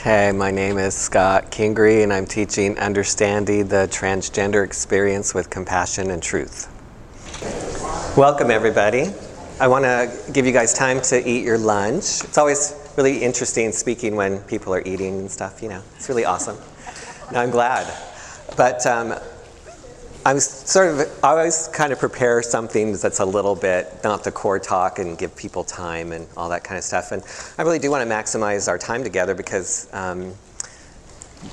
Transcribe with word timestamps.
Okay, 0.00 0.32
my 0.32 0.50
name 0.50 0.78
is 0.78 0.94
Scott 0.94 1.50
Kingery, 1.50 2.02
and 2.02 2.10
I'm 2.10 2.24
teaching 2.24 2.78
Understanding 2.78 3.68
the 3.68 3.86
Transgender 3.92 4.64
Experience 4.64 5.34
with 5.34 5.50
Compassion 5.50 6.10
and 6.10 6.22
Truth. 6.22 6.70
Welcome, 8.16 8.50
everybody. 8.50 9.10
I 9.60 9.68
want 9.68 9.84
to 9.84 10.10
give 10.32 10.46
you 10.46 10.52
guys 10.52 10.72
time 10.72 11.02
to 11.02 11.28
eat 11.28 11.44
your 11.44 11.58
lunch. 11.58 12.24
It's 12.24 12.38
always 12.38 12.74
really 12.96 13.18
interesting 13.18 13.72
speaking 13.72 14.16
when 14.16 14.38
people 14.44 14.72
are 14.72 14.80
eating 14.86 15.18
and 15.18 15.30
stuff, 15.30 15.62
you 15.62 15.68
know, 15.68 15.82
it's 15.96 16.08
really 16.08 16.24
awesome. 16.24 16.56
No, 17.30 17.40
I'm 17.40 17.50
glad. 17.50 17.86
But 18.56 18.86
um, 18.86 19.12
I'm 20.24 20.38
sort 20.38 20.88
of, 20.88 21.24
I 21.24 21.28
always 21.28 21.68
kind 21.68 21.94
of 21.94 21.98
prepare 21.98 22.42
something 22.42 22.92
that's 22.92 23.20
a 23.20 23.24
little 23.24 23.54
bit, 23.54 24.04
not 24.04 24.22
the 24.22 24.30
core 24.30 24.58
talk 24.58 24.98
and 24.98 25.16
give 25.16 25.34
people 25.34 25.64
time 25.64 26.12
and 26.12 26.26
all 26.36 26.50
that 26.50 26.62
kind 26.62 26.76
of 26.76 26.84
stuff. 26.84 27.12
And 27.12 27.22
I 27.56 27.62
really 27.62 27.78
do 27.78 27.90
want 27.90 28.06
to 28.06 28.14
maximize 28.14 28.68
our 28.68 28.76
time 28.76 29.02
together 29.02 29.34
because 29.34 29.88
um, 29.94 30.34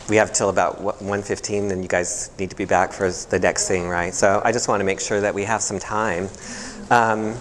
we 0.10 0.18
have 0.18 0.34
till 0.34 0.50
about 0.50 0.80
1.15 0.80 1.72
and 1.72 1.82
you 1.82 1.88
guys 1.88 2.30
need 2.38 2.50
to 2.50 2.58
be 2.58 2.66
back 2.66 2.92
for 2.92 3.10
the 3.10 3.40
next 3.40 3.70
thing, 3.70 3.88
right? 3.88 4.14
So 4.14 4.42
I 4.44 4.52
just 4.52 4.68
want 4.68 4.82
to 4.82 4.86
make 4.86 5.00
sure 5.00 5.22
that 5.22 5.34
we 5.34 5.44
have 5.44 5.62
some 5.62 5.80
time. 5.80 6.28
Um, 6.90 7.36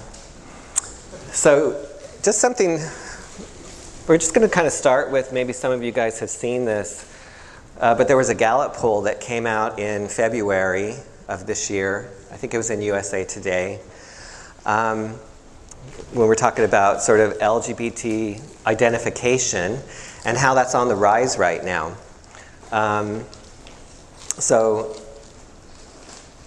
so 1.32 1.72
just 2.22 2.38
something, 2.38 2.78
we're 4.06 4.18
just 4.18 4.32
going 4.32 4.48
to 4.48 4.54
kind 4.54 4.68
of 4.68 4.72
start 4.72 5.10
with, 5.10 5.32
maybe 5.32 5.52
some 5.52 5.72
of 5.72 5.82
you 5.82 5.90
guys 5.90 6.20
have 6.20 6.30
seen 6.30 6.66
this, 6.66 7.12
uh, 7.80 7.96
but 7.96 8.06
there 8.06 8.16
was 8.16 8.28
a 8.28 8.34
Gallup 8.34 8.74
poll 8.74 9.02
that 9.02 9.20
came 9.20 9.44
out 9.44 9.80
in 9.80 10.06
February 10.06 10.94
of 11.28 11.46
this 11.46 11.70
year. 11.70 12.10
I 12.30 12.36
think 12.36 12.54
it 12.54 12.56
was 12.56 12.70
in 12.70 12.80
USA 12.82 13.24
Today. 13.24 13.80
Um, 14.64 15.18
when 16.12 16.26
we're 16.26 16.34
talking 16.34 16.64
about 16.64 17.02
sort 17.02 17.20
of 17.20 17.38
LGBT 17.38 18.40
identification 18.66 19.78
and 20.24 20.36
how 20.36 20.54
that's 20.54 20.74
on 20.74 20.88
the 20.88 20.96
rise 20.96 21.38
right 21.38 21.64
now. 21.64 21.96
Um, 22.72 23.24
so 24.38 24.96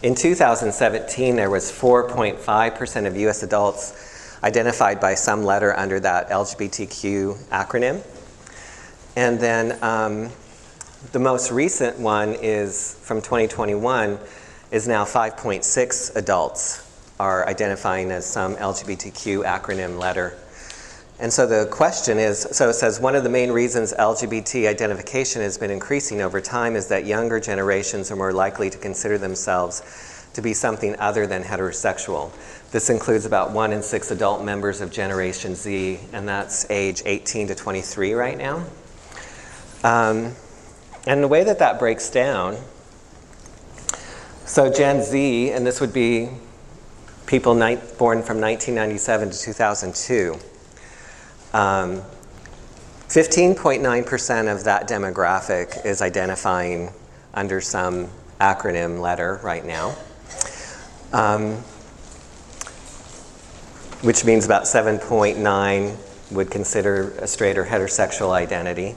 in 0.04 0.16
2017, 0.16 1.36
there 1.36 1.50
was 1.50 1.72
4.5% 1.72 3.08
of 3.08 3.18
US 3.18 3.44
adults 3.44 4.38
identified 4.44 5.00
by 5.00 5.16
some 5.16 5.44
letter 5.44 5.76
under 5.76 6.00
that 6.00 6.30
LGBTQ 6.30 7.36
acronym. 7.50 8.02
And 9.16 9.40
then 9.40 9.82
um, 9.84 10.30
the 11.12 11.20
most 11.20 11.52
recent 11.52 12.00
one 12.00 12.36
is 12.42 12.96
from 13.02 13.22
2021 13.22 14.20
is 14.72 14.88
now 14.88 15.04
5.6 15.04 16.16
adults 16.16 16.86
are 17.20 17.48
identifying 17.48 18.12
as 18.12 18.26
some 18.26 18.56
LGBTQ 18.56 19.44
acronym 19.44 20.00
letter. 20.00 20.38
And 21.20 21.34
so 21.34 21.46
the 21.46 21.68
question 21.70 22.18
is 22.18 22.48
so 22.52 22.70
it 22.70 22.76
says 22.76 23.00
one 23.00 23.14
of 23.14 23.24
the 23.24 23.30
main 23.30 23.52
reasons 23.52 23.94
LGBT 23.94 24.70
identification 24.70 25.42
has 25.42 25.58
been 25.58 25.70
increasing 25.70 26.22
over 26.22 26.40
time 26.40 26.78
is 26.78 26.88
that 26.88 27.06
younger 27.06 27.42
generations 27.42 28.10
are 28.10 28.16
more 28.16 28.32
likely 28.32 28.70
to 28.70 28.78
consider 28.78 29.18
themselves 29.18 30.30
to 30.34 30.42
be 30.42 30.54
something 30.54 30.96
other 30.98 31.28
than 31.28 31.44
heterosexual. 31.44 32.32
This 32.72 32.90
includes 32.90 33.26
about 33.26 33.52
one 33.52 33.74
in 33.74 33.82
six 33.82 34.12
adult 34.12 34.44
members 34.44 34.80
of 34.80 34.92
Generation 34.92 35.56
Z, 35.56 36.00
and 36.14 36.28
that's 36.30 36.70
age 36.70 37.02
18 37.06 37.48
to 37.48 37.56
23 37.56 38.14
right 38.14 38.38
now. 38.38 38.64
Um, 39.84 40.36
and 41.08 41.24
the 41.24 41.28
way 41.28 41.44
that 41.44 41.60
that 41.60 41.80
breaks 41.80 42.10
down 42.10 42.58
so 44.50 44.68
Gen 44.68 45.04
Z, 45.04 45.52
and 45.52 45.64
this 45.64 45.80
would 45.80 45.94
be 45.94 46.28
people 47.28 47.54
born 47.54 48.24
from 48.24 48.42
1997 48.42 49.30
to 49.30 49.40
2002. 49.40 50.34
Um, 51.54 52.02
15.9% 53.10 54.52
of 54.52 54.64
that 54.64 54.90
demographic 54.90 55.86
is 55.86 56.02
identifying 56.02 56.92
under 57.36 57.62
some 57.62 58.10
acronym 58.42 59.00
letter 59.00 59.40
right 59.44 59.64
now, 59.64 59.96
um, 61.14 61.58
which 64.02 64.26
means 64.26 64.48
about 64.48 64.64
7.9 64.64 65.96
would 66.32 66.50
consider 66.50 67.12
a 67.20 67.28
straight 67.28 67.60
or 67.60 67.66
heterosexual 67.66 68.32
identity. 68.32 68.96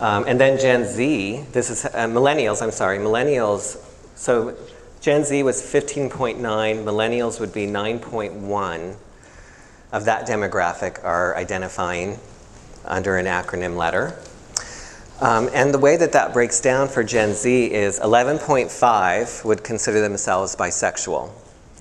Um, 0.00 0.24
and 0.26 0.40
then 0.40 0.58
Gen 0.58 0.86
Z, 0.86 1.44
this 1.52 1.68
is 1.68 1.84
uh, 1.84 2.06
millennials, 2.06 2.62
I'm 2.62 2.70
sorry, 2.70 2.96
millennials 2.98 3.84
so 4.18 4.56
Gen 5.00 5.24
Z 5.24 5.44
was 5.44 5.62
15.9, 5.62 6.38
millennials 6.40 7.38
would 7.38 7.52
be 7.52 7.66
9.1 7.66 8.96
of 9.92 10.04
that 10.06 10.26
demographic 10.26 11.02
are 11.04 11.36
identifying 11.36 12.18
under 12.84 13.16
an 13.16 13.26
acronym 13.26 13.76
letter. 13.76 14.18
Um, 15.20 15.48
and 15.54 15.72
the 15.72 15.78
way 15.78 15.96
that 15.96 16.12
that 16.12 16.32
breaks 16.32 16.60
down 16.60 16.88
for 16.88 17.04
Gen 17.04 17.32
Z 17.32 17.72
is 17.72 18.00
11.5 18.00 19.44
would 19.44 19.62
consider 19.62 20.00
themselves 20.00 20.56
bisexual. 20.56 21.30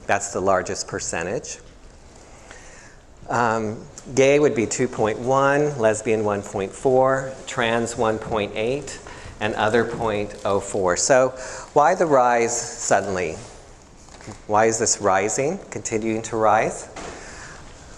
That's 0.05 0.31
the 0.31 0.39
largest 0.39 0.87
percentage. 0.87 1.57
Um, 3.29 3.83
gay 4.13 4.39
would 4.39 4.55
be 4.55 4.67
2.1, 4.67 5.77
lesbian 5.77 6.21
1.4, 6.21 7.47
trans 7.47 7.95
1.8, 7.95 9.06
and 9.39 9.53
other 9.55 9.83
0.04. 9.83 10.99
So, 10.99 11.29
why 11.73 11.95
the 11.95 12.05
rise 12.05 12.59
suddenly? 12.59 13.33
Why 14.47 14.65
is 14.65 14.79
this 14.79 14.99
rising, 14.99 15.59
continuing 15.71 16.21
to 16.23 16.37
rise? 16.37 16.89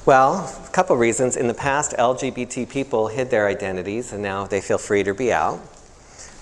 Well, 0.05 0.45
a 0.65 0.69
couple 0.71 0.95
reasons. 0.95 1.37
In 1.37 1.47
the 1.47 1.53
past, 1.53 1.93
LGBT 1.97 2.69
people 2.69 3.07
hid 3.07 3.29
their 3.29 3.47
identities, 3.47 4.13
and 4.13 4.21
now 4.21 4.45
they 4.45 4.61
feel 4.61 4.77
free 4.77 5.03
to 5.03 5.13
be 5.13 5.31
out. 5.31 5.59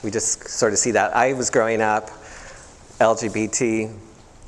We 0.04 0.12
just 0.12 0.48
sort 0.50 0.74
of 0.74 0.80
see 0.80 0.92
that. 0.92 1.16
I 1.16 1.34
was 1.34 1.50
growing 1.50 1.82
up 1.82 2.10
LGBT, 3.00 3.94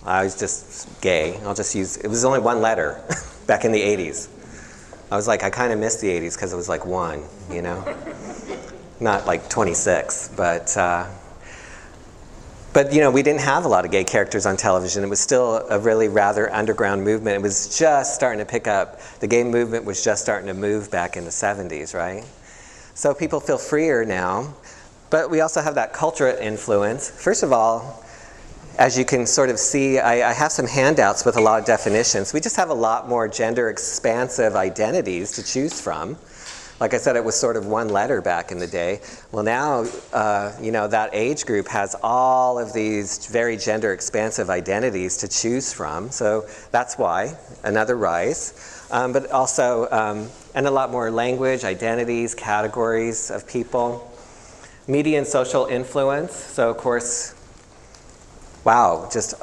I 0.05 0.23
was 0.23 0.39
just 0.39 1.01
gay. 1.01 1.37
I'll 1.43 1.53
just 1.53 1.75
use, 1.75 1.97
it 1.97 2.07
was 2.07 2.25
only 2.25 2.39
one 2.39 2.61
letter 2.61 2.99
back 3.47 3.65
in 3.65 3.71
the 3.71 3.81
80s. 3.81 4.27
I 5.11 5.15
was 5.15 5.27
like, 5.27 5.43
I 5.43 5.49
kind 5.49 5.71
of 5.71 5.79
missed 5.79 6.01
the 6.01 6.07
80s 6.07 6.35
because 6.35 6.53
it 6.53 6.55
was 6.55 6.69
like 6.69 6.85
one, 6.85 7.23
you 7.51 7.61
know? 7.61 7.83
Not 8.99 9.25
like 9.25 9.49
26, 9.49 10.31
but. 10.35 10.75
Uh, 10.75 11.07
but 12.71 12.93
you 12.93 13.01
know, 13.01 13.09
we 13.09 13.23
didn't 13.23 13.41
have 13.41 13.65
a 13.65 13.67
lot 13.67 13.83
of 13.83 13.91
gay 13.91 14.03
characters 14.03 14.45
on 14.45 14.55
television. 14.55 15.03
It 15.03 15.07
was 15.07 15.19
still 15.19 15.67
a 15.69 15.79
really 15.79 16.07
rather 16.07 16.53
underground 16.53 17.03
movement. 17.03 17.35
It 17.35 17.41
was 17.41 17.77
just 17.77 18.13
starting 18.13 18.37
to 18.39 18.45
pick 18.45 18.67
up. 18.67 19.01
The 19.21 19.27
gay 19.27 19.43
movement 19.43 19.85
was 19.85 20.03
just 20.03 20.21
starting 20.21 20.47
to 20.47 20.53
move 20.53 20.91
back 20.91 21.17
in 21.17 21.23
the 21.25 21.31
70s, 21.31 21.95
right? 21.95 22.23
So 22.93 23.13
people 23.15 23.39
feel 23.39 23.57
freer 23.57 24.05
now. 24.05 24.53
But 25.09 25.31
we 25.31 25.41
also 25.41 25.61
have 25.61 25.75
that 25.75 25.93
cultural 25.93 26.35
influence. 26.35 27.09
First 27.09 27.41
of 27.41 27.51
all, 27.51 28.03
as 28.77 28.97
you 28.97 29.03
can 29.03 29.25
sort 29.25 29.49
of 29.49 29.57
see, 29.57 29.99
I, 29.99 30.29
I, 30.29 30.33
have 30.33 30.51
some 30.51 30.67
handouts 30.67 31.25
with 31.25 31.35
a 31.35 31.41
lot 31.41 31.59
of 31.59 31.65
definitions. 31.65 32.31
We 32.31 32.39
just 32.39 32.55
have 32.55 32.69
a 32.69 32.73
lot 32.73 33.09
more 33.09 33.27
gender 33.27 33.69
expansive 33.69 34.55
identities 34.55 35.31
to 35.33 35.43
choose 35.43 35.81
from. 35.81 36.17
Like 36.79 36.93
I 36.93 36.97
said, 36.97 37.17
it 37.17 37.23
was 37.25 37.37
sort 37.37 37.57
of 37.57 37.65
one 37.65 37.89
letter 37.89 38.21
back 38.21 38.51
in 38.51 38.59
the 38.59 38.67
day. 38.67 39.01
Well, 39.33 39.43
now, 39.43 39.85
uh, 40.13 40.53
you 40.61 40.71
know, 40.71 40.87
that 40.87 41.09
age 41.11 41.45
group 41.45 41.67
has 41.67 41.95
all 42.01 42.57
of 42.57 42.71
these 42.71 43.25
very 43.25 43.57
gender 43.57 43.91
expansive 43.91 44.49
identities 44.49 45.17
to 45.17 45.27
choose 45.27 45.73
from. 45.73 46.09
So 46.09 46.45
that's 46.71 46.97
why, 46.97 47.35
another 47.63 47.97
rise. 47.97 48.87
Um, 48.91 49.11
but 49.11 49.29
also, 49.31 49.89
um, 49.91 50.29
and 50.55 50.67
a 50.67 50.71
lot 50.71 50.89
more 50.89 51.11
language, 51.11 51.65
identities, 51.65 52.33
categories 52.33 53.29
of 53.29 53.45
people. 53.45 54.05
Media 54.87 55.17
and 55.17 55.27
social 55.27 55.65
influence. 55.65 56.33
So, 56.33 56.69
of 56.69 56.77
course, 56.77 57.35
wow, 58.63 59.07
just 59.11 59.35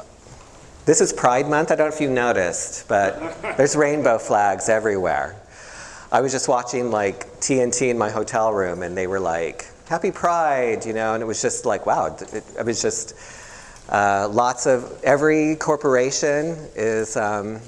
this 0.86 1.00
is 1.00 1.12
Pride 1.12 1.48
Month. 1.48 1.70
I 1.70 1.76
don't 1.76 1.90
know 1.90 1.94
if 1.94 2.00
you 2.00 2.10
noticed, 2.10 2.88
but 2.88 3.18
there's 3.56 3.76
rainbow 3.76 4.18
flags 4.18 4.68
everywhere. 4.68 5.36
I 6.12 6.20
was 6.20 6.30
just 6.30 6.48
watching 6.48 6.90
like 6.90 7.26
TNT 7.40 7.90
in 7.90 7.98
my 7.98 8.10
hotel 8.10 8.52
room, 8.52 8.82
and 8.82 8.96
they 8.96 9.08
were 9.08 9.18
like, 9.18 9.66
"Happy 9.88 10.12
Pride," 10.12 10.86
you 10.86 10.92
know, 10.92 11.14
and 11.14 11.22
it 11.22 11.26
was 11.26 11.42
just 11.42 11.66
like, 11.66 11.84
wow. 11.84 12.16
It, 12.20 12.44
it 12.58 12.64
was 12.64 12.80
just 12.80 13.14
uh, 13.88 14.28
lots 14.30 14.66
of 14.66 15.02
every 15.02 15.56
corporation 15.56 16.56
is 16.76 17.16
um, 17.16 17.60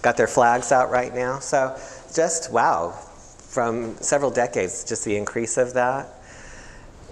got 0.00 0.16
their 0.16 0.26
flags 0.26 0.72
out 0.72 0.90
right 0.90 1.14
now. 1.14 1.40
So 1.40 1.78
just 2.14 2.50
wow, 2.50 2.90
from 2.90 3.96
several 3.98 4.30
decades, 4.30 4.84
just 4.84 5.04
the 5.04 5.16
increase 5.16 5.58
of 5.58 5.74
that, 5.74 6.08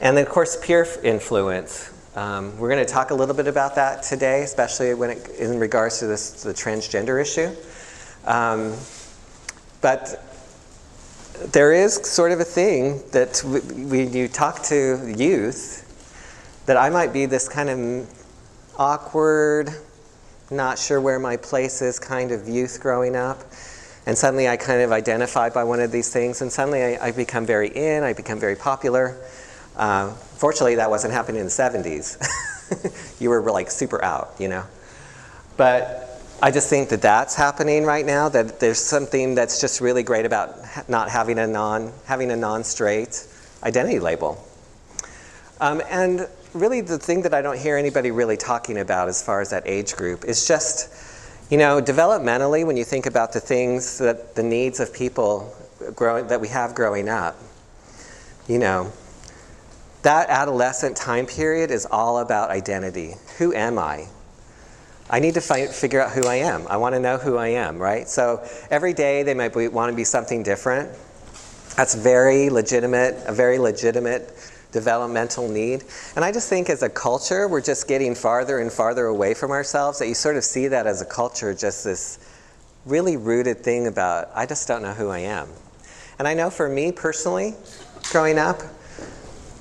and 0.01 0.17
then 0.17 0.27
of 0.27 0.33
course 0.33 0.57
peer 0.65 0.87
influence. 1.03 1.91
Um, 2.15 2.59
we're 2.59 2.69
going 2.69 2.85
to 2.85 2.91
talk 2.91 3.11
a 3.11 3.15
little 3.15 3.35
bit 3.35 3.47
about 3.47 3.75
that 3.77 4.03
today, 4.03 4.43
especially 4.43 4.93
when 4.93 5.11
it, 5.11 5.29
in 5.39 5.59
regards 5.59 5.99
to 6.01 6.07
this 6.07 6.43
the 6.43 6.53
transgender 6.53 7.21
issue. 7.21 7.55
Um, 8.27 8.75
but 9.81 10.23
there 11.51 11.73
is 11.73 11.95
sort 11.95 12.33
of 12.33 12.41
a 12.41 12.45
thing 12.45 13.03
that 13.13 13.41
when 13.45 14.13
you 14.13 14.29
talk 14.29 14.63
to 14.65 15.13
youth, 15.17 15.89
that 16.67 16.77
I 16.77 16.91
might 16.91 17.13
be 17.13 17.27
this 17.27 17.49
kind 17.49 17.69
of 17.69 18.09
awkward, 18.79 19.71
not 20.51 20.79
sure 20.79 21.01
where 21.01 21.19
my 21.19 21.37
place 21.37 21.83
is 21.83 21.99
kind 21.99 22.31
of 22.31 22.49
youth 22.49 22.79
growing 22.81 23.17
up. 23.17 23.41
And 24.07 24.17
suddenly 24.19 24.49
I 24.49 24.57
kind 24.57 24.83
of 24.83 24.93
identify 24.93 25.49
by 25.49 25.65
one 25.65 25.81
of 25.81 25.93
these 25.93 26.13
things, 26.13 26.43
and 26.43 26.53
suddenly 26.53 26.83
I, 26.83 27.09
I 27.09 27.13
become 27.13 27.47
very 27.47 27.69
in, 27.69 28.03
I 28.03 28.13
become 28.13 28.39
very 28.39 28.57
popular. 28.57 29.17
Uh, 29.77 30.11
fortunately, 30.11 30.77
that 30.77 30.91
wasn't 30.91 31.13
happening 31.13 31.41
in 31.41 31.47
the 31.47 31.51
70s. 31.51 32.19
you 33.21 33.31
were 33.31 33.41
like 33.51 33.71
super 33.71 34.05
out, 34.05 34.35
you 34.39 34.49
know. 34.49 34.65
But 35.57 36.12
I 36.45 36.51
just 36.51 36.69
think 36.69 36.89
that 36.89 37.01
that's 37.01 37.37
happening 37.37 37.85
right 37.85 38.05
now. 38.05 38.29
That 38.29 38.59
there's 38.59 38.81
something 38.81 39.37
that's 39.37 39.61
just 39.61 39.81
really 39.81 40.03
great 40.03 40.27
about 40.27 40.59
not 40.89 41.09
having 41.09 41.39
a 41.39 41.47
non 41.47 41.93
having 42.05 42.33
a 42.33 42.37
non-straight 42.37 43.25
identity 43.63 44.01
label. 44.01 44.45
Um, 45.61 45.81
and 45.89 46.29
really, 46.53 46.81
the 46.81 46.99
thing 46.99 47.23
that 47.23 47.33
I 47.33 47.43
don't 47.43 47.57
hear 47.57 47.77
anybody 47.77 48.11
really 48.11 48.37
talking 48.37 48.79
about 48.79 49.09
as 49.09 49.23
far 49.23 49.41
as 49.41 49.51
that 49.51 49.63
age 49.67 49.95
group 49.95 50.25
is 50.25 50.49
just, 50.49 50.93
you 51.49 51.59
know, 51.59 51.81
developmentally 51.81 52.67
when 52.67 52.77
you 52.77 52.85
think 52.85 53.07
about 53.07 53.33
the 53.33 53.41
things 53.41 53.99
that 53.99 54.35
the 54.35 54.43
needs 54.43 54.81
of 54.81 54.93
people 54.93 55.55
growing 55.95 56.27
that 56.27 56.41
we 56.41 56.49
have 56.49 56.75
growing 56.75 57.09
up. 57.09 57.37
You 58.49 58.59
know, 58.59 58.93
that 60.03 60.29
adolescent 60.29 60.97
time 60.97 61.27
period 61.27 61.71
is 61.71 61.87
all 61.87 62.19
about 62.19 62.51
identity. 62.51 63.15
Who 63.39 63.55
am 63.55 63.79
I? 63.79 64.09
I 65.13 65.21
need 65.21 65.35
to 65.35 65.43
find, 65.43 65.69
figure 65.69 66.01
out 66.01 66.13
who 66.13 66.27
I 66.27 66.37
am. 66.37 66.67
I 66.69 66.79
want 66.79 66.95
to 66.95 66.99
know 66.99 67.19
who 67.19 67.37
I 67.37 67.49
am, 67.49 67.79
right? 67.79 68.09
So 68.09 68.43
every 68.71 68.95
day 68.95 69.23
they 69.23 69.35
might 69.35 69.53
be, 69.53 69.69
want 69.69 69.93
to 69.93 69.97
be 69.97 70.05
something 70.05 70.43
different. 70.43 70.89
That's 71.77 71.95
very 71.95 72.49
legitimate, 72.49 73.23
a 73.27 73.33
very 73.33 73.59
legitimate 73.59 74.35
developmental 74.73 75.49
need. 75.49 75.85
And 76.17 76.25
I 76.25 76.33
just 76.33 76.49
think 76.49 76.71
as 76.71 76.83
a 76.83 76.89
culture, 76.89 77.47
we're 77.47 77.61
just 77.61 77.87
getting 77.87 78.15
farther 78.15 78.59
and 78.59 78.73
farther 78.73 79.05
away 79.05 79.35
from 79.35 79.51
ourselves, 79.51 79.99
that 79.99 80.09
you 80.09 80.15
sort 80.15 80.37
of 80.37 80.45
see 80.45 80.69
that 80.69 80.87
as 80.87 81.03
a 81.03 81.07
culture, 81.07 81.53
just 81.53 81.85
this 81.85 82.19
really 82.87 83.19
rooted 83.19 83.63
thing 83.63 83.87
about, 83.87 84.31
I 84.35 84.47
just 84.47 84.67
don't 84.67 84.81
know 84.81 84.95
who 84.95 85.11
I 85.11 85.21
am. 85.21 85.49
And 86.19 86.27
I 86.27 86.33
know 86.33 86.49
for 86.49 86.71
me 86.71 86.91
personally, 86.91 87.55
growing 88.11 88.39
up, 88.39 88.63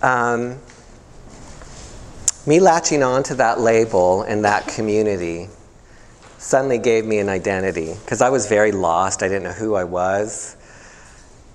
um, 0.02 0.58
me 2.48 2.60
latching 2.60 3.04
on 3.04 3.22
to 3.24 3.36
that 3.36 3.60
label 3.60 4.24
and 4.24 4.46
that 4.46 4.68
community 4.68 5.48
suddenly 6.40 6.80
gave 6.80 7.06
me 7.06 7.20
an 7.20 7.30
identity 7.30 7.94
because 8.04 8.22
I 8.22 8.30
was 8.30 8.48
very 8.48 8.72
lost. 8.72 9.22
I 9.22 9.28
didn't 9.28 9.44
know 9.44 9.52
who 9.52 9.76
I 9.76 9.84
was. 9.84 10.56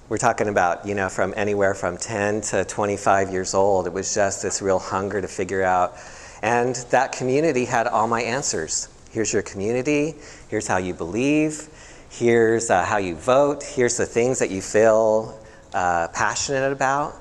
We're 0.09 0.19
talking 0.19 0.49
about, 0.49 0.87
you 0.87 0.94
know, 0.94 1.09
from 1.09 1.35
anywhere 1.37 1.75
from 1.75 1.97
10 1.97 2.43
to 2.43 2.65
25 2.65 3.33
years 3.33 3.55
old. 3.55 3.88
It 3.88 3.93
was 3.93 4.15
just 4.15 4.43
this 4.43 4.62
real 4.62 4.79
hunger 4.79 5.21
to 5.21 5.27
figure 5.27 5.65
out. 5.65 5.97
And 6.41 6.77
that 6.91 7.11
community 7.11 7.65
had 7.65 7.88
all 7.88 8.06
my 8.06 8.23
answers. 8.23 8.88
Here's 9.11 9.33
your 9.33 9.43
community. 9.43 10.15
Here's 10.49 10.69
how 10.69 10.77
you 10.77 10.94
believe. 10.94 11.69
Here's 12.11 12.71
uh, 12.71 12.85
how 12.85 12.99
you 12.99 13.17
vote. 13.17 13.65
Here's 13.65 13.97
the 13.97 14.06
things 14.06 14.38
that 14.38 14.50
you 14.53 14.62
feel 14.62 15.37
uh, 15.75 16.06
passionate 16.15 16.71
about. 16.71 17.17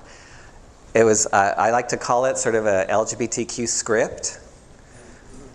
It 0.96 1.04
was, 1.04 1.28
uh, 1.28 1.54
I 1.58 1.72
like 1.72 1.90
to 1.90 1.98
call 1.98 2.24
it 2.24 2.38
sort 2.38 2.56
of 2.56 2.66
a 2.68 2.86
LGBTQ 2.90 3.68
script, 3.68 4.40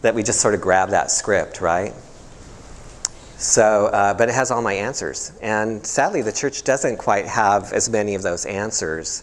that 0.03 0.15
we 0.15 0.23
just 0.23 0.39
sort 0.39 0.53
of 0.53 0.61
grab 0.61 0.91
that 0.91 1.11
script, 1.11 1.63
right? 1.63 1.95
So, 3.39 3.87
uh, 3.87 4.13
but 4.13 4.29
it 4.29 4.35
has 4.35 4.51
all 4.51 4.61
my 4.61 4.75
answers. 4.75 5.33
And 5.41 5.85
sadly, 5.87 6.21
the 6.21 6.33
church 6.33 6.63
doesn't 6.63 6.99
quite 6.99 7.25
have 7.25 7.73
as 7.73 7.89
many 7.89 8.15
of 8.15 8.23
those 8.23 8.45
answers 8.45 9.23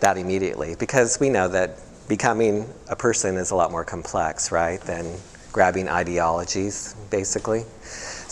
that 0.00 0.18
immediately 0.18 0.74
because 0.76 1.20
we 1.20 1.30
know 1.30 1.46
that 1.46 1.78
becoming 2.08 2.68
a 2.88 2.96
person 2.96 3.36
is 3.36 3.52
a 3.52 3.54
lot 3.54 3.70
more 3.70 3.84
complex, 3.84 4.50
right, 4.50 4.80
than 4.80 5.06
grabbing 5.52 5.88
ideologies, 5.88 6.96
basically. 7.10 7.64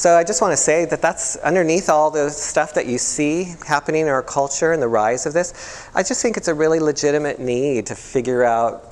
So 0.00 0.16
I 0.16 0.24
just 0.24 0.40
want 0.40 0.52
to 0.52 0.56
say 0.56 0.86
that 0.86 1.02
that's 1.02 1.36
underneath 1.36 1.90
all 1.90 2.10
the 2.10 2.30
stuff 2.30 2.72
that 2.72 2.86
you 2.86 2.96
see 2.96 3.54
happening 3.66 4.00
in 4.00 4.08
our 4.08 4.22
culture 4.22 4.72
and 4.72 4.80
the 4.80 4.88
rise 4.88 5.26
of 5.26 5.34
this. 5.34 5.90
I 5.94 6.02
just 6.02 6.22
think 6.22 6.38
it's 6.38 6.48
a 6.48 6.54
really 6.54 6.80
legitimate 6.80 7.38
need 7.38 7.84
to 7.88 7.94
figure 7.94 8.42
out 8.42 8.82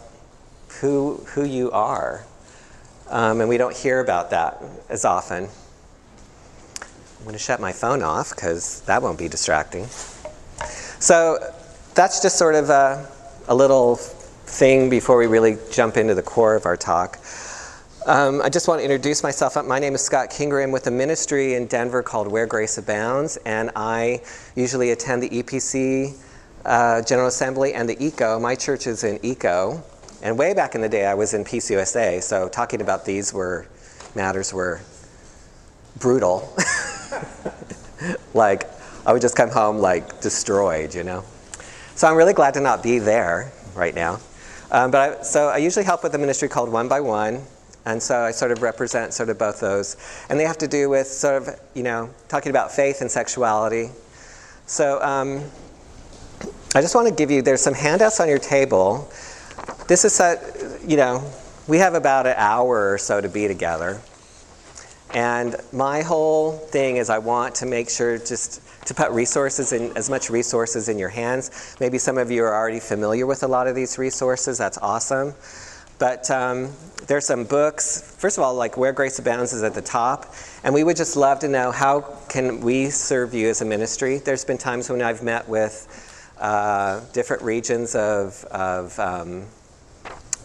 who, 0.83 1.15
who 1.29 1.45
you 1.45 1.71
are. 1.71 2.27
Um, 3.09 3.41
and 3.41 3.49
we 3.49 3.57
don't 3.57 3.75
hear 3.75 4.01
about 4.01 4.29
that 4.33 4.63
as 4.91 5.07
often. 5.07 5.45
I'm 6.75 7.25
going 7.25 7.33
to 7.33 7.39
shut 7.39 7.59
my 7.59 7.73
phone 7.73 8.03
off 8.03 8.29
because 8.29 8.83
that 8.83 9.01
won't 9.01 9.19
be 9.19 9.29
distracting. 9.29 9.87
So 9.87 11.39
that's 11.95 12.21
just 12.21 12.37
sort 12.37 12.55
of 12.55 12.69
a, 12.69 13.11
a 13.49 13.55
little 13.55 13.97
thing 13.97 14.91
before 14.91 15.17
we 15.17 15.27
really 15.27 15.57
jump 15.73 15.97
into 15.97 16.15
the 16.15 16.23
core 16.23 16.55
of 16.55 16.67
our 16.67 16.77
talk. 16.77 17.19
Um, 18.07 18.41
I 18.43 18.49
just 18.49 18.69
want 18.69 18.79
to 18.79 18.85
introduce 18.85 19.23
myself. 19.25 19.57
My 19.67 19.81
name 19.81 19.95
is 19.95 20.03
Scott 20.03 20.31
Kingery. 20.31 20.63
I'm 20.63 20.71
with 20.71 20.87
a 20.87 20.91
ministry 20.91 21.55
in 21.55 21.67
Denver 21.67 22.03
called 22.03 22.29
Where 22.29 22.47
Grace 22.47 22.79
Abounds, 22.79 23.37
and 23.39 23.73
I 23.75 24.23
usually 24.55 24.93
attend 24.93 25.23
the 25.23 25.29
EPC 25.29 26.17
uh, 26.65 27.03
General 27.03 27.27
Assembly 27.27 27.75
and 27.75 27.89
the 27.89 28.03
ECO. 28.03 28.39
My 28.39 28.55
church 28.55 28.87
is 28.87 29.03
in 29.03 29.19
ECO, 29.25 29.83
and 30.23 30.39
way 30.39 30.55
back 30.55 30.77
in 30.77 30.81
the 30.81 30.89
day, 30.89 31.07
I 31.07 31.15
was 31.15 31.35
in 31.35 31.45
PCUSA. 31.45 32.23
So 32.23 32.49
talking 32.49 32.81
about 32.81 33.05
these 33.05 33.35
were 33.35 33.67
matters 34.15 34.55
were 34.55 34.81
brutal. 35.99 36.57
like 38.33 38.71
I 39.05 39.13
would 39.13 39.23
just 39.23 39.37
come 39.37 39.51
home 39.51 39.79
like 39.79 40.21
destroyed, 40.21 40.95
you 40.95 41.03
know. 41.03 41.25
So 41.97 42.07
I'm 42.07 42.17
really 42.17 42.33
glad 42.33 42.55
to 42.55 42.61
not 42.61 42.81
be 42.81 43.01
there 43.01 43.51
right 43.75 43.95
now. 43.95 44.21
Um, 44.71 44.93
but 44.93 45.01
I, 45.01 45.23
so 45.23 45.49
I 45.49 45.57
usually 45.57 45.85
help 45.85 46.05
with 46.05 46.15
a 46.15 46.19
ministry 46.19 46.49
called 46.49 46.71
One 46.71 46.87
by 46.87 47.01
One. 47.01 47.43
And 47.89 48.03
so 48.03 48.21
I 48.21 48.33
sort 48.33 48.53
of 48.53 48.61
represent 48.61 49.15
sort 49.15 49.31
of 49.31 49.39
both 49.39 49.61
those. 49.61 49.97
And 50.29 50.39
they 50.39 50.45
have 50.45 50.59
to 50.59 50.69
do 50.69 50.91
with 50.91 51.07
sort 51.07 51.43
of, 51.43 51.59
you 51.75 51.83
know, 51.83 52.11
talking 52.29 52.51
about 52.51 52.71
faith 52.71 53.01
and 53.01 53.11
sexuality. 53.11 53.89
So 54.67 55.03
um, 55.03 55.43
I 56.75 56.83
just 56.83 56.95
want 56.95 57.09
to 57.09 57.15
give 57.15 57.31
you, 57.31 57.41
there's 57.41 57.63
some 57.63 57.73
handouts 57.73 58.21
on 58.21 58.29
your 58.29 58.39
table. 58.39 59.11
This 59.87 60.05
is, 60.05 60.21
a, 60.21 60.39
you 60.87 60.99
know, 60.99 61.33
we 61.67 61.79
have 61.79 61.95
about 61.95 62.27
an 62.27 62.35
hour 62.37 62.93
or 62.93 62.99
so 62.99 63.23
to 63.23 63.29
be 63.29 63.49
together. 63.49 64.03
And 65.15 65.57
my 65.73 66.03
whole 66.03 66.53
thing 66.53 66.99
is 66.99 67.09
I 67.09 67.17
want 67.17 67.55
to 67.57 67.67
make 67.67 67.89
sure 67.89 68.19
just 68.19 68.61
to 68.87 68.93
put 68.93 69.11
resources 69.13 69.73
in, 69.73 69.97
as 69.97 70.11
much 70.11 70.29
resources 70.29 70.91
in 70.91 70.99
your 70.99 71.09
hands. 71.09 71.77
Maybe 71.81 71.97
some 71.97 72.19
of 72.19 72.31
you 72.31 72.45
are 72.45 72.55
already 72.55 72.81
familiar 72.81 73.25
with 73.25 73.45
a 73.45 73.49
lot 73.49 73.67
of 73.67 73.75
these 73.75 73.97
resources. 73.97 74.59
That's 74.59 74.77
awesome. 74.77 75.33
But 75.99 76.31
um, 76.31 76.73
there's 77.07 77.27
some 77.27 77.45
books. 77.45 78.15
First 78.19 78.39
of 78.39 78.45
all, 78.45 78.55
like 78.55 78.77
Where 78.77 78.93
Grace 78.93 79.19
Abounds 79.19 79.53
is 79.53 79.63
at 79.63 79.75
the 79.75 79.83
top. 79.83 80.33
And 80.63 80.75
we 80.75 80.85
would 80.85 80.97
just 80.97 81.17
love 81.17 81.41
to 81.41 81.49
know 81.49 81.73
how 81.73 82.01
can 82.29 82.61
we 82.61 82.91
serve 82.91 83.35
you 83.35 83.49
as 83.49 83.63
a 83.63 83.65
ministry. 83.65 84.19
There's 84.19 84.45
been 84.45 84.59
times 84.59 84.91
when 84.91 85.03
I've 85.03 85.23
met 85.23 85.49
with 85.49 86.35
uh, 86.39 87.01
different 87.13 87.43
regions 87.43 87.95
of, 87.95 88.45
of 88.45 88.99
um, 88.99 89.47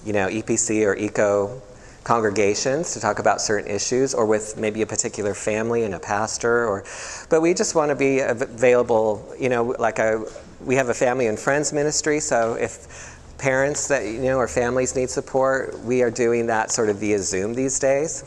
you 0.06 0.14
know, 0.14 0.28
EPC 0.28 0.86
or 0.86 0.96
ECO 0.96 1.62
congregations 2.04 2.94
to 2.94 3.00
talk 3.00 3.20
about 3.20 3.40
certain 3.40 3.70
issues 3.70 4.14
or 4.14 4.26
with 4.26 4.58
maybe 4.58 4.82
a 4.82 4.86
particular 4.86 5.34
family 5.34 5.84
and 5.84 5.94
a 5.94 6.00
pastor 6.00 6.68
or 6.68 6.84
but 7.30 7.42
we 7.42 7.54
just 7.54 7.76
want 7.76 7.90
to 7.90 7.96
be 7.96 8.20
available 8.20 9.34
you 9.40 9.48
know 9.48 9.74
like 9.80 10.00
a 10.00 10.22
we 10.66 10.76
have 10.76 10.90
a 10.90 10.94
family 10.94 11.28
and 11.28 11.40
friends 11.40 11.72
ministry 11.72 12.20
so 12.20 12.56
if 12.56 13.13
parents 13.38 13.88
that 13.88 14.06
you 14.06 14.22
know 14.22 14.38
or 14.38 14.48
families 14.48 14.96
need 14.96 15.10
support, 15.10 15.80
we 15.80 16.02
are 16.02 16.12
doing 16.12 16.48
that 16.48 16.72
sort 16.72 16.90
of 16.90 16.98
via 16.98 17.20
Zoom 17.20 17.54
these 17.54 17.80
days. 17.80 18.24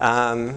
Um, 0.00 0.56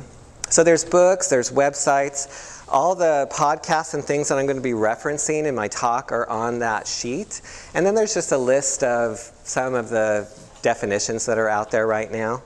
so 0.49 0.63
there's 0.63 0.85
books, 0.85 1.27
there's 1.29 1.51
websites. 1.51 2.65
All 2.69 2.95
the 2.95 3.29
podcasts 3.31 3.93
and 3.93 4.03
things 4.03 4.29
that 4.29 4.37
I'm 4.37 4.45
going 4.45 4.57
to 4.57 4.63
be 4.63 4.71
referencing 4.71 5.45
in 5.45 5.55
my 5.55 5.67
talk 5.67 6.11
are 6.11 6.27
on 6.29 6.59
that 6.59 6.87
sheet. 6.87 7.41
And 7.73 7.85
then 7.85 7.95
there's 7.95 8.13
just 8.13 8.31
a 8.31 8.37
list 8.37 8.83
of 8.83 9.17
some 9.43 9.73
of 9.73 9.89
the 9.89 10.29
definitions 10.61 11.25
that 11.25 11.37
are 11.37 11.49
out 11.49 11.71
there 11.71 11.87
right 11.87 12.11
now. 12.11 12.43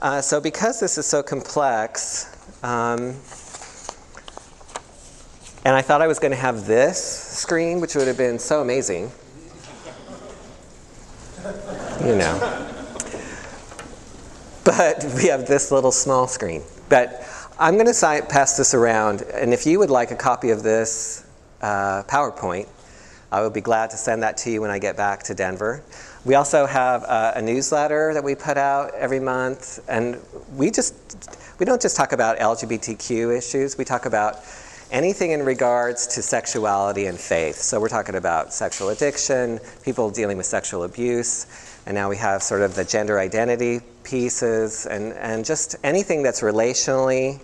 Uh, 0.00 0.20
so 0.20 0.40
because 0.40 0.80
this 0.80 0.98
is 0.98 1.06
so 1.06 1.22
complex, 1.22 2.30
um, 2.62 3.14
and 5.64 5.74
I 5.74 5.80
thought 5.80 6.02
I 6.02 6.06
was 6.06 6.18
going 6.18 6.32
to 6.32 6.36
have 6.36 6.66
this 6.66 7.02
screen, 7.02 7.80
which 7.80 7.94
would 7.94 8.06
have 8.06 8.18
been 8.18 8.38
so 8.38 8.60
amazing 8.60 9.10
you 12.00 12.16
know. 12.16 12.70
But 14.64 15.04
we 15.14 15.26
have 15.26 15.46
this 15.46 15.70
little 15.70 15.92
small 15.92 16.26
screen. 16.26 16.62
But 16.88 17.22
I'm 17.58 17.74
going 17.74 17.86
to 17.86 18.26
pass 18.28 18.56
this 18.56 18.74
around, 18.74 19.22
and 19.22 19.52
if 19.52 19.66
you 19.66 19.78
would 19.78 19.90
like 19.90 20.10
a 20.10 20.16
copy 20.16 20.50
of 20.50 20.62
this 20.62 21.26
uh, 21.60 22.02
PowerPoint, 22.04 22.68
I 23.30 23.42
would 23.42 23.52
be 23.52 23.60
glad 23.60 23.90
to 23.90 23.96
send 23.96 24.22
that 24.22 24.36
to 24.38 24.50
you 24.50 24.60
when 24.60 24.70
I 24.70 24.78
get 24.78 24.96
back 24.96 25.22
to 25.24 25.34
Denver. 25.34 25.82
We 26.24 26.34
also 26.36 26.66
have 26.66 27.04
uh, 27.04 27.32
a 27.34 27.42
newsletter 27.42 28.14
that 28.14 28.24
we 28.24 28.34
put 28.34 28.56
out 28.56 28.94
every 28.94 29.20
month, 29.20 29.80
and 29.88 30.20
we 30.54 30.70
just 30.70 30.94
we 31.58 31.66
don't 31.66 31.80
just 31.80 31.96
talk 31.96 32.12
about 32.12 32.38
LGBTQ 32.38 33.36
issues. 33.36 33.76
We 33.76 33.84
talk 33.84 34.06
about 34.06 34.36
anything 34.90 35.32
in 35.32 35.42
regards 35.42 36.06
to 36.08 36.22
sexuality 36.22 37.06
and 37.06 37.18
faith. 37.18 37.56
So 37.56 37.80
we're 37.80 37.88
talking 37.88 38.14
about 38.14 38.52
sexual 38.52 38.90
addiction, 38.90 39.60
people 39.82 40.10
dealing 40.10 40.36
with 40.36 40.46
sexual 40.46 40.84
abuse, 40.84 41.46
and 41.86 41.94
now 41.94 42.08
we 42.08 42.16
have 42.16 42.42
sort 42.42 42.62
of 42.62 42.74
the 42.74 42.84
gender 42.84 43.18
identity 43.18 43.80
pieces 44.02 44.86
and, 44.86 45.12
and 45.14 45.44
just 45.44 45.76
anything 45.82 46.22
that's 46.22 46.40
relationally 46.40 47.40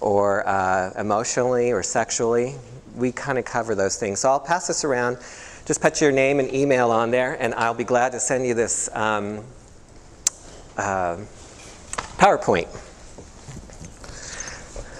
or 0.00 0.46
uh, 0.46 0.92
emotionally 0.98 1.72
or 1.72 1.82
sexually. 1.82 2.54
We 2.96 3.12
kind 3.12 3.38
of 3.38 3.44
cover 3.44 3.74
those 3.74 3.96
things. 3.96 4.20
So 4.20 4.30
I'll 4.30 4.40
pass 4.40 4.66
this 4.66 4.84
around. 4.84 5.18
Just 5.66 5.80
put 5.80 6.00
your 6.00 6.10
name 6.10 6.40
and 6.40 6.52
email 6.52 6.90
on 6.90 7.10
there, 7.10 7.40
and 7.40 7.54
I'll 7.54 7.74
be 7.74 7.84
glad 7.84 8.12
to 8.12 8.20
send 8.20 8.44
you 8.46 8.54
this 8.54 8.88
um, 8.94 9.44
uh, 10.76 11.18
PowerPoint. 12.18 12.68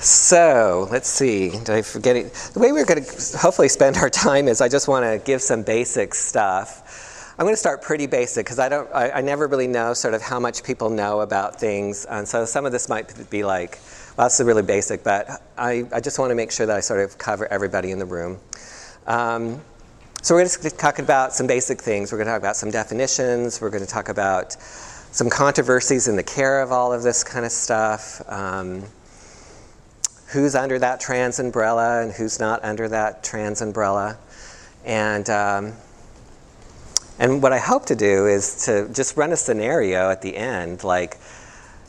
So 0.00 0.88
let's 0.90 1.10
see. 1.10 1.50
Did 1.50 1.68
I 1.68 1.82
forget 1.82 2.16
it? 2.16 2.32
The 2.54 2.58
way 2.58 2.72
we're 2.72 2.86
going 2.86 3.04
to 3.04 3.38
hopefully 3.38 3.68
spend 3.68 3.98
our 3.98 4.08
time 4.08 4.48
is 4.48 4.62
I 4.62 4.68
just 4.68 4.88
want 4.88 5.04
to 5.04 5.22
give 5.24 5.42
some 5.42 5.62
basic 5.62 6.14
stuff. 6.14 7.34
I'm 7.38 7.44
going 7.44 7.52
to 7.52 7.58
start 7.60 7.82
pretty 7.82 8.06
basic 8.06 8.46
because 8.46 8.58
I 8.58 8.70
don't. 8.70 8.88
I, 8.94 9.10
I, 9.10 9.20
never 9.20 9.46
really 9.46 9.66
know 9.66 9.92
sort 9.92 10.14
of 10.14 10.22
how 10.22 10.40
much 10.40 10.62
people 10.62 10.88
know 10.88 11.20
about 11.20 11.60
things, 11.60 12.04
and 12.06 12.26
so 12.26 12.44
some 12.44 12.66
of 12.66 12.72
this 12.72 12.88
might 12.88 13.30
be 13.30 13.44
like, 13.44 13.78
well, 14.16 14.26
that's 14.26 14.40
really 14.40 14.62
basic. 14.62 15.04
But 15.04 15.42
I, 15.56 15.84
I 15.92 16.00
just 16.00 16.18
want 16.18 16.30
to 16.30 16.34
make 16.34 16.50
sure 16.50 16.66
that 16.66 16.76
I 16.76 16.80
sort 16.80 17.00
of 17.00 17.16
cover 17.18 17.46
everybody 17.46 17.90
in 17.90 17.98
the 17.98 18.06
room. 18.06 18.38
Um, 19.06 19.60
so 20.22 20.34
we're 20.34 20.44
going 20.44 20.70
to 20.70 20.70
talk 20.70 20.98
about 20.98 21.32
some 21.32 21.46
basic 21.46 21.80
things. 21.80 22.10
We're 22.12 22.18
going 22.18 22.26
to 22.26 22.32
talk 22.32 22.40
about 22.40 22.56
some 22.56 22.70
definitions. 22.70 23.60
We're 23.60 23.70
going 23.70 23.84
to 23.84 23.90
talk 23.90 24.08
about 24.10 24.52
some 25.12 25.28
controversies 25.30 26.08
in 26.08 26.16
the 26.16 26.22
care 26.22 26.60
of 26.60 26.72
all 26.72 26.92
of 26.92 27.02
this 27.02 27.24
kind 27.24 27.44
of 27.44 27.52
stuff. 27.52 28.20
Um, 28.30 28.84
who's 30.32 30.54
under 30.54 30.78
that 30.78 31.00
trans 31.00 31.38
umbrella 31.38 32.02
and 32.02 32.12
who's 32.12 32.38
not 32.38 32.64
under 32.64 32.88
that 32.88 33.24
trans 33.24 33.60
umbrella. 33.60 34.16
And, 34.84 35.28
um, 35.28 35.72
and 37.18 37.42
what 37.42 37.52
I 37.52 37.58
hope 37.58 37.86
to 37.86 37.96
do 37.96 38.26
is 38.26 38.64
to 38.66 38.88
just 38.92 39.16
run 39.16 39.32
a 39.32 39.36
scenario 39.36 40.10
at 40.10 40.22
the 40.22 40.36
end, 40.36 40.84
like 40.84 41.18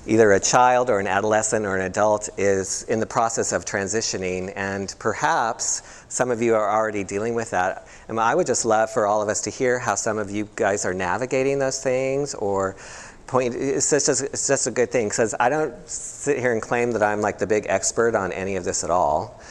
either 0.08 0.32
a 0.32 0.40
child 0.40 0.90
or 0.90 1.00
an 1.00 1.08
adolescent 1.08 1.66
or 1.66 1.76
an 1.76 1.84
adult 1.84 2.30
is 2.38 2.84
in 2.84 3.00
the 3.00 3.06
process 3.06 3.52
of 3.52 3.66
transitioning, 3.66 4.52
and 4.56 4.96
perhaps 4.98 6.04
some 6.10 6.32
of 6.32 6.42
you 6.42 6.56
are 6.56 6.70
already 6.70 7.04
dealing 7.04 7.36
with 7.36 7.52
that. 7.52 7.88
And 8.08 8.20
I 8.20 8.34
would 8.34 8.48
just 8.48 8.66
love 8.66 8.90
for 8.90 9.06
all 9.06 9.22
of 9.22 9.30
us 9.30 9.42
to 9.42 9.52
hear 9.52 9.78
how 9.78 9.96
some 9.96 10.18
of 10.18 10.32
you 10.32 10.50
guys 10.56 10.86
are 10.86 10.94
navigating 10.94 11.60
those 11.60 11.82
things 11.82 12.34
or 12.34 12.76
point. 13.32 13.56
It's 13.56 13.90
just, 13.90 14.10
it's 14.10 14.68
a 14.68 14.72
good 14.72 14.92
thing 14.92 15.08
because 15.08 15.34
I 15.40 15.48
don't 15.48 15.74
sit 15.90 16.38
here 16.38 16.52
and 16.52 16.62
claim 16.62 16.92
that 16.92 17.02
I'm 17.02 17.22
like 17.22 17.40
the 17.40 17.48
big 17.48 17.66
expert 17.70 18.14
on 18.14 18.34
any 18.34 18.58
of 18.58 18.66
this 18.66 18.84
at 18.84 18.90
all. 18.92 19.42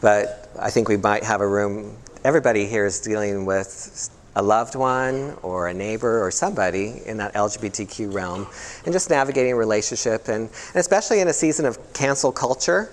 But 0.00 0.48
I 0.58 0.70
think 0.70 0.88
we 0.88 0.96
might 0.96 1.24
have 1.24 1.40
a 1.40 1.48
room. 1.48 1.96
Everybody 2.24 2.66
here 2.66 2.86
is 2.86 3.00
dealing 3.00 3.44
with 3.44 4.08
a 4.36 4.42
loved 4.42 4.76
one 4.76 5.36
or 5.42 5.68
a 5.68 5.74
neighbor 5.74 6.24
or 6.24 6.30
somebody 6.30 7.02
in 7.06 7.16
that 7.16 7.34
LGBTQ 7.34 8.12
realm 8.14 8.46
and 8.84 8.92
just 8.92 9.10
navigating 9.10 9.52
a 9.52 9.56
relationship. 9.56 10.28
And, 10.28 10.48
and 10.48 10.76
especially 10.76 11.20
in 11.20 11.26
a 11.26 11.32
season 11.32 11.66
of 11.66 11.92
cancel 11.92 12.30
culture, 12.30 12.92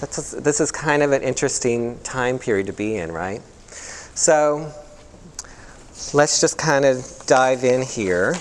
that's, 0.00 0.30
this 0.30 0.60
is 0.60 0.70
kind 0.70 1.02
of 1.02 1.10
an 1.10 1.22
interesting 1.22 1.98
time 2.00 2.38
period 2.38 2.68
to 2.68 2.72
be 2.72 2.96
in, 2.96 3.10
right? 3.10 3.42
So 4.14 4.72
let's 6.14 6.40
just 6.40 6.56
kind 6.56 6.84
of 6.84 7.04
dive 7.26 7.64
in 7.64 7.82
here. 7.82 8.34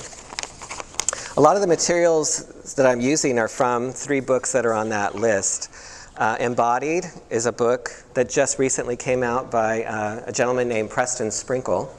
A 1.38 1.42
lot 1.42 1.58
of 1.58 1.62
the 1.62 1.68
materials 1.68 2.74
that 2.76 2.86
I'm 2.86 3.02
using 3.02 3.40
are 3.40 3.50
from 3.50 3.92
three 3.92 4.22
books 4.22 4.54
that 4.54 4.66
are 4.66 4.72
on 4.72 4.88
that 4.90 5.16
list. 5.16 5.70
Uh, 6.16 6.38
Embodied 6.40 7.04
is 7.30 7.46
a 7.46 7.52
book 7.52 7.90
that 8.14 8.30
just 8.30 8.58
recently 8.58 8.96
came 8.96 9.22
out 9.22 9.52
by 9.52 9.84
uh, 9.84 10.24
a 10.28 10.32
gentleman 10.32 10.70
named 10.70 10.92
Preston 10.92 11.32
Sprinkle. 11.32 11.94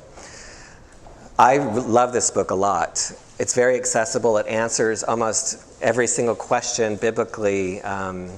I 1.39 1.59
love 1.59 2.15
this 2.15 2.31
book 2.31 2.51
a 2.51 2.55
lot. 2.55 3.13
It's 3.39 3.55
very 3.55 3.77
accessible. 3.77 4.39
It 4.39 4.47
answers 4.47 5.05
almost 5.05 5.83
every 5.83 6.07
single 6.07 6.35
question 6.35 6.97
biblically, 6.97 7.83
um, 7.83 8.31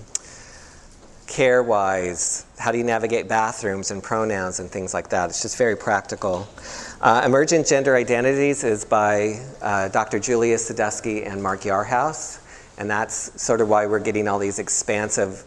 care 1.28 1.62
wise. 1.62 2.46
How 2.58 2.72
do 2.72 2.78
you 2.78 2.84
navigate 2.84 3.28
bathrooms 3.28 3.92
and 3.92 4.02
pronouns 4.02 4.58
and 4.58 4.68
things 4.68 4.94
like 4.94 5.10
that? 5.10 5.28
It's 5.28 5.42
just 5.42 5.56
very 5.56 5.76
practical. 5.76 6.48
Uh, 7.00 7.22
Emergent 7.24 7.66
Gender 7.66 7.94
Identities 7.94 8.64
is 8.64 8.84
by 8.84 9.40
uh, 9.62 9.88
Dr. 9.88 10.18
Julia 10.18 10.56
Sadusky 10.56 11.30
and 11.30 11.40
Mark 11.40 11.60
Yarhouse, 11.60 12.40
and 12.78 12.90
that's 12.90 13.40
sort 13.40 13.60
of 13.60 13.68
why 13.68 13.86
we're 13.86 14.00
getting 14.00 14.26
all 14.26 14.38
these 14.38 14.58
expansive 14.58 15.44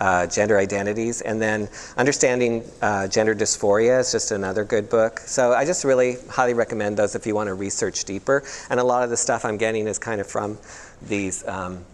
uh, 0.00 0.26
gender 0.26 0.58
identities. 0.58 1.20
And 1.20 1.40
then 1.40 1.68
Understanding 1.96 2.64
uh, 2.80 3.08
Gender 3.08 3.34
Dysphoria 3.34 4.00
is 4.00 4.10
just 4.10 4.30
another 4.30 4.64
good 4.64 4.88
book. 4.88 5.18
So 5.20 5.52
I 5.52 5.64
just 5.64 5.84
really 5.84 6.16
highly 6.30 6.54
recommend 6.54 6.96
those 6.96 7.14
if 7.14 7.26
you 7.26 7.34
want 7.34 7.48
to 7.48 7.54
research 7.54 8.04
deeper. 8.04 8.42
And 8.70 8.80
a 8.80 8.84
lot 8.84 9.02
of 9.02 9.10
the 9.10 9.16
stuff 9.16 9.44
I'm 9.44 9.56
getting 9.56 9.86
is 9.86 9.98
kind 9.98 10.20
of 10.20 10.26
from 10.26 10.58
these. 11.02 11.46
Um, 11.46 11.84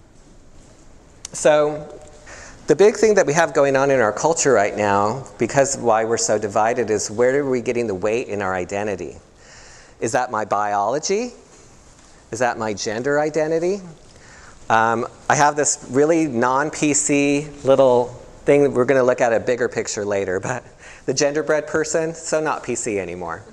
so 1.33 1.89
the 2.67 2.77
big 2.77 2.97
thing 2.97 3.15
that 3.15 3.27
we 3.27 3.35
have 3.35 3.53
going 3.53 3.77
on 3.77 3.91
in 3.91 4.01
our 4.01 4.13
culture 4.13 4.53
right 4.53 4.75
now, 4.75 5.27
because 5.39 5.77
why 5.77 6.05
we're 6.05 6.17
so 6.17 6.39
divided, 6.39 6.91
is 6.91 7.11
where 7.11 7.39
are 7.39 7.49
we 7.49 7.61
getting 7.61 7.87
the 7.87 7.95
weight 7.95 8.29
in 8.29 8.41
our 8.41 8.55
identity? 8.55 9.17
Is 10.01 10.13
that 10.13 10.31
my 10.31 10.45
biology? 10.45 11.33
Is 12.31 12.39
that 12.39 12.59
my 12.59 12.73
gender 12.73 13.21
identity? 13.21 13.81
Um, 14.71 15.07
I 15.29 15.35
have 15.35 15.57
this 15.57 15.87
really 15.91 16.27
non 16.27 16.71
PC 16.71 17.65
little 17.65 18.07
thing 18.45 18.63
that 18.63 18.71
we're 18.71 18.87
going 18.87 19.01
to 19.01 19.05
look 19.05 19.21
at 19.21 19.33
a 19.33 19.41
bigger 19.41 19.69
picture 19.69 20.05
later, 20.05 20.41
but 20.41 20.65
the 21.05 21.13
genderbread 21.13 21.67
person, 21.67 22.15
so 22.15 22.41
not 22.41 22.65
PC 22.65 22.97
anymore. 22.97 23.45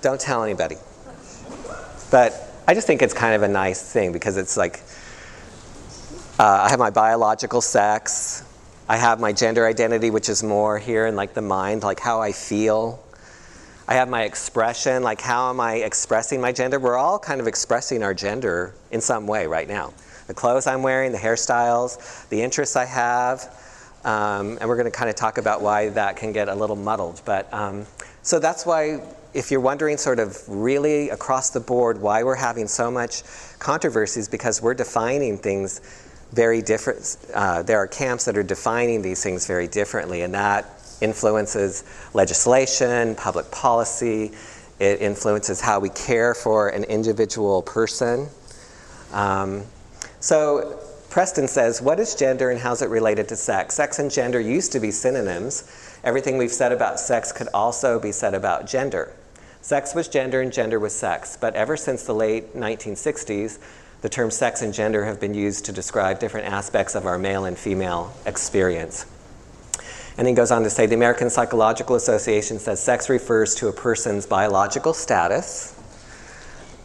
Don't 0.00 0.20
tell 0.20 0.42
anybody. 0.42 0.76
But 2.10 2.32
I 2.66 2.74
just 2.74 2.86
think 2.86 3.02
it's 3.02 3.14
kind 3.14 3.34
of 3.34 3.42
a 3.42 3.48
nice 3.48 3.92
thing 3.92 4.12
because 4.12 4.38
it's 4.38 4.56
like, 4.56 4.80
uh, 6.38 6.64
I 6.66 6.68
have 6.68 6.78
my 6.78 6.90
biological 6.90 7.62
sex. 7.62 8.44
I 8.88 8.98
have 8.98 9.20
my 9.20 9.32
gender 9.32 9.66
identity, 9.66 10.10
which 10.10 10.28
is 10.28 10.42
more 10.42 10.78
here 10.78 11.06
in 11.06 11.16
like 11.16 11.32
the 11.32 11.40
mind, 11.40 11.82
like 11.82 11.98
how 11.98 12.20
I 12.20 12.32
feel. 12.32 13.02
I 13.88 13.94
have 13.94 14.08
my 14.08 14.24
expression, 14.24 15.02
like 15.02 15.20
how 15.20 15.48
am 15.48 15.60
I 15.60 15.76
expressing 15.76 16.40
my 16.40 16.52
gender? 16.52 16.78
We're 16.78 16.96
all 16.98 17.18
kind 17.18 17.40
of 17.40 17.46
expressing 17.46 18.02
our 18.02 18.12
gender 18.12 18.74
in 18.90 19.00
some 19.00 19.26
way 19.26 19.46
right 19.46 19.66
now. 19.66 19.94
The 20.26 20.34
clothes 20.34 20.66
I'm 20.66 20.82
wearing, 20.82 21.12
the 21.12 21.18
hairstyles, 21.18 22.28
the 22.28 22.42
interests 22.42 22.76
I 22.76 22.84
have, 22.84 23.44
um, 24.04 24.58
and 24.60 24.68
we're 24.68 24.76
going 24.76 24.90
to 24.90 24.96
kind 24.96 25.08
of 25.08 25.16
talk 25.16 25.38
about 25.38 25.62
why 25.62 25.88
that 25.90 26.16
can 26.16 26.32
get 26.32 26.48
a 26.48 26.54
little 26.54 26.76
muddled. 26.76 27.22
But 27.24 27.52
um, 27.54 27.86
so 28.22 28.38
that's 28.40 28.66
why, 28.66 29.00
if 29.34 29.50
you're 29.50 29.60
wondering, 29.60 29.96
sort 29.96 30.18
of 30.18 30.36
really 30.48 31.10
across 31.10 31.50
the 31.50 31.60
board, 31.60 32.00
why 32.00 32.24
we're 32.24 32.34
having 32.34 32.66
so 32.66 32.90
much 32.90 33.22
controversies, 33.58 34.28
because 34.28 34.60
we're 34.60 34.74
defining 34.74 35.38
things 35.38 35.80
very 36.32 36.62
different. 36.62 37.16
Uh, 37.32 37.62
there 37.62 37.78
are 37.78 37.86
camps 37.86 38.24
that 38.24 38.36
are 38.36 38.42
defining 38.42 39.02
these 39.02 39.22
things 39.22 39.46
very 39.46 39.68
differently, 39.68 40.22
and 40.22 40.34
that 40.34 40.68
influences 41.00 41.84
legislation, 42.14 43.14
public 43.14 43.50
policy. 43.50 44.32
It 44.78 45.00
influences 45.00 45.60
how 45.60 45.80
we 45.80 45.88
care 45.90 46.34
for 46.34 46.68
an 46.68 46.84
individual 46.84 47.62
person. 47.62 48.28
Um, 49.12 49.64
so 50.20 50.78
Preston 51.10 51.48
says, 51.48 51.80
What 51.80 51.98
is 51.98 52.14
gender 52.14 52.50
and 52.50 52.60
how 52.60 52.72
is 52.72 52.82
it 52.82 52.90
related 52.90 53.28
to 53.28 53.36
sex? 53.36 53.74
Sex 53.74 53.98
and 53.98 54.10
gender 54.10 54.40
used 54.40 54.72
to 54.72 54.80
be 54.80 54.90
synonyms. 54.90 55.98
Everything 56.04 56.36
we've 56.36 56.52
said 56.52 56.72
about 56.72 57.00
sex 57.00 57.32
could 57.32 57.48
also 57.54 57.98
be 57.98 58.12
said 58.12 58.34
about 58.34 58.66
gender. 58.66 59.12
Sex 59.62 59.94
was 59.94 60.08
gender 60.08 60.42
and 60.42 60.52
gender 60.52 60.78
was 60.78 60.94
sex. 60.94 61.36
But 61.40 61.54
ever 61.54 61.76
since 61.76 62.02
the 62.02 62.14
late 62.14 62.54
1960s, 62.54 63.58
the 64.06 64.10
terms 64.10 64.36
sex 64.36 64.62
and 64.62 64.72
gender 64.72 65.04
have 65.04 65.18
been 65.18 65.34
used 65.34 65.64
to 65.64 65.72
describe 65.72 66.20
different 66.20 66.46
aspects 66.46 66.94
of 66.94 67.06
our 67.06 67.18
male 67.18 67.44
and 67.44 67.58
female 67.58 68.14
experience. 68.24 69.04
And 70.16 70.28
he 70.28 70.32
goes 70.32 70.52
on 70.52 70.62
to 70.62 70.70
say 70.70 70.86
the 70.86 70.94
American 70.94 71.28
Psychological 71.28 71.96
Association 71.96 72.60
says 72.60 72.80
sex 72.80 73.08
refers 73.08 73.56
to 73.56 73.66
a 73.66 73.72
person's 73.72 74.24
biological 74.24 74.94
status 74.94 75.76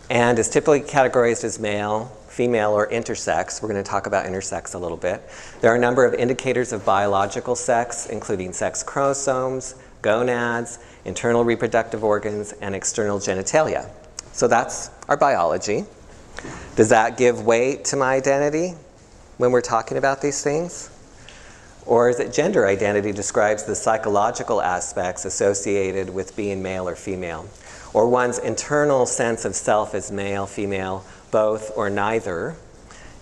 and 0.10 0.40
is 0.40 0.50
typically 0.50 0.82
categorized 0.82 1.44
as 1.44 1.60
male, 1.60 2.06
female, 2.28 2.72
or 2.72 2.90
intersex. 2.90 3.62
We're 3.62 3.70
going 3.70 3.84
to 3.84 3.88
talk 3.88 4.08
about 4.08 4.26
intersex 4.26 4.74
a 4.74 4.80
little 4.80 4.98
bit. 4.98 5.22
There 5.62 5.72
are 5.72 5.76
a 5.76 5.80
number 5.80 6.06
of 6.06 6.16
indicators 6.16 6.74
of 6.74 6.84
biological 6.84 7.56
sex, 7.56 8.08
including 8.08 8.52
sex 8.52 8.82
chromosomes, 8.82 9.76
gonads, 10.02 10.80
internal 11.06 11.46
reproductive 11.46 12.04
organs, 12.04 12.54
and 12.54 12.74
external 12.74 13.20
genitalia. 13.20 13.88
So 14.32 14.48
that's 14.48 14.90
our 15.08 15.18
biology. 15.18 15.86
Does 16.76 16.90
that 16.90 17.18
give 17.18 17.46
weight 17.46 17.86
to 17.86 17.96
my 17.96 18.14
identity 18.14 18.76
when 19.38 19.52
we're 19.52 19.62
talking 19.62 19.98
about 19.98 20.22
these 20.22 20.44
things? 20.44 20.90
Or 21.86 22.10
is 22.10 22.20
it 22.20 22.32
gender 22.32 22.68
identity 22.68 23.12
describes 23.12 23.64
the 23.64 23.76
psychological 23.76 24.62
aspects 24.62 25.26
associated 25.26 26.10
with 26.10 26.36
being 26.36 26.62
male 26.62 26.88
or 26.88 26.96
female? 26.96 27.48
Or 27.94 28.08
one's 28.08 28.38
internal 28.38 29.06
sense 29.06 29.46
of 29.46 29.56
self 29.56 29.94
as 29.94 30.12
male, 30.12 30.46
female, 30.46 31.04
both, 31.32 31.72
or 31.76 31.90
neither? 31.90 32.56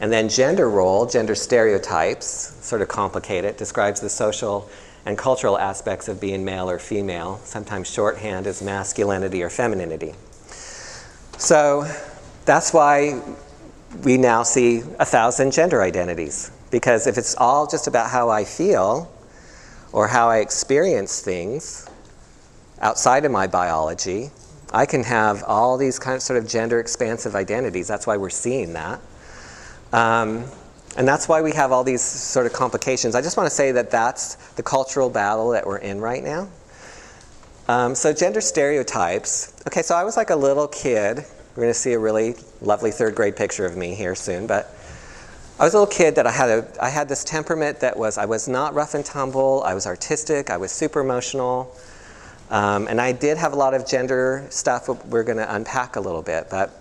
And 0.01 0.11
then 0.11 0.29
gender 0.29 0.69
role, 0.69 1.05
gender 1.05 1.35
stereotypes, 1.35 2.25
sort 2.65 2.81
of 2.81 2.87
complicated, 2.87 3.57
describes 3.57 3.99
the 3.99 4.09
social 4.09 4.69
and 5.05 5.17
cultural 5.17 5.57
aspects 5.57 6.07
of 6.07 6.21
being 6.21 6.45
male 6.45 6.69
or 6.69 6.79
female, 6.79 7.39
sometimes 7.43 7.89
shorthand 7.89 8.45
as 8.45 8.61
masculinity 8.61 9.41
or 9.41 9.49
femininity. 9.49 10.13
So 11.37 11.89
that's 12.49 12.73
why 12.73 13.21
we 14.03 14.17
now 14.17 14.41
see 14.41 14.79
a 14.97 15.05
thousand 15.05 15.51
gender 15.51 15.83
identities 15.83 16.49
Because 16.71 17.05
if 17.05 17.15
it's 17.15 17.35
all 17.37 17.67
just 17.67 17.85
about 17.85 18.09
how 18.09 18.29
I 18.29 18.43
feel 18.43 19.11
or 19.91 20.07
how 20.07 20.29
I 20.29 20.39
experience 20.39 21.21
things 21.21 21.87
outside 22.81 23.23
of 23.25 23.31
my 23.31 23.45
biology, 23.45 24.31
I 24.73 24.87
can 24.87 25.03
have 25.03 25.43
all 25.43 25.77
these 25.77 25.99
kind 25.99 26.15
of 26.15 26.23
sort 26.23 26.39
of 26.39 26.47
gender 26.47 26.79
expansive 26.79 27.35
identities. 27.35 27.87
That's 27.87 28.07
why 28.07 28.17
we're 28.17 28.31
seeing 28.31 28.73
that. 28.73 28.99
Um, 29.93 30.45
and 30.97 31.07
that's 31.07 31.27
why 31.29 31.43
we 31.43 31.51
have 31.51 31.71
all 31.71 31.83
these 31.83 32.01
sort 32.01 32.47
of 32.47 32.53
complications. 32.53 33.13
I 33.13 33.21
just 33.21 33.37
want 33.37 33.47
to 33.47 33.55
say 33.55 33.71
that 33.73 33.91
that's 33.91 34.35
the 34.53 34.63
cultural 34.63 35.11
battle 35.11 35.51
that 35.51 35.67
we're 35.67 35.77
in 35.77 36.01
right 36.01 36.23
now. 36.23 36.49
Um, 37.67 37.93
so, 37.93 38.11
gender 38.11 38.41
stereotypes. 38.41 39.53
Okay, 39.67 39.83
so 39.83 39.93
I 39.93 40.03
was 40.03 40.17
like 40.17 40.31
a 40.31 40.35
little 40.35 40.67
kid. 40.67 41.25
We're 41.55 41.63
going 41.63 41.73
to 41.73 41.79
see 41.79 41.93
a 41.93 41.99
really 41.99 42.35
lovely 42.61 42.91
third 42.91 43.15
grade 43.15 43.35
picture 43.35 43.65
of 43.65 43.75
me 43.75 43.95
here 43.95 44.15
soon, 44.15 44.47
but 44.47 44.75
I 45.59 45.63
was 45.65 45.73
a 45.73 45.79
little 45.79 45.93
kid 45.93 46.15
that 46.15 46.25
I 46.25 46.31
had, 46.31 46.49
a, 46.49 46.67
I 46.81 46.89
had 46.89 47.09
this 47.09 47.23
temperament 47.23 47.81
that 47.81 47.97
was, 47.97 48.17
I 48.17 48.25
was 48.25 48.47
not 48.47 48.73
rough 48.75 48.93
and 48.93 49.03
tumble, 49.03 49.61
I 49.63 49.73
was 49.73 49.85
artistic, 49.85 50.49
I 50.49 50.57
was 50.57 50.71
super 50.71 51.01
emotional. 51.01 51.75
Um, 52.49 52.87
and 52.87 53.01
I 53.01 53.11
did 53.11 53.37
have 53.37 53.51
a 53.53 53.55
lot 53.55 53.73
of 53.73 53.85
gender 53.85 54.47
stuff 54.49 54.87
we're 55.05 55.23
going 55.23 55.37
to 55.37 55.53
unpack 55.53 55.97
a 55.97 55.99
little 55.99 56.21
bit. 56.21 56.47
But 56.49 56.71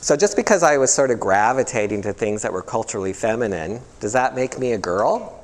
so 0.00 0.16
just 0.16 0.36
because 0.36 0.62
I 0.62 0.78
was 0.78 0.92
sort 0.92 1.10
of 1.10 1.20
gravitating 1.20 2.02
to 2.02 2.12
things 2.12 2.42
that 2.42 2.52
were 2.52 2.62
culturally 2.62 3.12
feminine, 3.12 3.80
does 4.00 4.14
that 4.14 4.34
make 4.34 4.58
me 4.58 4.72
a 4.72 4.78
girl? 4.78 5.38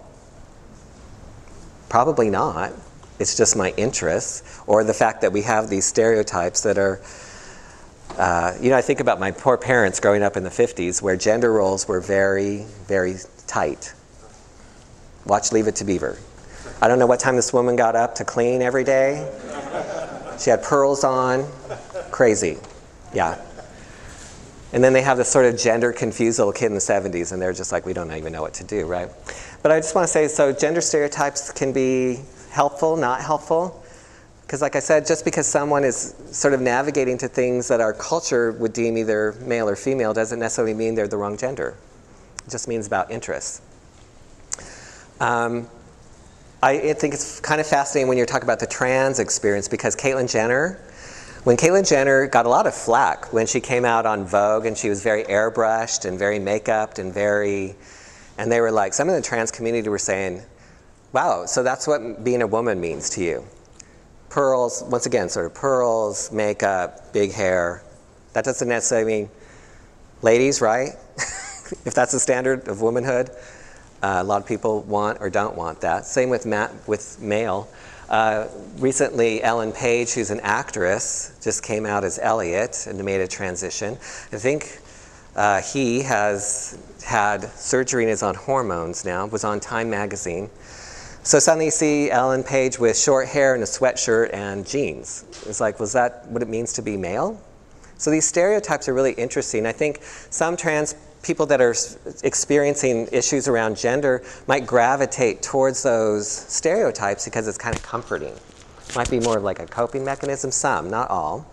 Probably 1.89 2.29
not. 2.29 2.73
It's 3.19 3.37
just 3.37 3.57
my 3.57 3.73
interests, 3.77 4.61
or 4.67 4.85
the 4.85 4.93
fact 4.93 5.21
that 5.21 5.33
we 5.33 5.43
have 5.43 5.71
these 5.71 5.85
stereotypes 5.85 6.63
that 6.63 6.77
are. 6.77 7.01
Uh, 8.17 8.57
you 8.61 8.71
know, 8.71 8.77
I 8.77 8.83
think 8.83 9.01
about 9.01 9.21
my 9.21 9.31
poor 9.31 9.59
parents 9.59 10.01
growing 10.01 10.23
up 10.23 10.37
in 10.37 10.43
the 10.43 10.51
50s 10.51 11.03
where 11.03 11.17
gender 11.17 11.53
roles 11.53 11.87
were 11.87 12.01
very, 12.01 12.65
very 12.87 13.17
tight. 13.47 13.93
Watch 15.27 15.53
Leave 15.53 15.67
It 15.67 15.77
to 15.77 15.85
Beaver. 15.85 16.19
I 16.81 16.89
don't 16.89 16.99
know 16.99 17.07
what 17.07 17.21
time 17.21 17.37
this 17.37 17.53
woman 17.53 17.77
got 17.77 17.95
up 17.95 18.15
to 18.17 18.25
clean 18.25 18.63
every 18.63 18.85
day. 18.85 19.31
She 20.39 20.51
had 20.51 20.63
pearls 20.63 21.05
on. 21.05 21.47
Crazy. 22.11 22.59
Yeah. 23.13 23.41
And 24.73 24.83
then 24.83 24.93
they 24.93 25.03
have 25.03 25.17
this 25.17 25.29
sort 25.29 25.47
of 25.47 25.59
gender 25.59 25.93
confused 25.93 26.39
little 26.39 26.53
kid 26.53 26.67
in 26.67 26.75
the 26.75 26.81
70s, 26.81 27.33
and 27.33 27.41
they're 27.41 27.53
just 27.53 27.73
like, 27.73 27.87
we 27.87 27.93
don't 27.93 28.13
even 28.13 28.33
know 28.33 28.43
what 28.43 28.55
to 28.55 28.65
do, 28.65 28.85
right? 28.85 29.09
But 29.63 29.73
I 29.73 29.79
just 29.79 29.95
want 29.95 30.07
to 30.07 30.13
say 30.13 30.29
so, 30.29 30.53
gender 30.53 30.81
stereotypes 30.81 31.51
can 31.53 31.73
be 31.73 32.21
helpful, 32.51 32.97
not 32.97 33.21
helpful. 33.21 33.83
Because, 34.47 34.63
like 34.63 34.77
I 34.77 34.81
said, 34.81 35.07
just 35.07 35.25
because 35.25 35.45
someone 35.47 35.83
is 35.83 36.15
sort 36.31 36.55
of 36.55 36.61
navigating 36.61 37.19
to 37.19 37.27
things 37.27 37.67
that 37.67 37.81
our 37.81 37.93
culture 37.93 38.53
would 38.53 38.73
deem 38.73 38.97
either 38.97 39.33
male 39.41 39.69
or 39.69 39.75
female 39.75 40.15
doesn't 40.15 40.39
necessarily 40.39 40.73
mean 40.73 40.95
they're 40.95 41.09
the 41.09 41.17
wrong 41.17 41.37
gender. 41.37 41.77
It 42.47 42.51
just 42.51 42.69
means 42.69 42.87
about 42.87 43.11
interests. 43.11 43.61
Um, 45.19 45.69
I 46.63 46.93
think 46.95 47.13
it's 47.13 47.41
kind 47.41 47.61
of 47.61 47.67
fascinating 47.67 48.09
when 48.09 48.17
you're 48.17 48.27
talking 48.27 48.47
about 48.47 48.61
the 48.61 48.67
trans 48.67 49.19
experience 49.19 49.69
because 49.69 49.97
Caitlyn 49.97 50.31
Jenner, 50.31 50.81
when 51.45 51.57
Caitlyn 51.57 51.89
Jenner 51.89 52.27
got 52.29 52.47
a 52.47 52.49
lot 52.49 52.67
of 52.67 52.75
flack 52.75 53.33
when 53.33 53.47
she 53.47 53.61
came 53.61 53.85
out 53.85 54.07
on 54.07 54.25
Vogue 54.25 54.67
and 54.67 54.77
she 54.77 54.89
was 54.89 55.03
very 55.03 55.25
airbrushed 55.25 56.05
and 56.05 56.19
very 56.19 56.39
makeuped 56.39 56.99
and 56.99 57.13
very, 57.13 57.75
and 58.39 58.51
they 58.51 58.61
were 58.61 58.71
like, 58.71 58.95
some 58.95 59.09
of 59.09 59.17
the 59.17 59.23
trans 59.23 59.51
community 59.51 59.89
were 59.89 59.99
saying, 59.99 60.43
wow, 61.13 61.47
so 61.47 61.63
that's 61.63 61.87
what 61.87 62.25
being 62.25 62.43
a 62.43 62.47
woman 62.47 62.81
means 62.81 63.11
to 63.11 63.23
you. 63.23 63.45
Pearls, 64.37 64.85
once 64.89 65.07
again, 65.07 65.31
sort 65.31 65.47
of 65.47 65.55
pearls, 65.55 66.31
makeup, 66.31 67.11
big 67.15 67.33
hair. 67.33 67.83
That 68.35 68.45
doesn't 68.45 68.69
necessarily 68.69 69.23
mean 69.23 69.31
ladies, 70.21 70.61
right? 70.61 70.91
if 71.87 71.95
that's 71.95 72.13
the 72.13 72.21
standard 72.21 72.69
of 72.69 72.83
womanhood. 72.83 73.31
Uh, 74.03 74.19
a 74.19 74.25
lot 74.25 74.43
of 74.43 74.47
people 74.47 74.83
want 74.83 75.23
or 75.23 75.31
don't 75.31 75.57
want 75.57 75.81
that. 75.81 76.05
Same 76.05 76.29
with, 76.29 76.45
ma- 76.45 76.69
with 76.87 77.19
male. 77.19 77.67
Uh, 78.11 78.47
recently, 78.77 79.43
Ellen 79.43 79.73
Page, 79.73 80.13
who's 80.13 80.31
an 80.31 80.41
actress, 80.41 81.35
just 81.43 81.63
came 81.63 81.87
out 81.87 82.05
as 82.05 82.19
Elliot 82.19 82.87
and 82.87 83.03
made 83.03 83.23
a 83.23 83.27
transition. 83.27 83.95
I 83.95 84.37
think 84.37 84.83
uh, 85.35 85.63
he 85.63 86.03
has 86.03 86.79
had 87.03 87.45
surgery 87.53 88.03
and 88.03 88.11
is 88.11 88.23
on 88.23 88.35
hormones 88.35 89.03
now, 89.03 89.25
was 89.25 89.45
on 89.45 89.61
Time 89.61 89.89
magazine. 89.89 90.51
So 91.27 91.41
suddenly 91.41 91.65
you 91.65 91.71
see 91.73 92.09
Ellen 92.09 92.45
Page 92.45 92.79
with 92.79 92.97
short 92.97 93.27
hair 93.27 93.55
and 93.55 93.63
a 93.65 93.67
sweatshirt 93.67 94.33
and 94.33 94.65
jeans. 94.65 95.25
It's 95.45 95.61
like, 95.61 95.81
was 95.81 95.93
that 95.93 96.25
what 96.29 96.41
it 96.41 96.49
means 96.49 96.73
to 96.75 96.83
be 96.83 96.97
male? 96.97 97.43
So 97.99 98.13
these 98.13 98.25
stereotypes 98.25 98.89
are 98.89 98.95
really 98.95 99.11
interesting. 99.15 99.67
I 99.67 99.73
think 99.73 100.05
some 100.05 100.57
trans 100.57 100.95
people 101.25 101.45
that 101.47 101.61
are 101.61 101.75
experiencing 102.23 103.09
issues 103.11 103.49
around 103.49 103.77
gender 103.77 104.23
might 104.47 104.69
gravitate 104.69 105.43
towards 105.43 105.83
those 105.83 106.29
stereotypes 106.29 107.25
because 107.25 107.49
it's 107.49 107.59
kind 107.59 107.75
of 107.75 107.83
comforting. 107.83 108.35
Might 108.95 109.11
be 109.11 109.19
more 109.19 109.41
like 109.41 109.59
a 109.59 109.67
coping 109.67 110.05
mechanism, 110.05 110.53
some, 110.53 110.89
not 110.91 111.11
all. 111.11 111.45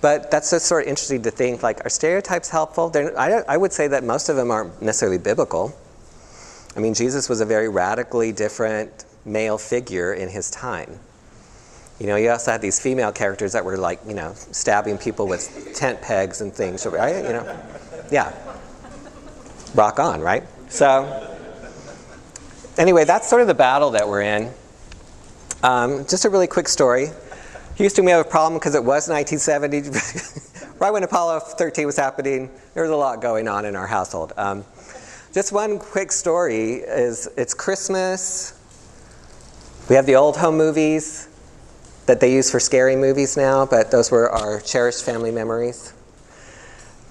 But 0.00 0.28
that's 0.32 0.50
just 0.50 0.66
sort 0.66 0.82
of 0.82 0.88
interesting 0.88 1.22
to 1.22 1.30
think 1.30 1.62
like, 1.62 1.86
are 1.86 1.88
stereotypes 1.88 2.48
helpful? 2.48 2.90
I, 3.16 3.44
I 3.46 3.56
would 3.56 3.72
say 3.72 3.86
that 3.86 4.02
most 4.02 4.28
of 4.28 4.34
them 4.34 4.50
aren't 4.50 4.82
necessarily 4.82 5.18
biblical. 5.18 5.72
I 6.76 6.80
mean, 6.80 6.94
Jesus 6.94 7.28
was 7.28 7.40
a 7.40 7.44
very 7.44 7.68
radically 7.68 8.32
different 8.32 9.04
male 9.24 9.58
figure 9.58 10.14
in 10.14 10.28
his 10.28 10.50
time. 10.50 10.98
You 12.00 12.06
know, 12.06 12.16
you 12.16 12.30
also 12.30 12.50
had 12.50 12.62
these 12.62 12.80
female 12.80 13.12
characters 13.12 13.52
that 13.52 13.64
were 13.64 13.76
like, 13.76 14.00
you 14.06 14.14
know, 14.14 14.32
stabbing 14.34 14.98
people 14.98 15.28
with 15.28 15.72
tent 15.74 16.00
pegs 16.00 16.40
and 16.40 16.52
things. 16.52 16.84
Right? 16.86 17.16
You 17.24 17.32
know, 17.32 17.60
yeah 18.10 18.32
rock 19.74 19.98
on, 19.98 20.20
right? 20.20 20.44
So, 20.68 21.28
anyway, 22.78 23.04
that's 23.04 23.28
sort 23.28 23.42
of 23.42 23.48
the 23.48 23.54
battle 23.54 23.90
that 23.92 24.08
we're 24.08 24.22
in. 24.22 24.50
Um, 25.62 26.04
just 26.06 26.24
a 26.24 26.30
really 26.30 26.46
quick 26.46 26.68
story. 26.68 27.08
Houston, 27.76 28.04
we 28.04 28.10
have 28.10 28.24
a 28.24 28.28
problem 28.28 28.58
because 28.58 28.74
it 28.74 28.84
was 28.84 29.08
1970. 29.08 30.76
right 30.78 30.90
when 30.90 31.02
Apollo 31.02 31.40
13 31.40 31.86
was 31.86 31.96
happening, 31.96 32.50
there 32.74 32.82
was 32.82 32.90
a 32.90 32.96
lot 32.96 33.22
going 33.22 33.48
on 33.48 33.64
in 33.64 33.76
our 33.76 33.86
household. 33.86 34.32
Um, 34.36 34.64
just 35.32 35.50
one 35.50 35.78
quick 35.78 36.12
story 36.12 36.74
is 36.74 37.28
it's 37.38 37.54
Christmas. 37.54 38.58
We 39.88 39.96
have 39.96 40.04
the 40.04 40.16
old 40.16 40.36
home 40.36 40.58
movies 40.58 41.28
that 42.06 42.20
they 42.20 42.32
use 42.32 42.50
for 42.50 42.60
scary 42.60 42.96
movies 42.96 43.36
now, 43.36 43.64
but 43.64 43.90
those 43.90 44.10
were 44.10 44.30
our 44.30 44.60
cherished 44.60 45.04
family 45.04 45.30
memories. 45.30 45.94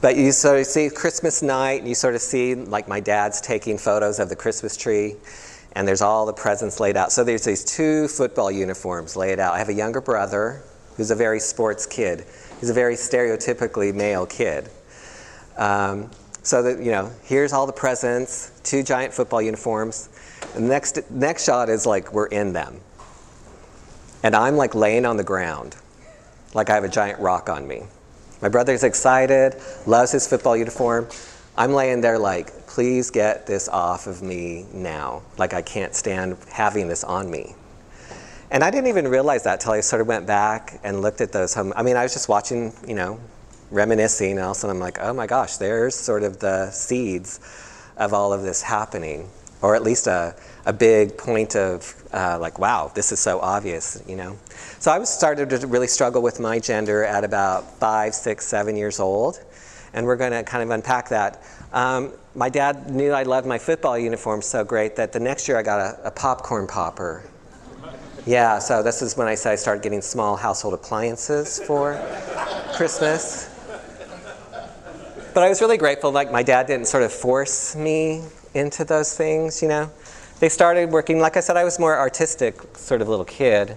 But 0.01 0.17
you 0.17 0.31
sort 0.31 0.60
of 0.60 0.67
see 0.67 0.89
Christmas 0.89 1.41
night, 1.41 1.79
and 1.79 1.88
you 1.88 1.95
sort 1.95 2.15
of 2.15 2.21
see, 2.21 2.55
like, 2.55 2.88
my 2.88 2.99
dad's 2.99 3.41
taking 3.41 3.77
photos 3.77 4.19
of 4.19 4.29
the 4.29 4.36
Christmas 4.36 4.77
tree, 4.77 5.15
and 5.73 5.88
there's 5.88 6.01
all 6.01 6.25
the 6.25 6.34
presents 6.34 6.79
laid 6.79 6.97
out. 6.97 7.12
So 7.12 7.23
there's 7.23 7.45
these 7.45 7.63
two 7.63 8.07
football 8.07 8.51
uniforms 8.51 9.15
laid 9.15 9.39
out. 9.39 9.53
I 9.53 9.60
have 9.60 9.69
a 9.69 9.73
younger 9.73 10.01
brother 10.01 10.63
who's 10.97 11.12
a 11.12 11.15
very 11.15 11.39
sports 11.39 11.86
kid. 11.86 12.25
He's 12.60 12.69
a 12.69 12.73
very 12.73 12.95
stereotypically 12.95 13.93
male 13.93 14.25
kid. 14.25 14.69
Um, 15.57 16.10
so 16.43 16.63
that, 16.63 16.84
you 16.84 16.91
know, 16.91 17.12
here's 17.23 17.54
all 17.54 17.65
the 17.67 17.73
presents, 17.73 18.51
two 18.63 18.84
giant 18.84 19.13
football 19.13 19.41
uniforms. 19.41 20.10
Next, 20.58 20.99
next 21.12 21.45
shot 21.45 21.69
is 21.69 21.86
like 21.86 22.13
we're 22.13 22.27
in 22.27 22.54
them. 22.54 22.80
And 24.23 24.36
I'm 24.36 24.56
like 24.56 24.75
laying 24.75 25.06
on 25.06 25.17
the 25.17 25.23
ground, 25.23 25.75
like 26.54 26.69
I 26.69 26.75
have 26.75 26.84
a 26.84 26.89
giant 26.89 27.19
rock 27.19 27.49
on 27.49 27.67
me. 27.67 27.84
My 28.41 28.49
brother's 28.49 28.84
excited, 28.84 29.56
loves 29.86 30.12
his 30.12 30.27
football 30.27 30.58
uniform. 30.58 31.08
I'm 31.58 31.73
laying 31.73 32.01
there 32.01 32.17
like, 32.17 32.65
please 32.65 33.12
get 33.12 33.45
this 33.45 33.67
off 33.69 34.08
of 34.08 34.21
me 34.23 34.65
now. 34.73 35.21
Like, 35.38 35.54
I 35.54 35.62
can't 35.62 35.93
stand 35.93 36.38
having 36.49 36.88
this 36.88 37.04
on 37.04 37.30
me. 37.30 37.56
And 38.49 38.63
I 38.63 38.71
didn't 38.71 38.88
even 38.88 39.08
realize 39.08 39.43
that 39.43 39.60
till 39.60 39.73
I 39.73 39.82
sort 39.82 40.01
of 40.01 40.08
went 40.08 40.25
back 40.25 40.80
and 40.84 41.01
looked 41.01 41.21
at 41.21 41.32
those 41.32 41.54
home. 41.54 41.71
I 41.75 41.84
mean, 41.84 41.95
I 41.95 42.04
was 42.04 42.13
just 42.13 42.30
watching, 42.30 42.73
you 42.88 42.95
know, 42.95 43.19
reminiscing, 43.71 44.31
and 44.31 44.41
all 44.41 44.51
of 44.51 44.57
a 44.57 44.60
sudden 44.60 44.75
I'm 44.75 44.81
like, 44.81 44.99
oh 45.01 45.13
my 45.13 45.27
gosh, 45.27 45.57
there's 45.57 45.95
sort 45.95 46.23
of 46.23 46.39
the 46.39 46.69
seeds 46.71 47.39
of 47.97 48.13
all 48.13 48.34
of 48.34 48.43
this 48.43 48.62
happening, 48.62 49.29
or 49.62 49.75
at 49.75 49.84
least 49.84 50.07
a, 50.07 50.36
a 50.65 50.73
big 50.73 51.17
point 51.17 51.55
of 51.55 51.95
uh, 52.13 52.38
like, 52.39 52.60
wow, 52.60 52.91
this 52.93 53.12
is 53.12 53.19
so 53.19 53.39
obvious, 53.39 54.03
you 54.07 54.15
know. 54.15 54.38
So 54.79 54.91
I 54.91 54.99
was 54.99 55.10
started 55.10 55.49
to 55.49 55.67
really 55.67 55.88
struggle 55.88 56.21
with 56.21 56.39
my 56.39 56.60
gender 56.60 57.03
at 57.03 57.23
about 57.23 57.79
five, 57.79 58.13
six, 58.13 58.45
seven 58.45 58.75
years 58.75 58.99
old, 58.99 59.41
and 59.93 60.05
we're 60.05 60.17
going 60.17 60.31
to 60.31 60.43
kind 60.43 60.63
of 60.63 60.69
unpack 60.69 61.10
that. 61.10 61.43
Um, 61.73 62.12
my 62.36 62.49
dad 62.49 62.89
knew 62.89 63.12
I 63.12 63.23
loved 63.23 63.47
my 63.47 63.57
football 63.57 63.97
uniform 63.97 64.41
so 64.41 64.63
great 64.63 64.95
that 64.95 65.13
the 65.13 65.19
next 65.19 65.47
year 65.47 65.57
I 65.57 65.63
got 65.63 65.79
a, 65.79 66.07
a 66.07 66.12
popcorn 66.12 66.67
popper. 66.67 67.23
Yeah, 68.25 68.60
so 68.60 68.84
this 68.84 69.01
is 69.01 69.17
when 69.17 69.27
I 69.27 69.36
said 69.36 69.53
I 69.53 69.55
started 69.55 69.81
getting 69.81 70.01
small 70.01 70.36
household 70.36 70.73
appliances 70.73 71.60
for 71.65 71.99
Christmas. 72.75 73.50
But 75.33 75.43
I 75.43 75.49
was 75.49 75.61
really 75.61 75.77
grateful, 75.77 76.11
like 76.11 76.31
my 76.31 76.43
dad 76.43 76.67
didn't 76.67 76.87
sort 76.87 77.03
of 77.03 77.13
force 77.13 77.75
me 77.75 78.23
into 78.53 78.83
those 78.83 79.15
things, 79.15 79.61
you 79.61 79.67
know 79.67 79.89
they 80.41 80.49
started 80.49 80.89
working. 80.89 81.19
Like 81.19 81.37
I 81.37 81.39
said, 81.39 81.55
I 81.55 81.63
was 81.63 81.77
more 81.77 81.95
artistic 81.95 82.75
sort 82.75 83.03
of 83.03 83.07
little 83.07 83.25
kid. 83.25 83.75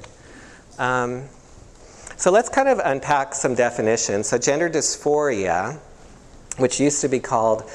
Um, 0.79 1.29
so 2.17 2.31
let's 2.31 2.49
kind 2.49 2.69
of 2.69 2.81
unpack 2.83 3.35
some 3.35 3.55
definitions. 3.55 4.29
So 4.29 4.39
gender 4.39 4.71
dysphoria, 4.71 5.79
which 6.57 6.81
used 6.81 7.03
to 7.03 7.09
be 7.09 7.21
called 7.21 7.71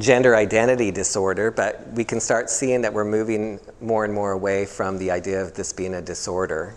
gender 0.00 0.34
identity 0.34 0.90
disorder, 0.90 1.52
but 1.52 1.86
we 1.92 2.02
can 2.02 2.18
start 2.18 2.50
seeing 2.50 2.82
that 2.82 2.92
we're 2.92 3.04
moving 3.04 3.60
more 3.80 4.04
and 4.04 4.12
more 4.12 4.32
away 4.32 4.66
from 4.66 4.98
the 4.98 5.12
idea 5.12 5.40
of 5.40 5.54
this 5.54 5.72
being 5.72 5.94
a 5.94 6.02
disorder. 6.02 6.74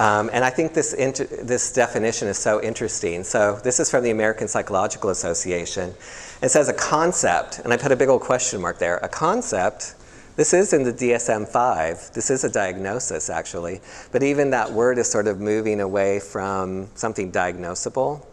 Um, 0.00 0.28
and 0.32 0.44
I 0.44 0.50
think 0.50 0.74
this, 0.74 0.92
inter- 0.92 1.24
this 1.24 1.72
definition 1.72 2.26
is 2.26 2.36
so 2.36 2.60
interesting. 2.60 3.22
So, 3.22 3.60
this 3.62 3.78
is 3.78 3.90
from 3.90 4.02
the 4.02 4.10
American 4.10 4.48
Psychological 4.48 5.10
Association. 5.10 5.94
It 6.42 6.48
says 6.48 6.68
a 6.68 6.72
concept, 6.72 7.60
and 7.60 7.72
I 7.72 7.76
put 7.76 7.92
a 7.92 7.96
big 7.96 8.08
old 8.08 8.22
question 8.22 8.60
mark 8.60 8.78
there. 8.78 8.96
A 8.98 9.08
concept, 9.08 9.94
this 10.34 10.52
is 10.52 10.72
in 10.72 10.82
the 10.82 10.92
DSM 10.92 11.46
5, 11.46 12.10
this 12.12 12.28
is 12.28 12.42
a 12.42 12.50
diagnosis 12.50 13.30
actually, 13.30 13.80
but 14.10 14.24
even 14.24 14.50
that 14.50 14.72
word 14.72 14.98
is 14.98 15.08
sort 15.08 15.28
of 15.28 15.38
moving 15.38 15.80
away 15.80 16.18
from 16.18 16.88
something 16.96 17.30
diagnosable. 17.30 18.26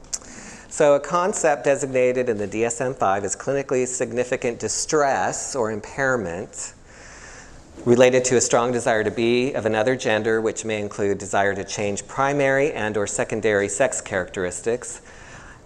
So, 0.68 0.96
a 0.96 1.00
concept 1.00 1.66
designated 1.66 2.28
in 2.28 2.40
the 2.40 2.48
DSM 2.48 2.96
5 2.96 3.24
is 3.24 3.36
clinically 3.36 3.86
significant 3.88 4.58
distress 4.58 5.56
or 5.56 5.70
impairment 5.70 6.74
related 7.86 8.24
to 8.26 8.38
a 8.38 8.42
strong 8.42 8.72
desire 8.72 9.04
to 9.04 9.10
be 9.10 9.54
of 9.54 9.66
another 9.66 9.96
gender 9.96 10.40
which 10.40 10.64
may 10.64 10.80
include 10.80 11.18
desire 11.18 11.56
to 11.56 11.64
change 11.64 12.08
primary 12.08 12.72
and 12.74 12.96
or 12.96 13.08
secondary 13.08 13.68
sex 13.68 14.02
characteristics. 14.02 15.02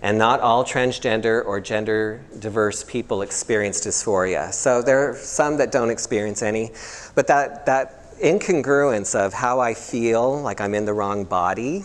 And 0.01 0.17
not 0.17 0.39
all 0.39 0.63
transgender 0.63 1.43
or 1.45 1.59
gender 1.59 2.21
diverse 2.39 2.83
people 2.83 3.21
experience 3.21 3.81
dysphoria. 3.81 4.53
So 4.53 4.81
there 4.81 5.09
are 5.09 5.15
some 5.15 5.57
that 5.57 5.71
don't 5.71 5.89
experience 5.89 6.43
any. 6.43 6.71
But 7.15 7.27
that, 7.27 7.65
that 7.65 8.01
incongruence 8.21 9.13
of 9.13 9.33
how 9.33 9.59
i 9.59 9.73
feel 9.73 10.41
like 10.41 10.61
i'm 10.61 10.73
in 10.73 10.85
the 10.85 10.93
wrong 10.93 11.25
body 11.25 11.83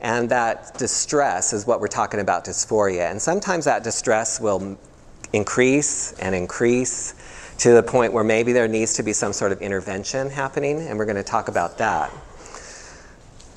and 0.00 0.28
that 0.28 0.76
distress 0.76 1.52
is 1.52 1.64
what 1.64 1.80
we're 1.80 1.86
talking 1.86 2.20
about 2.20 2.44
dysphoria. 2.44 3.10
And 3.10 3.22
sometimes 3.22 3.64
that 3.64 3.82
distress 3.84 4.38
will 4.38 4.76
increase 5.32 6.12
and 6.18 6.34
increase 6.34 7.14
to 7.58 7.72
the 7.72 7.82
point 7.82 8.12
where 8.12 8.24
maybe 8.24 8.52
there 8.52 8.68
needs 8.68 8.94
to 8.94 9.02
be 9.02 9.12
some 9.12 9.32
sort 9.32 9.52
of 9.52 9.62
intervention 9.62 10.30
happening, 10.30 10.80
and 10.80 10.98
we're 10.98 11.04
going 11.04 11.16
to 11.16 11.22
talk 11.22 11.48
about 11.48 11.78
that. 11.78 12.12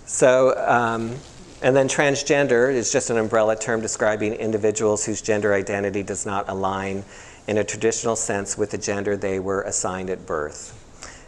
So, 0.06 0.58
um, 0.68 1.16
and 1.62 1.76
then 1.76 1.88
transgender 1.88 2.72
is 2.72 2.92
just 2.92 3.10
an 3.10 3.18
umbrella 3.18 3.56
term 3.56 3.82
describing 3.82 4.34
individuals 4.34 5.06
whose 5.06 5.22
gender 5.22 5.54
identity 5.54 6.04
does 6.04 6.26
not 6.26 6.48
align 6.48 7.04
in 7.48 7.58
a 7.58 7.64
traditional 7.64 8.16
sense 8.16 8.58
with 8.58 8.72
the 8.72 8.78
gender 8.78 9.18
they 9.18 9.40
were 9.40 9.64
assigned 9.64 10.10
at 10.10 10.26
birth. 10.26 10.74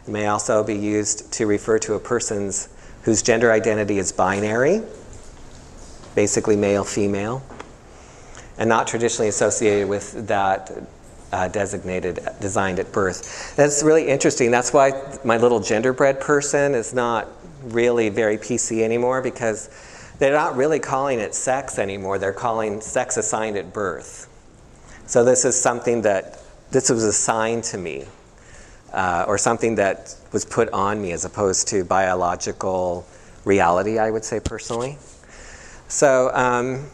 It 0.06 0.10
may 0.10 0.26
also 0.26 0.62
be 0.62 0.76
used 0.76 1.32
to 1.34 1.46
refer 1.46 1.78
to 1.80 1.94
a 1.94 1.98
person's 1.98 2.68
whose 3.02 3.22
gender 3.22 3.50
identity 3.50 3.98
is 3.98 4.12
binary, 4.12 4.82
basically 6.14 6.56
male 6.56 6.84
female, 6.84 7.42
and 8.58 8.68
not 8.68 8.86
traditionally 8.86 9.28
associated 9.28 9.88
with 9.88 10.28
that 10.28 10.70
uh, 11.32 11.48
designated, 11.48 12.20
designed 12.40 12.78
at 12.78 12.92
birth. 12.92 13.54
That's 13.56 13.82
really 13.82 14.08
interesting. 14.08 14.50
That's 14.50 14.72
why 14.72 15.18
my 15.24 15.36
little 15.36 15.60
genderbread 15.60 16.20
person 16.20 16.74
is 16.74 16.92
not 16.92 17.28
really 17.62 18.08
very 18.08 18.36
PC 18.38 18.82
anymore 18.82 19.22
because 19.22 19.70
they're 20.18 20.34
not 20.34 20.56
really 20.56 20.80
calling 20.80 21.20
it 21.20 21.34
sex 21.34 21.78
anymore. 21.78 22.18
They're 22.18 22.32
calling 22.32 22.80
sex 22.80 23.16
assigned 23.16 23.56
at 23.56 23.72
birth. 23.72 24.28
So 25.06 25.24
this 25.24 25.44
is 25.44 25.60
something 25.60 26.02
that 26.02 26.40
this 26.70 26.90
was 26.90 27.04
assigned 27.04 27.64
to 27.64 27.78
me, 27.78 28.04
uh, 28.92 29.24
or 29.26 29.38
something 29.38 29.74
that 29.76 30.14
was 30.32 30.44
put 30.44 30.68
on 30.70 31.02
me 31.02 31.12
as 31.12 31.24
opposed 31.24 31.68
to 31.68 31.84
biological 31.84 33.06
reality. 33.44 33.98
I 33.98 34.10
would 34.10 34.24
say 34.24 34.40
personally. 34.40 34.98
So. 35.88 36.30
Um, 36.34 36.90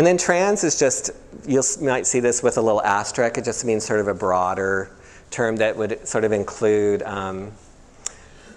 and 0.00 0.06
then 0.06 0.16
trans 0.16 0.64
is 0.64 0.78
just, 0.78 1.10
you 1.46 1.62
might 1.82 2.06
see 2.06 2.20
this 2.20 2.42
with 2.42 2.56
a 2.56 2.62
little 2.62 2.80
asterisk. 2.80 3.36
It 3.36 3.44
just 3.44 3.66
means 3.66 3.84
sort 3.84 4.00
of 4.00 4.08
a 4.08 4.14
broader 4.14 4.90
term 5.30 5.56
that 5.56 5.76
would 5.76 6.08
sort 6.08 6.24
of 6.24 6.32
include 6.32 7.02
um, 7.02 7.52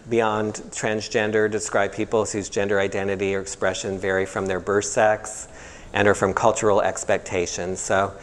beyond 0.09 0.53
transgender, 0.71 1.51
describe 1.51 1.91
people 1.91 2.23
whose 2.23 2.47
gender 2.47 2.79
identity 2.79 3.35
or 3.35 3.41
expression 3.41 3.99
vary 3.99 4.25
from 4.25 4.45
their 4.45 4.61
birth 4.61 4.85
sex 4.85 5.49
and 5.91 6.07
or 6.07 6.13
from 6.13 6.33
cultural 6.33 6.81
expectations. 6.81 7.81
So 7.81 8.13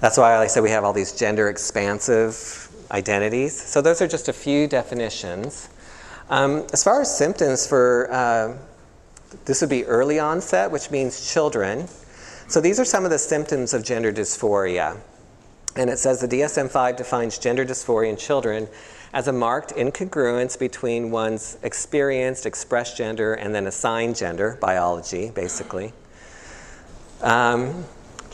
that's 0.00 0.18
why 0.18 0.34
I 0.36 0.48
say 0.48 0.60
we 0.60 0.70
have 0.70 0.82
all 0.82 0.92
these 0.92 1.12
gender 1.12 1.50
expansive 1.50 2.68
identities. 2.90 3.56
So 3.56 3.82
those 3.82 4.02
are 4.02 4.08
just 4.08 4.28
a 4.28 4.32
few 4.32 4.66
definitions. 4.66 5.68
Um, 6.28 6.66
as 6.72 6.82
far 6.82 7.02
as 7.02 7.16
symptoms 7.16 7.68
for, 7.68 8.08
uh, 8.10 8.56
this 9.44 9.60
would 9.60 9.70
be 9.70 9.84
early 9.84 10.18
onset, 10.18 10.72
which 10.72 10.90
means 10.90 11.32
children. 11.32 11.86
So 12.46 12.60
these 12.60 12.78
are 12.78 12.84
some 12.84 13.04
of 13.04 13.10
the 13.10 13.18
symptoms 13.18 13.72
of 13.72 13.82
gender 13.84 14.12
dysphoria. 14.12 14.98
And 15.76 15.90
it 15.90 15.98
says 15.98 16.20
the 16.20 16.28
DSM 16.28 16.70
5 16.70 16.96
defines 16.96 17.38
gender 17.38 17.64
dysphoria 17.64 18.10
in 18.10 18.16
children 18.16 18.68
as 19.12 19.28
a 19.28 19.32
marked 19.32 19.72
incongruence 19.74 20.58
between 20.58 21.10
one's 21.10 21.56
experienced, 21.62 22.46
expressed 22.46 22.96
gender, 22.96 23.34
and 23.34 23.54
then 23.54 23.66
assigned 23.66 24.16
gender, 24.16 24.58
biology, 24.60 25.30
basically. 25.30 25.92
Um, 27.22 27.84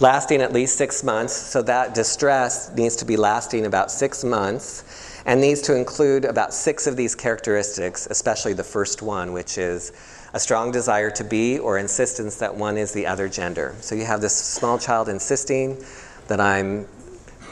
lasting 0.00 0.40
at 0.40 0.52
least 0.52 0.76
six 0.76 1.04
months, 1.04 1.34
so 1.34 1.62
that 1.62 1.94
distress 1.94 2.74
needs 2.74 2.96
to 2.96 3.04
be 3.04 3.16
lasting 3.16 3.66
about 3.66 3.90
six 3.90 4.24
months 4.24 5.22
and 5.26 5.40
needs 5.40 5.60
to 5.60 5.76
include 5.76 6.24
about 6.24 6.54
six 6.54 6.86
of 6.86 6.96
these 6.96 7.14
characteristics, 7.14 8.06
especially 8.10 8.54
the 8.54 8.64
first 8.64 9.02
one, 9.02 9.32
which 9.32 9.58
is 9.58 9.92
a 10.32 10.40
strong 10.40 10.70
desire 10.70 11.10
to 11.10 11.24
be 11.24 11.58
or 11.58 11.78
insistence 11.78 12.36
that 12.36 12.54
one 12.54 12.76
is 12.76 12.92
the 12.92 13.06
other 13.06 13.28
gender. 13.28 13.74
So 13.80 13.94
you 13.94 14.04
have 14.04 14.20
this 14.20 14.34
small 14.34 14.78
child 14.78 15.08
insisting 15.08 15.82
that 16.28 16.40
I'm 16.40 16.86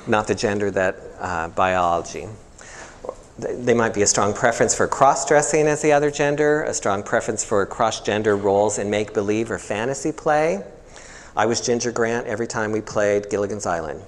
not 0.07 0.27
the 0.27 0.35
gender 0.35 0.71
that 0.71 0.97
uh, 1.21 1.49
biology. 1.49 2.27
They 3.38 3.75
might 3.75 3.95
be 3.95 4.03
a 4.03 4.07
strong 4.07 4.35
preference 4.35 4.75
for 4.75 4.88
cross 4.88 5.27
dressing 5.27 5.67
as 5.69 5.81
the 5.83 5.93
other 5.93 6.11
gender, 6.11 6.64
a 6.64 6.75
strong 6.75 7.03
preference 7.03 7.45
for 7.45 7.64
cross 7.67 8.01
gender 8.01 8.37
roles 8.37 8.79
in 8.79 8.91
make 8.91 9.14
believe 9.14 9.51
or 9.51 9.59
fantasy 9.59 10.11
play. 10.11 10.62
I 11.37 11.47
was 11.47 11.61
Ginger 11.61 11.93
Grant 11.93 12.27
every 12.27 12.49
time 12.49 12.73
we 12.73 12.81
played 12.81 13.31
Gilligan's 13.31 13.64
Island. 13.64 14.03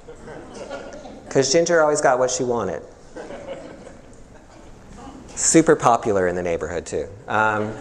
Because 1.27 1.53
Ginger 1.53 1.81
always 1.81 2.01
got 2.01 2.19
what 2.19 2.29
she 2.29 2.43
wanted. 2.43 2.83
Super 5.37 5.77
popular 5.77 6.27
in 6.27 6.35
the 6.35 6.43
neighborhood, 6.43 6.87
too. 6.87 7.09
Um, 7.29 7.73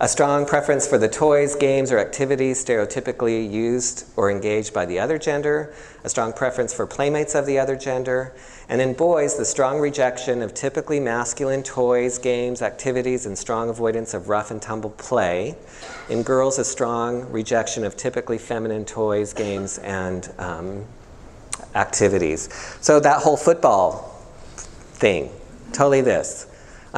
a 0.00 0.06
strong 0.06 0.46
preference 0.46 0.86
for 0.86 0.96
the 0.96 1.08
toys, 1.08 1.56
games, 1.56 1.90
or 1.90 1.98
activities 1.98 2.64
stereotypically 2.64 3.50
used 3.50 4.06
or 4.16 4.30
engaged 4.30 4.72
by 4.72 4.86
the 4.86 4.98
other 5.00 5.18
gender. 5.18 5.74
A 6.04 6.08
strong 6.08 6.32
preference 6.32 6.72
for 6.72 6.86
playmates 6.86 7.34
of 7.34 7.46
the 7.46 7.58
other 7.58 7.74
gender. 7.74 8.32
And 8.68 8.80
in 8.80 8.94
boys, 8.94 9.36
the 9.36 9.44
strong 9.44 9.80
rejection 9.80 10.40
of 10.40 10.54
typically 10.54 11.00
masculine 11.00 11.64
toys, 11.64 12.18
games, 12.18 12.62
activities, 12.62 13.26
and 13.26 13.36
strong 13.36 13.68
avoidance 13.68 14.14
of 14.14 14.28
rough 14.28 14.52
and 14.52 14.62
tumble 14.62 14.90
play. 14.90 15.56
In 16.08 16.22
girls, 16.22 16.60
a 16.60 16.64
strong 16.64 17.28
rejection 17.32 17.82
of 17.84 17.96
typically 17.96 18.38
feminine 18.38 18.84
toys, 18.84 19.32
games, 19.32 19.78
and 19.78 20.32
um, 20.38 20.84
activities. 21.74 22.48
So 22.80 23.00
that 23.00 23.22
whole 23.22 23.36
football 23.36 24.14
thing, 24.92 25.30
totally 25.72 26.02
this. 26.02 26.46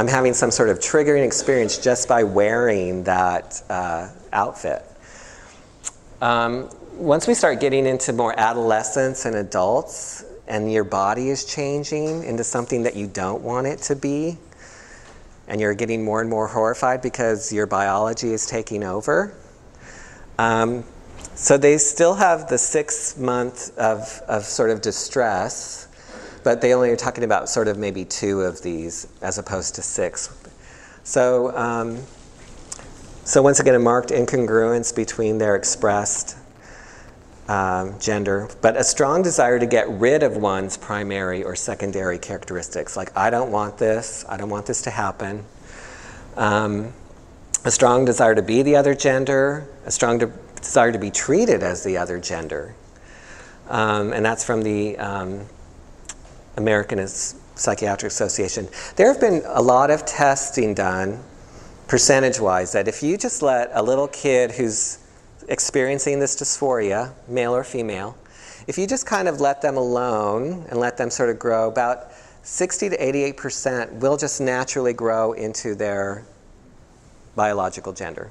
I'm 0.01 0.09
having 0.09 0.33
some 0.33 0.51
sort 0.51 0.71
of 0.71 0.79
triggering 0.79 1.27
experience 1.27 1.77
just 1.77 2.09
by 2.09 2.23
wearing 2.23 3.05
that 3.05 3.63
uh, 3.69 4.09
outfit. 4.33 4.83
Um, 6.23 6.71
once 6.95 7.27
we 7.27 7.35
start 7.35 7.61
getting 7.61 7.85
into 7.85 8.15
more 8.15 8.33
adolescents 8.41 9.27
and 9.27 9.37
adults, 9.37 10.25
and 10.49 10.73
your 10.73 10.85
body 10.85 11.29
is 11.29 11.45
changing 11.45 12.25
into 12.25 12.45
something 12.45 12.85
that 12.85 12.97
you 12.97 13.09
don't 13.09 13.43
want 13.43 13.67
it 13.67 13.81
to 13.81 13.95
be, 13.95 14.39
and 15.49 15.61
you're 15.61 15.75
getting 15.75 16.03
more 16.03 16.23
and 16.23 16.31
more 16.31 16.47
horrified 16.47 17.03
because 17.03 17.53
your 17.53 17.67
biology 17.67 18.33
is 18.33 18.47
taking 18.47 18.83
over. 18.83 19.35
Um, 20.39 20.83
so 21.35 21.59
they 21.59 21.77
still 21.77 22.15
have 22.15 22.49
the 22.49 22.57
six 22.57 23.19
month 23.19 23.77
of, 23.77 24.23
of 24.27 24.45
sort 24.45 24.71
of 24.71 24.81
distress 24.81 25.89
but 26.43 26.61
they 26.61 26.75
only 26.75 26.91
are 26.91 26.97
talking 26.97 27.25
about 27.25 27.49
sort 27.49 27.69
of 27.69 27.79
maybe 27.79 28.05
two 28.05 28.43
of 28.43 28.63
these 28.63 29.07
as 29.23 29.39
opposed 29.39 29.75
to 29.77 29.83
six. 29.83 30.37
So, 31.05 31.57
um, 31.57 31.99
so 33.25 33.43
once 33.43 33.61
again, 33.61 33.75
a 33.75 33.79
marked 33.79 34.11
incongruence 34.11 34.95
between 34.95 35.39
their 35.39 35.57
expressed 35.57 36.37
um, 37.49 37.99
gender, 37.99 38.49
but 38.61 38.77
a 38.77 38.85
strong 38.85 39.23
desire 39.23 39.59
to 39.59 39.67
get 39.67 39.89
rid 39.89 40.23
of 40.23 40.37
one's 40.37 40.77
primary 40.77 41.43
or 41.43 41.57
secondary 41.57 42.19
characteristics. 42.19 42.97
Like, 42.97 43.17
I 43.17 43.31
don't 43.31 43.51
want 43.51 43.77
this, 43.77 44.25
I 44.29 44.37
don't 44.37 44.51
want 44.51 44.67
this 44.67 44.83
to 44.83 44.91
happen. 44.91 45.45
Um, 46.37 46.93
a 47.65 47.71
strong 47.71 48.05
desire 48.05 48.35
to 48.35 48.43
be 48.43 48.63
the 48.63 48.77
other 48.77 48.95
gender, 48.95 49.69
a 49.85 49.91
strong 49.91 50.19
de- 50.19 50.33
desire 50.57 50.93
to 50.93 50.99
be 50.99 51.11
treated 51.11 51.63
as 51.63 51.83
the 51.83 51.97
other 51.97 52.19
gender. 52.19 52.75
Um, 53.69 54.13
and 54.13 54.25
that's 54.25 54.45
from 54.45 54.63
the 54.63 54.97
um, 54.99 55.47
American 56.61 57.07
Psychiatric 57.07 58.13
Association. 58.13 58.69
There 58.97 59.13
have 59.13 59.21
been 59.21 59.43
a 59.47 59.63
lot 59.63 59.91
of 59.91 60.05
testing 60.07 60.75
done, 60.75 61.23
percentage 61.89 62.39
wise, 62.39 62.73
that 62.73 62.87
if 62.87 63.03
you 63.03 63.17
just 63.17 63.43
let 63.43 63.71
a 63.73 63.83
little 63.83 64.09
kid 64.09 64.53
who's 64.53 64.99
experiencing 65.49 66.21
this 66.21 66.37
dysphoria, 66.37 67.13
male 67.29 67.55
or 67.55 67.65
female, 67.65 68.17
if 68.67 68.79
you 68.79 68.87
just 68.87 69.07
kind 69.07 69.27
of 69.27 69.41
let 69.41 69.63
them 69.63 69.77
alone 69.77 70.65
and 70.71 70.79
let 70.79 70.97
them 70.97 71.11
sort 71.11 71.31
of 71.31 71.39
grow, 71.39 71.69
about 71.69 72.13
60 72.43 72.91
to 72.91 72.97
88% 72.97 73.93
will 73.95 74.17
just 74.17 74.41
naturally 74.41 74.93
grow 74.93 75.33
into 75.33 75.75
their 75.75 76.25
biological 77.35 77.93
gender. 77.93 78.31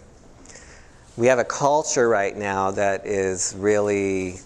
We 1.17 1.27
have 1.27 1.39
a 1.39 1.43
culture 1.43 2.07
right 2.07 2.35
now 2.35 2.71
that 2.71 3.05
is 3.05 3.53
really 3.57 4.39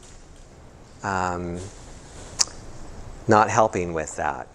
um, 1.03 1.59
not 3.27 3.49
helping 3.49 3.93
with 3.93 4.15
that. 4.17 4.47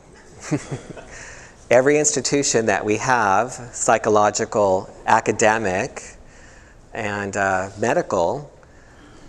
Every 1.70 1.98
institution 1.98 2.66
that 2.66 2.84
we 2.84 2.96
have, 2.96 3.52
psychological, 3.52 4.88
academic, 5.06 6.02
and 6.94 7.36
uh, 7.36 7.70
medical, 7.78 8.50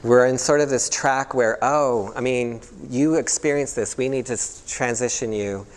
we're 0.03 0.25
in 0.25 0.37
sort 0.37 0.61
of 0.61 0.69
this 0.69 0.89
track 0.89 1.33
where, 1.33 1.57
oh, 1.61 2.13
I 2.15 2.21
mean, 2.21 2.61
you 2.89 3.15
experience 3.15 3.73
this, 3.73 3.97
we 3.97 4.07
need 4.07 4.27
to 4.27 4.37
transition 4.67 5.33
you 5.33 5.67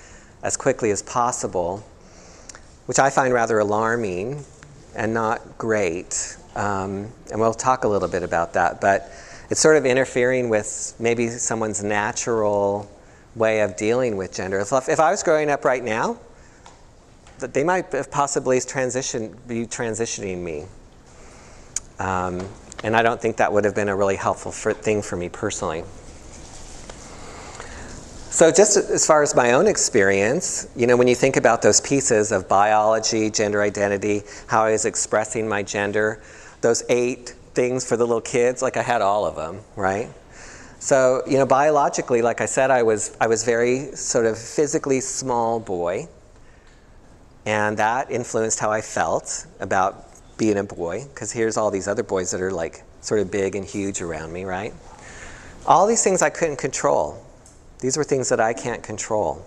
as 0.45 0.57
quickly 0.57 0.93
as 0.93 1.03
possible, 1.03 1.85
which 2.87 3.01
I 3.01 3.11
find 3.11 3.35
rather 3.35 3.59
alarming 3.59 4.45
and 4.95 5.13
not 5.13 5.59
great. 5.59 6.37
Um, 6.55 7.11
and 7.31 7.41
we'll 7.41 7.55
talk 7.55 7.85
a 7.85 7.89
little 7.89 8.09
bit 8.09 8.23
about 8.23 8.53
that. 8.53 8.81
But 8.81 9.11
it's 9.51 9.61
sort 9.61 9.77
of 9.77 9.87
interfering 9.87 10.49
with 10.49 10.95
maybe 10.99 11.29
someone's 11.29 11.83
natural 11.83 12.89
way 13.35 13.61
of 13.61 13.77
dealing 13.77 14.17
with 14.17 14.35
gender. 14.35 14.61
If, 14.61 14.73
if 14.89 15.01
I 15.01 15.11
was 15.11 15.23
growing 15.23 15.51
up 15.51 15.65
right 15.65 15.83
now, 15.83 16.19
they 17.39 17.65
might 17.65 17.91
have 17.93 18.11
possibly 18.11 18.61
transition, 18.61 19.37
be 19.47 19.67
transitioning 19.67 20.39
me. 20.39 20.65
Um, 21.99 22.47
and 22.85 22.97
I 22.97 23.03
don't 23.03 23.21
think 23.21 23.37
that 23.37 23.53
would 23.53 23.65
have 23.65 23.75
been 23.75 23.89
a 23.89 23.97
really 23.97 24.17
helpful 24.17 24.53
for, 24.53 24.73
thing 24.73 25.03
for 25.03 25.17
me 25.17 25.29
personally. 25.29 25.85
So, 28.31 28.51
just 28.51 28.79
as 28.79 29.07
far 29.07 29.23
as 29.23 29.35
my 29.35 29.53
own 29.53 29.67
experience, 29.67 30.67
you 30.75 30.87
know, 30.87 30.97
when 30.97 31.07
you 31.07 31.15
think 31.15 31.37
about 31.37 31.61
those 31.61 31.83
pieces 31.83 32.33
of 32.33 32.49
biology, 32.49 33.29
gender 33.29 33.61
identity, 33.61 34.23
how 34.47 34.65
I 34.65 34.73
was 34.73 34.87
expressing 34.87 35.47
my 35.47 35.63
gender, 35.63 36.23
those 36.63 36.83
eight 36.89 37.35
things 37.53 37.87
for 37.87 37.99
the 37.99 38.07
little 38.07 38.23
kids, 38.23 38.63
like 38.63 38.79
I 38.79 38.83
had 38.83 39.03
all 39.03 39.27
of 39.27 39.37
them, 39.37 39.61
right? 39.77 40.09
So, 40.83 41.23
you 41.29 41.39
know, 41.39 41.47
biologically, 41.47 42.23
like 42.23 42.41
I 42.41 42.47
said, 42.47 42.73
I 42.73 42.83
was, 42.83 43.17
I 43.21 43.29
was 43.29 43.45
very 43.45 43.95
sort 43.95 44.27
of 44.27 44.37
physically 44.37 44.99
small 45.01 45.61
boy. 45.61 46.09
And 47.47 47.77
that 47.77 48.11
influenced 48.11 48.59
how 48.59 48.73
I 48.73 48.81
felt 48.81 49.47
about 49.61 50.09
being 50.39 50.59
a 50.59 50.65
boy, 50.65 51.05
because 51.05 51.31
here's 51.31 51.57
all 51.57 51.71
these 51.71 51.87
other 51.87 52.03
boys 52.03 52.33
that 52.33 52.41
are 52.41 52.51
like 52.51 52.83
sort 53.01 53.21
of 53.21 53.31
big 53.31 53.55
and 53.55 53.65
huge 53.65 54.03
around 54.03 54.33
me, 54.33 54.43
right? 54.45 54.75
All 55.69 55.87
these 55.87 56.03
things 56.03 56.21
I 56.21 56.31
couldn't 56.31 56.57
control. 56.57 57.25
These 57.79 57.97
were 57.97 58.03
things 58.03 58.29
that 58.31 58.41
I 58.41 58.53
can't 58.53 58.83
control. 58.83 59.47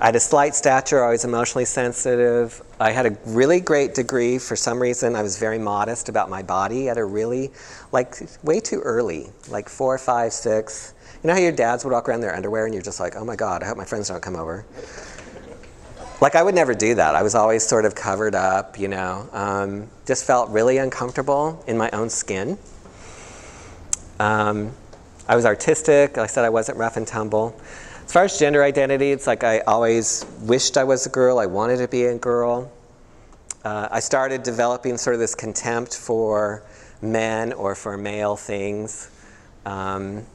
I 0.00 0.06
had 0.06 0.16
a 0.16 0.20
slight 0.20 0.54
stature, 0.54 1.04
I 1.04 1.10
was 1.10 1.26
emotionally 1.26 1.66
sensitive. 1.66 2.62
I 2.80 2.90
had 2.90 3.04
a 3.04 3.18
really 3.26 3.60
great 3.60 3.94
degree. 3.94 4.38
For 4.38 4.56
some 4.56 4.80
reason, 4.80 5.14
I 5.14 5.20
was 5.20 5.38
very 5.38 5.58
modest 5.58 6.08
about 6.08 6.30
my 6.30 6.42
body 6.42 6.88
at 6.88 6.96
a 6.96 7.04
really, 7.04 7.50
like, 7.92 8.14
way 8.42 8.60
too 8.60 8.80
early, 8.80 9.26
like 9.50 9.68
four, 9.68 9.98
five, 9.98 10.32
six. 10.32 10.94
You 11.22 11.28
know 11.28 11.34
how 11.34 11.40
your 11.40 11.52
dads 11.52 11.84
would 11.84 11.92
walk 11.92 12.08
around 12.08 12.16
in 12.16 12.20
their 12.22 12.34
underwear 12.34 12.64
and 12.64 12.72
you're 12.72 12.82
just 12.82 12.98
like, 12.98 13.14
oh 13.14 13.26
my 13.26 13.36
God, 13.36 13.62
I 13.62 13.66
hope 13.66 13.76
my 13.76 13.84
friends 13.84 14.08
don't 14.08 14.22
come 14.22 14.36
over? 14.36 14.64
Like, 16.22 16.34
I 16.34 16.42
would 16.42 16.54
never 16.54 16.72
do 16.72 16.94
that. 16.94 17.14
I 17.14 17.22
was 17.22 17.34
always 17.34 17.66
sort 17.66 17.84
of 17.84 17.94
covered 17.94 18.34
up, 18.34 18.78
you 18.78 18.88
know. 18.88 19.28
Um, 19.32 19.90
just 20.06 20.26
felt 20.26 20.48
really 20.48 20.78
uncomfortable 20.78 21.62
in 21.66 21.76
my 21.76 21.90
own 21.90 22.08
skin. 22.08 22.56
Um, 24.18 24.72
I 25.28 25.36
was 25.36 25.44
artistic. 25.44 26.16
Like 26.16 26.24
I 26.24 26.26
said 26.26 26.46
I 26.46 26.50
wasn't 26.50 26.78
rough 26.78 26.96
and 26.96 27.06
tumble. 27.06 27.54
As 28.10 28.14
far 28.14 28.24
as 28.24 28.36
gender 28.40 28.64
identity, 28.64 29.12
it's 29.12 29.28
like 29.28 29.44
I 29.44 29.60
always 29.60 30.26
wished 30.40 30.76
I 30.76 30.82
was 30.82 31.06
a 31.06 31.08
girl. 31.10 31.38
I 31.38 31.46
wanted 31.46 31.76
to 31.76 31.86
be 31.86 32.06
a 32.06 32.18
girl. 32.18 32.72
Uh, 33.64 33.86
I 33.88 34.00
started 34.00 34.42
developing 34.42 34.98
sort 34.98 35.14
of 35.14 35.20
this 35.20 35.36
contempt 35.36 35.94
for 35.94 36.64
men 37.00 37.52
or 37.52 37.76
for 37.76 37.96
male 37.96 38.34
things 38.34 39.12
um, 39.64 40.26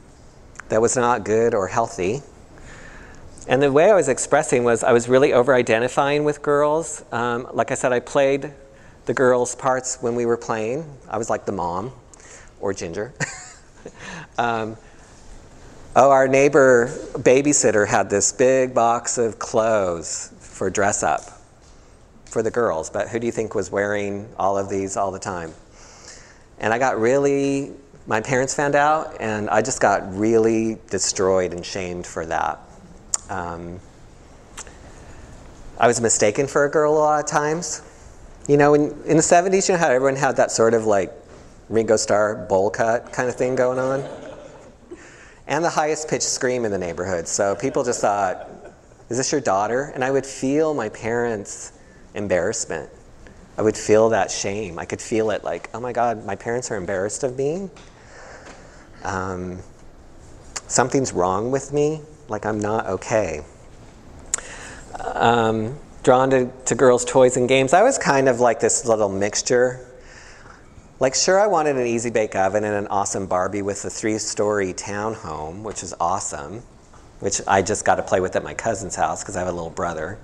that 0.70 0.80
was 0.80 0.96
not 0.96 1.26
good 1.26 1.52
or 1.52 1.68
healthy. 1.68 2.22
And 3.46 3.60
the 3.60 3.70
way 3.70 3.90
I 3.90 3.94
was 3.94 4.08
expressing 4.08 4.64
was 4.64 4.82
I 4.82 4.92
was 4.92 5.06
really 5.06 5.34
over 5.34 5.54
identifying 5.54 6.24
with 6.24 6.40
girls. 6.40 7.04
Um, 7.12 7.46
like 7.52 7.70
I 7.72 7.74
said, 7.74 7.92
I 7.92 8.00
played 8.00 8.54
the 9.04 9.12
girls' 9.12 9.54
parts 9.54 9.98
when 10.00 10.14
we 10.14 10.24
were 10.24 10.38
playing. 10.38 10.90
I 11.10 11.18
was 11.18 11.28
like 11.28 11.44
the 11.44 11.52
mom 11.52 11.92
or 12.58 12.72
Ginger. 12.72 13.12
um, 14.38 14.78
Oh, 15.98 16.10
our 16.10 16.28
neighbor 16.28 16.88
babysitter 17.14 17.88
had 17.88 18.10
this 18.10 18.30
big 18.30 18.74
box 18.74 19.16
of 19.16 19.38
clothes 19.38 20.30
for 20.40 20.68
dress 20.68 21.02
up 21.02 21.22
for 22.26 22.42
the 22.42 22.50
girls, 22.50 22.90
but 22.90 23.08
who 23.08 23.18
do 23.18 23.24
you 23.24 23.32
think 23.32 23.54
was 23.54 23.72
wearing 23.72 24.28
all 24.38 24.58
of 24.58 24.68
these 24.68 24.98
all 24.98 25.10
the 25.10 25.18
time? 25.18 25.54
And 26.58 26.74
I 26.74 26.78
got 26.78 27.00
really, 27.00 27.72
my 28.06 28.20
parents 28.20 28.54
found 28.54 28.74
out, 28.74 29.16
and 29.20 29.48
I 29.48 29.62
just 29.62 29.80
got 29.80 30.14
really 30.14 30.76
destroyed 30.90 31.54
and 31.54 31.64
shamed 31.64 32.06
for 32.06 32.26
that. 32.26 32.60
Um, 33.30 33.80
I 35.80 35.86
was 35.86 36.02
mistaken 36.02 36.46
for 36.46 36.66
a 36.66 36.70
girl 36.70 36.92
a 36.92 36.98
lot 36.98 37.24
of 37.24 37.26
times. 37.26 37.80
You 38.46 38.58
know, 38.58 38.74
in, 38.74 38.90
in 39.06 39.16
the 39.16 39.22
70s, 39.22 39.66
you 39.66 39.72
know 39.72 39.80
how 39.80 39.88
everyone 39.88 40.16
had 40.16 40.36
that 40.36 40.50
sort 40.50 40.74
of 40.74 40.84
like 40.84 41.10
Ringo 41.70 41.96
Starr 41.96 42.34
bowl 42.50 42.68
cut 42.68 43.14
kind 43.14 43.30
of 43.30 43.36
thing 43.36 43.56
going 43.56 43.78
on? 43.78 44.25
And 45.46 45.64
the 45.64 45.70
highest 45.70 46.08
pitched 46.08 46.24
scream 46.24 46.64
in 46.64 46.72
the 46.72 46.78
neighborhood. 46.78 47.28
So 47.28 47.54
people 47.54 47.84
just 47.84 48.00
thought, 48.00 48.48
Is 49.08 49.16
this 49.16 49.30
your 49.30 49.40
daughter? 49.40 49.92
And 49.94 50.02
I 50.02 50.10
would 50.10 50.26
feel 50.26 50.74
my 50.74 50.88
parents' 50.88 51.72
embarrassment. 52.14 52.90
I 53.58 53.62
would 53.62 53.76
feel 53.76 54.10
that 54.10 54.30
shame. 54.30 54.78
I 54.78 54.84
could 54.84 55.00
feel 55.00 55.30
it 55.30 55.42
like, 55.42 55.70
oh 55.72 55.80
my 55.80 55.92
God, 55.92 56.26
my 56.26 56.36
parents 56.36 56.70
are 56.70 56.76
embarrassed 56.76 57.22
of 57.22 57.38
me. 57.38 57.70
Um, 59.02 59.60
something's 60.66 61.12
wrong 61.12 61.50
with 61.50 61.72
me, 61.72 62.02
like 62.28 62.44
I'm 62.44 62.60
not 62.60 62.86
okay. 62.86 63.42
Um, 65.00 65.78
drawn 66.02 66.30
to, 66.30 66.50
to 66.66 66.74
girls' 66.74 67.04
toys 67.04 67.36
and 67.36 67.48
games. 67.48 67.72
I 67.72 67.82
was 67.82 67.96
kind 67.96 68.28
of 68.28 68.40
like 68.40 68.60
this 68.60 68.84
little 68.84 69.08
mixture 69.08 69.85
like, 70.98 71.14
sure, 71.14 71.38
I 71.38 71.46
wanted 71.46 71.76
an 71.76 71.86
easy 71.86 72.10
bake 72.10 72.34
oven 72.34 72.64
and 72.64 72.74
an 72.74 72.86
awesome 72.88 73.26
Barbie 73.26 73.62
with 73.62 73.84
a 73.84 73.90
three 73.90 74.18
story 74.18 74.72
townhome, 74.72 75.62
which 75.62 75.82
is 75.82 75.94
awesome, 76.00 76.62
which 77.20 77.40
I 77.46 77.60
just 77.60 77.84
got 77.84 77.96
to 77.96 78.02
play 78.02 78.20
with 78.20 78.34
at 78.34 78.42
my 78.42 78.54
cousin's 78.54 78.96
house 78.96 79.22
because 79.22 79.36
I 79.36 79.40
have 79.40 79.48
a 79.48 79.52
little 79.52 79.70
brother. 79.70 80.18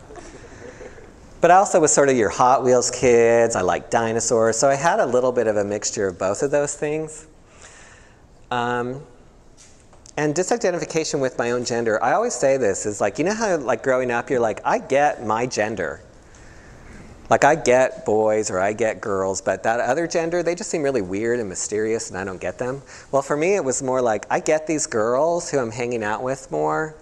But 1.42 1.50
I 1.50 1.56
also 1.56 1.80
was 1.80 1.92
sort 1.92 2.08
of 2.08 2.16
your 2.16 2.30
Hot 2.30 2.62
Wheels 2.62 2.90
kids. 2.90 3.56
I 3.56 3.62
like 3.62 3.90
dinosaurs. 3.90 4.56
So 4.56 4.70
I 4.70 4.76
had 4.76 5.00
a 5.00 5.06
little 5.06 5.32
bit 5.32 5.46
of 5.46 5.56
a 5.56 5.64
mixture 5.64 6.06
of 6.06 6.18
both 6.18 6.42
of 6.42 6.50
those 6.52 6.74
things. 6.74 7.26
Um, 8.50 9.02
and 10.16 10.35
disidentification 10.35 11.20
with 11.20 11.38
my 11.38 11.50
own 11.50 11.64
gender, 11.64 12.02
I 12.02 12.12
always 12.12 12.35
say 12.35 12.58
this 12.58 12.87
is 12.87 13.00
like, 13.00 13.18
you 13.18 13.24
know 13.24 13.35
how, 13.35 13.56
like, 13.56 13.82
growing 13.82 14.11
up, 14.11 14.30
you're 14.30 14.40
like, 14.40 14.61
I 14.64 14.78
get 14.78 15.26
my 15.26 15.46
gender. 15.46 16.00
Like, 17.33 17.45
I 17.45 17.55
get 17.55 18.05
boys 18.05 18.51
or 18.51 18.61
I 18.61 18.75
get 18.75 19.01
girls, 19.01 19.40
but 19.40 19.62
that 19.62 19.81
other 19.81 20.07
gender, 20.07 20.42
they 20.42 20.55
just 20.55 20.68
seem 20.68 20.83
really 20.83 21.01
weird 21.01 21.40
and 21.40 21.49
mysterious 21.49 22.11
and 22.11 22.18
I 22.18 22.25
don't 22.25 22.38
get 22.38 22.59
them. 22.59 22.83
Well, 23.11 23.23
for 23.23 23.38
me, 23.38 23.55
it 23.55 23.64
was 23.64 23.83
more 23.83 24.03
like, 24.03 24.27
I 24.29 24.38
get 24.38 24.66
these 24.66 24.87
girls 24.87 25.51
who 25.51 25.59
I'm 25.59 25.71
hanging 25.71 26.05
out 26.05 26.23
with 26.23 26.51
more, 26.51 26.95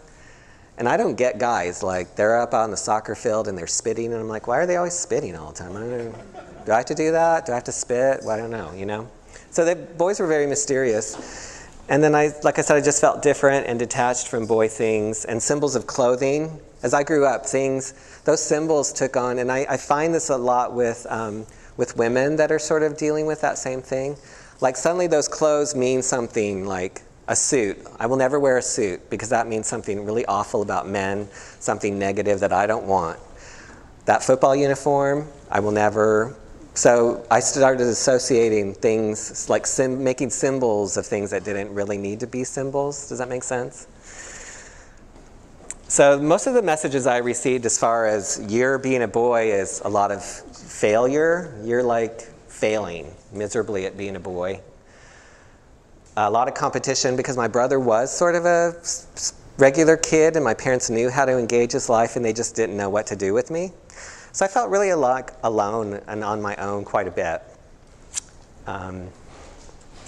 and 0.79 0.89
I 0.89 0.97
don't 0.97 1.17
get 1.17 1.41
guys. 1.41 1.83
Like, 1.83 2.15
they're 2.15 2.41
up 2.41 2.55
on 2.55 2.71
the 2.71 2.77
soccer 2.77 3.17
field 3.17 3.49
and 3.49 3.59
they're 3.59 3.67
spitting, 3.67 4.13
and 4.13 4.23
I'm 4.23 4.29
like, 4.29 4.47
why 4.47 4.59
are 4.59 4.67
they 4.67 4.77
always 4.77 4.95
spitting 4.95 5.35
all 5.35 5.51
the 5.51 5.59
time? 5.59 5.77
I 5.77 5.81
don't 5.81 6.65
Do 6.65 6.73
I 6.75 6.77
have 6.77 6.87
to 6.87 6.95
do 6.95 7.11
that? 7.11 7.47
Do 7.47 7.51
I 7.51 7.57
have 7.57 7.65
to 7.65 7.73
spit? 7.73 8.21
Well, 8.23 8.31
I 8.31 8.37
don't 8.37 8.53
know, 8.53 8.73
you 8.73 8.87
know? 8.87 9.09
So 9.51 9.65
the 9.65 9.75
boys 9.75 10.21
were 10.21 10.29
very 10.29 10.47
mysterious. 10.47 11.60
And 11.91 12.05
then 12.05 12.15
I, 12.15 12.31
like 12.45 12.61
I 12.61 12.63
said, 12.63 12.77
I 12.77 12.81
just 12.81 13.01
felt 13.01 13.21
different 13.21 13.67
and 13.67 13.77
detached 13.77 14.29
from 14.29 14.47
boy 14.47 14.69
things 14.69 15.25
and 15.25 15.43
symbols 15.43 15.75
of 15.75 15.89
clothing. 15.89 16.61
As 16.85 16.95
I 16.95 17.03
grew 17.03 17.27
up, 17.27 17.45
things, 17.45 17.95
those 18.25 18.41
symbols 18.41 18.93
took 18.93 19.17
on, 19.17 19.41
and 19.41 19.51
I, 19.51 19.67
I 19.69 19.77
find 19.77 20.15
this 20.15 20.31
a 20.31 20.37
lot 20.37 20.73
with, 20.73 21.05
um, 21.11 21.47
with 21.77 21.97
women 21.97 22.37
that 22.37 22.53
are 22.53 22.61
sort 22.61 22.85
of 22.85 22.97
dealing 22.97 23.27
with 23.27 23.41
that 23.41 23.59
same 23.59 23.83
thing. 23.83 24.17
Like 24.61 24.77
suddenly 24.77 25.09
those 25.09 25.27
clothes 25.27 25.75
mean 25.75 26.01
something 26.01 26.65
like 26.65 27.03
a 27.27 27.35
suit. 27.35 27.77
I 27.99 28.07
will 28.07 28.17
never 28.17 28.39
wear 28.39 28.59
a 28.59 28.63
suit 28.63 29.11
because 29.11 29.31
that 29.31 29.49
means 29.49 29.67
something 29.67 30.05
really 30.05 30.25
awful 30.27 30.63
about 30.63 30.89
men, 30.89 31.29
something 31.59 31.99
negative 31.99 32.39
that 32.41 32.53
I 32.53 32.67
don't 32.69 32.87
want. 32.87 33.19
That 34.05 34.23
football 34.23 34.55
uniform, 34.55 35.27
I 35.51 35.59
will 35.59 35.73
never 35.73 36.37
so 36.75 37.25
I 37.31 37.41
started 37.41 37.87
associating 37.87 38.75
things 38.75 39.49
like 39.49 39.67
sim- 39.67 40.03
making 40.05 40.31
symbols 40.31 40.97
of 40.97 41.07
things 41.07 41.31
that 41.31 41.45
didn't 41.45 41.75
really 41.75 41.99
need 41.99 42.21
to 42.21 42.27
be 42.27 42.45
symbols. 42.45 43.09
Does 43.09 43.19
that 43.19 43.29
make 43.29 43.43
sense? 43.43 43.87
So 45.89 46.21
most 46.21 46.47
of 46.47 46.55
the 46.55 46.63
messages 46.63 47.07
I 47.07 47.19
received 47.19 47.67
as 47.67 47.77
far 47.79 48.07
as 48.07 48.41
you're 48.49 48.79
being 48.79 49.03
a 49.03 49.09
boy 49.09 49.53
is 49.53 49.83
a 49.85 49.89
lot 49.89 50.13
of 50.13 50.25
failure. 50.25 51.53
You're 51.65 51.83
like 51.83 52.23
failing 52.49 53.13
miserably 53.33 53.87
at 53.87 53.97
being 53.99 54.17
a 54.17 54.21
boy. 54.21 54.61
a 56.17 56.31
lot 56.31 56.49
of 56.49 56.55
competition 56.55 57.17
because 57.17 57.37
my 57.37 57.49
brother 57.49 57.81
was 57.81 58.17
sort 58.17 58.35
of 58.35 58.45
a 58.45 58.75
regular 59.59 59.97
kid 59.97 60.37
and 60.37 60.45
my 60.45 60.55
parents 60.55 60.91
knew 60.91 61.11
how 61.11 61.25
to 61.25 61.39
engage 61.39 61.73
his 61.73 61.89
life 61.89 62.17
and 62.17 62.25
they 62.25 62.33
just 62.33 62.55
didn't 62.55 62.77
know 62.77 62.89
what 62.91 63.07
to 63.09 63.17
do 63.17 63.33
with 63.35 63.51
me. 63.51 63.73
So 64.33 64.45
I 64.45 64.49
felt 64.49 64.71
really 64.71 64.91
a 64.91 64.97
lot 64.97 65.37
alone 65.43 66.01
and 66.07 66.23
on 66.23 66.41
my 66.41 66.55
own 66.57 66.85
quite 66.85 67.09
a 67.09 67.11
bit. 67.11 67.43
Um, 68.67 69.09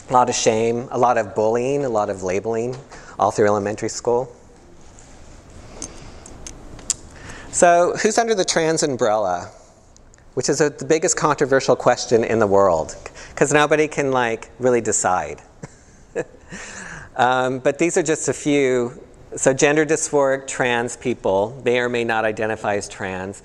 a 0.08 0.12
lot 0.12 0.28
of 0.28 0.34
shame, 0.34 0.88
a 0.90 0.98
lot 0.98 1.18
of 1.18 1.34
bullying, 1.34 1.84
a 1.84 1.88
lot 1.88 2.10
of 2.10 2.22
labeling 2.22 2.76
all 3.18 3.30
through 3.30 3.46
elementary 3.46 3.88
school. 3.88 4.34
So, 7.50 7.94
who's 8.02 8.16
under 8.16 8.34
the 8.34 8.44
trans 8.44 8.82
umbrella? 8.82 9.50
Which 10.34 10.48
is 10.48 10.60
a, 10.60 10.70
the 10.70 10.86
biggest 10.86 11.16
controversial 11.16 11.76
question 11.76 12.24
in 12.24 12.38
the 12.38 12.46
world 12.46 12.96
because 13.30 13.52
nobody 13.52 13.88
can 13.88 14.10
like 14.10 14.50
really 14.58 14.80
decide. 14.80 15.42
um, 17.16 17.58
but 17.58 17.78
these 17.78 17.96
are 17.96 18.02
just 18.02 18.28
a 18.28 18.32
few. 18.32 19.02
So, 19.36 19.52
gender 19.52 19.84
dysphoric 19.84 20.46
trans 20.46 20.96
people 20.96 21.60
may 21.64 21.78
or 21.78 21.88
may 21.88 22.04
not 22.04 22.24
identify 22.24 22.76
as 22.76 22.88
trans. 22.88 23.42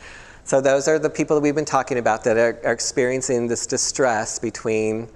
So, 0.47 0.61
those 0.61 0.87
are 0.87 0.97
the 0.97 1.09
people 1.09 1.35
that 1.35 1.41
we've 1.41 1.53
been 1.53 1.65
talking 1.65 1.97
about 1.97 2.23
that 2.23 2.37
are, 2.37 2.57
are 2.63 2.71
experiencing 2.71 3.49
this 3.49 3.67
distress 3.67 4.39
between 4.39 5.09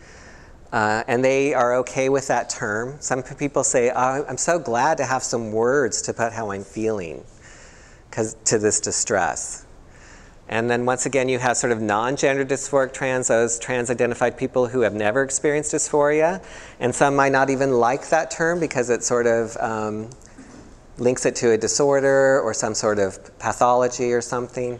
uh, 0.73 1.05
and 1.07 1.23
they 1.23 1.53
are 1.53 1.75
okay 1.75 2.09
with 2.09 2.27
that 2.27 2.49
term. 2.49 2.97
Some 2.99 3.23
people 3.23 3.63
say, 3.63 3.91
oh, 3.95 4.25
I'm 4.27 4.35
so 4.35 4.59
glad 4.59 4.97
to 4.97 5.05
have 5.05 5.23
some 5.23 5.53
words 5.53 6.01
to 6.01 6.13
put 6.13 6.33
how 6.33 6.51
I'm 6.51 6.65
feeling 6.65 7.23
cause, 8.11 8.35
to 8.43 8.59
this 8.59 8.81
distress. 8.81 9.65
And 10.49 10.69
then 10.69 10.85
once 10.85 11.05
again, 11.05 11.29
you 11.29 11.39
have 11.39 11.55
sort 11.55 11.71
of 11.71 11.81
non 11.81 12.17
gender 12.17 12.43
dysphoric 12.43 12.91
trans, 12.91 13.29
those 13.29 13.57
trans 13.57 13.89
identified 13.89 14.37
people 14.37 14.67
who 14.67 14.81
have 14.81 14.93
never 14.93 15.23
experienced 15.23 15.73
dysphoria. 15.73 16.43
And 16.81 16.93
some 16.93 17.15
might 17.15 17.31
not 17.31 17.49
even 17.49 17.71
like 17.71 18.09
that 18.09 18.31
term 18.31 18.59
because 18.59 18.89
it 18.89 19.01
sort 19.01 19.27
of 19.27 19.55
um, 19.61 20.09
links 20.97 21.25
it 21.25 21.37
to 21.37 21.51
a 21.51 21.57
disorder 21.57 22.41
or 22.41 22.53
some 22.53 22.73
sort 22.73 22.99
of 22.99 23.39
pathology 23.39 24.11
or 24.11 24.19
something. 24.19 24.77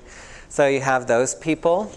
So 0.52 0.68
you 0.68 0.82
have 0.82 1.08
those 1.08 1.34
people. 1.34 1.90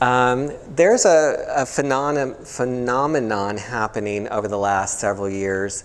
Um, 0.00 0.50
there's 0.68 1.04
a, 1.04 1.46
a 1.54 1.62
phenom- 1.62 2.44
phenomenon 2.44 3.58
happening 3.58 4.26
over 4.26 4.48
the 4.48 4.58
last 4.58 4.98
several 4.98 5.30
years, 5.30 5.84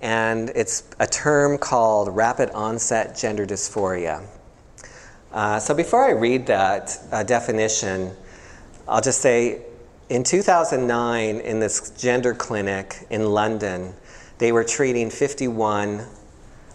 and 0.00 0.48
it's 0.54 0.84
a 0.98 1.06
term 1.06 1.58
called 1.58 2.16
rapid 2.16 2.48
onset 2.52 3.14
gender 3.14 3.44
dysphoria. 3.44 4.26
Uh, 5.30 5.60
so 5.60 5.74
before 5.74 6.02
I 6.02 6.12
read 6.12 6.46
that 6.46 6.98
uh, 7.12 7.22
definition, 7.22 8.10
I'll 8.88 9.02
just 9.02 9.20
say 9.20 9.60
in 10.08 10.24
2009, 10.24 11.40
in 11.40 11.60
this 11.60 11.90
gender 11.90 12.32
clinic 12.32 13.06
in 13.10 13.26
London, 13.26 13.92
they 14.38 14.52
were 14.52 14.64
treating 14.64 15.10
51 15.10 16.06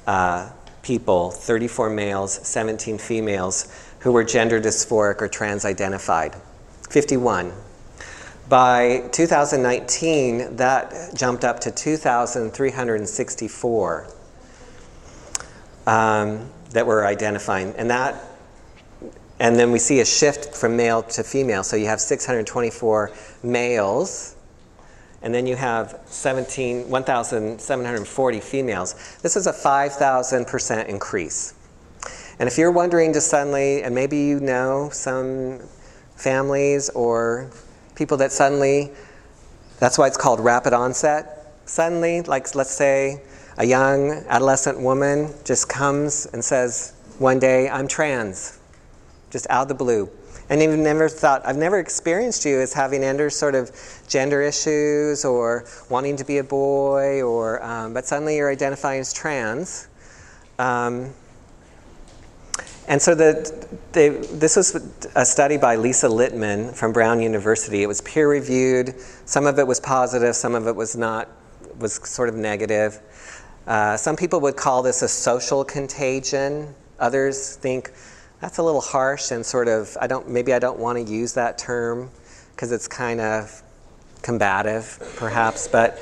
uh, 0.06 0.52
people 0.90 1.30
34 1.30 1.92
males, 1.92 2.48
17 2.48 2.98
females 2.98 3.72
who 4.00 4.12
were 4.12 4.24
gender 4.24 4.60
dysphoric 4.60 5.22
or 5.22 5.28
trans 5.28 5.64
identified. 5.64 6.36
51. 6.90 7.54
By 8.50 9.08
2019, 9.12 10.56
that 10.56 11.14
jumped 11.14 11.44
up 11.44 11.60
to 11.60 11.70
2,364 11.70 14.08
um, 15.86 16.50
that 16.72 16.88
we're 16.88 17.06
identifying. 17.06 17.76
And 17.76 17.92
that 17.92 18.16
and 19.40 19.58
then 19.58 19.72
we 19.72 19.78
see 19.78 20.00
a 20.00 20.06
shift 20.06 20.56
from 20.56 20.76
male 20.76 21.04
to 21.04 21.24
female. 21.24 21.64
So 21.64 21.76
you 21.76 21.86
have 21.86 22.02
624 22.02 23.12
males, 23.44 24.36
and 25.22 25.34
then 25.34 25.46
you 25.46 25.56
have 25.56 26.00
17, 26.06 26.90
1,740 26.90 28.40
females. 28.40 29.18
This 29.22 29.36
is 29.36 29.48
a 29.48 29.54
5,000% 29.54 30.88
increase. 30.88 31.54
And 32.40 32.48
if 32.48 32.58
you're 32.58 32.72
wondering 32.72 33.12
just 33.12 33.30
suddenly, 33.30 33.84
and 33.84 33.94
maybe 33.94 34.18
you 34.18 34.40
know 34.40 34.90
some 34.94 35.60
families 36.16 36.90
or 36.92 37.52
people 37.96 38.16
that 38.18 38.32
suddenly, 38.32 38.92
that's 39.80 39.98
why 39.98 40.08
it's 40.08 40.18
called 40.18 40.40
rapid 40.40 40.74
onset. 40.74 41.54
Suddenly, 41.66 42.22
like 42.22 42.56
let's 42.56 42.72
say 42.72 43.22
a 43.58 43.66
young 43.66 44.12
adolescent 44.30 44.80
woman 44.80 45.34
just 45.44 45.68
comes 45.68 46.28
and 46.28 46.44
says 46.44 46.94
one 47.18 47.40
day, 47.40 47.70
I'm 47.70 47.90
trans, 47.90 48.58
just 49.30 49.46
out 49.50 49.64
of 49.64 49.68
the 49.68 49.76
blue. 49.76 50.10
And 50.50 50.62
you've 50.62 50.80
never 50.80 51.08
thought, 51.08 51.46
I've 51.46 51.58
never 51.58 51.78
experienced 51.78 52.44
you 52.44 52.60
as 52.60 52.74
having 52.74 53.04
any 53.04 53.30
sort 53.30 53.54
of 53.54 53.72
gender 54.08 54.42
issues 54.42 55.24
or 55.24 55.66
wanting 55.90 56.18
to 56.18 56.26
be 56.26 56.40
a 56.40 56.44
boy, 56.44 57.22
or, 57.22 57.64
um, 57.64 57.94
but 57.94 58.06
suddenly 58.06 58.38
you're 58.38 58.52
identifying 58.52 59.00
as 59.00 59.14
trans. 59.14 59.88
Um, 60.58 61.14
and 62.88 63.00
so 63.00 63.14
the, 63.14 63.68
they, 63.92 64.10
this 64.10 64.56
was 64.56 64.74
a 65.16 65.24
study 65.24 65.58
by 65.58 65.76
Lisa 65.76 66.08
Littman 66.08 66.74
from 66.74 66.92
Brown 66.92 67.22
University. 67.22 67.84
It 67.84 67.88
was 67.88 68.02
peer 68.02 68.28
reviewed. 68.28 69.00
Some 69.26 69.46
of 69.46 69.60
it 69.60 69.68
was 69.68 69.80
positive, 69.80 70.36
some 70.36 70.56
of 70.56 70.66
it 70.66 70.76
was 70.76 70.96
not, 70.96 71.30
was 71.78 71.94
sort 72.10 72.30
of 72.30 72.36
negative. 72.36 73.00
Uh, 73.68 73.96
some 73.96 74.16
people 74.16 74.40
would 74.40 74.58
call 74.58 74.82
this 74.82 75.04
a 75.04 75.08
social 75.08 75.64
contagion. 75.64 76.74
Others 77.00 77.58
think 77.58 77.92
that's 78.42 78.58
a 78.58 78.64
little 78.64 78.82
harsh 78.82 79.32
and 79.32 79.46
sort 79.46 79.68
of, 79.68 79.98
I 80.00 80.08
don't, 80.08 80.30
maybe 80.30 80.54
I 80.54 80.60
don't 80.60 80.80
want 80.80 80.98
to 80.98 81.12
use 81.12 81.34
that 81.34 81.58
term 81.58 82.10
because 82.52 82.72
it's 82.72 82.88
kind 82.88 83.22
of 83.22 83.64
combative, 84.22 85.14
perhaps. 85.18 85.68
But 85.68 86.02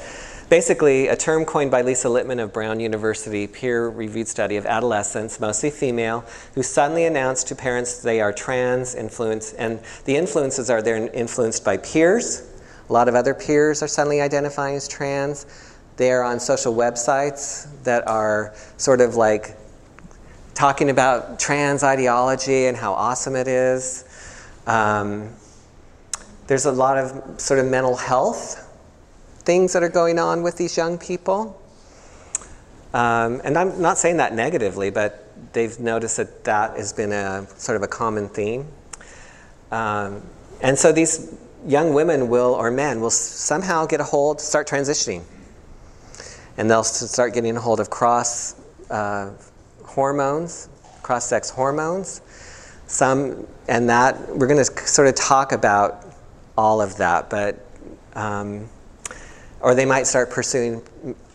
Basically, 0.50 1.10
a 1.10 1.15
term 1.17 1.43
coined 1.43 1.71
by 1.71 1.82
Lisa 1.82 2.08
Littman 2.08 2.41
of 2.41 2.54
Brown 2.54 2.80
University, 2.80 3.47
peer 3.47 3.89
reviewed 3.89 4.30
study 4.30 4.56
of 4.56 4.65
adolescents, 4.65 5.41
mostly 5.41 5.69
female, 5.69 6.23
who 6.56 6.63
suddenly 6.63 7.04
announce 7.04 7.43
to 7.45 7.56
parents 7.56 8.02
they 8.02 8.21
are 8.21 8.32
trans 8.32 8.95
influenced, 8.95 9.56
and 9.58 9.82
the 10.06 10.15
influences 10.15 10.69
are 10.69 10.82
they're 10.82 11.10
influenced 11.13 11.65
by 11.65 11.76
peers. 11.76 12.50
A 12.89 12.93
lot 12.93 13.10
of 13.10 13.15
other 13.15 13.34
peers 13.34 13.84
are 13.84 13.89
suddenly 13.89 14.21
identifying 14.21 14.78
as 14.78 14.88
trans. 14.88 15.45
They 15.97 16.12
are 16.13 16.23
on 16.23 16.39
social 16.39 16.73
websites 16.73 17.67
that 17.84 18.08
are 18.08 18.54
sort 18.78 19.02
of 19.02 19.15
like 19.15 19.57
talking 20.58 20.89
about 20.89 21.39
trans 21.39 21.84
ideology 21.84 22.65
and 22.65 22.76
how 22.76 22.91
awesome 22.91 23.36
it 23.36 23.48
is. 23.48 24.06
Um, 24.65 25.30
there's 26.48 26.65
a 26.65 26.72
lot 26.72 26.98
of 26.98 27.39
sort 27.39 27.60
of 27.60 27.67
mental 27.67 27.96
health 27.96 28.63
things 29.41 29.74
that 29.74 29.84
are 29.84 29.89
going 29.89 30.17
on 30.17 30.41
with 30.41 30.58
these 30.58 30.76
young 30.76 30.98
people. 30.98 31.62
Um, 32.91 33.39
and 33.43 33.56
I'm 33.56 33.80
not 33.80 34.00
saying 34.00 34.17
that 34.17 34.34
negatively, 34.34 34.89
but 34.89 35.32
they've 35.54 35.80
noticed 35.80 36.17
that 36.17 36.43
that 36.46 36.76
has 36.76 36.91
been 36.91 37.12
a 37.12 37.46
sort 37.58 37.76
of 37.76 37.84
a 37.84 37.88
common 37.88 38.28
theme. 38.28 38.65
Um, 39.72 40.24
and 40.62 40.76
so 40.76 40.91
these 40.91 41.38
young 41.67 41.93
women 41.93 42.30
will, 42.30 42.56
or 42.56 42.72
men, 42.72 43.00
will 43.00 43.12
somehow 43.12 43.86
get 43.86 44.02
a 44.02 44.04
hold, 44.04 44.41
start 44.41 44.67
transitioning. 44.67 45.22
And 46.58 46.67
they'll 46.67 46.84
start 46.84 47.36
getting 47.36 47.56
a 47.56 47.62
hold 47.62 47.80
of 47.80 47.91
cross 47.91 48.56
uh, 48.89 49.30
hormones, 49.98 50.70
cross 51.02 51.26
sex 51.26 51.50
hormones. 51.50 52.22
Some, 52.86 53.48
and 53.68 53.90
that, 53.90 54.30
we're 54.30 54.46
going 54.46 54.64
to 54.64 54.88
sort 54.88 55.08
of 55.08 55.16
talk 55.16 55.54
about 55.54 56.06
all 56.56 56.82
of 56.82 56.98
that, 56.98 57.32
but 57.32 57.66
um, 58.14 58.70
or 59.60 59.74
they 59.74 59.86
might 59.86 60.06
start 60.06 60.30
pursuing 60.30 60.84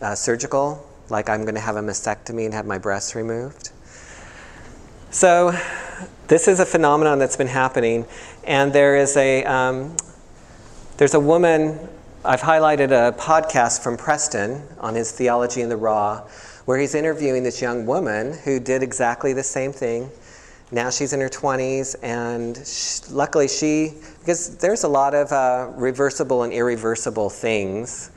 uh, 0.01 0.15
surgical, 0.15 0.89
like 1.09 1.27
I'm 1.27 1.41
going 1.41 1.55
to 1.55 1.61
have 1.61 1.75
a 1.75 1.81
mastectomy 1.81 2.45
and 2.45 2.53
have 2.53 2.65
my 2.65 2.77
breasts 2.77 3.15
removed. 3.15 3.71
So, 5.11 5.51
this 6.29 6.47
is 6.47 6.61
a 6.61 6.65
phenomenon 6.65 7.19
that's 7.19 7.35
been 7.35 7.47
happening, 7.47 8.05
and 8.45 8.71
there 8.71 8.95
is 8.95 9.17
a 9.17 9.43
um, 9.43 9.97
there's 10.95 11.15
a 11.15 11.19
woman. 11.19 11.77
I've 12.23 12.39
highlighted 12.39 12.91
a 12.91 13.11
podcast 13.11 13.83
from 13.83 13.97
Preston 13.97 14.63
on 14.79 14.95
his 14.95 15.11
theology 15.11 15.59
in 15.59 15.67
the 15.67 15.75
raw, 15.75 16.25
where 16.65 16.77
he's 16.77 16.95
interviewing 16.95 17.43
this 17.43 17.61
young 17.61 17.85
woman 17.85 18.33
who 18.43 18.59
did 18.59 18.83
exactly 18.83 19.33
the 19.33 19.43
same 19.43 19.71
thing. 19.71 20.09
Now 20.71 20.89
she's 20.89 21.13
in 21.13 21.19
her 21.19 21.29
20s, 21.29 21.95
and 22.01 22.57
she, 22.65 23.13
luckily 23.13 23.47
she, 23.47 23.93
because 24.19 24.57
there's 24.57 24.83
a 24.83 24.87
lot 24.87 25.13
of 25.13 25.31
uh, 25.31 25.71
reversible 25.75 26.43
and 26.43 26.53
irreversible 26.53 27.29
things 27.29 28.11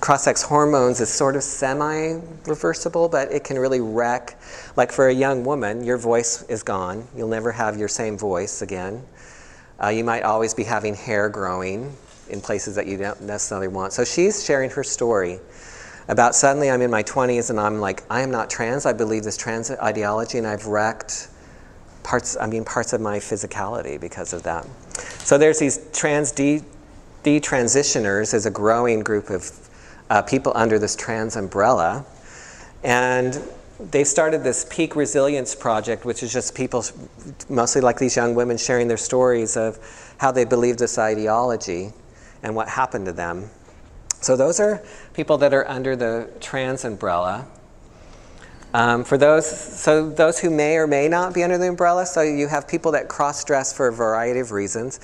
cross-sex 0.00 0.42
hormones 0.42 1.00
is 1.00 1.08
sort 1.08 1.36
of 1.36 1.42
semi-reversible, 1.42 3.08
but 3.08 3.32
it 3.32 3.44
can 3.44 3.58
really 3.58 3.80
wreck. 3.80 4.38
Like 4.76 4.92
for 4.92 5.08
a 5.08 5.12
young 5.12 5.44
woman, 5.44 5.82
your 5.84 5.98
voice 5.98 6.42
is 6.44 6.62
gone. 6.62 7.06
You'll 7.16 7.28
never 7.28 7.50
have 7.50 7.76
your 7.76 7.88
same 7.88 8.16
voice 8.16 8.62
again. 8.62 9.04
Uh, 9.82 9.88
you 9.88 10.04
might 10.04 10.22
always 10.22 10.54
be 10.54 10.62
having 10.62 10.94
hair 10.94 11.28
growing 11.28 11.94
in 12.30 12.40
places 12.40 12.76
that 12.76 12.86
you 12.86 12.96
don't 12.96 13.20
necessarily 13.22 13.68
want. 13.68 13.92
So 13.92 14.04
she's 14.04 14.44
sharing 14.44 14.70
her 14.70 14.84
story 14.84 15.40
about 16.08 16.34
suddenly 16.34 16.70
I'm 16.70 16.82
in 16.82 16.90
my 16.90 17.02
20s 17.02 17.50
and 17.50 17.58
I'm 17.58 17.80
like, 17.80 18.02
I 18.10 18.20
am 18.20 18.30
not 18.30 18.50
trans. 18.50 18.86
I 18.86 18.92
believe 18.92 19.24
this 19.24 19.36
trans 19.36 19.70
ideology, 19.70 20.38
and 20.38 20.46
I've 20.46 20.66
wrecked 20.66 21.28
parts. 22.02 22.36
I 22.38 22.46
mean, 22.46 22.64
parts 22.64 22.92
of 22.92 23.00
my 23.00 23.18
physicality 23.18 24.00
because 24.00 24.32
of 24.32 24.42
that. 24.42 24.66
So 24.98 25.38
there's 25.38 25.58
these 25.58 25.88
trans 25.92 26.32
de 26.32 26.62
detransitioners 27.24 28.34
is 28.34 28.44
a 28.44 28.50
growing 28.50 29.00
group 29.00 29.30
of 29.30 29.50
uh, 30.10 30.22
people 30.22 30.52
under 30.54 30.78
this 30.78 30.94
trans 30.94 31.36
umbrella. 31.36 32.04
And 32.82 33.40
they 33.80 34.04
started 34.04 34.44
this 34.44 34.66
Pique 34.70 34.94
Resilience 34.94 35.54
Project, 35.54 36.04
which 36.04 36.22
is 36.22 36.32
just 36.32 36.54
people, 36.54 36.84
mostly 37.48 37.80
like 37.80 37.98
these 37.98 38.14
young 38.14 38.34
women, 38.34 38.56
sharing 38.56 38.88
their 38.88 38.98
stories 38.98 39.56
of 39.56 39.78
how 40.18 40.30
they 40.30 40.44
believe 40.44 40.76
this 40.76 40.98
ideology 40.98 41.92
and 42.42 42.54
what 42.54 42.68
happened 42.68 43.06
to 43.06 43.12
them. 43.12 43.48
So, 44.24 44.36
those 44.36 44.58
are 44.58 44.82
people 45.12 45.38
that 45.38 45.52
are 45.52 45.68
under 45.68 45.96
the 45.96 46.30
trans 46.40 46.84
umbrella. 46.84 47.46
Um, 48.72 49.04
for 49.04 49.16
those, 49.16 49.46
so 49.48 50.10
those 50.10 50.40
who 50.40 50.50
may 50.50 50.76
or 50.76 50.88
may 50.88 51.06
not 51.06 51.32
be 51.32 51.44
under 51.44 51.58
the 51.58 51.68
umbrella, 51.68 52.06
so 52.06 52.22
you 52.22 52.48
have 52.48 52.66
people 52.66 52.90
that 52.92 53.08
cross 53.08 53.44
dress 53.44 53.72
for 53.72 53.86
a 53.86 53.92
variety 53.92 54.40
of 54.40 54.50
reasons. 54.50 54.98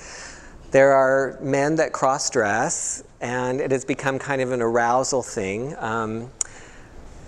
There 0.71 0.91
are 0.91 1.37
men 1.39 1.75
that 1.75 1.93
cross 1.93 2.29
dress, 2.29 3.03
and 3.21 3.61
it 3.61 3.71
has 3.71 3.85
become 3.85 4.19
kind 4.19 4.41
of 4.41 4.51
an 4.51 4.61
arousal 4.61 5.21
thing. 5.21 5.75
Um, 5.77 6.31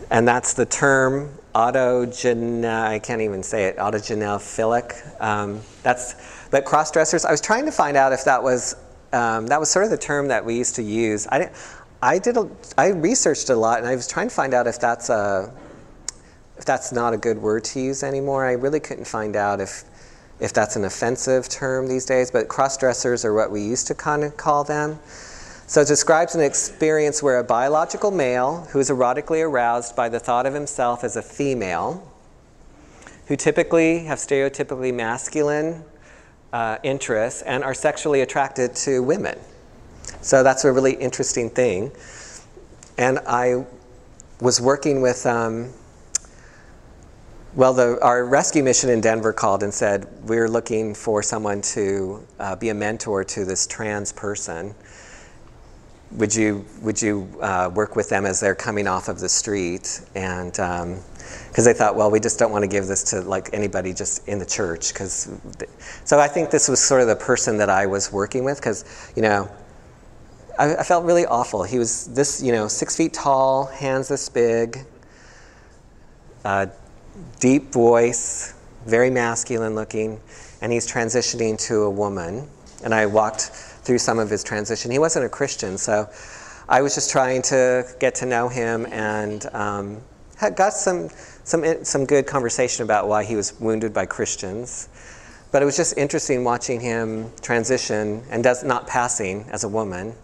and 0.10 0.28
that's 0.28 0.54
the 0.54 0.66
term 0.66 1.38
autogen, 1.56 2.66
I 2.66 3.00
can't 3.00 3.22
even 3.22 3.42
say 3.42 3.66
it, 3.66 3.78
autogynephilic. 3.78 5.22
Um, 5.22 5.62
that's, 5.82 6.16
but 6.50 6.66
cross 6.66 6.92
dressers, 6.92 7.24
I 7.24 7.32
was 7.32 7.40
trying 7.40 7.66
to 7.66 7.72
find 7.72 7.96
out 7.96 8.12
if 8.12 8.26
that 8.26 8.42
was, 8.44 8.76
um, 9.14 9.48
that 9.48 9.60
was 9.60 9.70
sort 9.70 9.86
of 9.86 9.92
the 9.92 9.98
term 9.98 10.28
that 10.28 10.44
we 10.44 10.58
used 10.58 10.76
to 10.76 10.84
use. 10.84 11.26
I, 11.28 11.52
I, 12.04 12.20
did 12.20 12.36
a, 12.36 12.50
I 12.78 12.90
researched 12.90 13.50
a 13.50 13.56
lot, 13.56 13.80
and 13.80 13.88
I 13.88 13.96
was 13.96 14.08
trying 14.08 14.28
to 14.28 14.36
find 14.36 14.54
out 14.54 14.68
if 14.68 14.78
that's 14.78 15.10
a, 15.10 15.54
if 16.58 16.66
that's 16.66 16.92
not 16.92 17.14
a 17.14 17.18
good 17.18 17.38
word 17.38 17.64
to 17.66 17.80
use 17.80 18.04
anymore. 18.04 18.46
I 18.46 18.52
really 18.54 18.82
couldn't 18.82 19.06
find 19.06 19.38
out 19.38 19.62
if, 19.62 19.86
if 20.42 20.52
that's 20.52 20.76
an 20.76 20.84
offensive 20.84 21.48
term 21.48 21.88
these 21.88 22.04
days, 22.04 22.30
but 22.30 22.50
cross 22.50 22.78
dressers 22.78 23.24
are 23.24 23.34
what 23.34 23.52
we 23.52 23.62
used 23.62 23.88
to 23.88 23.96
kind 23.96 24.26
of 24.26 24.36
call 24.36 24.66
them. 24.66 25.00
So 25.66 25.80
it 25.80 25.88
describes 25.88 26.36
an 26.36 26.42
experience 26.42 27.24
where 27.24 27.40
a 27.40 27.44
biological 27.44 28.12
male 28.12 28.68
who 28.72 28.80
is 28.80 28.90
erotically 28.90 29.42
aroused 29.42 29.96
by 29.96 30.10
the 30.10 30.20
thought 30.20 30.46
of 30.46 30.54
himself 30.54 31.06
as 31.06 31.16
a 31.16 31.22
female, 31.22 32.06
who 33.28 33.38
typically 33.38 34.00
have 34.00 34.18
stereotypically 34.18 34.94
masculine 34.94 35.86
uh, 36.52 36.80
interests 36.84 37.44
and 37.44 37.64
are 37.64 37.74
sexually 37.74 38.20
attracted 38.20 38.76
to 38.76 39.02
women. 39.02 39.40
So 40.24 40.42
that's 40.42 40.64
a 40.64 40.72
really 40.72 40.94
interesting 40.94 41.50
thing. 41.50 41.92
And 42.98 43.20
I 43.28 43.66
was 44.40 44.62
working 44.62 45.02
with 45.02 45.26
um, 45.26 45.74
well, 47.56 47.74
the, 47.74 48.02
our 48.02 48.26
rescue 48.26 48.64
mission 48.64 48.90
in 48.90 49.00
Denver 49.00 49.32
called 49.32 49.62
and 49.62 49.72
said, 49.72 50.08
We're 50.24 50.50
looking 50.50 50.96
for 50.96 51.22
someone 51.22 51.62
to 51.62 52.26
uh, 52.40 52.56
be 52.56 52.70
a 52.70 52.74
mentor 52.74 53.24
to 53.26 53.46
this 53.46 53.68
trans 53.68 54.12
person. 54.12 54.74
Would 56.14 56.34
you, 56.34 56.66
would 56.82 57.02
you 57.02 57.28
uh, 57.42 57.70
work 57.74 57.96
with 57.96 58.10
them 58.10 58.26
as 58.26 58.40
they're 58.40 58.56
coming 58.56 58.88
off 58.88 59.08
of 59.08 59.20
the 59.20 59.30
street? 59.30 60.02
And 60.16 60.52
because 60.52 60.88
um, 61.58 61.64
they 61.64 61.74
thought, 61.74 61.96
well, 61.96 62.10
we 62.10 62.20
just 62.20 62.40
don't 62.40 62.52
want 62.52 62.64
to 62.64 62.68
give 62.68 62.88
this 62.88 63.04
to 63.12 63.22
like 63.22 63.50
anybody 63.54 63.94
just 63.94 64.28
in 64.28 64.40
the 64.40 64.46
church. 64.46 64.94
Cause 64.94 65.30
so 66.06 66.20
I 66.20 66.28
think 66.28 66.50
this 66.50 66.68
was 66.70 66.80
sort 66.80 67.02
of 67.02 67.08
the 67.08 67.16
person 67.16 67.58
that 67.58 67.70
I 67.70 67.86
was 67.86 68.12
working 68.12 68.44
with 68.44 68.58
because, 68.58 69.12
you 69.16 69.22
know, 69.22 69.50
I, 70.58 70.76
I 70.76 70.84
felt 70.84 71.06
really 71.06 71.26
awful. 71.26 71.64
He 71.64 71.80
was 71.80 72.08
this, 72.08 72.42
you 72.42 72.52
know, 72.52 72.68
six 72.68 72.96
feet 72.96 73.14
tall, 73.14 73.66
hands 73.66 74.08
this 74.08 74.30
big. 74.30 74.86
Uh, 76.46 76.68
deep 77.40 77.72
voice, 77.72 78.54
very 78.86 79.10
masculine 79.10 79.76
looking, 79.76 80.20
and 80.62 80.72
he's 80.72 80.90
transitioning 80.92 81.60
to 81.68 81.84
a 81.84 81.90
woman. 81.90 82.48
And 82.84 82.94
I 82.94 83.06
walked 83.06 83.42
through 83.42 84.00
some 84.00 84.20
of 84.20 84.30
his 84.30 84.44
transition. 84.44 84.92
He 84.92 85.00
wasn't 85.00 85.26
a 85.26 85.30
Christian, 85.30 85.78
so 85.78 86.10
I 86.68 86.82
was 86.82 86.96
just 86.96 87.12
trying 87.12 87.42
to 87.44 87.86
get 88.00 88.16
to 88.16 88.26
know 88.26 88.50
him 88.50 88.86
and 88.88 89.46
um, 89.54 90.02
got 90.56 90.74
some, 90.74 91.10
some, 91.44 91.84
some 91.84 92.06
good 92.06 92.26
conversation 92.26 92.84
about 92.84 93.08
why 93.08 93.24
he 93.24 93.36
was 93.36 93.60
wounded 93.60 93.94
by 93.94 94.06
Christians. 94.06 94.90
But 95.52 95.62
it 95.62 95.66
was 95.66 95.78
just 95.78 95.98
interesting 95.98 96.44
watching 96.44 96.80
him 96.80 97.32
transition 97.42 98.24
and 98.32 98.44
does, 98.44 98.64
not 98.64 98.88
passing 98.88 99.46
as 99.52 99.64
a 99.64 99.70
woman. 99.70 100.16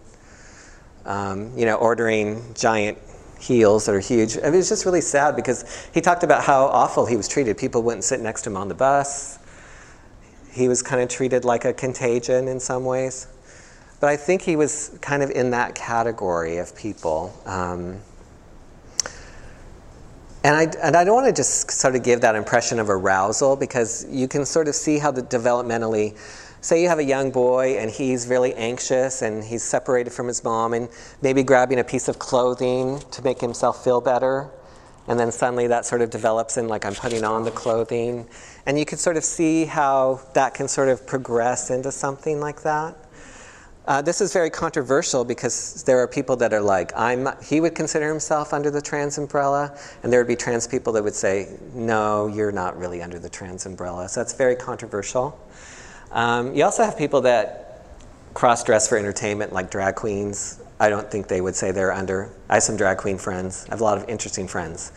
Um, 1.10 1.51
you 1.57 1.66
know, 1.66 1.76
ordering 1.76 2.53
giant 2.53 2.97
heels 3.39 3.86
that 3.88 3.95
are 3.95 3.99
huge. 3.99 4.38
I 4.38 4.41
mean, 4.41 4.53
it 4.53 4.57
was 4.57 4.70
just 4.70 4.86
really 4.86 5.01
sad 5.01 5.36
because 5.36 5.89
he 5.93 6.01
talked 6.01 6.24
about 6.24 6.43
how 6.43 6.66
awful 6.66 7.05
he 7.05 7.16
was 7.16 7.28
treated. 7.28 7.57
People 7.57 7.82
wouldn't 7.82 8.03
sit 8.03 8.20
next 8.20 8.43
to 8.43 8.51
him 8.51 8.57
on 8.57 8.68
the 8.68 8.76
bus. 8.76 9.39
He 10.51 10.68
was 10.68 10.84
kind 10.84 11.01
of 11.01 11.10
treated 11.10 11.45
like 11.45 11.66
a 11.66 11.74
contagion 11.74 12.47
in 12.47 12.60
some 12.60 12.86
ways. 12.86 13.28
But 13.99 14.10
I 14.10 14.18
think 14.18 14.43
he 14.43 14.55
was 14.55 14.97
kind 15.01 15.24
of 15.24 15.32
in 15.32 15.49
that 15.51 15.76
category 15.76 16.57
of 16.57 16.76
people. 16.76 17.34
Um, 17.45 17.99
and 20.43 20.55
I, 20.55 20.64
and 20.82 20.95
I 20.95 21.03
don't 21.03 21.16
want 21.16 21.28
to 21.28 21.34
just 21.34 21.70
sort 21.72 21.95
of 21.95 22.03
give 22.03 22.22
that 22.22 22.36
impression 22.36 22.80
of 22.80 22.89
arousal 22.89 23.55
because 23.55 24.05
you 24.10 24.28
can 24.28 24.45
sort 24.45 24.68
of 24.68 24.76
see 24.76 24.97
how 24.97 25.12
the 25.12 25.22
developmentally 25.22 26.18
Say 26.62 26.82
you 26.82 26.89
have 26.89 26.99
a 26.99 27.03
young 27.03 27.32
boy 27.32 27.78
and 27.78 27.89
he's 27.89 28.28
really 28.28 28.53
anxious 28.55 29.22
and 29.22 29.43
he's 29.43 29.64
separated 29.64 30.12
from 30.12 30.28
his 30.28 30.43
mom 30.43 30.74
and 30.74 30.89
maybe 31.22 31.41
grabbing 31.41 31.80
a 31.80 31.84
piece 31.84 32.10
of 32.10 32.20
clothing 32.20 32.99
to 33.12 33.24
make 33.24 33.39
himself 33.39 33.82
feel 33.84 34.01
better. 34.01 34.49
And 35.07 35.18
then 35.18 35.32
suddenly 35.32 35.68
that 35.68 35.86
sort 35.86 36.01
of 36.01 36.10
develops 36.10 36.57
in 36.57 36.68
like 36.68 36.86
I'm 36.86 36.95
putting 36.95 37.24
on 37.24 37.45
the 37.45 37.51
clothing. 37.51 38.28
And 38.66 38.78
you 38.78 38.86
can 38.86 38.97
sort 38.97 39.16
of 39.16 39.24
see 39.24 39.66
how 39.66 40.20
that 40.34 40.53
can 40.53 40.68
sort 40.68 40.89
of 40.89 41.07
progress 41.07 41.70
into 41.70 41.91
something 41.91 42.41
like 42.41 42.62
that. 42.64 42.95
Uh, 43.88 44.01
this 44.03 44.22
is 44.22 44.32
very 44.32 44.51
controversial 44.51 45.26
because 45.26 45.84
there 45.86 45.97
are 45.97 46.07
people 46.07 46.36
that 46.36 46.53
are 46.53 46.62
like, 46.62 46.91
I'm, 46.95 47.28
he 47.41 47.60
would 47.60 47.74
consider 47.74 48.07
himself 48.07 48.53
under 48.53 48.70
the 48.70 48.82
trans 48.82 49.18
umbrella, 49.18 49.76
and 50.03 50.14
there 50.14 50.20
would 50.20 50.28
be 50.28 50.36
trans 50.36 50.68
people 50.68 50.93
that 50.93 51.03
would 51.03 51.16
say, 51.16 51.57
no, 51.74 52.28
you're 52.28 52.51
not 52.51 52.78
really 52.78 53.01
under 53.01 53.18
the 53.18 53.30
trans 53.30 53.66
umbrella. 53.66 54.07
So 54.07 54.20
that's 54.20 54.34
very 54.34 54.55
controversial. 54.55 55.39
Um, 56.12 56.55
you 56.55 56.64
also 56.64 56.84
have 56.84 56.97
people 56.97 57.22
that 57.22 57.86
cross 58.34 58.64
dress 58.64 58.88
for 58.88 58.97
entertainment, 58.97 59.53
like 59.53 59.70
drag 59.70 59.95
queens. 59.95 60.60
I 60.80 60.89
don't 60.89 61.10
think 61.10 61.28
they 61.28 61.41
would 61.41 61.55
say 61.55 61.72
they're 61.72 61.91
under. 61.91 62.32
I 62.49 62.55
have 62.55 62.64
some 62.64 62.78
drag 62.78 62.97
queen 62.97 63.18
friends. 63.18 63.66
I 63.68 63.72
have 63.72 63.82
a 63.82 63.84
lot 63.84 63.97
of 63.97 64.07
interesting 64.10 64.47
friends. 64.47 64.91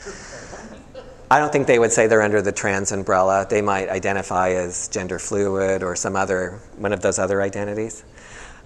I 1.30 1.38
don't 1.38 1.50
think 1.50 1.66
they 1.66 1.78
would 1.78 1.92
say 1.92 2.06
they're 2.06 2.22
under 2.22 2.42
the 2.42 2.52
trans 2.52 2.92
umbrella. 2.92 3.46
They 3.48 3.62
might 3.62 3.88
identify 3.88 4.50
as 4.50 4.88
gender 4.88 5.18
fluid 5.18 5.82
or 5.82 5.96
some 5.96 6.14
other, 6.14 6.60
one 6.76 6.92
of 6.92 7.00
those 7.00 7.18
other 7.18 7.40
identities. 7.40 8.04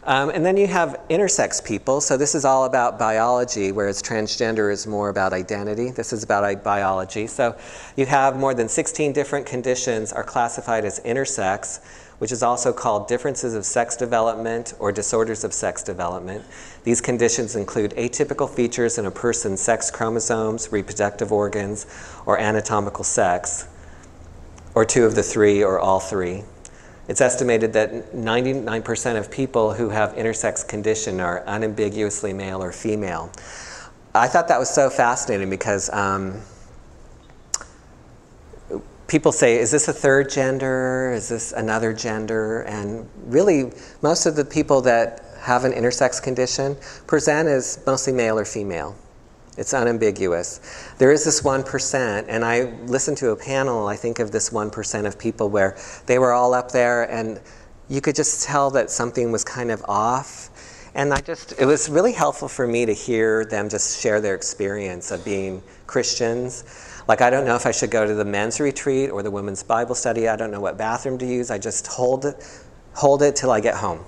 Um, 0.02 0.30
and 0.30 0.44
then 0.44 0.56
you 0.56 0.68
have 0.68 1.00
intersex 1.10 1.64
people. 1.64 2.00
So 2.00 2.16
this 2.16 2.34
is 2.34 2.44
all 2.44 2.64
about 2.64 2.98
biology, 2.98 3.72
whereas 3.72 4.00
transgender 4.00 4.72
is 4.72 4.86
more 4.86 5.08
about 5.08 5.32
identity. 5.32 5.90
This 5.90 6.12
is 6.12 6.22
about 6.22 6.62
biology. 6.62 7.26
So 7.26 7.56
you 7.96 8.06
have 8.06 8.36
more 8.36 8.54
than 8.54 8.68
16 8.68 9.12
different 9.12 9.46
conditions 9.46 10.12
are 10.12 10.22
classified 10.22 10.84
as 10.84 11.00
intersex 11.00 11.80
which 12.18 12.32
is 12.32 12.42
also 12.42 12.72
called 12.72 13.08
differences 13.08 13.54
of 13.54 13.64
sex 13.64 13.96
development 13.96 14.74
or 14.78 14.90
disorders 14.90 15.44
of 15.44 15.52
sex 15.52 15.82
development. 15.82 16.44
These 16.84 17.00
conditions 17.00 17.56
include 17.56 17.92
atypical 17.92 18.48
features 18.48 18.98
in 18.98 19.06
a 19.06 19.10
person's 19.10 19.60
sex 19.60 19.90
chromosomes, 19.90 20.72
reproductive 20.72 21.32
organs, 21.32 21.86
or 22.24 22.38
anatomical 22.38 23.04
sex, 23.04 23.68
or 24.74 24.84
two 24.84 25.04
of 25.04 25.14
the 25.14 25.22
three 25.22 25.62
or 25.62 25.78
all 25.78 26.00
three. 26.00 26.42
It's 27.08 27.20
estimated 27.20 27.72
that 27.74 28.12
99% 28.12 29.16
of 29.18 29.30
people 29.30 29.74
who 29.74 29.90
have 29.90 30.14
intersex 30.14 30.66
condition 30.66 31.20
are 31.20 31.44
unambiguously 31.46 32.32
male 32.32 32.62
or 32.62 32.72
female. 32.72 33.30
I 34.14 34.26
thought 34.26 34.48
that 34.48 34.58
was 34.58 34.70
so 34.70 34.90
fascinating 34.90 35.50
because 35.50 35.92
um, 35.92 36.40
people 39.08 39.32
say, 39.32 39.58
is 39.58 39.70
this 39.70 39.88
a 39.88 39.92
third 39.92 40.30
gender? 40.30 41.12
Is 41.12 41.28
this 41.28 41.52
another 41.52 41.92
gender? 41.92 42.62
And 42.62 43.08
really, 43.26 43.72
most 44.02 44.26
of 44.26 44.36
the 44.36 44.44
people 44.44 44.80
that 44.82 45.22
have 45.40 45.64
an 45.64 45.72
intersex 45.72 46.22
condition 46.22 46.76
present 47.06 47.48
as 47.48 47.80
mostly 47.86 48.12
male 48.12 48.38
or 48.38 48.44
female. 48.44 48.96
It's 49.56 49.72
unambiguous. 49.72 50.60
There 50.98 51.12
is 51.12 51.24
this 51.24 51.42
1%, 51.42 52.24
and 52.28 52.44
I 52.44 52.64
listened 52.86 53.16
to 53.18 53.30
a 53.30 53.36
panel, 53.36 53.86
I 53.86 53.96
think, 53.96 54.18
of 54.18 54.30
this 54.30 54.50
1% 54.50 55.06
of 55.06 55.18
people 55.18 55.48
where 55.48 55.78
they 56.06 56.18
were 56.18 56.32
all 56.32 56.52
up 56.52 56.72
there, 56.72 57.04
and 57.10 57.40
you 57.88 58.00
could 58.00 58.16
just 58.16 58.44
tell 58.44 58.70
that 58.72 58.90
something 58.90 59.32
was 59.32 59.44
kind 59.44 59.70
of 59.70 59.82
off. 59.88 60.50
And 60.94 61.12
I 61.12 61.20
just, 61.20 61.54
it 61.58 61.64
was 61.64 61.88
really 61.88 62.12
helpful 62.12 62.48
for 62.48 62.66
me 62.66 62.84
to 62.84 62.92
hear 62.92 63.44
them 63.44 63.68
just 63.68 64.00
share 64.00 64.20
their 64.20 64.34
experience 64.34 65.10
of 65.10 65.24
being 65.24 65.62
Christians 65.86 66.64
like, 67.08 67.20
I 67.20 67.30
don't 67.30 67.44
know 67.44 67.54
if 67.54 67.66
I 67.66 67.70
should 67.70 67.90
go 67.90 68.06
to 68.06 68.14
the 68.14 68.24
men's 68.24 68.58
retreat 68.58 69.10
or 69.10 69.22
the 69.22 69.30
women's 69.30 69.62
Bible 69.62 69.94
study. 69.94 70.28
I 70.28 70.36
don't 70.36 70.50
know 70.50 70.60
what 70.60 70.76
bathroom 70.76 71.18
to 71.18 71.26
use. 71.26 71.50
I 71.50 71.58
just 71.58 71.86
hold 71.86 72.24
it, 72.24 72.44
hold 72.94 73.22
it 73.22 73.36
till 73.36 73.50
I 73.50 73.60
get 73.60 73.76
home. 73.76 74.04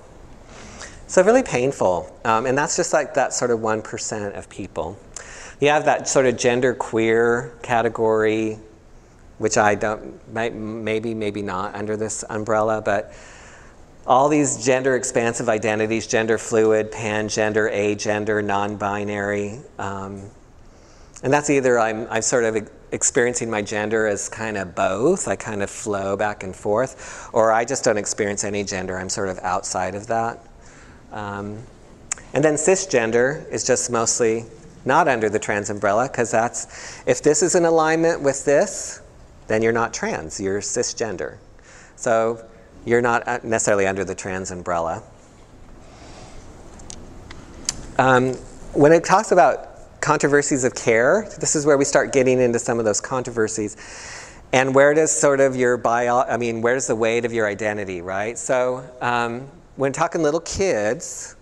So, 1.07 1.23
really 1.23 1.43
painful. 1.43 2.15
Um, 2.25 2.45
and 2.45 2.57
that's 2.57 2.75
just 2.75 2.93
like 2.93 3.13
that 3.15 3.33
sort 3.33 3.51
of 3.51 3.59
1% 3.59 4.37
of 4.37 4.49
people. 4.49 4.97
You 5.59 5.69
have 5.69 5.85
that 5.85 6.07
sort 6.07 6.25
of 6.25 6.37
gender 6.37 6.73
queer 6.73 7.57
category, 7.63 8.59
which 9.39 9.57
I 9.57 9.75
don't, 9.75 10.19
maybe, 10.33 11.13
maybe 11.13 11.41
not 11.41 11.75
under 11.75 11.97
this 11.97 12.23
umbrella, 12.29 12.81
but 12.81 13.13
all 14.05 14.27
these 14.29 14.63
gender 14.63 14.95
expansive 14.95 15.49
identities 15.49 16.05
gender 16.07 16.37
fluid, 16.37 16.91
pan 16.91 17.29
gender, 17.29 17.69
agender, 17.69 18.43
non 18.43 18.75
binary. 18.75 19.59
Um, 19.77 20.29
and 21.23 21.33
that's 21.33 21.49
either 21.49 21.79
I'm, 21.79 22.07
I'm 22.09 22.21
sort 22.21 22.43
of 22.43 22.55
experiencing 22.91 23.49
my 23.49 23.61
gender 23.61 24.07
as 24.07 24.29
kind 24.29 24.57
of 24.57 24.75
both, 24.75 25.27
I 25.27 25.35
kind 25.35 25.61
of 25.61 25.69
flow 25.69 26.17
back 26.17 26.43
and 26.43 26.55
forth, 26.55 27.29
or 27.33 27.51
I 27.51 27.65
just 27.65 27.83
don't 27.83 27.97
experience 27.97 28.43
any 28.43 28.63
gender, 28.63 28.97
I'm 28.97 29.09
sort 29.09 29.29
of 29.29 29.39
outside 29.39 29.95
of 29.95 30.07
that. 30.07 30.39
Um, 31.11 31.59
and 32.33 32.43
then 32.43 32.55
cisgender 32.55 33.47
is 33.51 33.63
just 33.65 33.91
mostly 33.91 34.45
not 34.85 35.07
under 35.07 35.29
the 35.29 35.39
trans 35.39 35.69
umbrella 35.69 36.07
because 36.07 36.31
that's, 36.31 37.01
if 37.05 37.21
this 37.21 37.41
is 37.41 37.55
in 37.55 37.65
alignment 37.65 38.21
with 38.21 38.45
this, 38.45 39.01
then 39.47 39.61
you're 39.61 39.73
not 39.73 39.93
trans, 39.93 40.39
you're 40.39 40.61
cisgender. 40.61 41.37
So 41.95 42.45
you're 42.85 43.01
not 43.01 43.27
uh, 43.27 43.39
necessarily 43.43 43.87
under 43.87 44.05
the 44.05 44.15
trans 44.15 44.51
umbrella. 44.51 45.03
Um, 47.97 48.33
when 48.73 48.93
it 48.93 49.03
talks 49.03 49.31
about 49.31 49.68
controversies 50.01 50.63
of 50.63 50.75
care, 50.75 51.27
this 51.39 51.55
is 51.55 51.65
where 51.65 51.77
we 51.77 51.85
start 51.85 52.11
getting 52.11 52.39
into 52.39 52.59
some 52.59 52.79
of 52.79 52.85
those 52.85 53.01
controversies. 53.01 53.77
And 54.51 54.73
where 54.73 54.93
does 54.93 55.11
sort 55.11 55.39
of 55.39 55.55
your 55.55 55.77
bio, 55.77 56.21
I 56.21 56.37
mean, 56.37 56.61
where's 56.61 56.87
the 56.87 56.95
weight 56.95 57.25
of 57.25 57.33
your 57.33 57.47
identity, 57.47 58.01
right? 58.01 58.37
So 58.37 58.83
um, 59.01 59.47
when 59.75 59.91
talking 59.91 60.23
little 60.23 60.39
kids, 60.39 61.35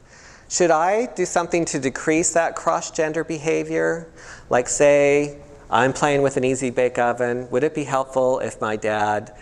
should 0.49 0.71
I 0.71 1.07
do 1.15 1.25
something 1.25 1.65
to 1.65 1.79
decrease 1.79 2.33
that 2.33 2.55
cross 2.55 2.91
gender 2.91 3.23
behavior? 3.23 4.11
Like, 4.49 4.67
say, 4.67 5.39
I'm 5.69 5.93
playing 5.93 6.21
with 6.21 6.37
an 6.37 6.43
easy 6.43 6.69
bake 6.69 6.97
oven. 6.97 7.49
Would 7.51 7.63
it 7.63 7.75
be 7.75 7.83
helpful 7.83 8.39
if 8.39 8.59
my 8.59 8.75
dad 8.75 9.33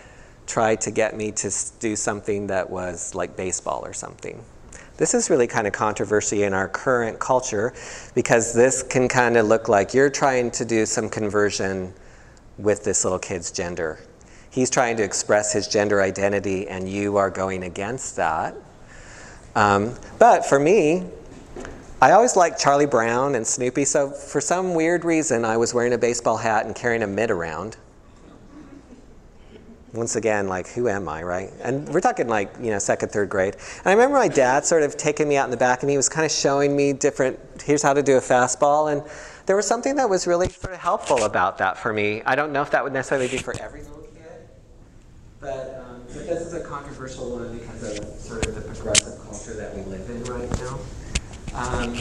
tried 0.46 0.80
to 0.82 0.90
get 0.90 1.16
me 1.16 1.32
to 1.32 1.50
do 1.80 1.96
something 1.96 2.46
that 2.46 2.70
was 2.70 3.14
like 3.14 3.36
baseball 3.36 3.84
or 3.84 3.92
something. 3.92 4.42
This 4.96 5.12
is 5.12 5.28
really 5.28 5.46
kind 5.46 5.66
of 5.66 5.74
controversy 5.74 6.44
in 6.44 6.54
our 6.54 6.68
current 6.68 7.18
culture 7.18 7.74
because 8.14 8.54
this 8.54 8.82
can 8.82 9.08
kind 9.08 9.36
of 9.36 9.46
look 9.46 9.68
like 9.68 9.92
you're 9.92 10.08
trying 10.08 10.50
to 10.52 10.64
do 10.64 10.86
some 10.86 11.10
conversion 11.10 11.92
with 12.56 12.82
this 12.84 13.04
little 13.04 13.18
kid's 13.18 13.50
gender. 13.50 14.00
He's 14.48 14.70
trying 14.70 14.96
to 14.96 15.02
express 15.02 15.52
his 15.52 15.68
gender 15.68 16.00
identity, 16.00 16.66
and 16.66 16.88
you 16.88 17.18
are 17.18 17.28
going 17.28 17.64
against 17.64 18.16
that. 18.16 18.54
Um, 19.54 19.94
but 20.18 20.46
for 20.46 20.58
me, 20.58 21.04
I 22.00 22.12
always 22.12 22.36
liked 22.36 22.58
Charlie 22.58 22.86
Brown 22.86 23.34
and 23.34 23.46
Snoopy, 23.46 23.84
so 23.84 24.10
for 24.10 24.40
some 24.40 24.74
weird 24.74 25.04
reason, 25.04 25.44
I 25.44 25.58
was 25.58 25.74
wearing 25.74 25.92
a 25.92 25.98
baseball 25.98 26.38
hat 26.38 26.64
and 26.64 26.74
carrying 26.74 27.02
a 27.02 27.06
mitt 27.06 27.30
around 27.30 27.76
once 29.96 30.16
again, 30.16 30.48
like, 30.48 30.68
who 30.68 30.88
am 30.88 31.08
I, 31.08 31.22
right? 31.22 31.50
And 31.62 31.88
we're 31.88 32.00
talking 32.00 32.28
like, 32.28 32.52
you 32.60 32.70
know, 32.70 32.78
second, 32.78 33.10
third 33.10 33.28
grade. 33.28 33.54
And 33.54 33.86
I 33.86 33.92
remember 33.92 34.18
my 34.18 34.28
dad 34.28 34.64
sort 34.64 34.82
of 34.82 34.96
taking 34.96 35.28
me 35.28 35.36
out 35.36 35.44
in 35.44 35.50
the 35.50 35.56
back 35.56 35.82
and 35.82 35.90
he 35.90 35.96
was 35.96 36.08
kind 36.08 36.24
of 36.24 36.30
showing 36.30 36.76
me 36.76 36.92
different, 36.92 37.38
here's 37.64 37.82
how 37.82 37.94
to 37.94 38.02
do 38.02 38.16
a 38.16 38.20
fastball. 38.20 38.92
And 38.92 39.02
there 39.46 39.56
was 39.56 39.66
something 39.66 39.96
that 39.96 40.08
was 40.08 40.26
really 40.26 40.48
sort 40.48 40.74
of 40.74 40.80
helpful 40.80 41.24
about 41.24 41.58
that 41.58 41.78
for 41.78 41.92
me. 41.92 42.22
I 42.26 42.34
don't 42.34 42.52
know 42.52 42.62
if 42.62 42.70
that 42.72 42.84
would 42.84 42.92
necessarily 42.92 43.28
be 43.28 43.38
for 43.38 43.54
every 43.60 43.82
little 43.82 44.02
kid, 44.02 44.48
but, 45.40 45.84
um, 45.86 46.02
but 46.06 46.26
this 46.26 46.42
is 46.42 46.54
a 46.54 46.64
controversial 46.64 47.30
one 47.30 47.56
because 47.58 47.98
of 47.98 48.04
sort 48.20 48.46
of 48.46 48.54
the 48.54 48.60
progressive 48.60 49.22
culture 49.24 49.54
that 49.54 49.74
we 49.74 49.82
live 49.82 50.08
in 50.10 50.24
right 50.24 50.50
now. 50.60 50.78
Um, 51.54 51.96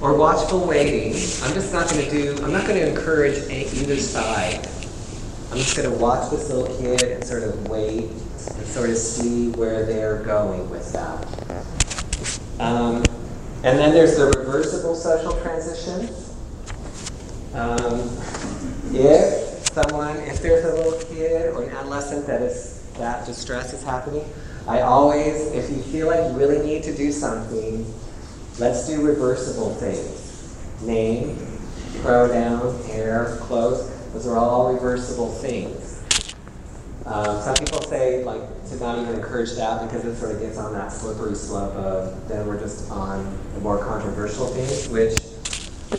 or 0.00 0.16
watchful 0.16 0.66
waiting. 0.66 1.12
I'm 1.42 1.54
just 1.54 1.72
not 1.72 1.88
going 1.88 2.04
to 2.04 2.10
do, 2.10 2.44
I'm 2.44 2.52
not 2.52 2.66
going 2.66 2.78
to 2.78 2.88
encourage 2.88 3.38
either 3.50 3.96
side 3.96 4.68
I'm 5.54 5.60
just 5.60 5.76
going 5.76 5.88
to 5.88 5.96
watch 6.02 6.32
this 6.32 6.50
little 6.50 6.66
kid 6.78 7.00
and 7.00 7.24
sort 7.24 7.44
of 7.44 7.68
wait 7.68 8.10
and 8.10 8.66
sort 8.66 8.90
of 8.90 8.96
see 8.96 9.50
where 9.50 9.86
they're 9.86 10.20
going 10.24 10.68
with 10.68 10.92
that. 10.92 11.28
Um, 12.58 13.04
and 13.62 13.78
then 13.78 13.92
there's 13.94 14.16
the 14.16 14.32
reversible 14.36 14.96
social 14.96 15.40
transition. 15.42 16.08
Um, 17.54 18.00
if 18.92 19.64
someone, 19.72 20.16
if 20.22 20.42
there's 20.42 20.64
a 20.64 20.74
little 20.74 21.00
kid 21.14 21.54
or 21.54 21.62
an 21.62 21.70
adolescent 21.70 22.26
that 22.26 22.42
is 22.42 22.82
that 22.94 23.24
distress 23.24 23.72
is 23.72 23.84
happening, 23.84 24.28
I 24.66 24.80
always, 24.80 25.52
if 25.52 25.70
you 25.70 25.80
feel 25.84 26.08
like 26.08 26.32
you 26.32 26.36
really 26.36 26.66
need 26.66 26.82
to 26.82 26.96
do 26.96 27.12
something, 27.12 27.86
let's 28.58 28.88
do 28.88 29.06
reversible 29.06 29.72
things. 29.76 30.82
Name, 30.82 31.38
pronoun, 32.02 32.84
hair, 32.86 33.36
clothes. 33.42 33.93
Those 34.14 34.28
are 34.28 34.38
all 34.38 34.72
reversible 34.72 35.28
things. 35.28 36.02
Um, 37.04 37.42
some 37.42 37.56
people 37.56 37.82
say 37.82 38.22
like 38.22 38.40
to 38.68 38.76
not 38.76 38.98
even 39.00 39.16
encourage 39.16 39.54
that 39.56 39.82
because 39.82 40.04
it 40.04 40.16
sort 40.16 40.36
of 40.36 40.40
gets 40.40 40.56
on 40.56 40.72
that 40.72 40.92
slippery 40.92 41.34
slope 41.34 41.74
of 41.74 42.28
then 42.28 42.46
we're 42.46 42.60
just 42.60 42.90
on 42.92 43.38
the 43.54 43.60
more 43.60 43.84
controversial 43.84 44.46
things, 44.46 44.88
which 44.88 45.18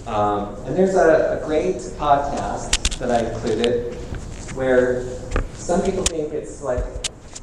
um, 0.08 0.56
and 0.66 0.78
there's 0.78 0.96
a, 0.96 1.42
a 1.42 1.46
great 1.46 1.76
podcast 1.76 2.98
that 3.00 3.12
I 3.12 3.30
included 3.34 3.96
where 4.56 5.06
some 5.56 5.82
people 5.82 6.06
think 6.06 6.32
it's 6.32 6.62
like 6.62 6.86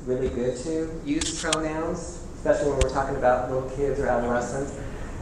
really 0.07 0.31
good 0.31 0.57
to 0.65 0.91
use 1.05 1.39
pronouns, 1.39 2.25
especially 2.37 2.71
when 2.71 2.81
we're 2.81 2.89
talking 2.89 3.17
about 3.17 3.51
little 3.51 3.69
kids 3.77 4.01
or 4.01 4.07
adolescents. 4.09 4.73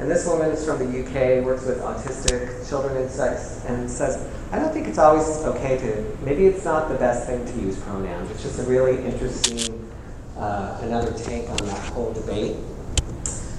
And 0.00 0.10
this 0.10 0.26
woman 0.26 0.50
is 0.50 0.64
from 0.64 0.78
the 0.78 1.00
UK, 1.04 1.44
works 1.44 1.66
with 1.66 1.78
autistic 1.80 2.66
children 2.66 2.96
and 2.96 3.10
sex, 3.10 3.62
and 3.66 3.88
says, 3.88 4.26
I 4.50 4.58
don't 4.58 4.72
think 4.72 4.88
it's 4.88 4.96
always 4.96 5.28
okay 5.44 5.76
to, 5.76 6.16
maybe 6.24 6.46
it's 6.46 6.64
not 6.64 6.88
the 6.88 6.94
best 6.94 7.26
thing 7.26 7.44
to 7.44 7.52
use 7.60 7.78
pronouns. 7.80 8.30
It's 8.30 8.42
just 8.42 8.58
a 8.60 8.62
really 8.62 9.04
interesting, 9.04 9.92
uh, 10.38 10.78
another 10.80 11.12
take 11.12 11.50
on 11.50 11.58
that 11.58 11.92
whole 11.92 12.14
debate. 12.14 12.56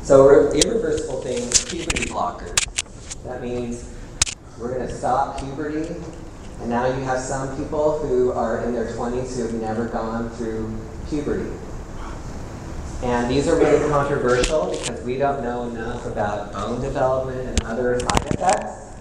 So, 0.01 0.51
irreversible 0.51 1.21
things, 1.21 1.63
puberty 1.65 2.05
blockers. 2.05 2.57
That 3.23 3.43
means 3.43 3.93
we're 4.57 4.73
going 4.73 4.87
to 4.87 4.97
stop 4.97 5.39
puberty, 5.39 5.93
and 6.59 6.69
now 6.71 6.87
you 6.87 7.03
have 7.03 7.19
some 7.19 7.55
people 7.55 7.99
who 7.99 8.31
are 8.31 8.63
in 8.63 8.73
their 8.73 8.91
20s 8.93 9.35
who 9.35 9.43
have 9.43 9.53
never 9.61 9.85
gone 9.85 10.31
through 10.31 10.75
puberty. 11.07 11.51
And 13.03 13.31
these 13.31 13.47
are 13.47 13.57
really 13.57 13.89
controversial 13.89 14.69
because 14.69 15.03
we 15.03 15.17
don't 15.17 15.41
know 15.43 15.67
enough 15.69 16.05
about 16.05 16.53
bone 16.53 16.81
development 16.81 17.49
and 17.49 17.63
other 17.63 17.99
side 17.99 18.25
effects. 18.27 18.91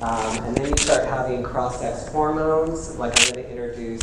Um, 0.00 0.44
and 0.44 0.56
then 0.56 0.70
you 0.70 0.76
start 0.78 1.06
having 1.06 1.42
cross-sex 1.42 2.08
hormones, 2.08 2.96
like 2.98 3.12
I'm 3.20 3.34
going 3.34 3.44
to 3.44 3.50
introduce 3.50 4.02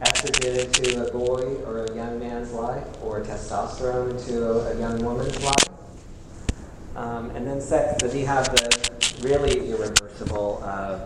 estrogen 0.00 0.64
into 0.64 1.06
a 1.06 1.10
boy 1.10 1.56
or 1.66 1.86
a 1.86 1.94
young 1.96 2.20
man's 2.20 2.52
life, 2.52 2.86
or 3.02 3.20
testosterone 3.20 4.10
into 4.12 4.44
a, 4.48 4.76
a 4.76 4.78
young 4.78 5.04
woman's 5.04 5.42
life. 5.42 5.68
Um, 6.94 7.30
and 7.30 7.44
then 7.44 7.60
sex, 7.60 8.00
then 8.00 8.16
you 8.16 8.26
have 8.26 8.44
the 8.46 8.90
really 9.22 9.70
irreversible, 9.70 10.62
uh, 10.64 11.00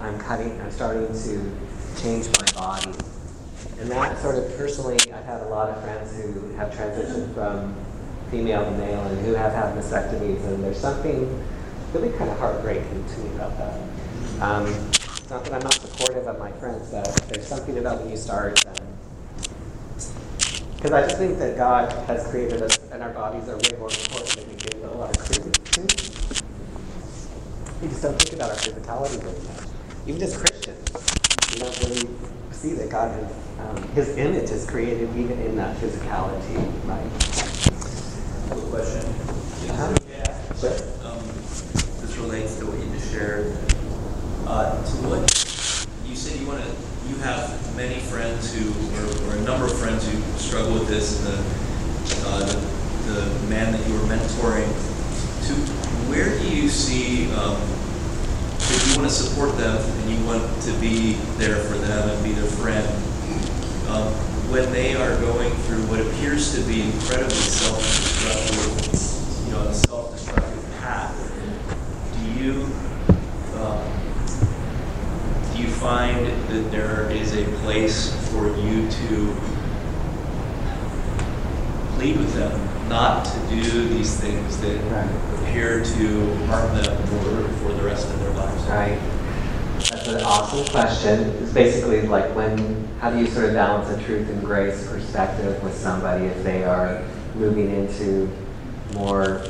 I'm 0.00 0.18
cutting, 0.18 0.58
I'm 0.62 0.70
starting 0.70 1.08
to 1.08 1.56
change 2.00 2.26
my 2.38 2.52
body 2.58 2.92
and 3.80 3.90
that 3.90 4.18
sort 4.20 4.36
of 4.36 4.56
personally, 4.56 4.98
I've 5.12 5.24
had 5.24 5.42
a 5.42 5.48
lot 5.48 5.68
of 5.70 5.82
friends 5.82 6.16
who 6.16 6.54
have 6.56 6.72
transitioned 6.72 7.32
from 7.34 7.74
female 8.30 8.64
to 8.64 8.70
male 8.72 9.02
and 9.04 9.24
who 9.24 9.34
have 9.34 9.52
had 9.52 9.74
mastectomies, 9.74 10.44
and 10.44 10.62
there's 10.62 10.78
something 10.78 11.44
really 11.92 12.10
kind 12.18 12.30
of 12.30 12.38
heartbreaking 12.38 13.04
to 13.04 13.20
me 13.20 13.34
about 13.34 13.56
that. 13.58 13.80
Um, 14.42 14.66
it's 14.66 15.30
not 15.30 15.44
that 15.44 15.54
I'm 15.54 15.62
not 15.62 15.74
supportive 15.74 16.26
of 16.26 16.38
my 16.38 16.52
friends, 16.52 16.90
but 16.90 17.06
there's 17.28 17.46
something 17.46 17.78
about 17.78 18.00
when 18.00 18.10
you 18.10 18.16
start. 18.16 18.64
Because 20.76 20.92
I 20.92 21.02
just 21.02 21.18
think 21.18 21.38
that 21.38 21.56
God 21.56 21.90
has 22.06 22.26
created 22.30 22.62
us, 22.62 22.78
and 22.92 23.02
our 23.02 23.10
bodies 23.10 23.48
are 23.48 23.56
way 23.56 23.78
more 23.78 23.90
important 23.90 24.28
than 24.36 24.48
we 24.48 24.54
give 24.56 24.82
a 24.84 24.94
lot 24.98 25.10
of 25.10 25.18
credit 25.18 25.54
to. 25.64 25.80
We 27.82 27.88
just 27.88 28.02
don't 28.02 28.20
think 28.20 28.34
about 28.34 28.50
our 28.50 28.56
physicality 28.56 29.20
very 29.22 29.38
much. 29.42 29.66
Even 30.06 30.22
as 30.22 30.36
Christians, 30.36 30.90
we 31.52 31.60
don't 31.60 31.78
really 31.82 32.08
see 32.58 32.72
that 32.74 32.90
God 32.90 33.12
has 33.12 33.32
um, 33.60 33.88
his 33.94 34.16
image 34.16 34.50
is 34.50 34.66
created 34.68 35.14
even 35.16 35.38
in 35.40 35.54
that 35.56 35.76
physicality, 35.76 36.58
right? 36.86 37.06
Quick 38.50 38.64
question. 38.70 39.04
Uh-huh. 39.70 39.96
Yeah. 40.10 40.54
Sure. 40.58 40.74
Um, 41.06 41.22
this 42.02 42.16
relates 42.16 42.58
to 42.58 42.66
what 42.66 42.84
you 42.84 42.90
just 42.92 43.12
shared. 43.12 43.56
Uh, 44.44 44.74
to 44.74 44.96
what 45.06 45.20
you 46.08 46.16
said 46.16 46.40
you 46.40 46.48
want 46.48 46.64
to, 46.64 46.70
you 47.08 47.14
have 47.22 47.76
many 47.76 48.00
friends 48.00 48.52
who, 48.52 48.70
or, 48.98 49.30
or, 49.30 49.36
a 49.36 49.40
number 49.42 49.66
of 49.66 49.78
friends 49.78 50.10
who 50.10 50.20
struggle 50.38 50.74
with 50.74 50.88
this, 50.88 51.14
and 51.18 51.28
the, 51.28 52.28
uh, 52.28 52.46
the, 53.06 53.38
the 53.38 53.46
man 53.46 53.70
that 53.70 53.86
you 53.86 53.94
were 53.94 54.06
mentoring. 54.06 54.66
To 55.46 55.54
where 56.10 56.36
do 56.40 56.48
you 56.48 56.68
see? 56.68 57.30
Um, 57.34 57.77
you 58.88 58.96
want 58.96 59.08
to 59.08 59.14
support 59.14 59.56
them 59.58 59.76
and 59.76 60.10
you 60.10 60.24
want 60.24 60.42
to 60.62 60.72
be 60.80 61.12
there 61.36 61.56
for 61.56 61.76
them 61.78 62.08
and 62.08 62.24
be 62.24 62.32
their 62.32 62.46
friend, 62.46 62.86
um, 63.88 64.12
when 64.50 64.72
they 64.72 64.96
are 64.96 65.14
going 65.20 65.52
through 65.62 65.82
what 65.86 66.00
appears 66.00 66.52
to 66.54 66.60
be 66.62 66.80
incredibly 66.82 67.36
self-destructive, 67.36 69.46
you 69.46 69.52
know, 69.52 69.60
a 69.68 69.74
self-destructive 69.74 70.70
path, 70.78 71.14
do 72.14 72.20
you 72.42 72.64
um, 73.60 73.84
do 75.52 75.58
you 75.62 75.68
find 75.68 76.26
that 76.26 76.70
there 76.70 77.10
is 77.10 77.36
a 77.36 77.44
place 77.62 78.14
for 78.30 78.46
you 78.56 78.88
to 78.90 79.34
plead 81.94 82.16
with 82.16 82.32
them 82.34 82.67
not 82.88 83.24
to 83.24 83.38
do 83.48 83.88
these 83.88 84.18
things 84.18 84.58
that 84.58 84.78
Right. 84.90 85.08
appear 85.42 85.84
to 85.84 86.36
harm 86.46 86.74
them 86.74 86.96
for, 87.06 87.48
for 87.62 87.72
the 87.72 87.82
rest 87.82 88.08
of 88.08 88.18
their 88.20 88.30
lives? 88.30 88.62
Right. 88.64 88.98
That's 89.90 90.08
an 90.08 90.22
awesome 90.22 90.64
question. 90.66 91.20
It's 91.42 91.52
basically 91.52 92.02
like 92.02 92.34
when, 92.34 92.88
how 93.00 93.10
do 93.10 93.18
you 93.18 93.26
sort 93.26 93.46
of 93.46 93.54
balance 93.54 93.88
a 93.90 94.02
truth 94.04 94.28
and 94.28 94.42
grace 94.44 94.88
perspective 94.88 95.62
with 95.62 95.76
somebody 95.76 96.24
if 96.24 96.42
they 96.42 96.64
are 96.64 97.02
moving 97.34 97.70
into 97.70 98.28
more 98.94 99.42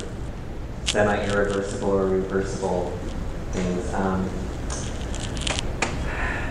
semi-irreversible 0.84 1.90
or 1.90 2.06
reversible 2.06 2.92
things? 3.52 3.94
Um, 3.94 4.28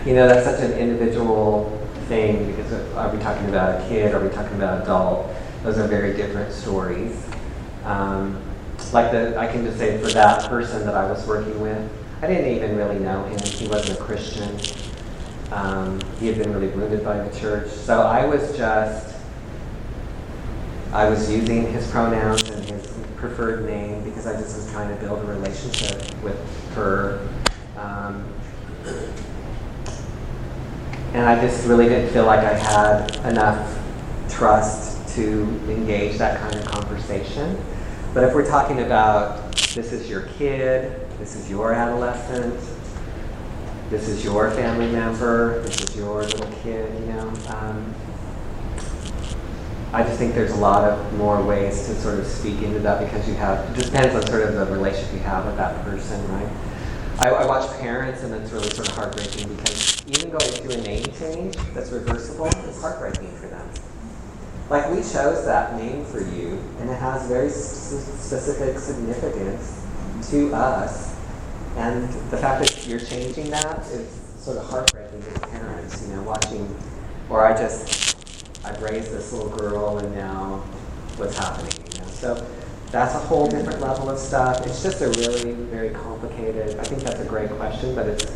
you 0.06 0.14
know, 0.14 0.26
that's 0.26 0.44
such 0.46 0.60
an 0.60 0.72
individual 0.72 1.78
thing 2.08 2.46
because 2.46 2.72
are 2.94 3.14
we 3.14 3.18
talking 3.22 3.48
about 3.48 3.80
a 3.80 3.88
kid? 3.88 4.14
Are 4.14 4.20
we 4.20 4.30
talking 4.30 4.56
about 4.56 4.76
an 4.76 4.82
adult? 4.82 5.30
Those 5.62 5.78
are 5.78 5.88
very 5.88 6.16
different 6.16 6.52
stories. 6.52 7.24
Um, 7.84 8.42
like 8.92 9.10
the, 9.10 9.36
I 9.36 9.46
can 9.50 9.64
just 9.64 9.78
say 9.78 9.98
for 9.98 10.08
that 10.08 10.48
person 10.48 10.84
that 10.86 10.94
I 10.94 11.10
was 11.10 11.26
working 11.26 11.60
with, 11.60 11.90
I 12.22 12.26
didn't 12.26 12.52
even 12.54 12.76
really 12.76 12.98
know 12.98 13.24
him. 13.24 13.38
He 13.40 13.66
wasn't 13.66 13.98
a 13.98 14.02
Christian. 14.02 14.56
Um, 15.50 16.00
he 16.20 16.26
had 16.26 16.38
been 16.38 16.52
really 16.52 16.68
wounded 16.68 17.04
by 17.04 17.18
the 17.18 17.38
church. 17.38 17.70
So 17.70 18.02
I 18.02 18.24
was 18.24 18.56
just, 18.56 19.16
I 20.92 21.08
was 21.08 21.30
using 21.30 21.72
his 21.72 21.90
pronouns 21.90 22.48
and 22.50 22.64
his 22.64 22.86
preferred 23.16 23.64
name 23.64 24.02
because 24.04 24.26
I 24.26 24.34
just 24.34 24.56
was 24.56 24.70
trying 24.70 24.94
to 24.94 25.00
build 25.02 25.20
a 25.20 25.24
relationship 25.24 26.02
with 26.22 26.38
her. 26.74 27.28
Um, 27.76 28.32
and 31.14 31.26
I 31.26 31.40
just 31.40 31.66
really 31.66 31.88
didn't 31.88 32.12
feel 32.12 32.26
like 32.26 32.40
I 32.40 32.54
had 32.54 33.16
enough 33.26 33.76
trust 34.28 34.97
to 35.18 35.42
engage 35.68 36.16
that 36.18 36.40
kind 36.40 36.54
of 36.54 36.64
conversation. 36.64 37.60
But 38.14 38.24
if 38.24 38.34
we're 38.34 38.48
talking 38.48 38.80
about 38.80 39.52
this 39.74 39.92
is 39.92 40.08
your 40.08 40.22
kid, 40.38 41.08
this 41.18 41.34
is 41.34 41.50
your 41.50 41.72
adolescent, 41.72 42.58
this 43.90 44.08
is 44.08 44.24
your 44.24 44.50
family 44.52 44.90
member, 44.92 45.60
this 45.62 45.80
is 45.82 45.96
your 45.96 46.22
little 46.22 46.50
kid, 46.62 46.92
you 47.00 47.06
know, 47.06 47.32
um, 47.48 47.94
I 49.92 50.02
just 50.02 50.18
think 50.18 50.34
there's 50.34 50.52
a 50.52 50.56
lot 50.56 50.84
of 50.84 51.14
more 51.14 51.42
ways 51.42 51.86
to 51.86 51.94
sort 51.94 52.18
of 52.18 52.26
speak 52.26 52.62
into 52.62 52.78
that 52.80 53.02
because 53.02 53.26
you 53.26 53.34
have, 53.34 53.76
it 53.76 53.84
depends 53.84 54.14
on 54.14 54.26
sort 54.26 54.42
of 54.42 54.54
the 54.54 54.66
relationship 54.66 55.14
you 55.14 55.20
have 55.20 55.46
with 55.46 55.56
that 55.56 55.82
person, 55.84 56.20
right? 56.32 56.48
I, 57.18 57.30
I 57.30 57.46
watch 57.46 57.68
parents 57.80 58.22
and 58.22 58.32
it's 58.34 58.52
really 58.52 58.68
sort 58.70 58.88
of 58.88 58.94
heartbreaking 58.94 59.52
because 59.56 60.06
even 60.06 60.30
going 60.30 60.52
through 60.52 60.72
a 60.72 60.82
name 60.82 61.04
change 61.18 61.56
that's 61.74 61.90
reversible 61.90 62.46
is 62.46 62.80
heartbreaking 62.80 63.34
for 63.36 63.48
them. 63.48 63.68
Like 64.70 64.90
we 64.90 64.96
chose 64.96 65.44
that 65.46 65.76
name 65.76 66.04
for 66.04 66.20
you 66.20 66.62
and 66.80 66.90
it 66.90 66.96
has 66.96 67.26
very 67.26 67.48
specific 67.48 68.78
significance 68.78 69.82
to 70.30 70.54
us. 70.54 71.16
And 71.76 72.08
the 72.30 72.36
fact 72.36 72.62
that 72.62 72.86
you're 72.86 73.00
changing 73.00 73.50
that 73.50 73.80
is 73.86 74.10
sort 74.38 74.58
of 74.58 74.68
heartbreaking 74.68 75.22
as 75.22 75.38
parents, 75.50 76.02
you 76.02 76.14
know, 76.14 76.22
watching, 76.22 76.74
or 77.30 77.46
I 77.46 77.56
just, 77.56 78.16
I've 78.64 78.82
raised 78.82 79.12
this 79.12 79.32
little 79.32 79.48
girl 79.48 79.98
and 79.98 80.14
now 80.14 80.58
what's 81.16 81.36
happening, 81.38 81.72
you 81.92 82.00
know. 82.00 82.06
So 82.08 82.46
that's 82.90 83.14
a 83.14 83.18
whole 83.18 83.46
different 83.48 83.80
level 83.80 84.10
of 84.10 84.18
stuff. 84.18 84.66
It's 84.66 84.82
just 84.82 85.00
a 85.00 85.08
really 85.08 85.52
very 85.52 85.90
complicated, 85.90 86.78
I 86.78 86.84
think 86.84 87.02
that's 87.02 87.20
a 87.20 87.24
great 87.24 87.50
question, 87.50 87.94
but 87.94 88.06
it's, 88.06 88.26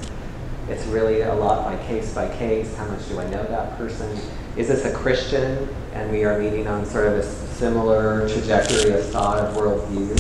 it's 0.69 0.87
really 0.87 1.23
a 1.23 1.35
lot 1.35 1.65
by 1.65 1.77
case 1.87 2.15
by 2.15 2.29
case. 2.37 2.75
How 2.77 2.87
much 2.87 3.09
do 3.09 3.19
I 3.19 3.29
know 3.31 3.43
that 3.45 3.77
person? 3.77 4.19
Is 4.57 4.69
this 4.69 4.85
a 4.85 4.93
Christian 4.93 5.69
and 5.93 6.11
we 6.11 6.25
are 6.25 6.39
meeting 6.39 6.67
on 6.67 6.87
sort 6.87 7.07
of 7.07 7.15
a 7.15 7.23
similar 7.23 8.29
trajectory 8.29 8.93
of 8.93 9.05
thought 9.07 9.39
of 9.39 9.57
worldview? 9.57 10.19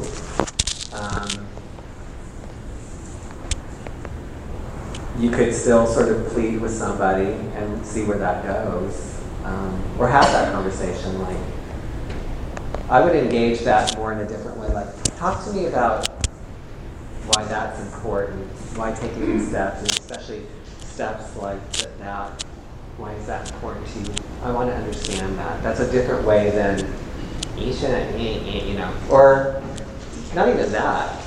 Um, 0.94 1.46
you 5.18 5.30
could 5.30 5.54
still 5.54 5.86
sort 5.86 6.08
of 6.08 6.26
plead 6.28 6.60
with 6.60 6.72
somebody 6.72 7.32
and 7.54 7.84
see 7.86 8.04
where 8.04 8.18
that 8.18 8.44
goes, 8.44 9.20
um, 9.44 9.82
or 9.98 10.08
have 10.08 10.24
that 10.24 10.52
conversation. 10.52 11.20
Like, 11.22 11.36
I 12.88 13.00
would 13.00 13.14
engage 13.14 13.60
that 13.60 13.96
more 13.96 14.12
in 14.12 14.18
a 14.18 14.26
different 14.26 14.58
way. 14.58 14.68
Like, 14.68 15.16
talk 15.16 15.44
to 15.44 15.52
me 15.52 15.66
about 15.66 16.11
why 17.34 17.44
that's 17.44 17.80
important, 17.80 18.46
why 18.76 18.92
taking 18.92 19.38
these 19.38 19.48
steps, 19.48 19.80
and 19.80 19.90
especially 19.90 20.42
steps 20.84 21.36
like 21.36 21.72
that. 21.98 22.42
Why 22.98 23.12
is 23.14 23.26
that 23.26 23.50
important 23.52 23.86
to 23.88 23.98
you? 24.00 24.14
I 24.42 24.52
want 24.52 24.70
to 24.70 24.76
understand 24.76 25.38
that. 25.38 25.62
That's 25.62 25.80
a 25.80 25.90
different 25.90 26.26
way 26.26 26.50
than 26.50 26.78
you 27.56 27.72
eh, 27.72 28.14
eh, 28.18 28.64
you 28.64 28.74
know, 28.74 28.92
or 29.10 29.62
not 30.34 30.48
even 30.48 30.70
that 30.72 31.22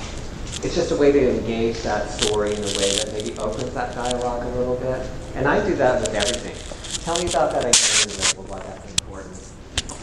it's 0.66 0.74
just 0.74 0.92
a 0.92 0.96
way 0.96 1.12
to 1.12 1.38
engage 1.38 1.84
that 1.84 2.10
story 2.10 2.50
in 2.52 2.58
a 2.58 2.74
way 2.78 2.98
that 2.98 3.14
maybe 3.14 3.38
opens 3.38 3.72
that 3.72 3.94
dialogue 3.94 4.44
a 4.44 4.50
little 4.58 4.76
bit. 4.78 5.08
And 5.36 5.48
I 5.48 5.64
do 5.64 5.76
that 5.76 6.02
with 6.02 6.16
everything. 6.16 6.56
Tell 7.04 7.16
me 7.22 7.30
about 7.30 7.52
that 7.52 7.66
identity 7.66 8.38
why 8.50 8.60
that's 8.60 8.94
important. 9.00 9.54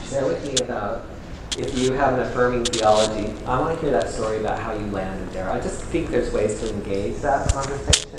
Share 0.08 0.24
with 0.24 0.44
me 0.46 0.54
about 0.64 1.04
if 1.58 1.76
you 1.78 1.92
have 1.92 2.14
an 2.14 2.20
affirming 2.20 2.64
theology. 2.64 3.32
I 3.44 3.60
want 3.60 3.78
to 3.78 3.80
hear 3.84 3.92
that 3.92 4.08
story 4.08 4.40
about 4.40 4.58
how 4.58 4.72
you 4.72 4.86
landed 4.86 5.30
there. 5.32 5.50
I 5.50 5.60
just 5.60 5.84
think 5.84 6.08
there's 6.08 6.32
ways 6.32 6.58
to 6.60 6.70
engage 6.70 7.16
that 7.16 7.52
conversation 7.52 8.10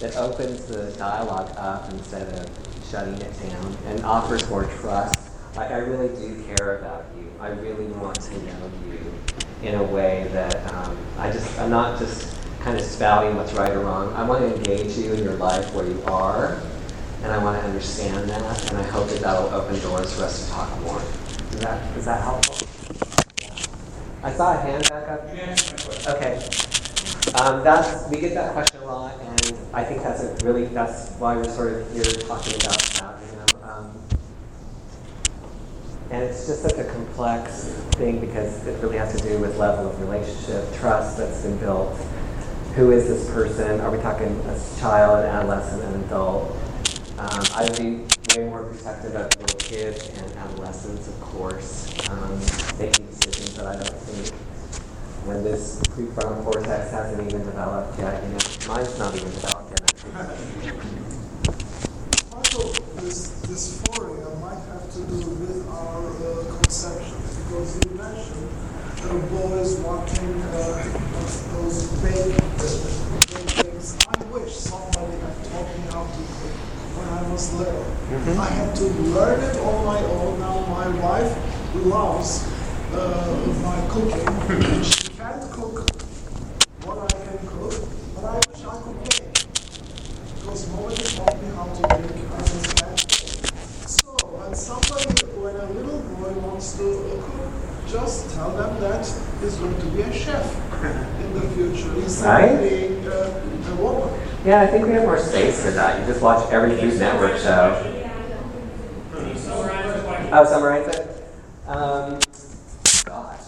that 0.00 0.16
opens 0.16 0.64
the 0.66 0.90
dialogue 0.98 1.52
up 1.56 1.90
instead 1.90 2.26
of 2.34 2.48
shutting 2.90 3.14
it 3.14 3.48
down 3.48 3.76
and 3.86 4.04
offers 4.04 4.48
more 4.50 4.64
trust. 4.64 5.30
I, 5.56 5.66
I 5.66 5.76
really 5.78 6.08
do 6.16 6.42
care 6.56 6.78
about 6.78 7.04
you. 7.16 7.30
I 7.38 7.48
really 7.48 7.86
want 7.86 8.20
to 8.20 8.38
know 8.42 8.70
you 8.88 8.98
in 9.62 9.74
a 9.76 9.84
way 9.84 10.28
that 10.32 10.72
um, 10.74 10.98
I 11.18 11.30
just, 11.30 11.58
I'm 11.60 11.70
not 11.70 11.98
just 11.98 12.36
kind 12.60 12.76
of 12.76 12.84
spouting 12.84 13.36
what's 13.36 13.52
right 13.52 13.70
or 13.70 13.80
wrong. 13.80 14.12
I 14.14 14.24
want 14.24 14.40
to 14.40 14.54
engage 14.56 14.96
you 14.96 15.12
in 15.12 15.22
your 15.22 15.34
life 15.34 15.72
where 15.74 15.86
you 15.86 16.02
are, 16.04 16.60
and 17.22 17.30
I 17.30 17.38
want 17.42 17.60
to 17.60 17.66
understand 17.66 18.28
that, 18.30 18.70
and 18.70 18.78
I 18.78 18.82
hope 18.82 19.08
that 19.08 19.20
that'll 19.20 19.48
open 19.50 19.78
doors 19.80 20.14
for 20.14 20.24
us 20.24 20.46
to 20.46 20.52
talk 20.52 20.80
more. 20.80 21.00
Is 21.52 21.60
that, 21.60 21.96
is 21.96 22.04
that 22.06 22.22
helpful? 22.22 22.69
I 24.22 24.32
saw 24.32 24.52
a 24.52 24.56
hand 24.60 24.88
back 24.90 25.08
up. 25.08 25.22
Okay. 26.14 26.36
Um, 27.40 27.64
that's, 27.64 28.10
we 28.10 28.20
get 28.20 28.34
that 28.34 28.52
question 28.52 28.82
a 28.82 28.84
lot, 28.84 29.18
and 29.18 29.56
I 29.72 29.82
think 29.82 30.02
that's 30.02 30.22
a 30.22 30.44
really, 30.44 30.66
that's 30.66 31.10
why 31.12 31.36
we're 31.36 31.44
sort 31.44 31.72
of 31.72 31.92
here 31.92 32.02
talking 32.04 32.54
about 32.56 32.78
that, 32.78 33.18
you 33.30 33.36
know. 33.38 33.46
Um, 33.70 33.98
and 36.10 36.22
it's 36.22 36.46
just 36.46 36.62
such 36.62 36.76
a 36.78 36.84
complex 36.84 37.68
thing 37.92 38.20
because 38.20 38.66
it 38.66 38.82
really 38.82 38.98
has 38.98 39.18
to 39.18 39.26
do 39.26 39.38
with 39.38 39.56
level 39.56 39.88
of 39.88 39.98
relationship, 40.00 40.70
trust 40.74 41.16
that's 41.16 41.42
been 41.42 41.56
built. 41.58 41.96
Who 42.74 42.90
is 42.90 43.08
this 43.08 43.30
person? 43.30 43.80
Are 43.80 43.90
we 43.90 43.98
talking 44.02 44.38
a 44.48 44.60
child, 44.78 45.24
an 45.24 45.30
adolescent, 45.30 45.82
an 45.82 46.04
adult? 46.04 46.56
Um, 47.18 47.42
I 47.54 47.62
would 47.64 47.78
be 47.78 48.04
way 48.36 48.48
more 48.48 48.64
protective 48.64 49.14
of 49.14 49.40
little 49.40 49.58
kids 49.58 50.08
and 50.18 50.32
adolescents, 50.36 51.08
of 51.08 51.20
course, 51.20 51.92
um, 52.10 52.38
making 52.78 53.06
decisions 53.60 53.66
that 53.66 53.66
I 53.66 53.76
don't 53.76 54.00
think 54.02 54.34
when 55.26 55.44
this 55.44 55.80
prefrontal 55.80 56.44
cortex 56.44 56.90
hasn't 56.90 57.28
even 57.28 57.44
developed 57.44 57.98
yet. 57.98 58.22
You 58.22 58.28
know, 58.30 58.38
mine's 58.68 58.98
not 58.98 59.14
even 59.14 59.30
developed 59.30 59.70
yet. 59.70 59.80
Part 62.30 62.54
of 62.54 63.02
this 63.02 63.28
dysphoria 63.44 64.40
might 64.40 64.62
have 64.72 64.90
to 64.92 65.00
do 65.00 65.20
with 65.44 65.68
our 65.68 66.08
uh, 66.08 66.56
conceptions, 66.56 67.36
because 67.36 67.76
you 67.84 67.90
mentioned 67.96 68.48
uh, 69.02 69.18
boys 69.28 69.76
wanting 69.80 70.42
uh, 70.42 70.80
those 71.52 71.92
big, 72.00 72.32
big 72.32 72.80
things. 73.60 73.96
I 74.08 74.24
wish 74.32 74.52
somebody 74.54 75.16
had 75.20 75.36
taught 75.44 75.68
me 75.76 75.82
how 75.90 76.04
to 76.04 76.22
cook 76.40 76.56
when 76.96 77.08
I 77.08 77.30
was 77.30 77.52
little. 77.54 77.84
I 78.40 78.44
had 78.46 78.74
to 78.76 78.84
learn 78.84 79.40
it 79.40 79.56
on 79.58 79.84
my 79.84 80.00
own. 80.02 80.40
Now 80.40 80.66
my 80.66 80.88
wife 81.00 81.32
loves 81.74 82.44
uh, 82.92 83.36
my 83.62 83.86
cooking. 83.88 84.82
she 84.82 85.08
can't 85.16 85.50
cook 85.52 85.90
what 86.84 86.98
I 86.98 87.08
can 87.24 87.38
cook, 87.46 87.74
but 88.14 88.24
I 88.24 88.36
wish 88.36 88.64
I 88.64 88.80
could 88.82 88.98
bake 89.04 89.32
because 90.36 90.68
nobody 90.70 91.02
taught 91.16 91.36
me 91.42 91.48
how 91.54 91.66
to 91.66 91.82
make 92.00 92.30
understand. 92.32 92.98
So 93.88 94.10
when 94.36 94.54
somebody, 94.54 95.14
when 95.38 95.56
a 95.56 95.66
little 95.72 96.00
boy 96.16 96.32
wants 96.40 96.76
to 96.78 97.20
cook, 97.22 97.52
just 97.88 98.34
tell 98.34 98.50
them 98.56 98.80
that 98.80 99.04
he's 99.40 99.56
going 99.56 99.78
to 99.78 99.86
be 99.86 100.02
a 100.02 100.12
chef 100.12 100.46
in 101.20 101.34
the 101.34 101.40
future 101.50 101.94
instead 101.96 102.26
Right. 102.28 102.50
of 102.52 102.60
being 102.68 103.06
uh, 103.06 103.72
a 103.72 103.74
woman. 103.82 104.20
Yeah, 104.44 104.62
I 104.62 104.66
think 104.68 104.86
we 104.86 104.92
have 104.94 105.02
more 105.04 105.18
space 105.18 105.62
for 105.62 105.70
that. 105.72 106.00
You 106.00 106.06
just 106.06 106.22
watch 106.22 106.50
every 106.52 106.76
Food 106.80 106.98
Network 106.98 107.36
show. 107.38 107.96
Oh, 110.32 110.44
summarize 110.44 110.86
it? 110.94 111.24
Um, 111.66 112.18
gosh. 113.04 113.40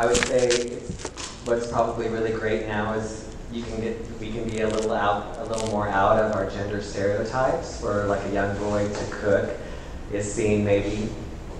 I 0.00 0.06
would 0.06 0.16
say 0.16 0.78
what's 1.44 1.70
probably 1.70 2.08
really 2.08 2.32
great 2.32 2.66
now 2.66 2.94
is 2.94 3.28
you 3.52 3.62
can 3.62 3.82
get, 3.82 3.98
we 4.18 4.32
can 4.32 4.48
be 4.48 4.62
a 4.62 4.66
little 4.66 4.94
out, 4.94 5.36
a 5.36 5.44
little 5.44 5.68
more 5.68 5.88
out 5.88 6.16
of 6.16 6.34
our 6.34 6.48
gender 6.48 6.80
stereotypes 6.80 7.82
where 7.82 8.06
like 8.06 8.24
a 8.24 8.32
young 8.32 8.56
boy 8.56 8.88
to 8.88 9.04
cook 9.10 9.50
is 10.10 10.32
seen 10.32 10.64
maybe 10.64 11.10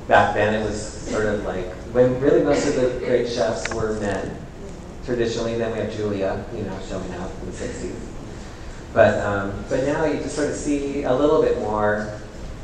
back 0.09 0.32
then 0.32 0.55
it 0.55 0.64
was 0.64 0.80
sort 0.80 1.26
of 1.26 1.45
like, 1.45 1.66
when 1.93 2.18
really 2.18 2.43
most 2.43 2.66
of 2.66 2.76
the 2.76 2.99
great 3.05 3.28
chefs 3.28 3.74
were 3.74 4.01
men. 4.01 4.34
Traditionally, 5.05 5.59
then 5.59 5.72
we 5.72 5.78
have 5.80 5.95
Julia, 5.95 6.43
you 6.57 6.62
know, 6.62 6.78
showing 6.88 7.12
up 7.16 7.30
in 7.43 7.47
the 7.51 7.53
60s. 7.53 7.95
But, 8.95 9.18
um, 9.22 9.66
but 9.68 9.84
now 9.84 10.07
you 10.07 10.18
just 10.18 10.34
sort 10.34 10.49
of 10.49 10.57
see 10.57 11.03
a 11.03 11.14
little 11.14 11.43
bit 11.43 11.59
more. 11.59 12.18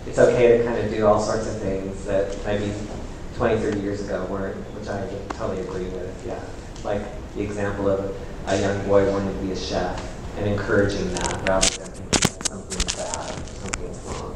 It's 0.06 0.18
okay 0.18 0.56
to 0.56 0.64
kind 0.64 0.78
of 0.78 0.90
do 0.90 1.04
all 1.04 1.20
sorts 1.20 1.46
of 1.46 1.60
things 1.60 2.06
that 2.06 2.34
maybe 2.46 2.72
20, 3.36 3.60
30 3.60 3.80
years 3.80 4.00
ago 4.00 4.24
which 4.24 4.88
I 4.88 5.06
totally 5.36 5.60
agree 5.60 5.84
with, 5.90 6.24
yeah. 6.26 6.40
Like 6.82 7.02
the 7.34 7.42
example 7.42 7.88
of 7.90 8.16
a 8.46 8.60
young 8.60 8.86
boy 8.86 9.10
wanting 9.12 9.36
to 9.36 9.44
be 9.44 9.52
a 9.52 9.56
chef 9.56 10.00
and 10.38 10.46
encouraging 10.46 11.12
that 11.14 11.46
rather 11.46 11.68
than 11.68 11.86
thinking 11.86 12.20
that 12.22 12.46
something's 12.46 12.94
bad, 12.94 13.46
something's 13.46 13.98
wrong. 14.04 14.32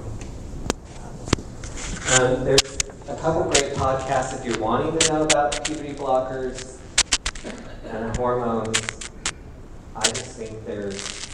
Um, 2.20 2.44
there's 2.44 2.76
a 3.08 3.16
couple 3.16 3.44
great 3.44 3.72
podcasts 3.74 4.38
if 4.38 4.44
you're 4.44 4.58
wanting 4.58 4.98
to 4.98 5.08
know 5.08 5.22
about 5.22 5.64
puberty 5.64 5.94
blockers 5.94 6.78
and 7.86 8.14
hormones. 8.18 8.78
I 9.96 10.08
just 10.08 10.36
think 10.36 10.66
there's 10.66 11.26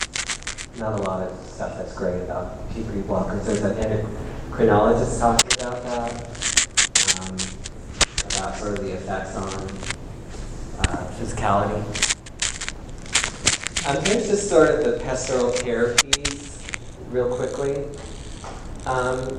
not 0.79 1.01
a 1.01 1.03
lot 1.03 1.27
of 1.27 1.47
stuff 1.47 1.77
that's 1.77 1.95
great 1.95 2.23
about 2.23 2.73
puberty 2.73 3.01
blockers. 3.01 3.45
There's 3.45 3.63
an 3.63 3.77
endocrinologist 3.77 5.19
talking 5.19 5.51
about 5.61 5.83
that, 5.83 6.56
sort 8.55 8.79
of 8.79 8.85
the 8.85 8.93
effects 8.93 9.37
on 9.37 9.53
uh, 10.79 11.11
physicality. 11.19 11.83
Um, 13.89 14.05
here's 14.05 14.29
just 14.29 14.49
sort 14.49 14.69
of 14.71 14.85
the 14.85 14.99
pastoral 15.05 15.53
care 15.53 15.95
piece, 15.95 16.59
real 17.11 17.35
quickly. 17.37 17.85
Um, 18.85 19.39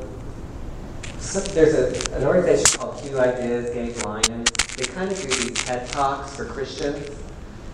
so 1.20 1.40
there's 1.40 1.74
a, 1.74 2.16
an 2.16 2.24
organization 2.24 2.80
called 2.80 3.02
Q 3.02 3.20
Ideas, 3.20 3.74
Gabe 3.74 4.06
Lyons. 4.06 4.50
They 4.78 4.86
kind 4.86 5.12
of 5.12 5.22
do 5.22 5.28
these 5.28 5.54
TED 5.54 5.90
Talks 5.90 6.36
for 6.36 6.46
Christians, 6.46 7.10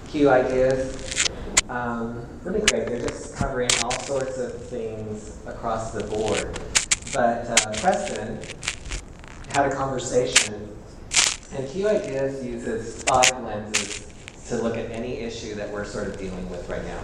Q 0.07 0.29
Ideas. 0.29 1.29
Um, 1.69 2.25
really 2.43 2.61
great. 2.61 2.88
They're 2.88 3.07
just 3.07 3.36
covering 3.36 3.69
all 3.84 3.91
sorts 3.91 4.38
of 4.38 4.53
things 4.65 5.38
across 5.45 5.91
the 5.91 6.03
board. 6.03 6.59
But 7.13 7.47
uh, 7.49 7.73
Preston 7.79 8.39
had 9.49 9.71
a 9.71 9.75
conversation, 9.75 10.75
and 11.56 11.70
Q 11.70 11.88
Ideas 11.88 12.43
uses 12.43 13.04
five 13.04 13.43
lenses 13.43 14.08
to 14.47 14.56
look 14.56 14.76
at 14.76 14.89
any 14.91 15.20
issue 15.20 15.56
that 15.56 15.72
we're 15.72 15.86
sort 15.86 16.08
of 16.08 16.18
dealing 16.18 16.49
with 16.49 16.68
right 16.68 16.84
now. 16.86 16.99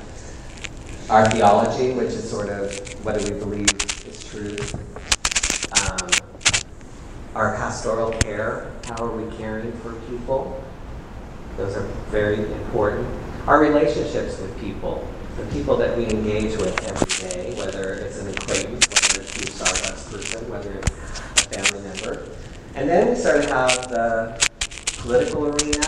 Our 1.10 1.30
theology, 1.30 1.94
which 1.94 2.10
is 2.10 2.30
sort 2.30 2.50
of 2.50 2.72
do 2.72 3.34
we 3.34 3.40
believe 3.40 3.68
is 4.08 4.24
true. 4.24 4.58
Um, 5.82 6.10
our 7.36 7.56
pastoral 7.56 8.12
care, 8.12 8.72
how 8.86 9.04
are 9.04 9.12
we 9.12 9.36
caring 9.38 9.72
for 9.72 9.94
people? 10.10 10.64
Those 11.58 11.76
are 11.76 11.88
very 12.10 12.40
important. 12.40 13.08
Our 13.48 13.60
relationships 13.60 14.40
with 14.40 14.60
people, 14.60 15.08
the 15.38 15.46
people 15.46 15.78
that 15.78 15.96
we 15.98 16.06
engage 16.06 16.58
with 16.58 16.76
every 16.88 17.30
day, 17.30 17.56
whether 17.58 17.94
it's 17.94 18.20
an 18.20 18.30
acquaintance, 18.30 18.88
whether 18.88 19.22
it's 19.22 19.38
a 19.38 19.64
Starbucks 19.64 20.12
person, 20.12 20.50
whether 20.50 20.74
it's 20.74 20.90
a 20.90 21.62
family 21.62 21.88
member. 21.88 22.39
And 22.80 22.88
then 22.88 23.10
we 23.10 23.16
sort 23.16 23.36
of 23.36 23.46
have 23.50 23.90
the 23.90 24.50
political 25.00 25.48
arena, 25.48 25.86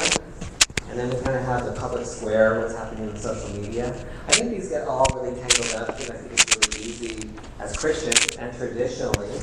and 0.90 1.00
then 1.00 1.10
we 1.10 1.16
kind 1.22 1.38
of 1.38 1.46
have 1.46 1.64
the 1.64 1.72
public 1.72 2.06
square, 2.06 2.60
what's 2.60 2.76
happening 2.76 3.10
in 3.10 3.16
social 3.16 3.50
media. 3.52 3.96
I 4.28 4.34
think 4.34 4.52
these 4.52 4.68
get 4.68 4.86
all 4.90 5.06
really 5.16 5.40
tangled 5.40 5.74
up 5.76 5.98
because 5.98 6.10
I 6.10 6.18
think 6.18 6.34
it's 6.34 6.68
really 6.68 6.86
easy 6.86 7.30
as 7.62 7.78
Christians 7.78 8.36
and 8.36 8.54
traditionally 8.58 9.40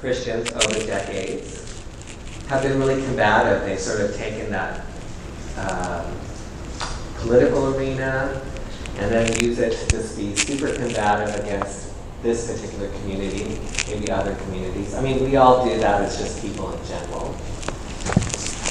Christians 0.00 0.50
over 0.50 0.84
decades 0.84 1.80
have 2.48 2.64
been 2.64 2.80
really 2.80 3.00
combative. 3.04 3.62
They've 3.62 3.78
sort 3.78 4.00
of 4.00 4.16
taken 4.16 4.50
that 4.50 4.84
um, 5.58 6.18
political 7.18 7.76
arena 7.76 8.42
and 8.98 9.12
then 9.12 9.40
use 9.40 9.60
it 9.60 9.70
to 9.70 9.86
just 9.88 10.16
be 10.16 10.34
super 10.34 10.74
combative 10.74 11.44
against 11.44 11.91
this 12.22 12.50
particular 12.50 12.88
community, 13.00 13.58
maybe 13.88 14.10
other 14.10 14.34
communities. 14.36 14.94
I 14.94 15.02
mean, 15.02 15.22
we 15.24 15.36
all 15.36 15.64
do 15.64 15.78
that 15.78 16.02
as 16.02 16.18
just 16.18 16.40
people 16.40 16.72
in 16.72 16.86
general. 16.86 17.34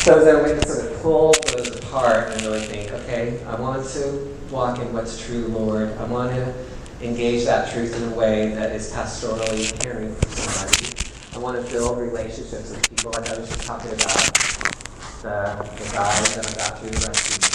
So 0.01 0.17
is 0.17 0.25
there 0.25 0.39
a 0.39 0.43
way 0.43 0.59
to 0.59 0.67
sort 0.67 0.91
of 0.91 1.01
pull 1.01 1.33
those 1.51 1.67
apart 1.77 2.31
and 2.31 2.41
really 2.43 2.61
think, 2.61 2.91
okay, 2.91 3.43
I 3.45 3.55
want 3.59 3.85
to 3.89 4.37
walk 4.49 4.79
in 4.79 4.91
what's 4.93 5.23
true, 5.23 5.47
Lord. 5.47 5.95
I 5.97 6.05
want 6.05 6.31
to 6.31 6.53
engage 7.01 7.45
that 7.45 7.71
truth 7.71 7.95
in 8.01 8.11
a 8.11 8.15
way 8.15 8.53
that 8.55 8.71
is 8.71 8.91
pastorally 8.91 9.77
caring 9.79 10.15
for 10.15 10.27
somebody. 10.29 11.11
I 11.33 11.37
want 11.39 11.63
to 11.63 11.71
build 11.71 11.97
relationships 11.99 12.71
with 12.71 12.89
people, 12.89 13.11
like 13.11 13.29
I 13.29 13.37
was 13.37 13.49
just 13.49 13.63
talking 13.63 13.91
about 13.91 14.15
the, 15.21 15.55
the 15.77 15.89
guys 15.93 16.35
that 16.35 16.47
I 16.49 16.69
got 16.69 16.81
the 16.81 17.07
rescue 17.07 17.50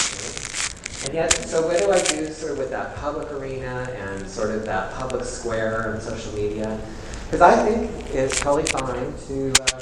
And 1.05 1.13
yet, 1.13 1.31
so 1.31 1.65
what 1.65 1.79
do 1.79 1.91
I 1.91 2.01
do 2.01 2.31
sort 2.33 2.53
of 2.53 2.57
with 2.57 2.71
that 2.71 2.95
public 2.97 3.31
arena 3.31 3.87
and 3.97 4.27
sort 4.27 4.51
of 4.51 4.65
that 4.65 4.93
public 4.93 5.23
square 5.23 5.93
and 5.93 6.01
social 6.01 6.33
media? 6.33 6.79
Because 7.25 7.41
I 7.41 7.55
think 7.63 7.91
it's 8.13 8.39
totally 8.39 8.65
fine 8.65 9.13
to, 9.27 9.53
um, 9.73 9.81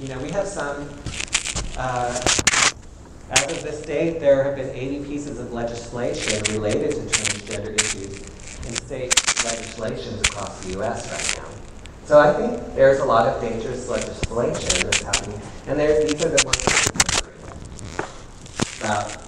you 0.00 0.08
know, 0.08 0.18
we 0.20 0.30
have 0.30 0.46
some 0.46 0.88
uh, 1.76 2.20
as 3.30 3.50
of 3.50 3.62
this 3.62 3.82
date, 3.82 4.20
there 4.20 4.44
have 4.44 4.56
been 4.56 4.70
80 4.70 5.04
pieces 5.06 5.38
of 5.38 5.52
legislation 5.52 6.42
related 6.52 6.92
to 6.92 7.00
transgender 7.00 7.74
issues 7.80 8.20
in 8.66 8.74
state 8.74 9.14
legislations 9.44 10.20
across 10.22 10.64
the 10.64 10.72
U.S. 10.74 11.10
right 11.10 11.42
now. 11.42 11.50
So 12.04 12.20
I 12.20 12.32
think 12.34 12.74
there's 12.74 13.00
a 13.00 13.04
lot 13.04 13.26
of 13.26 13.40
dangerous 13.40 13.88
legislation 13.88 14.84
that's 14.84 15.02
happening, 15.02 15.40
and 15.66 15.78
there, 15.78 16.04
these 16.04 16.24
are 16.24 16.28
the 16.28 16.44
ones 16.44 16.64
that 16.64 16.94
about 18.80 19.23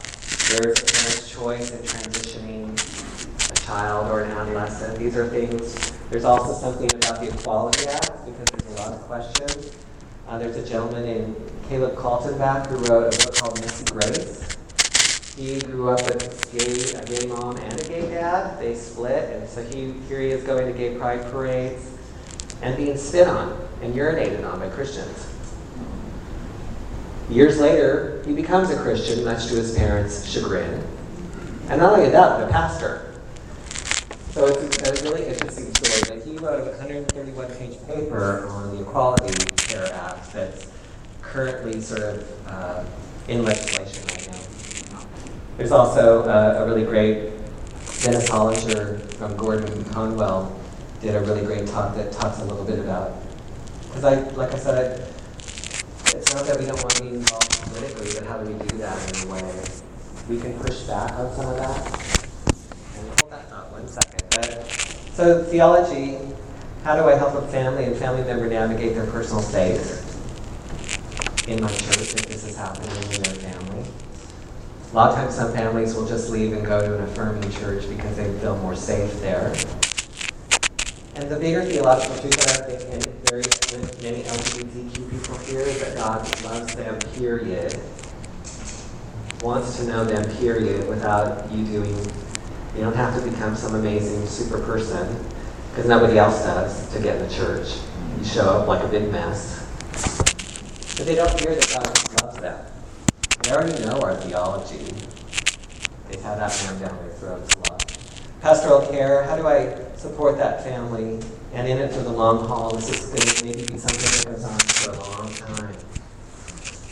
there's 0.48 0.78
a 0.78 0.86
parent's 0.86 1.28
choice 1.28 1.70
in 1.72 1.78
transitioning 1.78 3.50
a 3.50 3.66
child 3.66 4.12
or 4.12 4.22
an 4.22 4.30
adolescent. 4.30 4.96
These 4.96 5.16
are 5.16 5.26
things. 5.26 5.74
There's 6.08 6.24
also 6.24 6.52
something 6.52 6.92
about 6.94 7.20
the 7.20 7.28
Equality 7.28 7.88
Act 7.88 8.24
because 8.24 8.44
there's 8.44 8.78
a 8.78 8.82
lot 8.82 8.92
of 8.92 9.00
questions. 9.02 9.72
Uh, 10.28 10.38
there's 10.38 10.56
a 10.56 10.64
gentleman 10.64 11.02
named 11.02 11.36
Caleb 11.68 11.96
Kaltenbach 11.96 12.68
who 12.68 12.76
wrote 12.84 13.12
a 13.12 13.26
book 13.26 13.34
called 13.34 13.60
Messy 13.60 13.84
Grace. 13.86 14.56
He 15.36 15.58
grew 15.58 15.90
up 15.90 16.02
with 16.04 16.52
gay, 16.52 16.98
a 16.98 17.04
gay 17.04 17.26
mom 17.26 17.56
and 17.56 17.80
a 17.80 17.84
gay 17.88 18.02
dad. 18.02 18.58
They 18.60 18.74
split, 18.74 19.30
and 19.30 19.48
so 19.48 19.62
he 19.64 19.92
here 20.08 20.20
he 20.20 20.28
is 20.28 20.44
going 20.44 20.66
to 20.66 20.72
gay 20.72 20.96
pride 20.96 21.30
parades 21.32 21.90
and 22.62 22.76
being 22.76 22.96
spit 22.96 23.26
on 23.26 23.68
and 23.82 23.94
urinated 23.94 24.50
on 24.50 24.60
by 24.60 24.68
Christians. 24.68 25.35
Years 27.28 27.58
later, 27.58 28.22
he 28.24 28.32
becomes 28.32 28.70
a 28.70 28.76
Christian, 28.76 29.24
much 29.24 29.48
to 29.48 29.54
his 29.54 29.76
parents' 29.76 30.28
chagrin. 30.30 30.82
And 31.68 31.80
not 31.80 31.98
only 31.98 32.10
that, 32.10 32.38
but 32.38 32.48
a 32.48 32.52
pastor. 32.52 33.20
So 34.30 34.46
it's 34.46 35.00
a 35.00 35.04
really 35.04 35.26
interesting 35.26 35.74
story 35.74 36.18
that 36.18 36.26
he 36.26 36.36
wrote 36.36 36.60
a 36.60 36.70
131 36.70 37.48
page 37.56 37.78
paper 37.88 38.46
on 38.48 38.76
the 38.76 38.82
Equality 38.82 39.34
Care 39.56 39.92
Act 39.92 40.32
that's 40.32 40.70
currently 41.22 41.80
sort 41.80 42.02
of 42.02 42.46
uh, 42.46 42.84
in 43.28 43.42
legislation 43.42 44.04
right 44.08 44.28
now. 44.30 45.06
There's 45.56 45.72
also 45.72 46.22
uh, 46.24 46.62
a 46.62 46.66
really 46.66 46.84
great 46.84 47.32
Dennis 48.02 48.28
Hollinger 48.28 49.00
from 49.14 49.36
Gordon 49.36 49.84
Conwell 49.86 50.56
did 51.00 51.14
a 51.14 51.20
really 51.20 51.44
great 51.44 51.66
talk 51.66 51.94
that 51.96 52.12
talks 52.12 52.40
a 52.40 52.44
little 52.44 52.64
bit 52.64 52.78
about 52.78 53.14
because 53.88 54.04
I, 54.04 54.20
like 54.30 54.52
I 54.52 54.58
said, 54.58 55.00
I, 55.00 55.15
it's 56.16 56.34
not 56.34 56.46
that 56.46 56.58
we 56.58 56.64
don't 56.64 56.82
want 56.82 56.94
to 56.94 57.02
be 57.02 57.08
involved 57.10 57.50
politically, 57.60 58.08
but 58.14 58.26
how 58.26 58.38
do 58.38 58.50
we 58.50 58.58
do 58.66 58.78
that 58.78 59.22
in 59.22 59.28
a 59.28 59.32
way 59.32 59.62
we 60.28 60.40
can 60.40 60.58
push 60.58 60.80
back 60.84 61.12
on 61.12 61.30
some 61.34 61.46
of 61.46 61.56
that? 61.58 61.76
And 62.96 63.20
hold 63.20 63.30
that 63.30 63.50
thought 63.50 63.70
one 63.70 63.86
second. 63.86 64.22
But, 64.30 64.66
so 65.12 65.44
theology, 65.44 66.18
how 66.84 66.96
do 66.96 67.02
I 67.02 67.16
help 67.16 67.34
a 67.34 67.46
family 67.48 67.84
and 67.84 67.96
family 67.96 68.24
member 68.24 68.48
navigate 68.48 68.94
their 68.94 69.06
personal 69.06 69.42
faith 69.42 70.02
in 71.48 71.60
my 71.60 71.68
church 71.68 72.14
if 72.14 72.26
this 72.26 72.44
is 72.44 72.56
happening 72.56 72.90
in 73.12 73.22
their 73.22 73.34
family? 73.34 73.84
A 74.92 74.94
lot 74.96 75.10
of 75.10 75.16
times 75.16 75.34
some 75.34 75.52
families 75.52 75.94
will 75.94 76.06
just 76.06 76.30
leave 76.30 76.54
and 76.54 76.64
go 76.64 76.80
to 76.80 76.94
an 76.94 77.02
affirming 77.02 77.50
church 77.50 77.86
because 77.88 78.16
they 78.16 78.32
feel 78.38 78.56
more 78.58 78.74
safe 78.74 79.20
there. 79.20 79.54
And 81.16 81.30
the 81.30 81.38
bigger 81.38 81.64
theological 81.64 82.14
truth 82.18 82.36
that 82.36 82.60
I 82.60 82.76
think 82.76 82.92
in 82.92 83.00
very 83.24 83.42
many 84.02 84.22
LGBTQ 84.24 85.10
people 85.10 85.38
here 85.38 85.60
is 85.60 85.80
that 85.80 85.96
God 85.96 86.44
loves 86.44 86.74
them, 86.74 86.98
period. 87.14 87.80
Wants 89.42 89.78
to 89.78 89.84
know 89.84 90.04
them, 90.04 90.30
period, 90.36 90.86
without 90.86 91.50
you 91.50 91.64
doing, 91.64 91.96
you 92.74 92.82
don't 92.82 92.94
have 92.94 93.18
to 93.18 93.30
become 93.30 93.56
some 93.56 93.74
amazing 93.76 94.26
super 94.26 94.60
person, 94.60 95.24
because 95.70 95.88
nobody 95.88 96.18
else 96.18 96.44
does 96.44 96.92
to 96.92 97.00
get 97.00 97.16
in 97.16 97.26
the 97.26 97.34
church. 97.34 97.78
You 98.18 98.24
show 98.24 98.50
up 98.50 98.68
like 98.68 98.84
a 98.84 98.88
big 98.88 99.10
mess. 99.10 99.64
But 100.98 101.06
they 101.06 101.14
don't 101.14 101.40
hear 101.40 101.54
that 101.54 101.68
God 101.72 102.22
loves 102.22 102.36
them. 102.40 102.66
They 103.42 103.52
already 103.52 103.82
know 103.86 104.00
our 104.00 104.16
theology. 104.16 104.84
They've 106.10 106.20
had 106.20 106.38
that 106.40 106.62
rammed 106.66 106.80
down 106.80 106.98
their 106.98 107.14
throats. 107.14 107.55
Pastoral 108.40 108.86
care, 108.86 109.24
how 109.24 109.36
do 109.36 109.46
I 109.46 109.74
support 109.96 110.38
that 110.38 110.62
family 110.62 111.20
and 111.52 111.68
in 111.68 111.78
it 111.78 111.92
for 111.92 112.02
the 112.02 112.10
long 112.10 112.46
haul? 112.46 112.70
This 112.70 112.90
is 112.90 113.06
going 113.06 113.20
to 113.20 113.44
maybe 113.44 113.72
be 113.72 113.78
something 113.78 114.00
that 114.00 114.24
goes 114.26 114.44
on 114.44 114.58
for 114.58 114.90
a 114.92 114.98
long 115.00 115.32
time. 115.34 115.76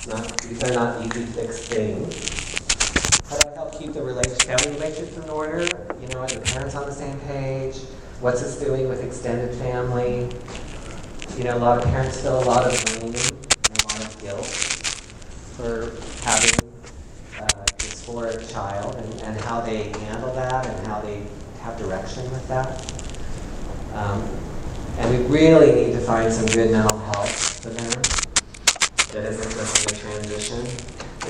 Not, 0.07 0.39
these 0.43 0.63
are 0.65 0.75
not 0.75 1.05
easy 1.07 1.25
fixed 1.27 1.65
things. 1.65 2.15
How 3.29 3.39
do 3.39 3.49
I 3.49 3.55
help 3.55 3.79
keep 3.79 3.93
the 3.93 4.03
relationship, 4.03 4.43
family 4.43 4.79
relationships 4.79 5.17
in 5.17 5.31
order? 5.31 5.63
You 6.01 6.09
know, 6.09 6.21
are 6.21 6.27
the 6.27 6.41
parents 6.41 6.75
on 6.75 6.87
the 6.87 6.93
same 6.93 7.19
page? 7.21 7.77
What's 8.21 8.43
this 8.43 8.57
doing 8.61 8.89
with 8.89 9.03
extended 9.03 9.55
family? 9.57 10.29
You 11.37 11.45
know, 11.45 11.57
a 11.57 11.59
lot 11.59 11.79
of 11.79 11.85
parents 11.85 12.21
feel 12.21 12.39
a 12.39 12.45
lot 12.45 12.65
of 12.65 12.85
blame 12.85 13.15
and 13.15 13.83
a 13.83 13.87
lot 13.89 14.05
of 14.05 14.21
guilt 14.21 14.47
for 15.57 15.93
having 16.25 16.74
dysphoric 18.05 18.53
child 18.53 18.95
and, 18.97 19.23
and 19.23 19.41
how 19.41 19.61
they 19.61 19.89
handle 20.01 20.33
that 20.35 20.67
and 20.67 20.87
how 20.87 21.01
they 21.01 21.23
have 21.61 21.79
direction 21.79 22.23
with 22.31 22.47
that. 22.49 22.81
Um, 23.95 24.23
and 24.99 25.19
we 25.19 25.25
really 25.27 25.75
need 25.75 25.93
to 25.93 26.01
find 26.01 26.33
some 26.33 26.47
good 26.47 26.71
mental 26.71 26.99
health 26.99 27.63
for 27.63 27.71
them 27.71 28.03
that 29.13 29.31
isn't 29.31 29.53
just 29.53 29.91
a 29.91 29.95
transition. 29.95 30.67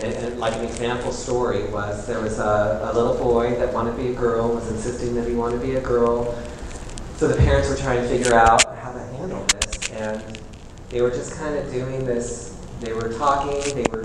And, 0.02 0.14
and 0.14 0.40
like 0.40 0.54
an 0.54 0.64
example 0.64 1.12
story 1.12 1.64
was 1.68 2.06
there 2.06 2.20
was 2.20 2.38
a, 2.38 2.90
a 2.90 2.94
little 2.94 3.16
boy 3.16 3.54
that 3.56 3.72
wanted 3.72 3.96
to 3.96 4.02
be 4.02 4.08
a 4.08 4.14
girl, 4.14 4.48
was 4.48 4.70
insisting 4.70 5.14
that 5.14 5.28
he 5.28 5.34
wanted 5.34 5.60
to 5.60 5.66
be 5.66 5.76
a 5.76 5.80
girl. 5.80 6.36
So 7.16 7.28
the 7.28 7.36
parents 7.36 7.68
were 7.68 7.76
trying 7.76 8.02
to 8.02 8.08
figure 8.08 8.34
out 8.34 8.64
how 8.78 8.92
to 8.92 8.98
handle 8.98 9.44
this. 9.44 9.90
And 9.92 10.40
they 10.88 11.00
were 11.00 11.10
just 11.10 11.38
kind 11.38 11.56
of 11.56 11.70
doing 11.72 12.04
this. 12.04 12.56
They 12.80 12.92
were 12.92 13.12
talking, 13.12 13.60
they 13.74 13.86
were 13.92 14.04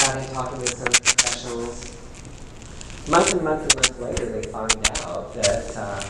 having 0.00 0.28
talking 0.34 0.60
with 0.60 0.76
some 0.76 0.92
professionals. 0.92 1.99
Months 3.10 3.32
and 3.32 3.42
months 3.42 3.64
and 3.64 3.74
months 3.74 3.98
later, 3.98 4.26
they 4.30 4.42
find 4.50 4.72
out 5.02 5.34
that 5.34 5.76
uh, 5.76 6.00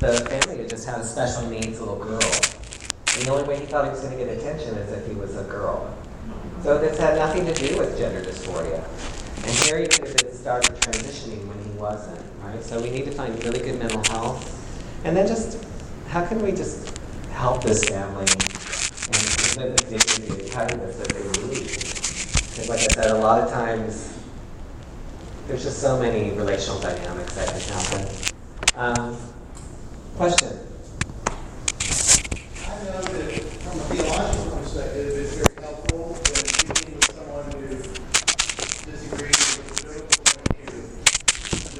the 0.00 0.28
family 0.28 0.58
had 0.58 0.68
just 0.68 0.84
had 0.84 0.98
a 0.98 1.04
special 1.04 1.48
needs 1.48 1.78
little 1.78 1.94
girl. 1.94 2.20
And 2.20 3.22
the 3.24 3.30
only 3.30 3.44
way 3.44 3.60
he 3.60 3.66
thought 3.66 3.84
he 3.84 3.90
was 3.92 4.00
going 4.00 4.18
to 4.18 4.24
get 4.24 4.36
attention 4.36 4.74
is 4.74 4.90
if 4.90 5.06
he 5.06 5.14
was 5.14 5.36
a 5.36 5.44
girl. 5.44 5.96
So 6.64 6.76
this 6.78 6.98
had 6.98 7.14
nothing 7.14 7.46
to 7.46 7.54
do 7.54 7.78
with 7.78 7.96
gender 7.96 8.20
dysphoria. 8.28 8.82
And 9.44 9.52
here 9.64 9.78
he 9.78 9.86
could 9.86 10.08
have 10.08 10.16
been 10.16 10.32
started 10.32 10.74
transitioning 10.74 11.46
when 11.46 11.56
he 11.62 11.70
wasn't, 11.78 12.20
right? 12.42 12.60
So 12.64 12.80
we 12.82 12.90
need 12.90 13.04
to 13.04 13.12
find 13.12 13.32
really 13.44 13.60
good 13.60 13.78
mental 13.78 14.02
health. 14.12 14.44
And 15.04 15.16
then 15.16 15.28
just, 15.28 15.64
how 16.08 16.26
can 16.26 16.42
we 16.42 16.50
just 16.50 16.98
help 17.30 17.62
this 17.62 17.84
family 17.84 18.26
and 18.26 18.42
give 18.42 19.54
them 19.54 19.76
the 19.76 19.84
dignity 19.88 20.42
and 20.42 20.50
kindness 20.50 20.96
that 20.96 21.08
they 21.10 21.22
need? 21.46 21.68
Because 21.68 22.68
like 22.68 22.80
I 22.80 22.88
said, 22.88 23.10
a 23.12 23.18
lot 23.18 23.40
of 23.40 23.52
times, 23.52 24.16
there's 25.46 25.64
just 25.64 25.80
so 25.80 25.98
many 25.98 26.30
relational 26.32 26.80
dynamics 26.80 27.34
that 27.34 27.48
can 27.48 27.60
happen. 27.72 28.08
Um, 28.76 29.16
question? 30.16 30.58
I 32.66 32.84
know 32.84 33.00
that 33.02 33.42
from 33.42 33.78
a 33.78 33.82
theological 33.84 34.56
perspective, 34.58 35.18
it's 35.18 35.34
very 35.34 35.54
helpful 35.60 36.14
when 36.14 36.44
speaking 36.46 36.94
with 36.96 37.10
someone 37.12 37.46
who 37.52 37.68
disagrees 38.90 39.58
with 39.58 39.66
the 39.68 39.74
biblical 39.82 40.18
point 40.24 40.44
of 40.46 40.54
view, 40.56 40.80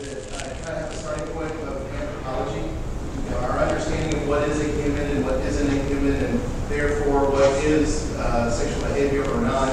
that 0.02 0.18
I 0.34 0.44
kind 0.64 0.76
of 0.76 0.82
have 0.82 0.90
a 0.90 0.96
starting 0.96 1.28
point 1.34 1.52
of 1.52 1.76
anthropology. 1.94 2.64
You 2.66 3.30
know, 3.30 3.38
our 3.38 3.58
understanding 3.58 4.22
of 4.22 4.28
what 4.28 4.42
is 4.48 4.60
a 4.60 4.68
human 4.82 5.06
and 5.16 5.24
what 5.24 5.36
isn't 5.36 5.68
a 5.68 5.82
human, 5.84 6.16
and 6.16 6.40
therefore 6.68 7.30
what 7.30 7.50
is 7.64 8.10
uh, 8.16 8.50
sexual 8.50 8.82
behavior 8.88 9.24
or 9.30 9.40
not. 9.40 9.68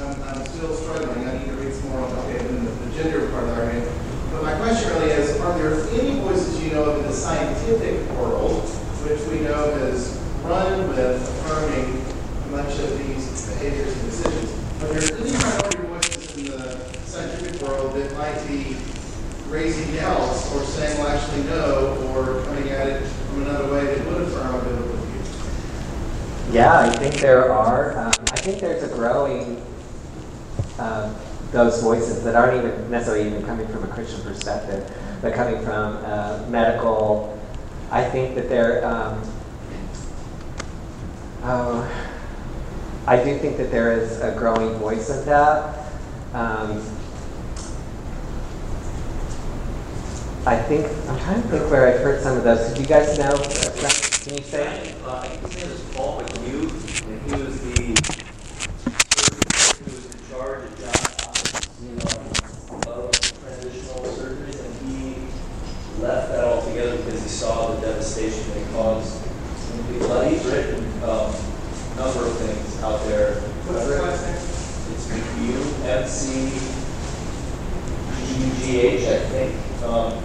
I'm, 0.00 0.22
I'm 0.22 0.46
still 0.46 0.74
struggling. 0.74 1.26
I 1.28 1.38
need 1.38 1.46
to 1.46 1.54
read 1.54 1.74
some 1.74 1.88
more 1.90 2.00
on 2.00 2.12
okay, 2.26 2.38
than 2.38 2.64
the, 2.64 2.70
the 2.70 2.94
gender 2.94 3.28
part 3.30 3.44
of 3.44 3.48
the 3.50 3.62
argument. 3.62 3.90
But 4.32 4.42
my 4.42 4.54
question 4.58 4.90
really 4.92 5.10
is, 5.10 5.40
are 5.40 5.56
there 5.58 5.72
any 5.98 6.20
voices 6.20 6.62
you 6.62 6.72
know 6.72 6.84
of 6.84 6.98
in 6.98 7.06
the 7.06 7.12
scientific 7.12 8.06
world, 8.10 8.68
which 9.08 9.20
we 9.32 9.40
know 9.40 9.72
has 9.80 10.20
run 10.44 10.88
with 10.88 10.98
affirming 10.98 12.04
much 12.52 12.78
of 12.78 12.98
these 12.98 13.48
behaviors 13.48 13.92
and 13.96 14.02
decisions? 14.10 14.52
Are 14.82 14.88
there 14.92 15.02
any 15.18 15.32
minority 15.32 15.78
voices 15.88 16.36
in 16.36 16.44
the 16.50 16.76
scientific 17.06 17.62
world 17.62 17.94
that 17.94 18.12
might 18.18 18.46
be 18.46 18.76
raising 19.48 19.94
doubts 19.96 20.52
or 20.54 20.62
saying, 20.64 20.98
well, 20.98 21.08
actually 21.08 21.44
no, 21.44 21.96
or 22.12 22.44
coming 22.44 22.68
at 22.68 22.86
it 22.88 23.06
from 23.06 23.42
another 23.42 23.72
way 23.72 23.94
that 23.94 24.06
would 24.06 24.22
affirm 24.22 24.54
a 24.54 24.58
biblical 24.62 24.96
view? 24.96 25.22
Yeah, 26.56 26.78
I 26.78 26.88
think 26.88 27.16
there 27.16 27.52
are. 27.52 27.98
Um, 27.98 28.12
I 28.32 28.36
think 28.36 28.62
there's 28.62 28.82
a 28.82 28.88
growing 28.88 29.62
um, 30.78 31.14
those 31.52 31.82
voices 31.82 32.24
that 32.24 32.34
aren't 32.34 32.56
even 32.56 32.90
necessarily 32.90 33.26
even 33.26 33.44
coming 33.44 33.68
from 33.68 33.84
a 33.84 33.88
Christian 33.88 34.22
perspective, 34.22 34.90
but 35.20 35.34
coming 35.34 35.62
from 35.62 35.96
uh, 36.02 36.46
medical. 36.48 37.38
I 37.90 38.08
think 38.08 38.36
that 38.36 38.48
there. 38.48 38.86
Um, 38.86 39.22
oh, 41.42 41.86
I 43.06 43.22
do 43.22 43.38
think 43.38 43.58
that 43.58 43.70
there 43.70 43.92
is 43.92 44.18
a 44.22 44.34
growing 44.34 44.78
voice 44.78 45.10
of 45.10 45.26
that. 45.26 45.78
Um, 46.32 46.78
I 50.46 50.56
think 50.56 50.86
I'm 51.10 51.18
trying 51.18 51.42
to 51.42 51.48
think 51.48 51.70
where 51.70 51.86
I've 51.86 52.00
heard 52.00 52.22
some 52.22 52.38
of 52.38 52.44
those. 52.44 52.72
Do 52.72 52.80
you 52.80 52.86
guys 52.86 53.18
know? 53.18 54.05
Can 54.26 54.38
you 54.38 54.42
say? 54.42 54.92
Uh, 55.04 55.20
I 55.22 55.28
think 55.28 55.52
his 55.52 55.62
name 55.62 55.70
is 55.70 55.80
Paul 55.94 56.20
McHugh, 56.20 56.66
and 57.06 57.22
he 57.22 57.30
was 57.46 57.60
the 57.62 57.70
surgeon 59.14 59.54
who 59.78 59.90
was 59.94 60.04
in 60.10 60.18
charge 60.28 60.66
at 60.66 60.72
Johns 60.82 61.14
Hopkins 61.22 61.70
you 61.86 61.94
know, 61.94 62.10
of 62.90 63.14
transitional 63.14 64.02
surgeries, 64.02 64.58
and 64.66 64.74
he 64.82 64.98
left 66.02 66.26
that 66.32 66.42
altogether 66.42 66.96
because 66.96 67.22
he 67.22 67.28
saw 67.28 67.70
the 67.76 67.80
devastation 67.80 68.48
that 68.48 68.56
it 68.56 68.68
caused. 68.72 69.14
But 70.00 70.26
he's 70.32 70.44
written 70.44 70.82
um, 71.04 71.30
a 71.30 71.94
number 71.94 72.26
of 72.26 72.36
things 72.36 72.82
out 72.82 73.06
there. 73.06 73.38
What's 73.70 73.86
the 73.86 74.02
last 74.02 74.26
name? 74.26 74.42
It's 74.92 75.06
McHugh, 75.06 75.86
M 75.86 76.02
C 76.08 76.50
U 78.42 78.46
G 78.58 78.80
H, 78.80 79.06
I 79.06 79.18
think. 79.30 79.54
Um, 79.84 80.18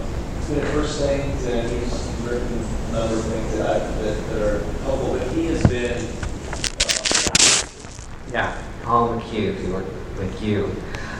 things, 0.99 1.45
and 1.45 1.69
he's 1.69 2.07
written 2.23 2.65
a 2.89 2.91
number 2.91 3.15
of 3.15 3.25
things 3.25 3.57
that, 3.57 3.75
I, 3.75 3.79
that, 3.79 4.29
that 4.29 4.41
are 4.41 4.59
helpful. 4.83 5.17
But 5.17 5.27
he 5.29 5.45
has 5.47 5.61
been. 5.67 5.97
Uh, 5.97 6.07
Yeah, 8.31 8.61
Paul 8.83 9.19
McHugh, 9.19 9.53
if 9.55 9.61
you 9.61 9.73
work 9.73 9.85
with 10.17 10.41
you. 10.41 10.73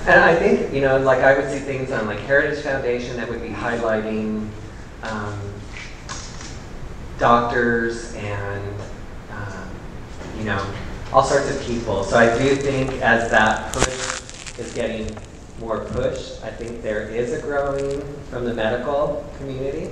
And 0.07 0.19
I 0.19 0.35
think, 0.35 0.73
you 0.73 0.81
know, 0.81 0.97
like 0.97 1.19
I 1.19 1.37
would 1.37 1.49
see 1.51 1.59
things 1.59 1.91
on 1.91 2.07
like 2.07 2.19
Heritage 2.19 2.63
Foundation 2.63 3.17
that 3.17 3.29
would 3.29 3.41
be 3.41 3.49
highlighting 3.49 4.49
um, 5.03 5.39
doctors 7.19 8.13
and, 8.15 8.73
um, 9.31 9.69
you 10.37 10.45
know, 10.45 10.65
all 11.13 11.23
sorts 11.23 11.53
of 11.53 11.61
people. 11.63 12.03
So 12.03 12.17
I 12.17 12.35
do 12.37 12.55
think 12.55 12.93
as 13.01 13.29
that 13.29 13.73
push 13.73 14.57
is 14.57 14.73
getting 14.73 15.15
more 15.61 15.85
pushed, 15.85 16.43
I 16.43 16.49
think 16.49 16.81
there 16.81 17.07
is 17.07 17.33
a 17.33 17.41
growing 17.41 18.01
from 18.31 18.45
the 18.45 18.53
medical 18.53 19.23
community 19.37 19.91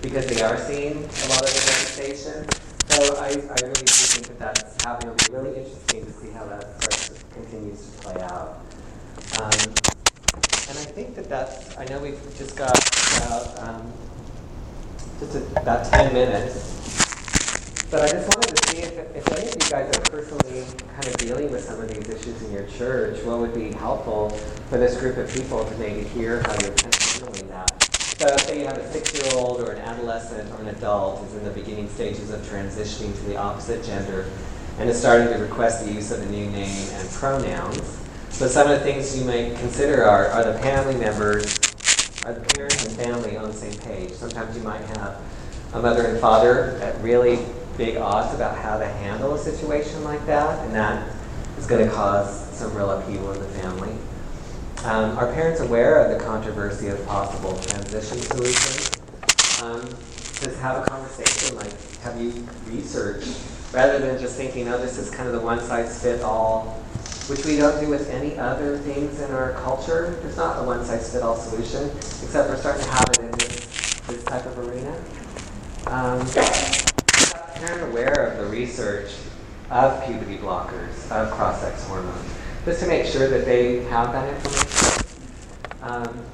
because 0.00 0.26
they 0.26 0.42
are 0.42 0.58
seeing 0.58 0.96
a 0.96 1.26
lot 1.28 1.42
of 1.42 1.52
the 1.52 1.62
devastation. 1.68 2.46
So 2.88 3.16
I, 3.16 3.28
I 3.28 3.56
really 3.62 3.84
do 3.84 3.92
think 3.92 4.26
that 4.26 4.38
that's. 4.38 4.72
It'll 5.04 5.14
be 5.14 5.24
really 5.30 5.58
interesting 5.58 6.04
to 6.04 6.12
see 6.12 6.30
how 6.30 6.44
that 6.46 6.82
starts 6.82 7.24
continues 7.32 7.86
to 7.86 8.02
play 8.02 8.22
out. 8.22 8.64
Um, 9.40 9.52
and 10.68 10.78
I 10.78 10.86
think 10.96 11.14
that 11.16 11.28
that's, 11.28 11.76
I 11.78 11.84
know 11.86 12.00
we've 12.00 12.20
just 12.36 12.56
got 12.56 12.76
about, 13.18 13.68
um, 13.68 13.92
just 15.20 15.36
a, 15.36 15.60
about 15.60 15.84
10 15.86 16.12
minutes. 16.12 17.11
But 17.92 18.08
I 18.08 18.08
just 18.08 18.34
wanted 18.34 18.56
to 18.56 18.68
see 18.68 18.78
if, 18.78 18.98
if 19.14 19.28
any 19.36 19.48
of 19.48 19.54
you 19.54 19.70
guys 19.70 19.94
are 19.94 20.00
personally 20.00 20.64
kind 20.94 21.06
of 21.06 21.14
dealing 21.18 21.52
with 21.52 21.62
some 21.62 21.78
of 21.78 21.92
these 21.92 22.08
issues 22.08 22.42
in 22.42 22.50
your 22.50 22.66
church, 22.66 23.22
what 23.22 23.38
would 23.38 23.52
be 23.52 23.70
helpful 23.70 24.30
for 24.70 24.78
this 24.78 24.98
group 24.98 25.18
of 25.18 25.30
people 25.34 25.62
to 25.62 25.76
maybe 25.76 26.04
hear 26.08 26.40
how 26.40 26.52
you're 26.62 26.74
handling 26.80 27.48
that. 27.48 27.92
So 27.92 28.34
say 28.38 28.60
you 28.60 28.66
have 28.66 28.78
a 28.78 28.92
six-year-old 28.94 29.60
or 29.60 29.72
an 29.72 29.82
adolescent 29.82 30.50
or 30.52 30.62
an 30.62 30.68
adult 30.68 31.18
who's 31.18 31.34
in 31.34 31.44
the 31.44 31.50
beginning 31.50 31.86
stages 31.90 32.30
of 32.30 32.40
transitioning 32.46 33.14
to 33.14 33.24
the 33.26 33.36
opposite 33.36 33.84
gender 33.84 34.24
and 34.78 34.88
is 34.88 34.98
starting 34.98 35.28
to 35.28 35.34
request 35.34 35.84
the 35.84 35.92
use 35.92 36.12
of 36.12 36.22
a 36.22 36.26
new 36.30 36.46
name 36.46 36.88
and 36.92 37.10
pronouns. 37.10 37.98
So 38.30 38.48
some 38.48 38.70
of 38.70 38.78
the 38.78 38.84
things 38.86 39.18
you 39.18 39.26
might 39.26 39.58
consider 39.58 40.02
are, 40.02 40.28
are 40.28 40.50
the 40.50 40.58
family 40.60 40.94
members, 40.94 41.58
are 42.24 42.32
the 42.32 42.54
parents 42.54 42.86
and 42.86 42.96
family 42.96 43.36
on 43.36 43.48
the 43.48 43.54
same 43.54 43.78
page? 43.80 44.12
Sometimes 44.12 44.56
you 44.56 44.62
might 44.62 44.80
have 44.80 45.20
a 45.74 45.82
mother 45.82 46.06
and 46.06 46.18
father 46.18 46.78
that 46.78 46.98
really 47.02 47.38
big 47.84 47.96
odds 47.96 48.32
about 48.32 48.56
how 48.56 48.78
to 48.78 48.86
handle 48.86 49.34
a 49.34 49.38
situation 49.38 50.04
like 50.04 50.24
that, 50.24 50.64
and 50.64 50.72
that 50.72 51.04
is 51.58 51.66
going 51.66 51.84
to 51.84 51.92
cause 51.92 52.48
some 52.56 52.72
real 52.76 52.88
upheaval 52.88 53.32
in 53.32 53.40
the 53.40 53.48
family. 53.48 53.92
Um, 54.84 55.18
are 55.18 55.32
parents 55.32 55.60
aware 55.60 55.98
of 55.98 56.16
the 56.16 56.24
controversy 56.24 56.86
of 56.86 57.04
possible 57.06 57.60
transition 57.62 58.18
solutions? 58.18 58.92
Um, 59.64 59.80
just 60.38 60.60
have 60.60 60.80
a 60.80 60.88
conversation, 60.88 61.56
like 61.56 61.72
have 62.02 62.20
you 62.20 62.46
researched, 62.66 63.36
rather 63.72 63.98
than 63.98 64.16
just 64.20 64.36
thinking, 64.36 64.68
oh, 64.68 64.78
this 64.78 64.96
is 64.96 65.10
kind 65.10 65.26
of 65.28 65.34
the 65.34 65.40
one 65.40 65.58
size 65.58 66.00
fit 66.00 66.22
all, 66.22 66.66
which 67.26 67.44
we 67.44 67.56
don't 67.56 67.80
do 67.80 67.90
with 67.90 68.08
any 68.10 68.38
other 68.38 68.78
things 68.78 69.20
in 69.20 69.32
our 69.32 69.54
culture. 69.54 70.16
There's 70.22 70.36
not 70.36 70.62
a 70.62 70.64
one 70.64 70.84
size 70.84 71.12
fit 71.12 71.22
all 71.22 71.34
solution, 71.34 71.90
except 71.96 72.48
we're 72.48 72.58
starting 72.58 72.84
to 72.84 72.90
have 72.90 73.10
it 73.14 73.18
in 73.22 73.32
this, 73.32 74.00
this 74.06 74.22
type 74.22 74.46
of 74.46 74.56
arena. 74.60 74.94
Um, 75.88 76.91
parent 77.62 77.90
aware 77.90 78.26
of 78.26 78.38
the 78.38 78.46
research 78.46 79.12
of 79.70 80.04
puberty 80.04 80.36
blockers, 80.36 81.10
of 81.12 81.30
cross-sex 81.30 81.86
hormones, 81.86 82.34
just 82.64 82.80
to 82.80 82.88
make 82.88 83.06
sure 83.06 83.28
that 83.28 83.44
they 83.44 83.84
have 83.84 84.12
that 84.12 84.28
information. 84.34 85.06
Um, 85.82 86.24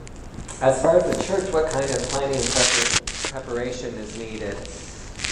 as 0.63 0.81
far 0.81 0.97
as 0.97 1.05
the 1.05 1.23
church, 1.25 1.53
what 1.53 1.71
kind 1.71 1.85
of 1.85 1.99
planning 2.09 2.37
and 2.37 2.45
prepar- 2.45 3.31
preparation 3.31 3.95
is 3.97 4.19
needed? 4.19 4.57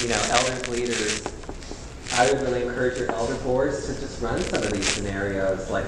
You 0.02 0.08
know, 0.08 0.20
elders, 0.30 0.68
leaders, 0.68 1.22
I 2.12 2.30
would 2.30 2.42
really 2.42 2.64
encourage 2.64 2.98
your 2.98 3.10
elder 3.12 3.34
boards 3.36 3.86
to 3.86 3.98
just 3.98 4.20
run 4.20 4.40
some 4.42 4.62
of 4.62 4.72
these 4.72 4.86
scenarios, 4.86 5.70
like 5.70 5.86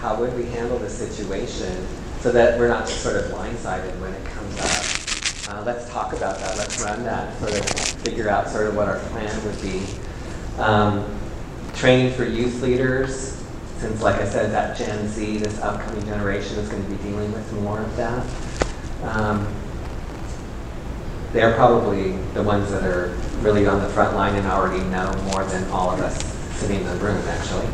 how 0.00 0.18
would 0.20 0.34
we 0.36 0.44
handle 0.46 0.78
this 0.78 0.96
situation 0.96 1.86
so 2.20 2.30
that 2.30 2.58
we're 2.58 2.68
not 2.68 2.86
just 2.86 3.02
sort 3.02 3.16
of 3.16 3.24
blindsided 3.32 3.98
when 4.00 4.14
it 4.14 4.24
comes 4.26 4.60
up. 4.60 4.99
Uh, 5.50 5.64
let's 5.66 5.90
talk 5.90 6.12
about 6.12 6.38
that. 6.38 6.56
Let's 6.56 6.80
run 6.80 7.02
that, 7.02 7.36
sort 7.40 7.58
of 7.58 7.68
figure 8.02 8.28
out 8.28 8.48
sort 8.48 8.68
of 8.68 8.76
what 8.76 8.86
our 8.86 9.00
plan 9.06 9.44
would 9.44 9.60
be. 9.60 9.82
Um, 10.58 11.18
training 11.74 12.14
for 12.14 12.24
youth 12.24 12.62
leaders, 12.62 13.44
since 13.78 14.00
like 14.00 14.20
I 14.20 14.28
said, 14.28 14.52
that 14.52 14.78
Gen 14.78 15.08
Z, 15.08 15.38
this 15.38 15.60
upcoming 15.60 16.04
generation 16.04 16.56
is 16.56 16.68
going 16.68 16.84
to 16.84 16.88
be 16.88 17.02
dealing 17.02 17.32
with 17.32 17.52
more 17.54 17.80
of 17.80 17.96
that. 17.96 18.24
Um, 19.02 19.52
they're 21.32 21.56
probably 21.56 22.12
the 22.32 22.44
ones 22.44 22.70
that 22.70 22.84
are 22.84 23.08
really 23.40 23.66
on 23.66 23.82
the 23.82 23.88
front 23.88 24.14
line 24.14 24.36
and 24.36 24.46
already 24.46 24.84
know 24.84 25.12
more 25.32 25.44
than 25.46 25.68
all 25.70 25.90
of 25.90 25.98
us 25.98 26.22
sitting 26.60 26.76
in 26.76 26.86
the 26.86 26.94
room, 26.96 27.20
actually. 27.26 27.66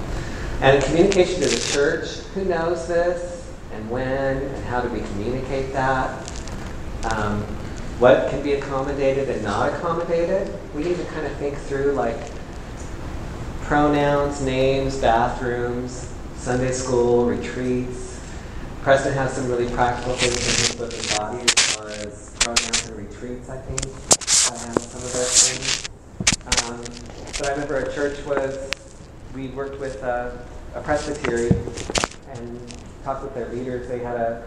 And 0.62 0.82
communication 0.82 1.42
to 1.42 1.48
the 1.48 1.72
church, 1.72 2.20
who 2.32 2.46
knows 2.46 2.88
this 2.88 3.52
and 3.72 3.90
when 3.90 4.38
and 4.38 4.64
how 4.64 4.80
do 4.80 4.88
we 4.88 5.00
communicate 5.00 5.74
that? 5.74 6.32
Um, 7.12 7.46
what 7.98 8.28
can 8.28 8.42
be 8.42 8.52
accommodated 8.52 9.30
and 9.30 9.42
not 9.42 9.72
accommodated? 9.72 10.52
We 10.74 10.84
need 10.84 10.96
to 10.98 11.04
kind 11.06 11.26
of 11.26 11.32
think 11.36 11.56
through 11.56 11.92
like 11.92 12.18
pronouns, 13.62 14.42
names, 14.42 14.98
bathrooms, 14.98 16.12
Sunday 16.36 16.72
school, 16.72 17.24
retreats. 17.24 18.20
Preston 18.82 19.14
has 19.14 19.32
some 19.32 19.48
really 19.48 19.68
practical 19.70 20.12
things 20.12 20.36
in 20.36 20.40
his 20.40 20.74
book 20.76 20.92
Embodied 20.92 21.50
as 21.50 21.74
far 21.74 21.88
as 21.88 22.36
pronouns 22.38 22.88
and 22.88 22.96
retreats, 22.98 23.48
I 23.48 23.56
think. 23.58 23.80
I 23.82 24.66
have 24.66 24.78
some 24.78 25.02
of 25.02 25.12
those 25.12 25.48
things. 25.48 25.88
Um, 26.68 26.80
but 27.38 27.46
I 27.46 27.50
remember 27.52 27.78
a 27.78 27.92
church 27.92 28.24
was, 28.26 28.70
we 29.34 29.48
worked 29.48 29.80
with 29.80 30.02
a, 30.02 30.38
a 30.74 30.82
presbytery 30.82 31.48
and 32.30 32.74
talked 33.02 33.24
with 33.24 33.34
their 33.34 33.48
leaders. 33.48 33.88
They 33.88 33.98
had 33.98 34.16
a 34.16 34.44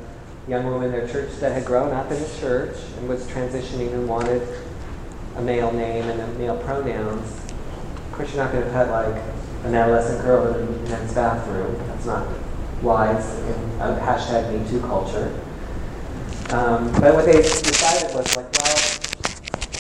young 0.47 0.65
woman 0.65 0.85
in 0.85 0.91
their 0.91 1.07
church 1.07 1.31
that 1.39 1.51
had 1.51 1.65
grown 1.65 1.91
up 1.91 2.11
in 2.11 2.21
the 2.21 2.29
church 2.39 2.77
and 2.97 3.07
was 3.07 3.25
transitioning 3.27 3.93
and 3.93 4.07
wanted 4.07 4.47
a 5.37 5.41
male 5.41 5.71
name 5.71 6.05
and 6.05 6.19
a 6.19 6.27
male 6.39 6.57
pronouns. 6.57 7.27
Of 8.07 8.11
course, 8.13 8.33
you're 8.33 8.43
not 8.43 8.51
going 8.51 8.65
to 8.65 8.71
put 8.71 8.89
like 8.89 9.21
an 9.65 9.75
adolescent 9.75 10.23
girl 10.23 10.53
in 10.53 10.67
a 10.67 10.89
men's 10.89 11.13
bathroom. 11.13 11.75
That's 11.87 12.05
not 12.05 12.27
wise 12.81 13.39
in 13.39 13.53
a 13.79 13.99
hashtag 14.01 14.51
Me 14.51 14.69
Too 14.69 14.79
culture. 14.81 15.39
Um, 16.51 16.91
but 16.93 17.13
what 17.13 17.25
they 17.25 17.33
decided 17.33 18.15
was 18.15 18.35
like, 18.35 18.51
well, 18.57 18.77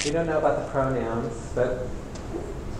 we 0.05 0.11
don't 0.11 0.27
know 0.27 0.37
about 0.37 0.63
the 0.63 0.71
pronouns, 0.71 1.51
but 1.55 1.87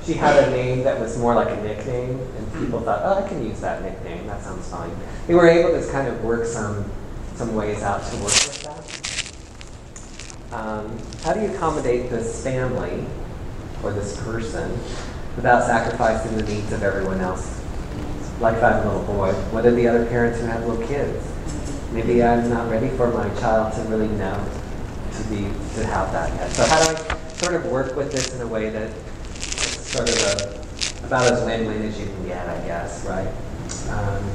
she 0.04 0.14
had 0.14 0.48
a 0.48 0.52
name 0.52 0.84
that 0.84 1.00
was 1.00 1.18
more 1.18 1.34
like 1.34 1.50
a 1.50 1.62
nickname, 1.62 2.20
and 2.20 2.54
people 2.54 2.82
thought, 2.82 3.02
oh, 3.04 3.24
I 3.24 3.28
can 3.28 3.44
use 3.46 3.60
that 3.62 3.82
nickname. 3.82 4.28
That 4.28 4.44
sounds 4.44 4.68
fine. 4.70 4.92
They 5.28 5.34
were 5.34 5.48
able 5.48 5.72
to 5.72 5.92
kind 5.92 6.08
of 6.08 6.24
work 6.24 6.46
some 6.46 6.86
some 7.40 7.56
ways 7.56 7.82
out 7.84 8.04
to 8.04 8.16
work 8.18 8.26
with 8.26 8.64
that. 10.52 10.54
Um, 10.54 11.00
how 11.24 11.32
do 11.32 11.40
you 11.40 11.56
accommodate 11.56 12.10
this 12.10 12.44
family 12.44 13.06
or 13.82 13.94
this 13.94 14.22
person 14.24 14.70
without 15.38 15.64
sacrificing 15.64 16.36
the 16.36 16.44
needs 16.44 16.74
of 16.74 16.84
everyone 16.84 17.22
else? 17.22 17.64
Like 18.42 18.58
if 18.58 18.64
I 18.64 18.72
have 18.74 18.86
a 18.86 18.90
little 18.90 19.06
boy, 19.06 19.32
what 19.52 19.66
are 19.66 19.72
the 19.72 19.88
other 19.88 20.06
parents 20.08 20.42
who 20.42 20.48
have 20.48 20.66
little 20.66 20.86
kids? 20.86 21.26
Maybe 21.94 22.22
I'm 22.22 22.50
not 22.50 22.70
ready 22.70 22.90
for 22.90 23.10
my 23.10 23.30
child 23.40 23.74
to 23.76 23.82
really 23.84 24.10
know 24.18 24.46
to 25.14 25.24
be 25.30 25.44
to 25.76 25.86
have 25.88 26.12
that 26.12 26.34
yet. 26.36 26.52
So 26.52 26.66
how 26.66 26.84
do 26.84 26.90
I 26.92 27.18
sort 27.38 27.54
of 27.54 27.68
work 27.68 27.96
with 27.96 28.12
this 28.12 28.36
in 28.36 28.42
a 28.42 28.48
way 28.48 28.70
that 28.70 28.92
sort 29.64 30.10
of 30.10 30.16
a, 30.26 31.06
about 31.06 31.32
as 31.32 31.42
win-win 31.46 31.84
as 31.84 31.98
you 31.98 32.06
can 32.06 32.28
get, 32.28 32.50
I 32.50 32.60
guess, 32.68 33.06
right? 33.06 33.32
Um, 33.92 34.30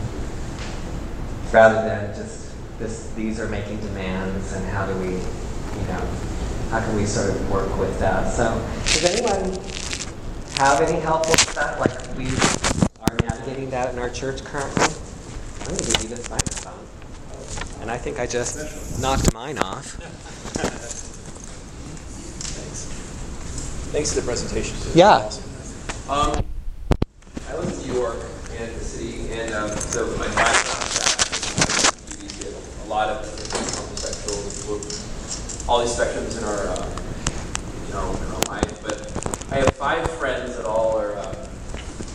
rather 1.52 1.86
than 1.86 2.14
just 2.14 2.43
this, 2.78 3.10
these 3.14 3.38
are 3.40 3.48
making 3.48 3.78
demands 3.80 4.52
and 4.52 4.66
how 4.68 4.86
do 4.86 4.94
we, 4.98 5.08
you 5.08 5.86
know, 5.88 6.08
how 6.70 6.80
can 6.80 6.96
we 6.96 7.06
sort 7.06 7.30
of 7.30 7.50
work 7.50 7.76
with 7.78 7.98
that? 8.00 8.32
So 8.32 8.44
does 8.84 9.04
anyone 9.04 9.58
have 10.56 10.80
any 10.80 11.00
help 11.00 11.28
with 11.28 11.54
that? 11.54 11.78
Like 11.78 12.16
we 12.16 12.26
are 13.00 13.16
navigating 13.28 13.70
that 13.70 13.92
in 13.92 13.98
our 13.98 14.10
church 14.10 14.44
currently? 14.44 14.84
I'm 15.60 15.66
going 15.66 15.78
to 15.78 15.84
give 15.92 16.02
you 16.02 16.08
this 16.16 16.28
microphone. 16.30 17.80
And 17.80 17.90
I 17.90 17.98
think 17.98 18.18
I 18.18 18.26
just 18.26 19.00
knocked 19.00 19.32
mine 19.34 19.58
off. 19.58 19.84
Thanks. 22.54 22.86
Thanks 23.92 24.14
for 24.14 24.20
the 24.20 24.26
presentation. 24.26 24.76
Yeah. 24.94 25.16
awesome. 25.16 25.44
Um, 26.08 26.44
I 27.48 27.56
live 27.56 27.72
in 27.72 27.88
New 27.88 27.94
York 28.00 28.18
and 28.58 28.74
the 28.74 28.84
city, 28.84 29.30
and 29.32 29.54
um, 29.54 29.70
so 29.70 30.06
my 30.18 30.26
background 30.34 30.88
is 30.88 30.94
we 30.94 31.00
get 31.00 31.13
a 31.13 31.13
lot 32.94 33.10
of 33.10 33.18
homosexuals, 33.26 35.66
all 35.68 35.80
these 35.80 35.90
spectrums 35.90 36.38
in 36.38 36.44
our, 36.44 36.68
uh, 36.68 36.86
you 37.86 37.92
know, 37.92 38.14
in 38.22 38.28
our 38.32 38.40
life. 38.48 38.80
But 38.82 39.10
I 39.50 39.56
have 39.56 39.74
five 39.74 40.08
friends 40.12 40.56
that 40.56 40.64
all 40.64 40.96
are 40.98 41.16
uh, 41.16 41.34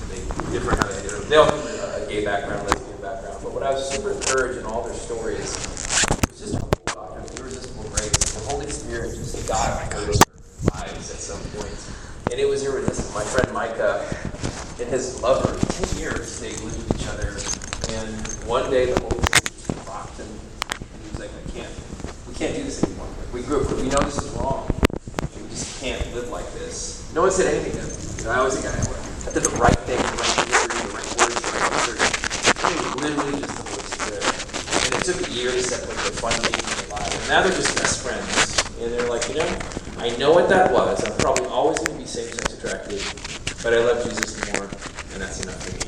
they 0.10 0.20
different. 0.52 0.80
How 0.80 0.88
they 0.88 1.02
do. 1.08 1.20
They 1.28 1.36
all 1.36 1.46
have 1.46 2.02
a 2.02 2.06
gay 2.08 2.24
background, 2.24 2.66
lesbian 2.68 3.02
background. 3.02 3.40
But 3.44 3.54
what 3.54 3.64
I 3.64 3.72
was 3.72 3.90
super 3.90 4.12
encouraged 4.12 4.60
in 4.60 4.66
all 4.66 4.84
their 4.84 4.94
stories 4.94 5.54
was 6.30 6.40
just 6.40 6.54
a 6.56 6.60
whole 6.60 6.72
doctrine 6.86 7.26
of 7.26 7.40
irresistible 7.40 7.84
grace. 7.90 8.12
The 8.34 8.40
Holy 8.50 8.70
Spirit 8.70 9.16
just 9.16 9.46
got 9.48 9.94
over 9.94 10.06
their 10.06 10.14
lives 10.74 11.12
at 11.12 11.20
some. 11.20 11.42
And 12.32 12.40
it 12.40 12.48
was 12.48 12.64
irresistible. 12.64 13.20
My 13.20 13.26
friend 13.26 13.52
Micah 13.54 14.06
and 14.80 14.88
his 14.88 15.22
lover, 15.22 15.58
10 15.60 15.98
years, 16.00 16.40
they 16.40 16.52
lived 16.64 16.78
with 16.78 17.02
each 17.02 17.08
other. 17.10 17.36
And 17.98 18.14
one 18.48 18.70
day 18.70 18.86
the 18.94 19.00
Holy 19.02 19.18
Spirit 19.18 19.46
just 19.50 19.74
rocked 19.88 20.18
him. 20.18 20.28
And 20.30 21.02
he 21.02 21.09
was 21.09 21.09
like, 21.20 21.32
I 21.36 21.52
can't, 21.52 21.74
we 22.28 22.34
can't 22.34 22.56
do 22.56 22.64
this 22.64 22.84
anymore. 22.84 23.08
We 23.34 23.44
grew 23.44 23.60
up, 23.62 23.68
we 23.76 23.92
know 23.92 24.00
this 24.08 24.18
is 24.24 24.32
wrong. 24.40 24.66
We 25.36 25.50
just 25.50 25.82
can't 25.82 26.00
live 26.16 26.30
like 26.30 26.48
this. 26.54 27.12
No 27.14 27.22
one 27.24 27.32
said 27.32 27.54
anything 27.54 27.76
to 27.76 27.84
him. 27.84 27.92
You 28.18 28.24
know, 28.24 28.32
I 28.32 28.38
always 28.40 28.56
think 28.56 28.72
I, 28.72 28.80
I 28.80 29.34
did 29.34 29.44
the 29.44 29.56
right 29.60 29.80
thing, 29.84 30.00
the 30.00 30.16
right 30.16 30.36
word, 30.48 30.72
the 30.80 30.96
right 30.96 31.12
words, 31.20 31.36
the 31.36 31.52
right 31.52 31.68
answer. 31.76 31.96
Literally 33.04 33.40
just 33.44 33.56
the 33.60 33.68
Holy 33.68 33.84
Spirit. 34.00 34.24
And 34.88 34.96
it 34.96 35.04
took 35.04 35.20
a 35.28 35.32
year 35.32 35.52
to 35.52 35.62
separate 35.62 36.00
the 36.08 36.16
and 36.24 36.56
the 36.56 36.96
lives. 36.96 37.16
And 37.16 37.28
now 37.28 37.44
they're 37.44 37.52
just 37.52 37.76
best 37.76 38.00
friends. 38.00 38.64
And 38.80 38.94
they're 38.94 39.10
like, 39.10 39.28
you 39.28 39.36
know, 39.36 39.60
I 40.00 40.16
know 40.16 40.32
what 40.32 40.48
that 40.48 40.72
was. 40.72 41.04
I'm 41.04 41.18
probably 41.18 41.48
always 41.48 41.80
going 41.80 41.98
to 41.98 42.02
be 42.02 42.08
same-sex 42.08 42.54
attracted, 42.56 43.04
but 43.62 43.74
I 43.74 43.84
love 43.84 44.04
Jesus 44.08 44.40
more, 44.54 44.64
and 44.64 45.22
that's 45.22 45.44
enough 45.44 45.60
for 45.68 45.76
me. 45.76 45.84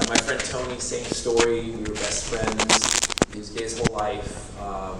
And 0.00 0.08
my 0.08 0.16
friend 0.16 0.40
Tony, 0.40 0.80
same 0.80 1.04
story. 1.04 1.70
We 1.70 1.82
were 1.82 1.94
best 1.94 2.24
friends. 2.26 3.01
He 3.32 3.38
was 3.38 3.50
gay 3.50 3.62
his 3.62 3.78
whole 3.78 3.96
life. 3.96 4.60
Um, 4.62 4.96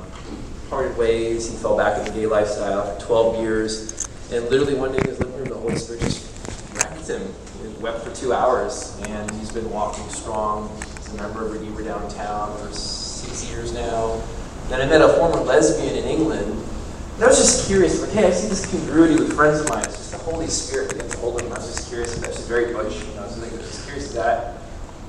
parted 0.68 0.97
ways. 0.97 1.51
He 1.51 1.57
fell 1.57 1.76
back 1.76 1.99
in 1.99 2.05
the 2.05 2.11
gay 2.11 2.26
lifestyle 2.26 2.95
for 2.95 3.07
12 3.07 3.41
years. 3.41 4.09
And 4.33 4.49
literally 4.49 4.74
one 4.74 4.93
day 4.93 4.99
in 4.99 5.09
his 5.09 5.18
living 5.18 5.37
room, 5.37 5.49
the 5.49 5.55
Holy 5.55 5.76
Spirit 5.76 6.03
just 6.03 6.74
wrecked 6.74 7.09
him. 7.09 7.22
He 7.62 7.68
wept 7.83 8.03
for 8.03 8.14
two 8.14 8.33
hours, 8.33 8.99
and 9.07 9.30
he's 9.33 9.53
been 9.53 9.70
walking 9.70 10.09
strong. 10.09 10.74
He's 10.97 11.14
a 11.14 11.16
member 11.16 11.45
of 11.47 11.53
Redeemer 11.53 11.85
Downtown 11.85 12.57
for 12.59 12.72
six 12.72 13.51
years 13.51 13.72
now. 13.72 14.22
Then 14.68 14.80
I 14.80 14.87
met 14.87 15.03
a 15.03 15.09
former 15.14 15.43
lesbian 15.43 15.97
in 15.97 16.05
England 16.05 16.62
and 17.22 17.24
I 17.24 17.26
was 17.28 17.37
just 17.37 17.68
curious, 17.68 18.01
like, 18.01 18.11
hey, 18.11 18.26
I 18.26 18.30
see 18.30 18.49
this 18.49 18.66
congruity 18.66 19.14
with 19.14 19.35
friends 19.35 19.61
of 19.61 19.68
mine. 19.68 19.85
It's 19.85 19.97
just 19.97 20.12
the 20.12 20.18
Holy 20.18 20.47
Spirit 20.47 20.89
that 20.91 20.99
gets 20.99 21.14
hold 21.14 21.37
of 21.37 21.45
them. 21.45 21.53
I 21.53 21.57
was 21.57 21.72
just 21.72 21.89
curious, 21.89 22.16
that's 22.16 22.37
just 22.37 22.49
very 22.49 22.72
butch. 22.72 22.95
You 22.95 23.14
know, 23.14 23.22
I 23.22 23.26
was 23.26 23.37
just 23.37 23.85
curious, 23.85 24.07
is 24.07 24.14
that, 24.14 24.59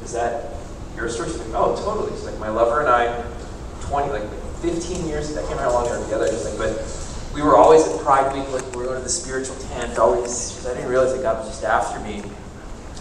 is 0.03 0.11
that 0.11 0.51
your 0.95 1.09
story? 1.09 1.29
She's 1.29 1.39
like, 1.39 1.53
oh, 1.53 1.75
totally. 1.75 2.11
She's 2.11 2.25
like, 2.25 2.39
my 2.39 2.49
lover 2.49 2.81
and 2.81 2.89
I, 2.89 3.23
20, 3.81 4.11
like 4.11 4.29
15 4.61 5.07
years, 5.07 5.31
I 5.31 5.41
can't 5.41 5.51
remember 5.51 5.63
how 5.63 5.73
long 5.73 5.85
we 5.85 5.97
were 5.97 6.03
together. 6.03 6.27
She's 6.27 6.45
like, 6.45 6.57
but 6.57 7.33
we 7.33 7.41
were 7.41 7.57
always 7.57 7.87
at 7.87 7.99
Pride 8.01 8.33
Week, 8.33 8.49
like 8.51 8.63
we 8.71 8.77
were 8.77 8.85
going 8.85 8.97
to 8.97 9.03
the 9.03 9.09
spiritual 9.09 9.55
tent, 9.55 9.97
always. 9.97 10.65
I 10.65 10.73
didn't 10.73 10.89
realize 10.89 11.13
that 11.13 11.21
God 11.21 11.39
was 11.39 11.47
just 11.47 11.63
after 11.63 11.99
me. 11.99 12.23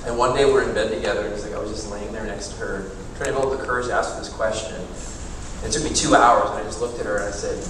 And 0.07 0.19
one 0.19 0.35
day 0.35 0.45
we're 0.45 0.67
in 0.67 0.75
bed 0.75 0.91
together, 0.91 1.21
and 1.21 1.33
it's 1.33 1.45
like 1.45 1.55
I 1.55 1.59
was 1.59 1.71
just 1.71 1.91
laying 1.91 2.13
there 2.13 2.25
next 2.25 2.49
to 2.49 2.57
her, 2.57 2.91
trying 3.17 3.33
to 3.35 3.41
build 3.41 3.59
the 3.59 3.65
courage 3.65 3.87
to 3.87 3.93
ask 3.93 4.15
her 4.15 4.19
this 4.19 4.33
question. 4.33 4.75
And 4.75 5.67
it 5.67 5.73
took 5.73 5.85
me 5.85 5.95
two 5.95 6.17
hours, 6.17 6.51
and 6.51 6.59
I 6.59 6.63
just 6.65 6.81
looked 6.81 6.99
at 6.99 7.07
her 7.07 7.19
and 7.19 7.27
I 7.27 7.31
said, 7.31 7.63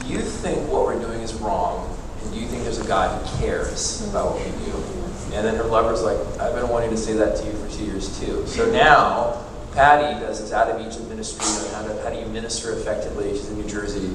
do 0.00 0.06
you 0.06 0.20
think 0.20 0.70
what 0.70 0.86
we're 0.86 0.98
doing 0.98 1.20
is 1.20 1.34
wrong? 1.34 1.94
And 2.22 2.32
do 2.32 2.40
you 2.40 2.46
think 2.46 2.62
there's 2.62 2.78
a 2.78 2.86
God 2.86 3.20
who 3.20 3.38
cares 3.38 4.08
about 4.08 4.32
what 4.32 4.44
we 4.44 4.64
do? 4.64 5.36
And 5.36 5.46
then 5.46 5.56
her 5.56 5.64
lover's 5.64 6.02
like, 6.02 6.16
I've 6.40 6.54
been 6.54 6.68
wanting 6.68 6.90
to 6.90 6.96
say 6.96 7.12
that 7.14 7.36
to 7.36 7.44
you 7.44 7.52
for 7.52 7.68
two 7.76 7.84
years 7.84 8.18
too. 8.18 8.46
So 8.46 8.70
now, 8.70 9.44
Patty 9.76 10.18
does 10.18 10.40
this 10.40 10.52
out 10.52 10.68
of 10.70 10.80
Egypt 10.80 11.06
ministry 11.06 11.44
how, 11.76 11.86
to, 11.86 12.02
how 12.02 12.08
do 12.08 12.18
you 12.18 12.26
minister 12.32 12.72
effectively. 12.72 13.30
She's 13.36 13.50
in 13.50 13.60
New 13.60 13.68
Jersey. 13.68 14.10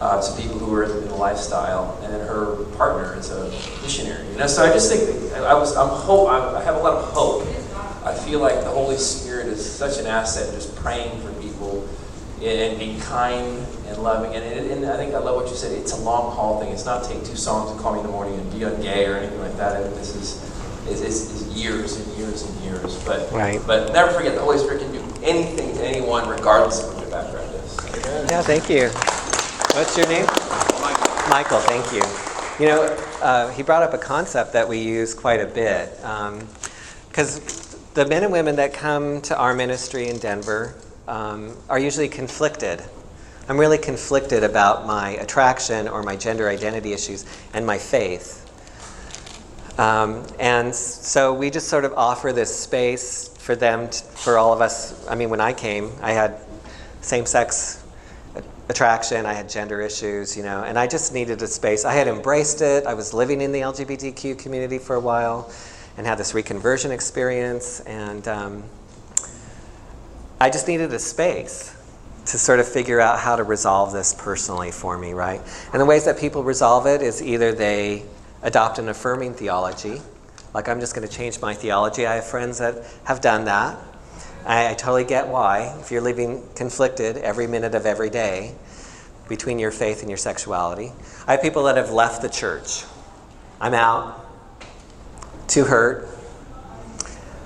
uh, 0.00 0.20
to 0.20 0.40
people 0.40 0.58
who 0.58 0.74
are 0.74 0.84
in 0.84 1.08
the 1.08 1.14
lifestyle, 1.14 1.98
and 2.02 2.12
then 2.12 2.26
her 2.26 2.64
partner 2.76 3.16
is 3.16 3.30
a 3.30 3.50
missionary. 3.82 4.26
You 4.30 4.38
know, 4.38 4.46
so 4.46 4.64
I 4.64 4.72
just 4.72 4.90
think 4.90 5.32
I 5.34 5.54
was 5.54 5.76
I'm 5.76 5.88
hope 5.88 6.28
I 6.28 6.62
have 6.64 6.76
a 6.76 6.78
lot 6.78 6.94
of 6.94 7.04
hope. 7.12 7.46
I 8.04 8.14
feel 8.14 8.40
like 8.40 8.54
the 8.62 8.70
Holy 8.70 8.96
Spirit 8.96 9.46
is 9.46 9.64
such 9.64 9.98
an 9.98 10.06
asset 10.06 10.54
just 10.54 10.74
praying 10.76 11.20
for 11.20 11.32
people 11.34 11.86
and 12.42 12.78
being 12.78 12.98
kind 13.00 13.66
and 13.88 13.98
loving. 13.98 14.34
And, 14.34 14.42
and, 14.42 14.70
and 14.70 14.86
I 14.86 14.96
think 14.96 15.14
I 15.14 15.18
love 15.18 15.36
what 15.36 15.50
you 15.50 15.56
said. 15.56 15.72
It's 15.72 15.92
a 15.92 16.00
long 16.00 16.34
haul 16.34 16.58
thing. 16.60 16.72
It's 16.72 16.86
not 16.86 17.04
take 17.04 17.22
two 17.22 17.36
songs 17.36 17.70
and 17.70 17.78
call 17.78 17.92
me 17.92 18.00
in 18.00 18.06
the 18.06 18.12
morning 18.12 18.40
and 18.40 18.50
be 18.50 18.64
on 18.64 18.80
gay 18.80 19.04
or 19.04 19.16
anything 19.16 19.38
like 19.40 19.54
that. 19.58 19.94
This 19.96 20.16
is 20.16 20.49
is, 20.88 21.00
is, 21.02 21.30
is 21.30 21.48
years 21.54 21.96
and 21.98 22.16
years 22.18 22.42
and 22.42 22.60
years. 22.60 23.02
But 23.04 23.30
Right. 23.32 23.60
but 23.66 23.92
never 23.92 24.12
forget 24.12 24.34
the 24.34 24.40
Holy 24.40 24.58
Spirit 24.58 24.80
can 24.80 24.92
do 24.92 25.02
anything 25.22 25.74
to 25.76 25.84
anyone 25.84 26.28
regardless 26.28 26.82
of 26.82 26.94
what 26.94 27.02
their 27.02 27.10
background 27.10 27.48
is. 27.54 28.30
Yeah, 28.30 28.42
thank 28.42 28.68
you. 28.70 28.88
What's 29.76 29.96
your 29.96 30.06
name? 30.08 30.26
Michael, 31.28 31.60
thank 31.60 31.92
you. 31.92 32.02
You 32.58 32.72
know, 32.72 32.82
uh, 33.22 33.50
he 33.52 33.62
brought 33.62 33.82
up 33.82 33.94
a 33.94 33.98
concept 33.98 34.52
that 34.52 34.68
we 34.68 34.78
use 34.78 35.14
quite 35.14 35.40
a 35.40 35.46
bit. 35.46 35.96
Because 37.08 37.40
the 37.94 38.06
men 38.06 38.22
and 38.24 38.32
women 38.32 38.56
that 38.56 38.72
come 38.72 39.20
to 39.22 39.36
our 39.38 39.54
ministry 39.54 40.08
in 40.08 40.18
Denver 40.18 40.74
um, 41.08 41.56
are 41.68 41.78
usually 41.78 42.08
conflicted. 42.08 42.82
I'm 43.48 43.58
really 43.58 43.78
conflicted 43.78 44.44
about 44.44 44.86
my 44.86 45.10
attraction 45.12 45.88
or 45.88 46.02
my 46.02 46.16
gender 46.16 46.48
identity 46.48 46.92
issues 46.92 47.24
and 47.52 47.66
my 47.66 47.78
faith. 47.78 48.49
Um, 49.78 50.26
and 50.38 50.74
so 50.74 51.32
we 51.32 51.50
just 51.50 51.68
sort 51.68 51.84
of 51.84 51.94
offer 51.94 52.32
this 52.32 52.54
space 52.54 53.28
for 53.38 53.56
them, 53.56 53.88
t 53.88 54.00
for 54.14 54.38
all 54.38 54.52
of 54.52 54.60
us. 54.60 55.08
I 55.08 55.14
mean, 55.14 55.30
when 55.30 55.40
I 55.40 55.52
came, 55.52 55.92
I 56.02 56.12
had 56.12 56.38
same 57.00 57.26
sex 57.26 57.82
attraction, 58.70 59.26
I 59.26 59.34
had 59.34 59.48
gender 59.48 59.80
issues, 59.80 60.36
you 60.36 60.42
know, 60.42 60.62
and 60.62 60.78
I 60.78 60.86
just 60.86 61.12
needed 61.12 61.42
a 61.42 61.46
space. 61.46 61.84
I 61.84 61.92
had 61.92 62.06
embraced 62.06 62.62
it. 62.62 62.86
I 62.86 62.94
was 62.94 63.12
living 63.12 63.40
in 63.40 63.52
the 63.52 63.60
LGBTQ 63.60 64.38
community 64.38 64.78
for 64.78 64.96
a 64.96 65.00
while 65.00 65.50
and 65.96 66.06
had 66.06 66.18
this 66.18 66.32
reconversion 66.32 66.90
experience. 66.90 67.80
And 67.80 68.26
um, 68.28 68.64
I 70.40 70.48
just 70.50 70.68
needed 70.68 70.92
a 70.94 70.98
space 70.98 71.76
to 72.26 72.38
sort 72.38 72.60
of 72.60 72.68
figure 72.68 73.00
out 73.00 73.18
how 73.18 73.34
to 73.36 73.42
resolve 73.42 73.92
this 73.92 74.14
personally 74.14 74.70
for 74.70 74.96
me, 74.96 75.12
right? 75.12 75.40
And 75.72 75.80
the 75.80 75.86
ways 75.86 76.04
that 76.04 76.18
people 76.18 76.44
resolve 76.44 76.86
it 76.86 77.02
is 77.02 77.22
either 77.22 77.52
they 77.52 78.04
adopt 78.42 78.78
an 78.78 78.88
affirming 78.88 79.34
theology, 79.34 80.00
like 80.54 80.68
I'm 80.68 80.80
just 80.80 80.94
going 80.94 81.06
to 81.06 81.12
change 81.12 81.40
my 81.40 81.54
theology. 81.54 82.06
I 82.06 82.16
have 82.16 82.26
friends 82.26 82.58
that 82.58 82.84
have 83.04 83.20
done 83.20 83.44
that. 83.44 83.78
I, 84.44 84.70
I 84.70 84.74
totally 84.74 85.04
get 85.04 85.28
why. 85.28 85.76
If 85.80 85.90
you're 85.90 86.00
living 86.00 86.42
conflicted 86.54 87.16
every 87.18 87.46
minute 87.46 87.74
of 87.74 87.86
every 87.86 88.10
day 88.10 88.54
between 89.28 89.58
your 89.58 89.70
faith 89.70 90.00
and 90.00 90.10
your 90.10 90.18
sexuality, 90.18 90.92
I 91.26 91.32
have 91.32 91.42
people 91.42 91.64
that 91.64 91.76
have 91.76 91.90
left 91.90 92.22
the 92.22 92.28
church. 92.28 92.84
I'm 93.60 93.74
out, 93.74 94.26
too 95.46 95.64
hurt, 95.64 96.08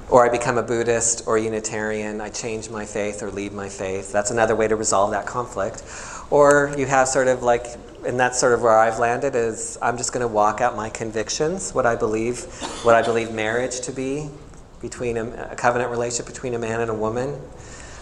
or 0.08 0.24
I 0.24 0.28
become 0.28 0.58
a 0.58 0.62
Buddhist 0.62 1.24
or 1.26 1.38
Unitarian, 1.38 2.20
I 2.20 2.28
change 2.28 2.70
my 2.70 2.84
faith 2.84 3.22
or 3.22 3.30
leave 3.30 3.52
my 3.52 3.68
faith. 3.68 4.12
That's 4.12 4.30
another 4.30 4.54
way 4.54 4.68
to 4.68 4.76
resolve 4.76 5.10
that 5.10 5.26
conflict. 5.26 5.82
Or 6.30 6.74
you 6.78 6.86
have 6.86 7.08
sort 7.08 7.26
of 7.26 7.42
like, 7.42 7.66
and 8.06 8.18
that's 8.18 8.38
sort 8.38 8.52
of 8.52 8.62
where 8.62 8.78
I've 8.78 8.98
landed 8.98 9.34
is 9.34 9.78
I'm 9.80 9.96
just 9.96 10.12
going 10.12 10.20
to 10.22 10.32
walk 10.32 10.60
out 10.60 10.76
my 10.76 10.90
convictions, 10.90 11.72
what 11.72 11.86
I 11.86 11.96
believe, 11.96 12.44
what 12.84 12.94
I 12.94 13.02
believe 13.02 13.32
marriage 13.32 13.80
to 13.82 13.92
be 13.92 14.28
between 14.80 15.16
a, 15.16 15.24
a 15.52 15.56
covenant 15.56 15.90
relationship 15.90 16.26
between 16.26 16.54
a 16.54 16.58
man 16.58 16.80
and 16.80 16.90
a 16.90 16.94
woman. 16.94 17.40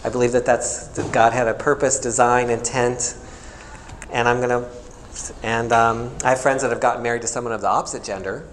I 0.03 0.09
believe 0.09 0.33
that 0.33 0.45
that's 0.45 0.87
that 0.89 1.11
God 1.13 1.31
had 1.33 1.47
a 1.47 1.53
purpose, 1.53 1.99
design, 1.99 2.49
intent, 2.49 3.15
and 4.11 4.27
I'm 4.27 4.37
going 4.37 4.49
to. 4.49 4.69
And 5.43 5.71
um, 5.71 6.11
I 6.23 6.29
have 6.29 6.41
friends 6.41 6.63
that 6.63 6.71
have 6.71 6.81
gotten 6.81 7.03
married 7.03 7.21
to 7.21 7.27
someone 7.27 7.53
of 7.53 7.61
the 7.61 7.69
opposite 7.69 8.03
gender 8.03 8.47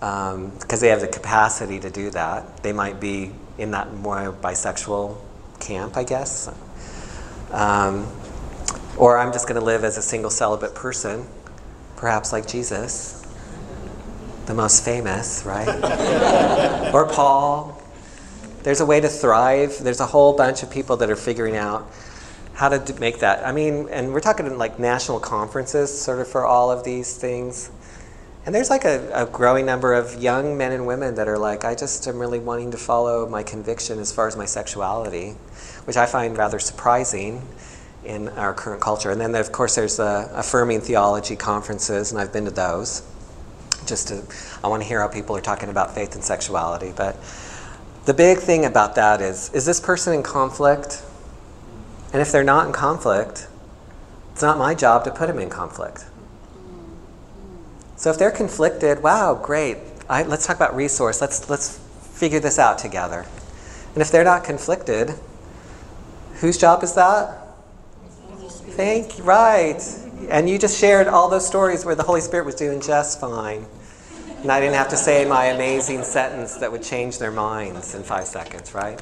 because 0.00 0.34
um, 0.34 0.80
they 0.80 0.88
have 0.88 1.00
the 1.00 1.06
capacity 1.06 1.78
to 1.78 1.90
do 1.90 2.10
that. 2.10 2.62
They 2.62 2.72
might 2.72 2.98
be 2.98 3.30
in 3.58 3.70
that 3.72 3.92
more 3.92 4.32
bisexual 4.32 5.16
camp, 5.60 5.96
I 5.96 6.02
guess. 6.02 6.48
Um, 7.52 8.08
or 8.96 9.18
I'm 9.18 9.32
just 9.32 9.48
going 9.48 9.58
to 9.58 9.64
live 9.64 9.84
as 9.84 9.96
a 9.98 10.02
single 10.02 10.30
celibate 10.30 10.74
person, 10.74 11.26
perhaps 11.96 12.32
like 12.32 12.46
Jesus, 12.46 13.26
the 14.46 14.54
most 14.54 14.84
famous, 14.84 15.44
right? 15.44 15.68
or 16.94 17.06
Paul. 17.06 17.80
There's 18.62 18.80
a 18.80 18.86
way 18.86 19.00
to 19.00 19.08
thrive. 19.08 19.78
There's 19.80 20.00
a 20.00 20.06
whole 20.06 20.36
bunch 20.36 20.62
of 20.62 20.70
people 20.70 20.96
that 20.98 21.10
are 21.10 21.16
figuring 21.16 21.56
out 21.56 21.90
how 22.54 22.68
to 22.68 23.00
make 23.00 23.18
that. 23.20 23.44
I 23.44 23.50
mean, 23.50 23.88
and 23.90 24.12
we're 24.12 24.20
talking 24.20 24.56
like 24.56 24.78
national 24.78 25.18
conferences 25.18 26.00
sort 26.00 26.20
of 26.20 26.28
for 26.28 26.46
all 26.46 26.70
of 26.70 26.84
these 26.84 27.16
things. 27.16 27.70
And 28.44 28.54
there's 28.54 28.70
like 28.70 28.84
a, 28.84 29.10
a, 29.14 29.26
growing 29.26 29.66
number 29.66 29.94
of 29.94 30.20
young 30.20 30.58
men 30.58 30.72
and 30.72 30.84
women 30.86 31.14
that 31.14 31.28
are 31.28 31.38
like, 31.38 31.64
I 31.64 31.74
just 31.74 32.06
am 32.08 32.18
really 32.18 32.40
wanting 32.40 32.72
to 32.72 32.76
follow 32.76 33.28
my 33.28 33.44
conviction 33.44 34.00
as 34.00 34.12
far 34.12 34.26
as 34.26 34.36
my 34.36 34.46
sexuality, 34.46 35.30
which 35.84 35.96
I 35.96 36.06
find 36.06 36.36
rather 36.36 36.58
surprising 36.58 37.42
in 38.04 38.28
our 38.30 38.52
current 38.52 38.80
culture. 38.80 39.10
And 39.10 39.20
then, 39.20 39.34
of 39.34 39.52
course, 39.52 39.76
there's 39.76 39.96
the 39.96 40.28
affirming 40.32 40.80
theology 40.80 41.36
conferences, 41.36 42.12
and 42.12 42.20
I've 42.20 42.32
been 42.32 42.44
to 42.46 42.50
those. 42.50 43.02
Just 43.86 44.08
to, 44.08 44.22
I 44.62 44.68
want 44.68 44.82
to 44.82 44.88
hear 44.88 45.00
how 45.00 45.08
people 45.08 45.36
are 45.36 45.40
talking 45.40 45.68
about 45.68 45.94
faith 45.94 46.14
and 46.14 46.22
sexuality. 46.22 46.92
But 46.96 47.16
the 48.04 48.14
big 48.14 48.38
thing 48.38 48.64
about 48.64 48.94
that 48.94 49.20
is, 49.20 49.52
is 49.54 49.66
this 49.66 49.80
person 49.80 50.14
in 50.14 50.22
conflict? 50.22 51.02
And 52.12 52.20
if 52.20 52.30
they're 52.30 52.44
not 52.44 52.66
in 52.66 52.72
conflict, 52.72 53.48
it's 54.32 54.42
not 54.42 54.58
my 54.58 54.74
job 54.74 55.04
to 55.04 55.10
put 55.10 55.26
them 55.26 55.38
in 55.38 55.50
conflict. 55.50 56.04
So 57.96 58.10
if 58.10 58.18
they're 58.18 58.30
conflicted, 58.32 59.02
wow, 59.02 59.34
great. 59.40 59.78
I, 60.08 60.24
let's 60.24 60.46
talk 60.46 60.56
about 60.56 60.74
resource. 60.74 61.20
Let's 61.20 61.48
let's 61.48 61.78
figure 61.78 62.40
this 62.40 62.58
out 62.58 62.78
together. 62.78 63.26
And 63.94 64.02
if 64.02 64.10
they're 64.10 64.24
not 64.24 64.42
conflicted, 64.42 65.14
whose 66.40 66.58
job 66.58 66.82
is 66.82 66.94
that? 66.94 67.41
Thank 68.76 69.18
you. 69.18 69.24
Right. 69.24 69.82
And 70.30 70.48
you 70.48 70.58
just 70.58 70.80
shared 70.80 71.06
all 71.06 71.28
those 71.28 71.46
stories 71.46 71.84
where 71.84 71.94
the 71.94 72.02
Holy 72.02 72.22
Spirit 72.22 72.46
was 72.46 72.54
doing 72.54 72.80
just 72.80 73.20
fine. 73.20 73.66
And 74.40 74.50
I 74.50 74.60
didn't 74.60 74.76
have 74.76 74.88
to 74.88 74.96
say 74.96 75.26
my 75.26 75.46
amazing 75.46 76.02
sentence 76.04 76.56
that 76.56 76.72
would 76.72 76.82
change 76.82 77.18
their 77.18 77.30
minds 77.30 77.94
in 77.94 78.02
five 78.02 78.26
seconds, 78.26 78.74
right? 78.74 78.98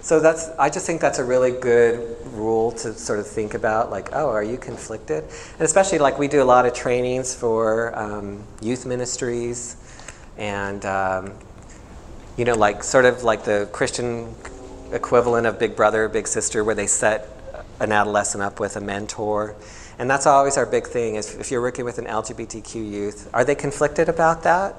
So 0.00 0.18
that's 0.18 0.48
I 0.58 0.70
just 0.70 0.86
think 0.86 1.00
that's 1.00 1.20
a 1.20 1.24
really 1.24 1.52
good 1.52 2.16
rule 2.32 2.72
to 2.72 2.94
sort 2.94 3.20
of 3.20 3.26
think 3.26 3.54
about 3.54 3.90
like 3.90 4.10
oh 4.12 4.28
are 4.28 4.42
you 4.42 4.56
conflicted 4.56 5.24
and 5.24 5.62
especially 5.62 5.98
like 5.98 6.16
we 6.16 6.28
do 6.28 6.40
a 6.40 6.44
lot 6.44 6.64
of 6.64 6.74
trainings 6.74 7.34
for 7.34 7.96
um, 7.98 8.44
youth 8.60 8.86
ministries 8.86 9.76
and 10.36 10.84
um, 10.84 11.32
you 12.36 12.44
know 12.44 12.54
like 12.54 12.84
sort 12.84 13.04
of 13.04 13.24
like 13.24 13.44
the 13.44 13.68
Christian 13.72 14.32
equivalent 14.92 15.44
of 15.44 15.58
Big 15.58 15.74
Brother 15.74 16.08
Big 16.08 16.28
Sister 16.28 16.62
where 16.62 16.76
they 16.76 16.86
set 16.86 17.35
an 17.80 17.92
adolescent 17.92 18.42
up 18.42 18.60
with 18.60 18.76
a 18.76 18.80
mentor 18.80 19.54
and 19.98 20.10
that's 20.10 20.26
always 20.26 20.56
our 20.56 20.66
big 20.66 20.86
thing 20.86 21.16
is 21.16 21.34
if 21.36 21.50
you're 21.50 21.62
working 21.62 21.84
with 21.84 21.98
an 21.98 22.06
LGBTQ 22.06 22.74
youth 22.74 23.30
are 23.32 23.44
they 23.44 23.54
conflicted 23.54 24.08
about 24.08 24.42
that 24.42 24.74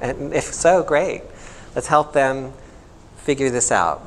and 0.00 0.32
if 0.32 0.44
so 0.44 0.82
great 0.82 1.22
let's 1.74 1.86
help 1.86 2.12
them 2.12 2.52
figure 3.20 3.50
this 3.50 3.70
out. 3.70 4.02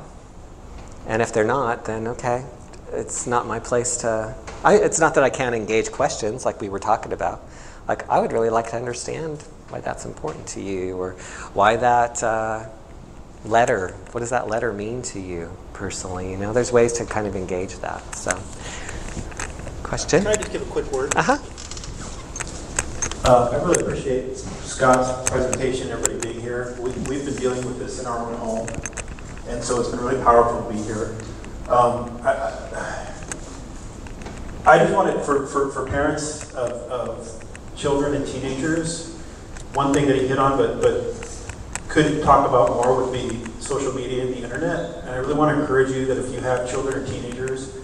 And 1.06 1.22
if 1.22 1.32
they're 1.32 1.44
not, 1.44 1.84
then 1.84 2.08
okay, 2.08 2.44
it's 2.92 3.26
not 3.26 3.46
my 3.46 3.58
place 3.58 3.98
to. 3.98 4.34
I, 4.64 4.76
it's 4.76 4.98
not 4.98 5.14
that 5.14 5.24
I 5.24 5.30
can't 5.30 5.54
engage 5.54 5.92
questions 5.92 6.44
like 6.44 6.60
we 6.60 6.68
were 6.68 6.78
talking 6.78 7.12
about. 7.12 7.42
Like, 7.86 8.08
I 8.08 8.20
would 8.20 8.32
really 8.32 8.48
like 8.48 8.70
to 8.70 8.76
understand 8.76 9.42
why 9.68 9.80
that's 9.80 10.06
important 10.06 10.46
to 10.48 10.60
you 10.60 10.96
or 10.96 11.12
why 11.52 11.76
that 11.76 12.22
uh, 12.22 12.66
letter, 13.44 13.90
what 14.12 14.20
does 14.20 14.30
that 14.30 14.48
letter 14.48 14.72
mean 14.72 15.02
to 15.02 15.20
you 15.20 15.50
personally? 15.74 16.30
You 16.30 16.38
know, 16.38 16.54
there's 16.54 16.72
ways 16.72 16.94
to 16.94 17.04
kind 17.04 17.26
of 17.26 17.36
engage 17.36 17.78
that. 17.80 18.14
So, 18.14 18.30
question? 19.82 20.22
Can 20.22 20.32
I 20.32 20.36
just 20.36 20.52
give 20.52 20.62
a 20.62 20.70
quick 20.70 20.90
word? 20.90 21.14
Uh 21.16 21.22
huh. 21.22 21.38
Uh, 23.26 23.50
I 23.52 23.62
really 23.64 23.82
appreciate 23.82 24.36
Scott's 24.36 25.30
presentation, 25.30 25.90
everybody 25.90 26.18
being 26.32 26.40
here. 26.40 26.76
We, 26.78 26.90
we've 27.08 27.24
been 27.24 27.36
dealing 27.36 27.64
with 27.64 27.78
this 27.78 28.00
in 28.00 28.06
our 28.06 28.18
own 28.18 28.34
home, 28.34 28.68
and 29.48 29.62
so 29.62 29.80
it's 29.80 29.90
been 29.90 30.00
really 30.00 30.22
powerful 30.22 30.62
to 30.62 30.72
be 30.74 30.82
here. 30.82 31.16
Um, 31.68 32.20
I, 32.22 32.32
I, 32.34 33.14
I 34.66 34.78
just 34.78 34.92
wanted, 34.92 35.22
for, 35.24 35.46
for, 35.46 35.70
for 35.70 35.86
parents 35.86 36.52
of, 36.52 36.72
of 36.90 37.44
children 37.76 38.14
and 38.14 38.26
teenagers, 38.26 39.14
one 39.72 39.94
thing 39.94 40.06
that 40.06 40.16
he 40.16 40.26
hit 40.28 40.38
on, 40.38 40.58
but, 40.58 40.82
but 40.82 41.14
could 41.88 42.22
talk 42.22 42.48
about 42.48 42.70
more 42.70 43.04
would 43.04 43.12
be 43.12 43.44
social 43.60 43.92
media 43.92 44.24
and 44.24 44.34
the 44.34 44.42
internet. 44.42 45.02
And 45.02 45.10
I 45.10 45.16
really 45.16 45.34
want 45.34 45.54
to 45.54 45.60
encourage 45.60 45.90
you 45.90 46.06
that 46.06 46.18
if 46.18 46.32
you 46.32 46.40
have 46.40 46.68
children 46.70 47.02
or 47.02 47.06
teenagers, 47.06 47.74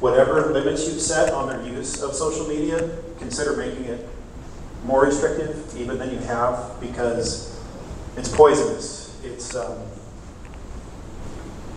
whatever 0.00 0.52
limits 0.52 0.88
you've 0.88 1.00
set 1.00 1.32
on 1.32 1.48
their 1.48 1.62
use 1.62 2.02
of 2.02 2.14
social 2.14 2.46
media, 2.46 2.90
consider 3.18 3.56
making 3.56 3.84
it 3.84 4.08
more 4.84 5.04
restrictive 5.04 5.74
even 5.76 5.98
than 5.98 6.10
you 6.10 6.18
have 6.18 6.80
because 6.80 7.60
it's 8.16 8.28
poisonous. 8.28 9.18
It's 9.22 9.54
um, 9.54 9.78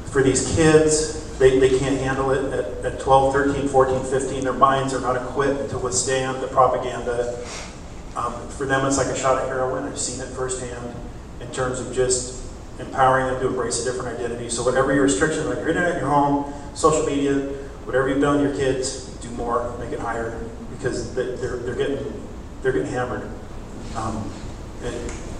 for 0.05 0.23
these 0.23 0.55
kids, 0.55 1.37
they, 1.37 1.59
they 1.59 1.77
can't 1.77 1.99
handle 1.99 2.31
it 2.31 2.53
at, 2.53 2.93
at 2.93 2.99
12, 2.99 3.33
13, 3.33 3.67
14, 3.67 4.03
15. 4.05 4.43
Their 4.43 4.53
minds 4.53 4.93
are 4.93 5.01
not 5.01 5.17
equipped 5.17 5.69
to 5.71 5.77
withstand 5.77 6.41
the 6.41 6.47
propaganda. 6.47 7.45
Um, 8.15 8.47
for 8.49 8.65
them, 8.65 8.85
it's 8.85 8.97
like 8.97 9.07
a 9.07 9.17
shot 9.17 9.41
of 9.41 9.47
heroin. 9.49 9.83
I've 9.83 9.99
seen 9.99 10.25
it 10.25 10.29
firsthand 10.29 10.95
in 11.41 11.51
terms 11.51 11.79
of 11.79 11.93
just 11.93 12.41
empowering 12.79 13.27
them 13.27 13.39
to 13.41 13.47
embrace 13.47 13.85
a 13.85 13.91
different 13.91 14.17
identity. 14.19 14.49
So 14.49 14.63
whatever 14.63 14.93
your 14.93 15.03
restriction, 15.03 15.47
like 15.47 15.59
your 15.59 15.69
internet, 15.69 15.99
your 15.99 16.09
home, 16.09 16.53
social 16.73 17.05
media, 17.05 17.33
whatever 17.85 18.09
you've 18.09 18.21
done 18.21 18.37
to 18.43 18.43
your 18.49 18.55
kids, 18.57 19.05
do 19.21 19.29
more, 19.31 19.73
make 19.79 19.91
it 19.91 19.99
higher, 19.99 20.37
because 20.77 21.13
they- 21.15 21.35
they're, 21.35 21.57
they're 21.57 21.75
getting, 21.75 22.23
they're 22.61 22.71
getting 22.73 22.91
hammered. 22.91 23.29
Um, 23.95 24.29
and 24.83 24.95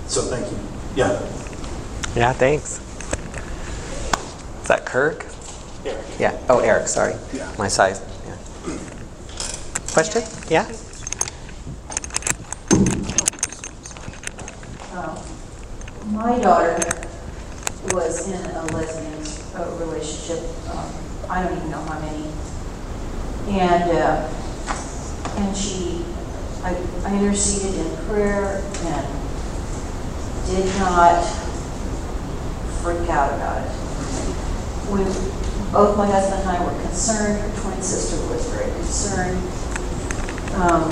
so 0.08 0.22
thank 0.24 0.50
you. 0.52 0.58
Yeah. 0.96 1.20
Yeah, 2.16 2.32
thanks. 2.34 2.80
Is 4.62 4.68
that 4.70 4.86
Kirk? 4.86 5.26
Eric. 5.86 6.06
Yeah. 6.18 6.38
Oh, 6.50 6.60
Eric, 6.60 6.88
sorry. 6.88 7.16
Yeah. 7.34 7.52
My 7.60 7.68
size. 7.68 8.02
Yeah. 8.26 8.78
Question? 9.92 10.24
Yeah? 10.50 10.72
Um, 14.96 15.18
My 16.16 16.40
daughter 16.40 16.78
was 17.92 18.26
in 18.32 18.40
a 18.56 18.66
lesbian 18.68 19.22
uh, 19.54 19.70
relationship, 19.76 20.40
um, 20.70 20.90
I 21.30 21.44
don't 21.44 21.58
even 21.58 21.70
know 21.70 21.82
how 21.82 22.00
many. 22.00 22.24
And, 23.60 23.92
uh, 23.92 24.26
and 25.36 25.58
she, 25.58 26.06
I 26.64 26.74
I 27.04 27.18
interceded 27.18 27.76
in 27.76 27.98
prayer 28.08 28.64
and 28.64 29.08
did 30.48 30.66
not 30.80 31.22
freak 32.82 33.10
out 33.10 33.34
about 33.34 33.68
it. 33.68 33.72
Both 35.74 35.98
my 35.98 36.08
husband 36.08 36.44
and 36.44 36.50
I 36.50 36.64
were 36.64 36.82
concerned, 36.84 37.42
her 37.42 37.62
twin 37.62 37.82
sister 37.84 38.16
was 38.30 38.48
very 38.48 38.72
concerned. 38.72 39.38
Um, 40.56 40.90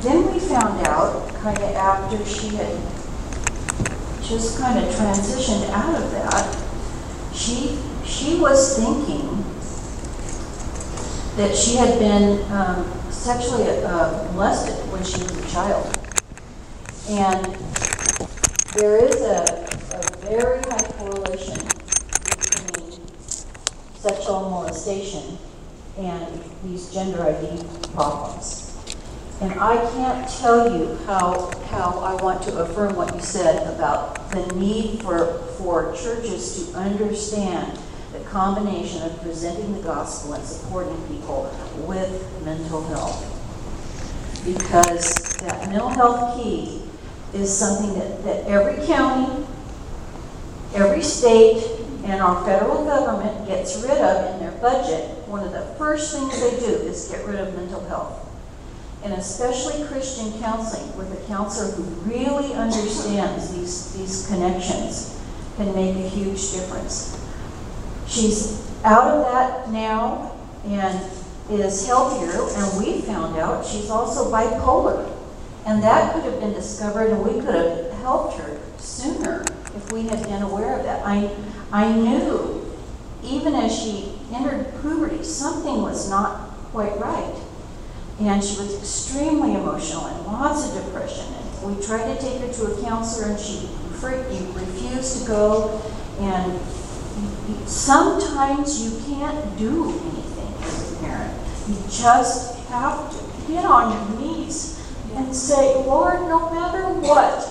then 0.00 0.32
we 0.32 0.38
found 0.38 0.86
out, 0.86 1.28
kind 1.34 1.58
of 1.58 1.70
after 1.74 2.24
she 2.24 2.54
had 2.54 2.93
just 4.28 4.58
kind 4.58 4.78
of 4.78 4.92
transitioned 4.94 5.68
out 5.70 5.94
of 5.94 6.10
that, 6.12 6.56
she, 7.34 7.78
she 8.04 8.40
was 8.40 8.78
thinking 8.78 9.44
that 11.36 11.54
she 11.54 11.76
had 11.76 11.98
been 11.98 12.40
um, 12.52 12.90
sexually 13.10 13.68
uh, 13.84 14.32
molested 14.32 14.74
when 14.90 15.02
she 15.04 15.20
was 15.22 15.36
a 15.36 15.50
child. 15.50 15.86
And 17.08 17.44
there 18.74 19.04
is 19.04 19.20
a, 19.20 19.66
a 19.92 20.26
very 20.26 20.60
high 20.62 20.92
correlation 20.92 21.58
between 22.24 23.00
sexual 23.94 24.48
molestation 24.48 25.38
and 25.98 26.40
these 26.64 26.92
gender 26.92 27.22
ID 27.22 27.62
problems. 27.94 28.73
And 29.40 29.52
I 29.58 29.76
can't 29.90 30.28
tell 30.28 30.78
you 30.78 30.94
how, 31.06 31.50
how 31.66 31.98
I 31.98 32.22
want 32.22 32.42
to 32.44 32.58
affirm 32.62 32.94
what 32.94 33.12
you 33.14 33.20
said 33.20 33.66
about 33.74 34.30
the 34.30 34.46
need 34.54 35.02
for, 35.02 35.38
for 35.58 35.92
churches 35.96 36.70
to 36.70 36.78
understand 36.78 37.78
the 38.12 38.20
combination 38.20 39.02
of 39.02 39.20
presenting 39.22 39.74
the 39.74 39.82
gospel 39.82 40.34
and 40.34 40.44
supporting 40.44 40.96
people 41.08 41.52
with 41.86 42.10
mental 42.44 42.84
health. 42.84 43.30
Because 44.44 45.14
that 45.38 45.68
mental 45.68 45.88
health 45.88 46.40
key 46.40 46.82
is 47.32 47.52
something 47.52 47.98
that, 47.98 48.22
that 48.22 48.44
every 48.46 48.86
county, 48.86 49.44
every 50.74 51.02
state, 51.02 51.64
and 52.04 52.22
our 52.22 52.44
federal 52.44 52.84
government 52.84 53.48
gets 53.48 53.82
rid 53.82 53.98
of 53.98 54.32
in 54.34 54.40
their 54.40 54.56
budget. 54.60 55.08
One 55.26 55.42
of 55.44 55.50
the 55.50 55.74
first 55.76 56.14
things 56.14 56.40
they 56.40 56.60
do 56.60 56.72
is 56.86 57.08
get 57.08 57.26
rid 57.26 57.40
of 57.40 57.52
mental 57.56 57.84
health 57.86 58.23
and 59.04 59.12
especially 59.12 59.86
Christian 59.86 60.32
counseling, 60.40 60.96
with 60.96 61.12
a 61.12 61.26
counselor 61.26 61.70
who 61.72 61.82
really 62.10 62.54
understands 62.54 63.52
these, 63.54 63.92
these 63.92 64.26
connections, 64.26 65.20
can 65.56 65.74
make 65.74 65.94
a 65.94 66.08
huge 66.08 66.52
difference. 66.52 67.20
She's 68.06 68.66
out 68.82 69.08
of 69.08 69.24
that 69.26 69.70
now 69.70 70.32
and 70.64 70.98
is 71.50 71.86
healthier, 71.86 72.48
and 72.56 72.78
we 72.82 73.02
found 73.02 73.36
out 73.36 73.66
she's 73.66 73.90
also 73.90 74.32
bipolar. 74.32 75.10
And 75.66 75.82
that 75.82 76.14
could 76.14 76.24
have 76.24 76.40
been 76.40 76.54
discovered, 76.54 77.10
and 77.10 77.22
we 77.22 77.40
could 77.40 77.54
have 77.54 77.92
helped 78.00 78.38
her 78.38 78.58
sooner 78.78 79.44
if 79.76 79.92
we 79.92 80.08
had 80.08 80.22
been 80.22 80.42
aware 80.42 80.78
of 80.78 80.84
that. 80.84 81.02
I, 81.04 81.30
I 81.70 81.92
knew, 81.92 82.74
even 83.22 83.54
as 83.54 83.78
she 83.78 84.18
entered 84.32 84.66
puberty, 84.80 85.22
something 85.22 85.82
was 85.82 86.08
not 86.08 86.50
quite 86.72 86.98
right. 86.98 87.34
And 88.20 88.42
she 88.42 88.58
was 88.60 88.78
extremely 88.78 89.54
emotional 89.54 90.06
and 90.06 90.26
lots 90.26 90.68
of 90.68 90.84
depression. 90.84 91.26
And 91.34 91.76
we 91.76 91.84
tried 91.84 92.14
to 92.14 92.20
take 92.20 92.40
her 92.40 92.52
to 92.52 92.64
a 92.66 92.82
counselor 92.82 93.32
and 93.32 93.40
she 93.40 93.68
refused 94.02 95.22
to 95.22 95.28
go. 95.28 95.82
And 96.20 96.60
sometimes 97.68 98.82
you 98.84 99.14
can't 99.14 99.58
do 99.58 99.84
anything 99.84 100.54
as 100.62 100.92
a 100.92 100.96
parent. 101.04 101.40
You 101.68 101.74
just 101.90 102.58
have 102.68 103.10
to 103.10 103.52
get 103.52 103.64
on 103.64 103.92
your 103.92 104.20
knees 104.20 104.80
and 105.14 105.34
say, 105.34 105.74
Lord, 105.84 106.20
no 106.22 106.50
matter 106.50 106.84
what, 107.00 107.50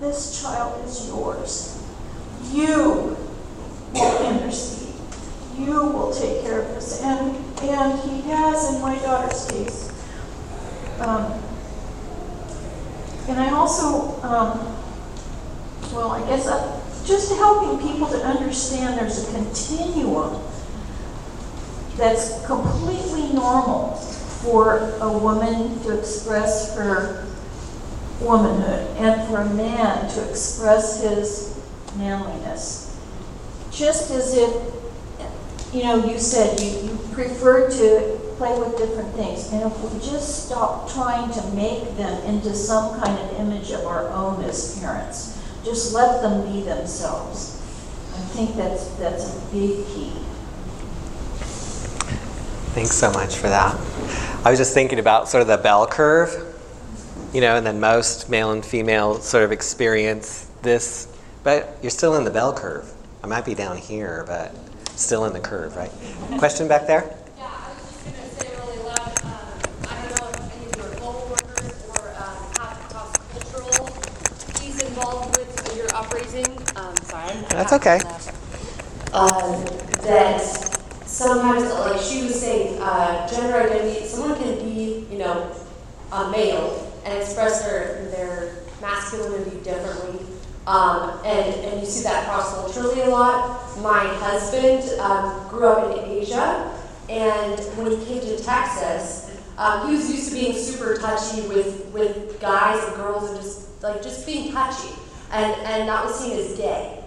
this 0.00 0.42
child 0.42 0.84
is 0.84 1.06
yours. 1.06 1.82
You 2.50 3.16
will 3.92 4.30
intercede. 4.30 4.94
You 5.56 5.74
will 5.74 6.12
take 6.12 6.42
care 6.42 6.62
of 6.62 6.68
this. 6.74 7.02
And, 7.02 7.36
and 7.62 8.00
he 8.00 8.22
has 8.30 8.74
in 8.74 8.80
my 8.80 8.98
daughter's 8.98 9.46
case. 9.46 9.91
Um, 11.02 11.42
And 13.28 13.38
I 13.38 13.50
also, 13.50 14.20
um, 14.22 14.76
well, 15.94 16.10
I 16.10 16.26
guess, 16.26 16.46
uh, 16.46 16.80
just 17.04 17.32
helping 17.32 17.78
people 17.78 18.08
to 18.08 18.18
understand 18.24 18.98
there's 18.98 19.28
a 19.28 19.32
continuum 19.32 20.42
that's 21.96 22.44
completely 22.46 23.32
normal 23.32 23.94
for 24.42 24.98
a 25.00 25.10
woman 25.10 25.78
to 25.84 25.96
express 25.98 26.74
her 26.76 27.26
womanhood 28.20 28.96
and 28.98 29.28
for 29.28 29.40
a 29.40 29.48
man 29.50 30.08
to 30.10 30.28
express 30.28 31.00
his 31.02 31.60
manliness. 31.96 32.96
Just 33.70 34.10
as 34.10 34.36
if, 34.36 34.50
you 35.72 35.84
know, 35.84 36.04
you 36.04 36.18
said 36.18 36.58
you, 36.60 36.70
you 36.70 36.98
prefer 37.12 37.70
to 37.70 38.18
play 38.42 38.58
with 38.58 38.76
different 38.76 39.14
things. 39.14 39.52
And 39.52 39.62
if 39.62 39.78
we 39.84 40.00
just 40.00 40.46
stop 40.46 40.90
trying 40.90 41.30
to 41.32 41.46
make 41.50 41.96
them 41.96 42.20
into 42.24 42.52
some 42.56 43.00
kind 43.00 43.16
of 43.16 43.38
image 43.38 43.70
of 43.70 43.86
our 43.86 44.08
own 44.08 44.42
as 44.42 44.80
parents, 44.80 45.40
just 45.64 45.94
let 45.94 46.22
them 46.22 46.52
be 46.52 46.62
themselves. 46.62 47.60
I 48.12 48.18
think 48.34 48.56
that's, 48.56 48.88
that's 48.96 49.36
a 49.36 49.40
big 49.52 49.86
key. 49.86 50.10
Thanks 52.74 52.90
so 52.96 53.12
much 53.12 53.36
for 53.36 53.48
that. 53.48 53.76
I 54.44 54.50
was 54.50 54.58
just 54.58 54.74
thinking 54.74 54.98
about 54.98 55.28
sort 55.28 55.42
of 55.42 55.46
the 55.46 55.58
bell 55.58 55.86
curve, 55.86 56.34
you 57.32 57.40
know, 57.42 57.54
and 57.54 57.64
then 57.64 57.78
most 57.78 58.28
male 58.28 58.50
and 58.50 58.64
female 58.66 59.20
sort 59.20 59.44
of 59.44 59.52
experience 59.52 60.50
this, 60.62 61.06
but 61.44 61.78
you're 61.80 61.90
still 61.90 62.16
in 62.16 62.24
the 62.24 62.30
bell 62.30 62.52
curve. 62.52 62.92
I 63.22 63.28
might 63.28 63.44
be 63.44 63.54
down 63.54 63.76
here, 63.76 64.24
but 64.26 64.52
still 64.98 65.26
in 65.26 65.32
the 65.32 65.38
curve, 65.38 65.76
right? 65.76 65.92
Question 66.38 66.66
back 66.66 66.88
there? 66.88 67.14
Yeah, 67.38 67.44
I 67.46 67.68
was 67.68 67.78
just 67.82 68.04
gonna 68.04 68.28
say 68.30 68.48
really 68.58 68.78
loud, 68.84 69.24
um, 69.24 69.32
I 69.88 70.08
don't 70.08 70.20
know 70.20 70.28
if 70.28 70.56
any 70.56 70.66
of 70.66 70.76
your 70.76 70.90
global 70.98 71.26
workers 71.28 71.72
or, 71.90 72.08
um, 72.08 72.36
have 72.58 72.78
cross-cultural 72.90 73.86
piece 74.58 74.82
involved 74.82 75.36
with 75.38 75.76
your 75.76 75.88
upraising, 75.94 76.58
um, 76.76 76.94
sorry. 77.12 77.36
That's 77.50 77.72
okay. 77.74 78.00
Um, 79.12 79.64
that 80.02 80.40
sometimes, 81.04 81.64
like 81.64 82.00
she 82.00 82.22
was 82.22 82.40
saying, 82.40 82.80
uh, 82.80 83.28
gender 83.28 83.56
identity, 83.56 84.06
someone 84.06 84.38
can 84.38 84.58
be, 84.58 85.06
you 85.10 85.18
know, 85.18 85.52
a 86.10 86.30
male 86.30 86.90
and 87.04 87.18
express 87.18 87.62
their, 87.62 88.08
their 88.10 88.64
masculinity 88.80 89.58
differently. 89.62 90.26
Um, 90.66 91.20
and, 91.24 91.54
and 91.66 91.80
you 91.80 91.86
see 91.86 92.04
that 92.04 92.26
cross-culturally 92.28 93.02
a 93.02 93.10
lot. 93.10 93.60
My 93.80 94.04
husband, 94.06 94.98
um, 95.00 95.48
grew 95.48 95.66
up 95.66 95.98
in 95.98 96.10
Asia, 96.10 96.72
and 97.10 97.58
when 97.76 97.90
he 97.90 98.04
came 98.06 98.20
to 98.20 98.42
Texas, 98.42 99.36
um, 99.58 99.88
he 99.88 99.96
was 99.96 100.10
used 100.10 100.30
to 100.30 100.34
being 100.34 100.56
super 100.56 100.96
touchy 100.96 101.42
with, 101.48 101.84
with 101.92 102.40
guys 102.40 102.82
and 102.84 102.96
girls 102.96 103.28
and 103.30 103.38
just, 103.38 103.82
like, 103.82 104.02
just 104.02 104.24
being 104.24 104.52
touchy. 104.52 104.94
And, 105.30 105.52
and 105.62 105.88
that 105.88 106.04
was 106.04 106.18
seen 106.18 106.38
as 106.38 106.56
gay 106.56 107.01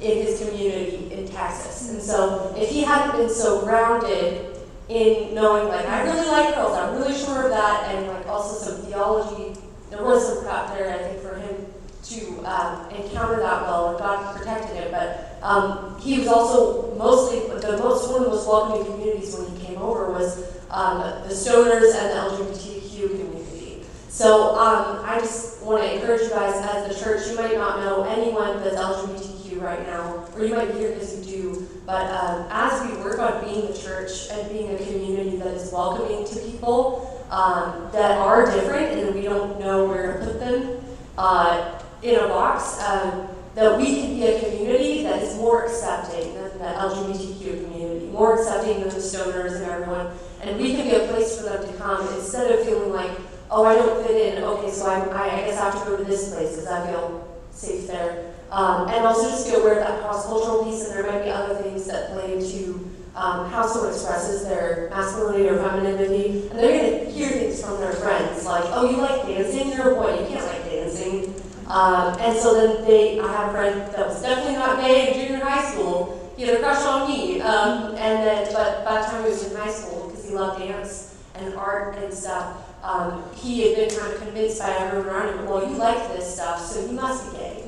in 0.00 0.26
his 0.26 0.40
community 0.40 1.12
in 1.12 1.28
Texas. 1.28 1.90
And 1.90 2.02
so 2.02 2.54
if 2.56 2.70
he 2.70 2.82
hadn't 2.82 3.16
been 3.16 3.30
so 3.30 3.62
grounded 3.62 4.56
in 4.88 5.34
knowing 5.34 5.68
like 5.68 5.86
I 5.86 6.02
really 6.02 6.26
like 6.26 6.54
girls, 6.54 6.76
I'm 6.76 6.96
really 6.96 7.16
sure 7.16 7.44
of 7.44 7.50
that, 7.50 7.94
and 7.94 8.08
like 8.08 8.26
also 8.26 8.70
some 8.70 8.82
theology, 8.86 9.58
there 9.90 10.02
was 10.02 10.26
some 10.26 10.44
prep 10.44 10.76
there 10.76 10.94
I 10.94 10.98
think 10.98 11.20
for 11.20 11.36
him 11.36 11.66
to 12.02 12.44
um, 12.44 12.90
encounter 12.90 13.36
that 13.36 13.62
well, 13.62 13.90
and 13.90 13.98
God 13.98 14.36
protected 14.36 14.76
him. 14.76 14.90
But 14.90 15.38
um, 15.42 16.00
he 16.00 16.18
was 16.18 16.28
also 16.28 16.94
mostly, 16.96 17.40
the 17.60 17.76
most, 17.78 18.10
one 18.10 18.22
of 18.22 18.24
the 18.24 18.30
most 18.30 18.48
welcoming 18.48 18.84
communities 18.84 19.36
when 19.36 19.54
he 19.54 19.66
came 19.66 19.78
over 19.78 20.10
was 20.10 20.38
um, 20.70 20.98
the 21.28 21.34
stoners 21.34 21.94
and 21.94 22.10
the 22.10 22.44
LGBTQ 22.44 23.10
community. 23.10 23.82
So 24.08 24.56
um, 24.56 25.04
I 25.04 25.18
just 25.18 25.62
want 25.62 25.82
to 25.82 25.94
encourage 25.94 26.22
you 26.22 26.30
guys 26.30 26.54
as 26.56 26.88
the 26.88 27.02
church, 27.02 27.28
you 27.28 27.36
might 27.36 27.54
not 27.54 27.80
know 27.80 28.04
anyone 28.04 28.62
that's 28.62 28.76
LGBTQ 28.76 29.39
right 29.60 29.86
now, 29.86 30.26
or 30.34 30.44
you 30.44 30.54
might 30.54 30.70
hear 30.74 30.90
because 30.92 31.26
you 31.28 31.42
do, 31.42 31.68
but 31.86 32.10
um, 32.10 32.46
as 32.50 32.88
we 32.88 32.96
work 33.02 33.18
on 33.18 33.44
being 33.44 33.66
the 33.66 33.76
church 33.76 34.28
and 34.30 34.50
being 34.50 34.74
a 34.74 34.78
community 34.78 35.36
that 35.36 35.48
is 35.48 35.72
welcoming 35.72 36.26
to 36.26 36.40
people 36.40 37.24
um, 37.30 37.88
that 37.92 38.18
are 38.18 38.46
different 38.46 38.98
and 38.98 39.14
we 39.14 39.22
don't 39.22 39.60
know 39.60 39.86
where 39.86 40.18
to 40.18 40.24
put 40.24 40.40
them 40.40 40.80
uh, 41.16 41.80
in 42.02 42.16
a 42.16 42.28
box, 42.28 42.82
um, 42.82 43.28
that 43.54 43.76
we 43.76 43.96
can 43.96 44.14
be 44.14 44.26
a 44.26 44.40
community 44.40 45.02
that 45.02 45.22
is 45.22 45.36
more 45.36 45.64
accepting 45.66 46.34
than 46.34 46.58
the 46.58 46.64
LGBTQ 46.64 47.64
community, 47.64 48.06
more 48.06 48.38
accepting 48.38 48.80
than 48.80 48.88
the 48.88 48.96
stoners 48.96 49.56
and 49.56 49.64
everyone, 49.64 50.08
and 50.40 50.58
we 50.58 50.74
can 50.74 50.88
be 50.88 50.94
a 50.94 51.06
place 51.08 51.36
for 51.36 51.44
them 51.44 51.66
to 51.66 51.78
come 51.78 52.06
instead 52.14 52.50
of 52.50 52.64
feeling 52.64 52.92
like, 52.92 53.10
oh, 53.50 53.64
I 53.64 53.74
don't 53.74 54.06
fit 54.06 54.34
in. 54.34 54.42
Okay, 54.42 54.70
so 54.70 54.86
I, 54.86 55.00
I 55.00 55.40
guess 55.40 55.58
I 55.58 55.70
have 55.70 55.84
to 55.84 55.90
go 55.90 55.96
to 55.96 56.04
this 56.04 56.32
place 56.32 56.50
because 56.50 56.68
I 56.68 56.86
feel 56.90 57.28
safe 57.50 57.86
there. 57.88 58.32
Um, 58.50 58.88
and 58.88 59.06
also 59.06 59.30
just 59.30 59.46
be 59.46 59.54
aware 59.54 59.78
of 59.80 59.86
that 59.86 60.00
cross-cultural 60.02 60.64
piece, 60.64 60.88
and 60.88 60.96
there 60.96 61.10
might 61.10 61.24
be 61.24 61.30
other 61.30 61.54
things 61.62 61.86
that 61.86 62.10
play 62.12 62.34
into 62.34 62.90
um, 63.14 63.48
how 63.50 63.66
someone 63.66 63.92
expresses 63.92 64.44
their 64.44 64.88
masculinity 64.90 65.48
or 65.48 65.56
femininity. 65.58 66.48
And 66.48 66.58
they're 66.58 66.80
going 66.80 67.04
to 67.04 67.10
hear 67.10 67.28
things 67.28 67.62
from 67.62 67.80
their 67.80 67.92
friends, 67.92 68.44
like, 68.44 68.64
oh, 68.68 68.90
you 68.90 68.96
like 68.96 69.22
dancing? 69.22 69.72
You're 69.72 69.92
a 69.92 69.94
boy. 69.94 70.20
You 70.20 70.26
can't 70.26 70.46
like 70.46 70.64
dancing. 70.64 71.34
Um, 71.68 72.18
and 72.18 72.36
so 72.36 72.54
then 72.54 72.84
they, 72.84 73.20
I 73.20 73.30
had 73.30 73.48
a 73.50 73.52
friend 73.52 73.80
that 73.94 74.06
was 74.08 74.20
definitely 74.20 74.54
not 74.54 74.80
gay 74.80 75.08
in 75.08 75.14
junior 75.14 75.44
high 75.44 75.70
school. 75.70 76.32
He 76.36 76.44
had 76.44 76.56
a 76.56 76.58
crush 76.58 76.82
on 76.82 77.08
me. 77.08 77.40
Um, 77.40 77.94
and 77.94 78.26
then, 78.26 78.52
but 78.52 78.84
by 78.84 79.00
the 79.00 79.06
time 79.06 79.24
he 79.24 79.30
was 79.30 79.48
in 79.48 79.56
high 79.56 79.70
school, 79.70 80.08
because 80.08 80.28
he 80.28 80.34
loved 80.34 80.58
dance 80.58 81.16
and 81.36 81.54
art 81.54 81.96
and 81.98 82.12
stuff, 82.12 82.56
um, 82.82 83.22
he 83.34 83.62
had 83.62 83.76
been 83.76 83.98
kind 83.98 84.12
of 84.12 84.20
convinced 84.20 84.58
by 84.58 84.70
everyone 84.70 85.06
around 85.06 85.38
him, 85.38 85.46
well, 85.46 85.68
you 85.68 85.76
like 85.76 86.08
this 86.16 86.34
stuff, 86.34 86.60
so 86.60 86.80
you 86.84 86.92
must 86.92 87.30
be 87.30 87.38
gay. 87.38 87.59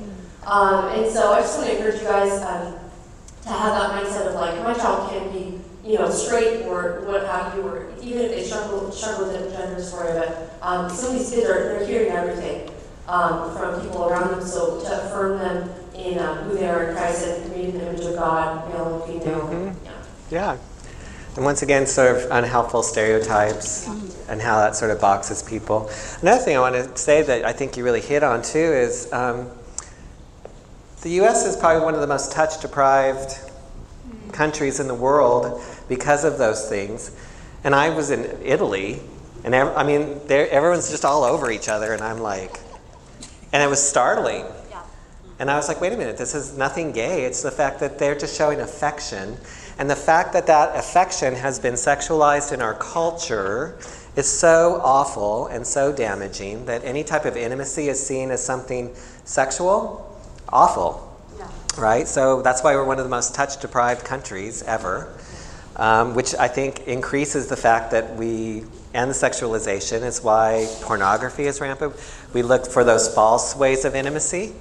Um, 0.45 0.85
and 0.89 1.11
so 1.11 1.31
I 1.33 1.41
just 1.41 1.57
want 1.57 1.69
to 1.69 1.75
encourage 1.77 2.01
you 2.01 2.07
guys 2.07 2.41
um, 2.41 2.73
to 3.43 3.49
have 3.49 3.73
that 3.73 4.03
mindset 4.03 4.27
of 4.27 4.35
like, 4.35 4.61
my 4.63 4.73
child 4.73 5.09
can 5.09 5.31
be, 5.31 5.59
you 5.85 5.97
know, 5.97 6.09
straight 6.09 6.65
or 6.65 7.01
what 7.05 7.25
have 7.25 7.55
you, 7.55 7.61
or 7.63 7.87
even 8.01 8.21
if 8.23 8.31
they 8.31 8.43
struggle, 8.43 8.91
struggle 8.91 9.27
with 9.27 9.51
gender 9.53 9.75
dysphoria, 9.75 10.19
but 10.19 10.57
um, 10.61 10.89
some 10.89 11.11
of 11.13 11.19
these 11.19 11.29
kids 11.29 11.45
are 11.49 11.77
they're 11.77 11.85
hearing 11.87 12.11
everything 12.11 12.69
um, 13.07 13.55
from 13.57 13.81
people 13.81 14.05
around 14.05 14.31
them, 14.31 14.41
so 14.45 14.79
to 14.81 15.05
affirm 15.05 15.39
them 15.39 15.69
in 15.93 16.19
um, 16.19 16.37
who 16.39 16.55
they 16.55 16.67
are 16.67 16.89
in 16.89 16.95
Christ 16.95 17.27
and 17.27 17.51
creating 17.51 17.77
the 17.79 17.89
image 17.89 18.05
of 18.05 18.15
God, 18.15 18.67
male 18.69 19.03
and 19.03 19.21
female. 19.21 19.39
Mhm. 19.41 19.75
Yeah. 19.83 19.91
Yeah. 20.31 20.57
And 21.35 21.43
once 21.43 21.63
again, 21.63 21.85
sort 21.87 22.15
of 22.15 22.31
unhelpful 22.31 22.83
stereotypes 22.83 23.87
and 24.29 24.39
how 24.41 24.59
that 24.59 24.75
sort 24.75 24.91
of 24.91 25.01
boxes 25.01 25.41
people. 25.41 25.89
Another 26.21 26.41
thing 26.43 26.55
I 26.55 26.59
want 26.59 26.75
to 26.75 26.95
say 26.97 27.23
that 27.23 27.43
I 27.43 27.51
think 27.53 27.75
you 27.75 27.83
really 27.83 28.01
hit 28.01 28.23
on 28.23 28.41
too 28.43 28.59
is 28.59 29.11
um, 29.11 29.47
the 31.03 31.09
U.S. 31.11 31.45
is 31.45 31.57
probably 31.57 31.83
one 31.83 31.95
of 31.95 31.99
the 31.99 32.07
most 32.07 32.31
touch 32.31 32.61
deprived 32.61 33.37
countries 34.31 34.79
in 34.79 34.87
the 34.87 34.95
world 34.95 35.61
because 35.89 36.23
of 36.23 36.37
those 36.37 36.69
things. 36.69 37.11
And 37.65 37.75
I 37.75 37.89
was 37.89 38.09
in 38.09 38.39
Italy, 38.41 39.01
and 39.43 39.53
ev- 39.53 39.75
I 39.75 39.83
mean, 39.83 40.21
everyone's 40.29 40.89
just 40.89 41.03
all 41.03 41.25
over 41.25 41.51
each 41.51 41.67
other, 41.67 41.91
and 41.91 42.01
I'm 42.01 42.19
like, 42.19 42.57
and 43.51 43.61
it 43.61 43.69
was 43.69 43.85
startling. 43.85 44.45
And 45.39 45.51
I 45.51 45.57
was 45.57 45.67
like, 45.67 45.81
wait 45.81 45.91
a 45.91 45.97
minute, 45.97 46.17
this 46.17 46.35
is 46.35 46.57
nothing 46.57 46.93
gay. 46.93 47.25
It's 47.25 47.41
the 47.41 47.51
fact 47.51 47.81
that 47.81 47.99
they're 47.99 48.17
just 48.17 48.37
showing 48.37 48.61
affection. 48.61 49.35
And 49.77 49.89
the 49.89 49.97
fact 49.97 50.31
that 50.33 50.47
that 50.47 50.77
affection 50.77 51.35
has 51.35 51.59
been 51.59 51.73
sexualized 51.73 52.53
in 52.53 52.61
our 52.61 52.75
culture 52.75 53.77
is 54.15 54.27
so 54.27 54.79
awful 54.81 55.47
and 55.47 55.67
so 55.67 55.91
damaging 55.91 56.65
that 56.67 56.85
any 56.85 57.03
type 57.03 57.25
of 57.25 57.35
intimacy 57.35 57.89
is 57.89 58.01
seen 58.01 58.31
as 58.31 58.41
something 58.41 58.95
sexual, 59.25 60.12
awful. 60.53 61.09
Right? 61.75 62.07
So 62.07 62.43
that's 62.43 62.63
why 62.63 62.75
we're 62.75 62.85
one 62.85 62.99
of 62.99 63.03
the 63.03 63.09
most 63.09 63.33
touch 63.33 63.59
deprived 63.59 64.05
countries 64.05 64.61
ever, 64.61 65.11
um, 65.75 66.13
which 66.13 66.35
I 66.35 66.47
think 66.47 66.87
increases 66.87 67.47
the 67.47 67.57
fact 67.57 67.89
that 67.91 68.15
we, 68.15 68.63
and 68.93 69.09
the 69.09 69.15
sexualization 69.15 70.03
is 70.03 70.21
why 70.21 70.67
pornography 70.81 71.45
is 71.45 71.59
rampant. 71.59 71.95
We 72.31 72.43
look 72.43 72.67
for 72.67 72.83
those 72.83 73.11
false 73.11 73.55
ways 73.55 73.85
of 73.85 73.95
intimacy. 73.95 74.53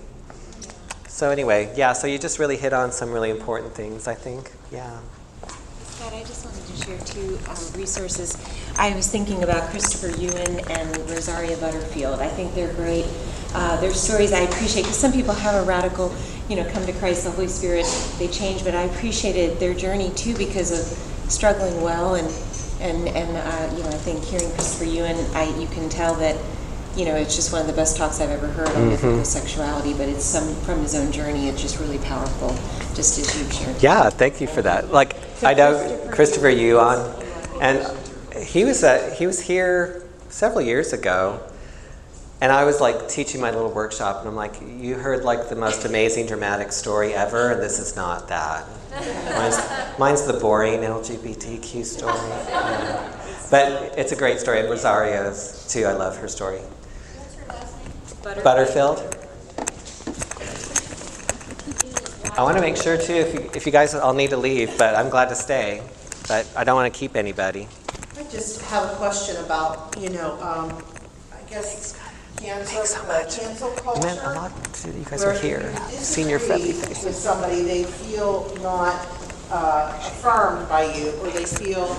So 1.07 1.29
anyway, 1.29 1.71
yeah, 1.77 1.93
so 1.93 2.07
you 2.07 2.19
just 2.19 2.39
really 2.39 2.57
hit 2.57 2.73
on 2.73 2.93
some 2.93 3.13
really 3.13 3.29
important 3.29 3.75
things, 3.75 4.09
I 4.09 4.15
think. 4.15 4.51
Yeah. 4.73 4.99
Scott, 5.47 6.15
I 6.15 6.21
just 6.21 6.42
share 6.85 6.99
two 7.01 7.39
um, 7.49 7.73
resources. 7.75 8.37
I 8.77 8.95
was 8.95 9.09
thinking 9.09 9.45
about 9.45 9.71
Christopher 9.71 10.19
Yuan 10.21 10.61
and 10.71 10.97
Rosaria 11.11 11.57
Butterfield. 11.59 12.21
I 12.21 12.29
think 12.29 12.55
they're 12.55 12.73
great. 12.75 13.07
Uh, 13.55 13.81
their 13.81 13.93
stories 13.93 14.33
I 14.33 14.41
appreciate 14.41 14.83
because 14.83 14.99
some 14.99 15.13
people 15.13 15.35
have 15.35 15.63
a 15.63 15.67
radical, 15.67 16.15
you 16.49 16.57
know, 16.57 16.69
come 16.71 16.85
to 16.87 16.93
Christ, 16.95 17.25
the 17.25 17.31
Holy 17.31 17.49
Spirit, 17.49 17.87
they 18.19 18.27
change. 18.29 18.65
But 18.65 18.75
I 18.75 18.83
appreciated 18.83 19.61
their 19.61 19.75
journey 19.75 20.11
too 20.17 20.37
because 20.37 20.73
of 20.73 21.31
struggling 21.31 21.81
well 21.83 22.15
and 22.17 22.29
and 22.81 23.09
and 23.09 23.37
uh, 23.37 23.77
you 23.77 23.83
know 23.85 23.91
I 23.91 23.99
think 24.03 24.25
hearing 24.25 24.51
Christopher 24.53 24.85
Yuan, 24.85 25.17
I 25.37 25.45
you 25.59 25.69
can 25.69 25.89
tell 25.89 26.15
that. 26.17 26.37
You 26.97 27.07
know, 27.07 27.15
it's 27.15 27.35
just 27.35 27.53
one 27.53 27.63
of 27.63 27.67
the 27.67 27.73
best 27.73 27.97
talks 27.97 28.21
I've 28.21 28.29
ever 28.31 28.49
heard 28.49 28.69
on 28.69 28.91
biblical 28.91 29.11
mm-hmm. 29.11 29.25
sexuality, 29.25 29.95
but 29.95 30.09
it's 30.11 30.25
some 30.25 30.55
from 30.57 30.81
his 30.81 30.95
own 30.95 31.11
journey. 31.11 31.49
It's 31.49 31.63
just 31.63 31.81
really 31.81 31.99
powerful, 31.99 32.51
just 32.95 33.19
as 33.19 33.39
you've 33.39 33.53
shared. 33.53 33.83
Yeah, 33.83 34.11
thank 34.11 34.43
you 34.43 34.47
for 34.47 34.61
that. 34.63 34.93
Like 34.93 35.17
I 35.43 35.55
know 35.55 36.09
Christopher 36.11 36.51
Yuan, 36.51 37.15
and 37.63 37.79
he 38.37 38.65
was 38.65 38.85
he 39.19 39.27
was 39.27 39.41
here 39.41 40.07
several 40.29 40.61
years 40.61 40.93
ago, 40.93 41.41
and 42.43 42.53
I 42.53 42.65
was 42.65 42.81
like 42.81 43.09
teaching 43.09 43.41
my 43.41 43.53
little 43.53 43.71
workshop, 43.71 44.19
and 44.19 44.29
I'm 44.29 44.35
like, 44.35 44.61
you 44.61 44.97
heard 44.97 45.25
like 45.25 45.49
the 45.49 45.57
most 45.57 45.85
amazing 45.85 46.27
dramatic 46.27 46.73
story 46.73 47.15
ever, 47.15 47.53
and 47.53 47.63
this 47.63 47.79
is 47.79 47.97
not 47.97 48.29
that. 48.29 48.67
Mine's, 49.37 49.99
mine's 49.99 50.27
the 50.27 50.35
boring 50.35 50.81
LGBTQ 50.81 51.85
story. 51.85 52.13
Yeah. 52.15 53.19
But 53.53 53.99
it's 53.99 54.13
a 54.13 54.17
great 54.17 54.41
story, 54.41 54.61
and 54.61 54.71
Rosaria's 54.71 55.67
too. 55.71 55.85
I 55.85 55.93
love 55.93 56.17
her 56.17 56.27
story. 56.27 56.63
Butterfield. 58.23 58.99
I 62.39 62.43
want 62.43 62.57
to 62.57 62.61
make 62.63 62.77
sure 62.77 62.97
too, 62.97 63.15
if 63.15 63.35
you, 63.35 63.51
if 63.55 63.67
you 63.67 63.73
guys 63.73 63.95
all 63.95 64.15
need 64.15 64.31
to 64.31 64.37
leave, 64.37 64.79
but 64.79 64.95
I'm 64.95 65.11
glad 65.11 65.29
to 65.29 65.35
stay. 65.35 65.83
But 66.29 66.49
I 66.57 66.65
don't 66.65 66.77
want 66.77 66.93
to 66.93 66.99
keep 66.99 67.17
anybody. 67.17 67.69
I 68.17 68.23
just 68.25 68.63
have 68.63 68.91
a 68.91 68.95
question 68.97 69.37
about, 69.45 69.97
you 70.01 70.11
know, 70.11 70.41
um, 70.41 70.83
I 71.33 71.43
guess 71.51 71.99
cancel, 72.37 72.77
Thanks 72.77 72.95
so 72.95 73.03
uh, 73.03 73.07
much. 73.09 73.39
cancel 73.39 73.71
You 73.71 73.77
culture. 73.77 74.07
meant 74.07 74.21
a 74.23 74.35
lot 74.35 74.75
to 74.75 74.89
you 74.89 75.05
guys 75.05 75.25
are 75.25 75.33
here. 75.33 75.75
Senior 75.91 76.39
you 76.39 76.47
friendly 76.47 76.69
disagree 76.69 76.95
faces. 76.95 77.05
With 77.05 77.17
somebody, 77.17 77.63
they 77.63 77.85
feel 77.85 78.55
not 78.63 78.95
uh, 79.51 79.93
affirmed 80.01 80.69
by 80.69 80.85
you, 80.95 81.11
or 81.21 81.29
they 81.31 81.45
feel, 81.45 81.97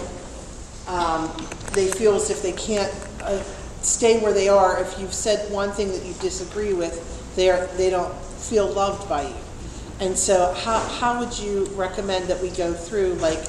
um, 0.87 1.29
they 1.73 1.87
feel 1.91 2.15
as 2.15 2.29
if 2.29 2.41
they 2.41 2.53
can't 2.53 2.91
uh, 3.21 3.43
stay 3.83 4.19
where 4.19 4.33
they 4.33 4.49
are. 4.49 4.79
If 4.79 4.99
you've 4.99 5.13
said 5.13 5.51
one 5.51 5.71
thing 5.71 5.91
that 5.91 6.03
you 6.03 6.13
disagree 6.15 6.73
with, 6.73 7.35
they're, 7.35 7.67
they 7.77 7.89
don't 7.89 8.13
feel 8.15 8.67
loved 8.67 9.07
by 9.07 9.23
you. 9.23 9.35
And 9.99 10.17
so 10.17 10.53
how, 10.53 10.79
how 10.79 11.19
would 11.19 11.37
you 11.37 11.65
recommend 11.75 12.27
that 12.27 12.41
we 12.41 12.49
go 12.49 12.73
through, 12.73 13.13
like, 13.15 13.39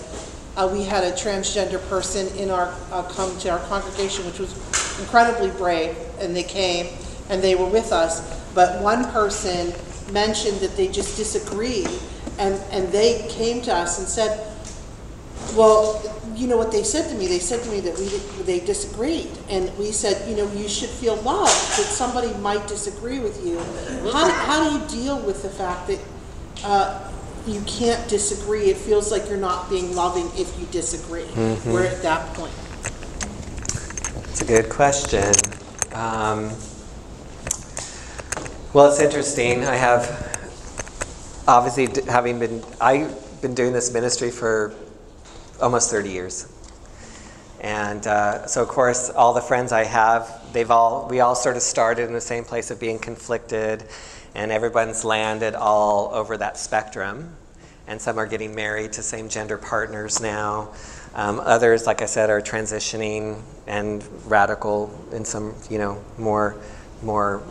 uh, 0.57 0.69
we 0.73 0.85
had 0.85 1.03
a 1.03 1.13
transgender 1.13 1.85
person 1.89 2.29
in 2.37 2.51
our, 2.51 2.73
uh, 2.93 3.03
come 3.05 3.37
to 3.39 3.49
our 3.51 3.59
congregation, 3.67 4.25
which 4.27 4.39
was 4.39 4.55
incredibly 5.01 5.51
brave, 5.51 5.97
and 6.21 6.37
they 6.37 6.45
came, 6.45 6.87
and 7.29 7.43
they 7.43 7.55
were 7.55 7.67
with 7.67 7.93
us, 7.93 8.23
but 8.55 8.81
one 8.83 9.05
person 9.11 9.73
mentioned 10.13 10.59
that 10.61 10.77
they 10.77 10.87
just 10.87 11.17
disagreed, 11.17 11.89
and, 12.39 12.55
and 12.71 12.93
they 12.93 13.27
came 13.31 13.63
to 13.63 13.75
us 13.75 13.99
and 13.99 14.07
said, 14.07 14.54
well, 15.57 16.03
you 16.35 16.47
know 16.47 16.57
what 16.57 16.73
they 16.73 16.83
said 16.83 17.09
to 17.11 17.15
me? 17.17 17.27
They 17.27 17.39
said 17.39 17.63
to 17.63 17.71
me 17.71 17.81
that 17.81 17.99
we, 17.99 18.09
they 18.45 18.61
disagreed, 18.61 19.31
and 19.49 19.77
we 19.79 19.93
said, 19.93 20.29
you 20.29 20.37
know, 20.37 20.51
you 20.53 20.69
should 20.69 20.89
feel 20.89 21.17
loved, 21.17 21.51
that 21.51 21.87
somebody 21.87 22.33
might 22.39 22.67
disagree 22.67 23.21
with 23.21 23.45
you. 23.47 23.59
How, 24.11 24.31
how 24.31 24.65
do 24.69 24.79
you 24.79 25.03
deal 25.03 25.19
with 25.21 25.43
the 25.43 25.51
fact 25.51 25.89
that, 25.89 26.01
uh, 26.65 27.11
you 27.47 27.61
can't 27.67 28.09
disagree? 28.09 28.71
It 28.71 28.79
feels 28.79 29.13
like 29.13 29.29
you're 29.29 29.37
not 29.37 29.69
being 29.69 29.95
loving 29.95 30.27
if 30.41 30.59
you 30.59 30.67
disagree. 30.67 31.27
We're 31.71 31.85
at 31.85 32.03
that 32.03 32.35
point. 32.35 32.53
It's 34.31 34.41
a 34.41 34.47
good 34.47 34.71
question. 34.71 35.35
Um, 35.93 36.51
well, 38.73 38.91
it's 38.91 38.99
interesting. 38.99 39.65
I 39.65 39.77
have 39.77 40.09
obviously 41.47 42.03
having 42.11 42.39
been 42.39 42.65
I've 42.81 43.15
been 43.43 43.55
doing 43.55 43.73
this 43.73 43.93
ministry 43.93 44.31
for 44.31 44.75
almost 45.61 45.91
30 45.91 46.11
years. 46.11 46.51
And 47.61 48.07
uh, 48.07 48.47
so, 48.47 48.63
of 48.63 48.69
course, 48.69 49.09
all 49.11 49.33
the 49.33 49.41
friends 49.41 49.73
I 49.73 49.85
have, 49.85 50.53
they've 50.53 50.71
all, 50.71 51.09
we 51.09 51.21
all 51.21 51.35
sort 51.35 51.57
of 51.57 51.63
started 51.63 52.07
in 52.07 52.13
the 52.13 52.21
same 52.21 52.45
place 52.45 52.71
of 52.71 52.79
being 52.79 52.99
conflicted, 52.99 53.85
and 54.35 54.53
everyone's 54.53 55.05
landed 55.05 55.55
all 55.55 56.11
over 56.13 56.37
that 56.37 56.59
spectrum. 56.59 57.35
and 57.87 58.01
some 58.01 58.19
are 58.19 58.27
getting 58.27 58.55
married 58.55 58.93
to 58.95 59.03
same 59.03 59.29
gender 59.29 59.59
partners 59.59 60.21
now. 60.21 60.71
Um, 61.15 61.39
others, 61.41 61.87
like 61.87 62.03
I 62.03 62.07
said, 62.07 62.31
are 62.31 62.41
transitioning 62.41 63.41
and 63.67 64.05
radical 64.27 64.91
in 65.13 65.25
some, 65.25 65.55
you 65.71 65.79
know, 65.79 66.03
more, 66.19 66.57
more 67.03 67.43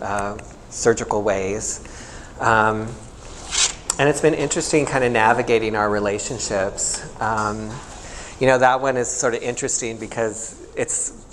uh, 0.00 0.38
surgical 0.70 1.22
ways. 1.22 1.86
Um, 2.40 2.88
and 3.98 4.08
it's 4.08 4.20
been 4.20 4.34
interesting 4.34 4.84
kind 4.84 5.04
of 5.04 5.12
navigating 5.12 5.74
our 5.74 5.88
relationships. 5.88 7.02
Um, 7.20 7.70
you 8.38 8.46
know, 8.46 8.58
that 8.58 8.80
one 8.80 8.96
is 8.96 9.08
sort 9.08 9.34
of 9.34 9.42
interesting 9.42 9.96
because 9.96 10.60
it's 10.76 11.24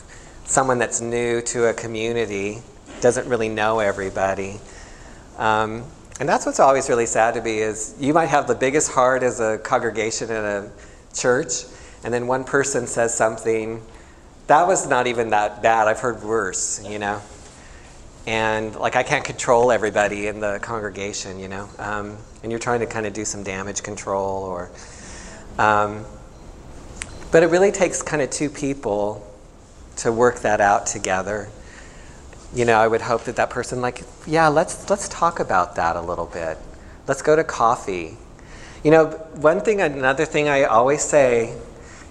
someone 0.45 0.79
that's 0.79 1.01
new 1.01 1.41
to 1.41 1.65
a 1.65 1.73
community, 1.73 2.61
doesn't 3.01 3.27
really 3.27 3.49
know 3.49 3.79
everybody. 3.79 4.59
Um, 5.37 5.83
and 6.19 6.29
that's 6.29 6.45
what's 6.45 6.59
always 6.59 6.87
really 6.89 7.05
sad 7.05 7.33
to 7.33 7.41
be 7.41 7.57
is 7.57 7.95
you 7.99 8.13
might 8.13 8.27
have 8.27 8.47
the 8.47 8.55
biggest 8.55 8.91
heart 8.91 9.23
as 9.23 9.39
a 9.39 9.57
congregation 9.57 10.29
in 10.29 10.45
a 10.45 10.71
church, 11.13 11.65
and 12.03 12.13
then 12.13 12.27
one 12.27 12.43
person 12.43 12.87
says 12.87 13.13
something 13.13 13.81
that 14.47 14.67
was 14.67 14.87
not 14.87 15.07
even 15.07 15.29
that 15.29 15.61
bad. 15.61 15.87
I've 15.87 15.99
heard 15.99 16.21
worse, 16.21 16.83
you 16.85 16.99
know. 16.99 17.21
And 18.25 18.75
like 18.75 18.95
I 18.95 19.03
can't 19.03 19.25
control 19.25 19.71
everybody 19.71 20.27
in 20.27 20.39
the 20.39 20.59
congregation, 20.61 21.39
you 21.39 21.47
know. 21.47 21.69
Um, 21.77 22.17
and 22.41 22.51
you're 22.51 22.59
trying 22.59 22.79
to 22.79 22.85
kind 22.85 23.05
of 23.05 23.13
do 23.13 23.25
some 23.25 23.43
damage 23.43 23.83
control 23.83 24.43
or. 24.43 24.71
Um, 25.57 26.05
but 27.31 27.43
it 27.43 27.47
really 27.47 27.71
takes 27.71 28.01
kind 28.01 28.21
of 28.21 28.29
two 28.29 28.49
people 28.49 29.27
to 29.97 30.11
work 30.11 30.41
that 30.41 30.61
out 30.61 30.85
together. 30.85 31.49
You 32.53 32.65
know, 32.65 32.77
I 32.77 32.87
would 32.87 33.01
hope 33.01 33.23
that 33.23 33.35
that 33.37 33.49
person, 33.49 33.81
like, 33.81 34.03
yeah, 34.27 34.47
let's 34.47 34.89
let's 34.89 35.07
talk 35.09 35.39
about 35.39 35.75
that 35.75 35.95
a 35.95 36.01
little 36.01 36.27
bit. 36.27 36.57
Let's 37.07 37.21
go 37.21 37.35
to 37.35 37.43
coffee. 37.43 38.17
You 38.83 38.91
know, 38.91 39.07
one 39.35 39.61
thing, 39.61 39.81
another 39.81 40.25
thing 40.25 40.47
I 40.47 40.63
always 40.63 41.01
say 41.01 41.57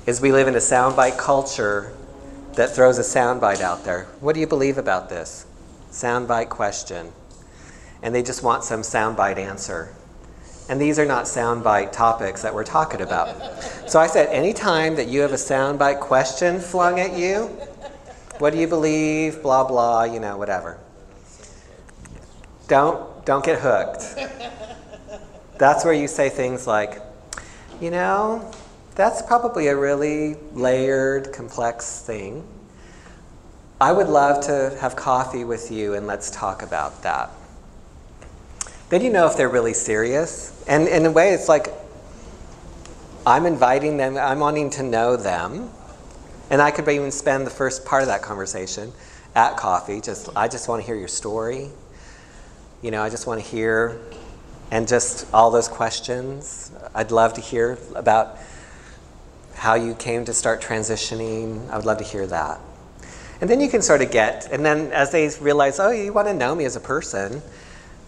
is 0.06 0.20
we 0.20 0.32
live 0.32 0.48
in 0.48 0.54
a 0.54 0.58
soundbite 0.58 1.16
culture 1.18 1.92
that 2.54 2.70
throws 2.70 2.98
a 2.98 3.02
soundbite 3.02 3.60
out 3.60 3.84
there. 3.84 4.04
What 4.20 4.34
do 4.34 4.40
you 4.40 4.46
believe 4.46 4.78
about 4.78 5.08
this? 5.08 5.46
Soundbite 5.92 6.48
question. 6.48 7.12
And 8.02 8.12
they 8.12 8.22
just 8.22 8.42
want 8.42 8.64
some 8.64 8.80
soundbite 8.82 9.36
answer. 9.36 9.94
And 10.68 10.80
these 10.80 10.98
are 10.98 11.06
not 11.06 11.26
soundbite 11.26 11.92
topics 11.92 12.42
that 12.42 12.54
we're 12.54 12.64
talking 12.64 13.02
about. 13.02 13.62
So 13.86 14.00
I 14.00 14.06
said, 14.06 14.28
anytime 14.30 14.96
that 14.96 15.06
you 15.06 15.20
have 15.20 15.32
a 15.32 15.36
soundbite 15.36 16.00
question 16.00 16.58
flung 16.58 16.98
at 16.98 17.16
you, 17.16 17.46
what 18.38 18.52
do 18.52 18.58
you 18.58 18.66
believe? 18.66 19.42
Blah 19.42 19.64
blah, 19.64 20.04
you 20.04 20.18
know, 20.18 20.36
whatever. 20.36 20.78
Don't 22.68 23.24
don't 23.24 23.44
get 23.44 23.60
hooked. 23.60 24.16
That's 25.58 25.84
where 25.84 25.94
you 25.94 26.08
say 26.08 26.28
things 26.28 26.66
like, 26.66 27.00
you 27.80 27.90
know, 27.90 28.50
that's 28.94 29.22
probably 29.22 29.68
a 29.68 29.76
really 29.76 30.36
layered, 30.52 31.32
complex 31.32 32.00
thing. 32.00 32.44
I 33.82 33.90
would 33.90 34.06
love 34.06 34.44
to 34.46 34.78
have 34.80 34.94
coffee 34.94 35.42
with 35.42 35.72
you 35.72 35.94
and 35.94 36.06
let's 36.06 36.30
talk 36.30 36.62
about 36.62 37.02
that. 37.02 37.30
Then 38.90 39.02
you 39.02 39.10
know 39.10 39.26
if 39.26 39.36
they're 39.36 39.48
really 39.48 39.74
serious. 39.74 40.64
And 40.68 40.86
in 40.86 41.04
a 41.04 41.10
way, 41.10 41.34
it's 41.34 41.48
like 41.48 41.66
I'm 43.26 43.44
inviting 43.44 43.96
them, 43.96 44.16
I'm 44.16 44.38
wanting 44.38 44.70
to 44.70 44.84
know 44.84 45.16
them. 45.16 45.68
And 46.48 46.62
I 46.62 46.70
could 46.70 46.88
even 46.88 47.10
spend 47.10 47.44
the 47.44 47.50
first 47.50 47.84
part 47.84 48.02
of 48.02 48.06
that 48.06 48.22
conversation 48.22 48.92
at 49.34 49.56
coffee. 49.56 50.00
Just 50.00 50.28
I 50.36 50.46
just 50.46 50.68
want 50.68 50.80
to 50.80 50.86
hear 50.86 50.94
your 50.94 51.08
story. 51.08 51.68
You 52.82 52.92
know, 52.92 53.02
I 53.02 53.08
just 53.08 53.26
want 53.26 53.42
to 53.42 53.46
hear 53.50 54.00
and 54.70 54.86
just 54.86 55.26
all 55.34 55.50
those 55.50 55.66
questions. 55.66 56.70
I'd 56.94 57.10
love 57.10 57.34
to 57.34 57.40
hear 57.40 57.80
about 57.96 58.38
how 59.56 59.74
you 59.74 59.94
came 59.96 60.24
to 60.26 60.32
start 60.32 60.62
transitioning. 60.62 61.68
I 61.68 61.78
would 61.78 61.84
love 61.84 61.98
to 61.98 62.04
hear 62.04 62.28
that. 62.28 62.60
And 63.42 63.50
then 63.50 63.60
you 63.60 63.68
can 63.68 63.82
sort 63.82 64.02
of 64.02 64.12
get, 64.12 64.48
and 64.52 64.64
then 64.64 64.92
as 64.92 65.10
they 65.10 65.28
realize, 65.40 65.80
oh, 65.80 65.90
you 65.90 66.12
want 66.12 66.28
to 66.28 66.34
know 66.34 66.54
me 66.54 66.64
as 66.64 66.76
a 66.76 66.80
person, 66.80 67.42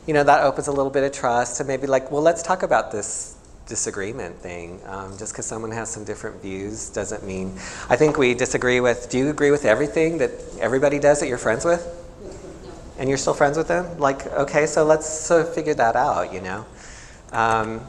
you 0.07 0.15
know, 0.15 0.23
that 0.23 0.45
opens 0.45 0.69
a 0.69 0.73
little 0.73 0.93
bit 0.93 1.03
of 1.03 1.11
trust 1.11 1.59
and 1.59 1.67
maybe 1.67 1.89
like, 1.89 2.13
well, 2.13 2.23
let's 2.23 2.41
talk 2.41 2.63
about 2.63 2.93
this 2.93 3.37
disagreement 3.67 4.37
thing. 4.37 4.81
Um, 4.87 5.19
just 5.19 5.33
because 5.33 5.45
someone 5.45 5.73
has 5.73 5.91
some 5.91 6.05
different 6.05 6.41
views 6.41 6.89
doesn't 6.89 7.25
mean. 7.27 7.49
I 7.89 7.97
think 7.97 8.17
we 8.17 8.35
disagree 8.35 8.79
with, 8.79 9.11
do 9.11 9.19
you 9.19 9.29
agree 9.29 9.51
with 9.51 9.65
everything 9.65 10.19
that 10.19 10.31
everybody 10.61 11.01
does 11.01 11.19
that 11.19 11.27
you're 11.27 11.37
friends 11.37 11.65
with? 11.65 11.85
And 12.97 13.09
you're 13.09 13.19
still 13.19 13.35
friends 13.35 13.59
with 13.59 13.67
them? 13.67 13.99
Like, 13.99 14.25
okay, 14.29 14.67
so 14.67 14.85
let's 14.85 15.09
sort 15.09 15.49
of 15.49 15.53
figure 15.53 15.75
that 15.75 15.97
out, 15.97 16.33
you 16.33 16.43
know? 16.43 16.65
Um, 17.33 17.81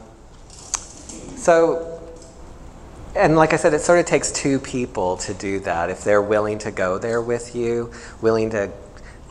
so, 1.36 1.95
and 3.16 3.36
like 3.36 3.52
I 3.52 3.56
said, 3.56 3.74
it 3.74 3.80
sort 3.80 3.98
of 3.98 4.06
takes 4.06 4.30
two 4.30 4.58
people 4.58 5.16
to 5.18 5.34
do 5.34 5.60
that. 5.60 5.90
If 5.90 6.04
they're 6.04 6.22
willing 6.22 6.58
to 6.58 6.70
go 6.70 6.98
there 6.98 7.20
with 7.20 7.54
you, 7.54 7.92
willing 8.20 8.50
to 8.50 8.70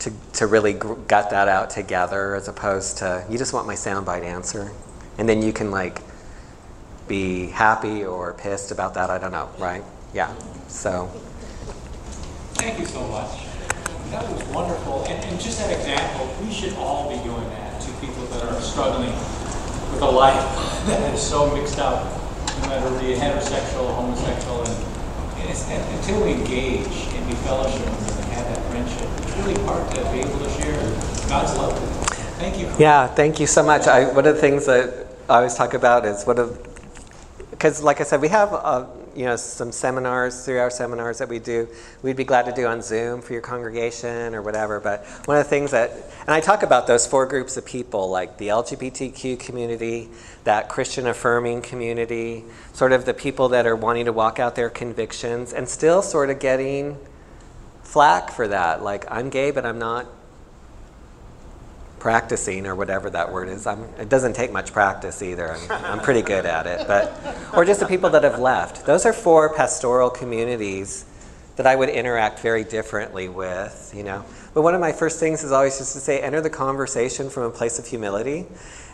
to, 0.00 0.12
to 0.34 0.46
really 0.46 0.74
gut 0.74 1.30
that 1.30 1.48
out 1.48 1.70
together, 1.70 2.34
as 2.34 2.48
opposed 2.48 2.98
to 2.98 3.24
you 3.30 3.38
just 3.38 3.52
want 3.52 3.66
my 3.66 3.74
soundbite 3.74 4.24
answer, 4.24 4.70
and 5.18 5.28
then 5.28 5.42
you 5.42 5.52
can 5.52 5.70
like 5.70 6.00
be 7.08 7.46
happy 7.46 8.04
or 8.04 8.34
pissed 8.34 8.72
about 8.72 8.94
that. 8.94 9.10
I 9.10 9.18
don't 9.18 9.32
know, 9.32 9.48
right? 9.58 9.82
Yeah. 10.12 10.34
So. 10.68 11.06
Thank 12.54 12.78
you 12.78 12.86
so 12.86 13.06
much. 13.08 13.46
That 14.10 14.30
was 14.30 14.42
wonderful. 14.48 15.04
And, 15.04 15.24
and 15.24 15.40
just 15.40 15.58
that 15.58 15.70
example, 15.76 16.28
we 16.44 16.52
should 16.52 16.74
all 16.74 17.10
be 17.10 17.22
doing 17.22 17.48
that 17.50 17.80
to 17.82 17.92
people 17.94 18.24
that 18.26 18.44
are 18.44 18.60
struggling 18.60 19.12
with 19.92 20.00
a 20.02 20.10
life 20.10 20.36
that 20.86 21.14
is 21.14 21.22
so 21.22 21.54
mixed 21.54 21.78
up, 21.78 22.04
no 22.62 22.68
matter 22.68 22.90
be 23.00 23.14
heterosexual 23.14 23.94
homosexual. 23.94 24.64
And, 24.64 24.76
and, 25.46 25.98
until 25.98 26.24
we 26.24 26.32
engage 26.32 26.86
and 27.14 27.26
be 27.28 27.34
fellowship 27.46 27.86
and 27.86 28.26
have 28.32 28.46
that 28.54 28.62
friendship, 28.70 29.08
it's 29.22 29.36
really 29.38 29.60
hard 29.64 29.88
to 29.94 30.02
be 30.12 30.20
able 30.20 30.38
to 30.38 30.50
share 30.60 30.80
God's 31.28 31.56
love. 31.56 31.78
Thank 32.38 32.58
you. 32.58 32.70
Yeah, 32.78 33.06
thank 33.06 33.40
you 33.40 33.46
so 33.46 33.62
much. 33.62 33.86
I, 33.86 34.12
one 34.12 34.26
of 34.26 34.34
the 34.34 34.40
things 34.40 34.66
that 34.66 35.06
I 35.28 35.36
always 35.36 35.54
talk 35.54 35.74
about 35.74 36.04
is 36.04 36.24
one 36.24 36.38
of 36.38 36.62
because 37.50 37.82
like 37.82 38.00
I 38.00 38.04
said, 38.04 38.20
we 38.20 38.28
have 38.28 38.52
uh, 38.52 38.86
you 39.16 39.24
know 39.24 39.36
some 39.36 39.72
seminars, 39.72 40.44
three-hour 40.44 40.70
seminars 40.70 41.18
that 41.18 41.28
we 41.28 41.38
do. 41.38 41.68
We'd 42.02 42.16
be 42.16 42.24
glad 42.24 42.44
to 42.46 42.52
do 42.52 42.66
on 42.66 42.82
Zoom 42.82 43.22
for 43.22 43.32
your 43.32 43.42
congregation 43.42 44.34
or 44.34 44.42
whatever. 44.42 44.78
But 44.78 45.06
one 45.24 45.38
of 45.38 45.44
the 45.44 45.50
things 45.50 45.70
that, 45.70 45.90
and 46.20 46.30
I 46.30 46.40
talk 46.40 46.62
about 46.62 46.86
those 46.86 47.06
four 47.06 47.26
groups 47.26 47.56
of 47.56 47.64
people, 47.64 48.10
like 48.10 48.36
the 48.38 48.48
LGBTQ 48.48 49.38
community, 49.38 50.10
that 50.44 50.68
Christian 50.68 51.06
affirming 51.06 51.62
community, 51.62 52.44
sort 52.72 52.92
of 52.92 53.06
the 53.06 53.14
people 53.14 53.48
that 53.50 53.66
are 53.66 53.76
wanting 53.76 54.04
to 54.04 54.12
walk 54.12 54.38
out 54.38 54.54
their 54.54 54.70
convictions, 54.70 55.52
and 55.52 55.68
still 55.68 56.02
sort 56.02 56.30
of 56.30 56.38
getting 56.38 56.98
flack 57.82 58.30
for 58.30 58.46
that. 58.48 58.82
Like 58.82 59.10
I'm 59.10 59.30
gay, 59.30 59.50
but 59.50 59.64
I'm 59.64 59.78
not 59.78 60.06
practicing 62.06 62.68
or 62.68 62.76
whatever 62.76 63.10
that 63.10 63.32
word 63.32 63.48
is. 63.48 63.66
I'm, 63.66 63.82
it 63.98 64.08
doesn't 64.08 64.34
take 64.34 64.52
much 64.52 64.72
practice 64.72 65.22
either. 65.22 65.50
I'm, 65.50 65.84
I'm 65.84 65.98
pretty 65.98 66.22
good 66.22 66.46
at 66.46 66.64
it. 66.64 66.86
But, 66.86 67.12
or 67.52 67.64
just 67.64 67.80
the 67.80 67.86
people 67.86 68.10
that 68.10 68.22
have 68.22 68.38
left. 68.38 68.86
Those 68.86 69.04
are 69.04 69.12
four 69.12 69.52
pastoral 69.52 70.08
communities 70.08 71.04
that 71.56 71.66
I 71.66 71.74
would 71.74 71.88
interact 71.88 72.38
very 72.38 72.62
differently 72.62 73.28
with, 73.28 73.92
you 73.92 74.04
know. 74.04 74.24
But 74.54 74.62
one 74.62 74.72
of 74.72 74.80
my 74.80 74.92
first 74.92 75.18
things 75.18 75.42
is 75.42 75.50
always 75.50 75.78
just 75.78 75.94
to 75.94 75.98
say, 75.98 76.20
enter 76.20 76.40
the 76.40 76.48
conversation 76.48 77.28
from 77.28 77.42
a 77.42 77.50
place 77.50 77.80
of 77.80 77.86
humility. 77.88 78.46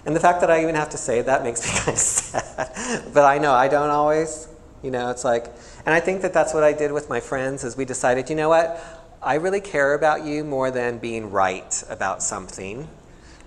And 0.06 0.16
the 0.16 0.20
fact 0.20 0.40
that 0.40 0.50
I 0.50 0.62
even 0.62 0.74
have 0.74 0.88
to 0.88 0.96
say 0.96 1.20
that 1.20 1.42
makes 1.42 1.62
me 1.62 1.70
kind 1.80 1.90
of 1.90 1.98
sad. 1.98 3.12
but 3.12 3.26
I 3.26 3.36
know 3.36 3.52
I 3.52 3.68
don't 3.68 3.90
always, 3.90 4.48
you 4.82 4.90
know, 4.90 5.10
it's 5.10 5.22
like, 5.22 5.48
and 5.84 5.94
I 5.94 6.00
think 6.00 6.22
that 6.22 6.32
that's 6.32 6.54
what 6.54 6.62
I 6.62 6.72
did 6.72 6.92
with 6.92 7.10
my 7.10 7.20
friends 7.20 7.62
is 7.62 7.76
we 7.76 7.84
decided, 7.84 8.30
you 8.30 8.36
know 8.36 8.48
what, 8.48 8.82
I 9.20 9.34
really 9.34 9.60
care 9.60 9.92
about 9.92 10.24
you 10.24 10.44
more 10.44 10.70
than 10.70 10.96
being 10.96 11.30
right 11.30 11.84
about 11.90 12.22
something. 12.22 12.88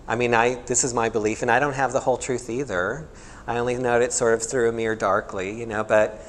I 0.08 0.16
mean, 0.16 0.34
I, 0.34 0.56
this 0.66 0.84
is 0.84 0.94
my 0.94 1.10
belief, 1.10 1.42
and 1.42 1.50
I 1.50 1.60
don't 1.60 1.74
have 1.74 1.94
the 1.94 2.00
whole 2.00 2.18
truth 2.18 2.50
either. 2.50 3.08
I 3.48 3.58
only 3.58 3.76
know 3.76 4.00
it 4.00 4.14
sort 4.14 4.34
of 4.34 4.44
through 4.44 4.70
a 4.70 4.72
mirror 4.72 4.96
darkly, 4.96 5.58
you 5.58 5.66
know, 5.66 5.84
but, 5.84 6.22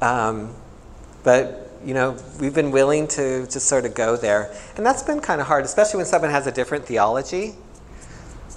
um, 0.00 0.54
but, 1.22 1.70
you 1.84 1.94
know, 1.94 2.16
we've 2.40 2.54
been 2.54 2.70
willing 2.70 3.06
to 3.08 3.46
just 3.46 3.66
sort 3.66 3.84
of 3.84 3.94
go 3.94 4.16
there. 4.16 4.52
And 4.76 4.84
that's 4.84 5.02
been 5.02 5.20
kind 5.20 5.40
of 5.40 5.46
hard, 5.46 5.64
especially 5.64 5.98
when 5.98 6.06
someone 6.06 6.30
has 6.30 6.46
a 6.46 6.52
different 6.52 6.86
theology. 6.86 7.54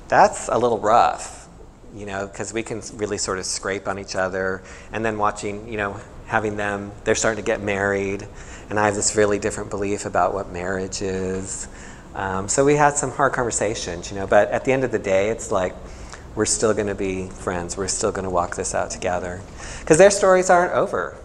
That's 0.07 0.47
a 0.47 0.57
little 0.57 0.80
rough, 0.80 1.47
you 1.95 2.05
know, 2.05 2.27
because 2.27 2.53
we 2.53 2.63
can 2.63 2.81
really 2.95 3.18
sort 3.18 3.39
of 3.39 3.45
scrape 3.45 3.88
on 3.88 3.99
each 3.99 4.15
other. 4.15 4.63
And 4.91 5.05
then 5.05 5.18
watching, 5.18 5.68
you 5.68 5.77
know, 5.77 5.99
having 6.31 6.55
them, 6.55 6.91
they're 7.03 7.13
starting 7.13 7.43
to 7.43 7.45
get 7.45 7.61
married, 7.61 8.26
and 8.69 8.80
I 8.80 8.85
have 8.85 8.95
this 8.95 9.18
really 9.18 9.38
different 9.38 9.69
belief 9.69 10.05
about 10.05 10.34
what 10.34 10.49
marriage 10.49 11.01
is. 11.01 11.68
Um, 12.15 12.47
so 12.47 12.65
we 12.65 12.75
had 12.75 12.95
some 12.97 13.11
hard 13.11 13.33
conversations, 13.33 14.11
you 14.11 14.17
know, 14.17 14.27
but 14.27 14.49
at 14.49 14.65
the 14.65 14.71
end 14.71 14.83
of 14.83 14.91
the 14.91 14.99
day, 14.99 15.29
it's 15.29 15.51
like 15.51 15.73
we're 16.35 16.45
still 16.45 16.73
going 16.73 16.88
to 16.88 16.95
be 16.95 17.27
friends. 17.27 17.77
We're 17.77 17.88
still 17.88 18.11
going 18.11 18.23
to 18.23 18.29
walk 18.29 18.55
this 18.55 18.75
out 18.75 18.91
together. 18.91 19.41
Because 19.79 19.97
their 19.97 20.11
stories 20.11 20.49
aren't 20.49 20.73
over. 20.73 21.17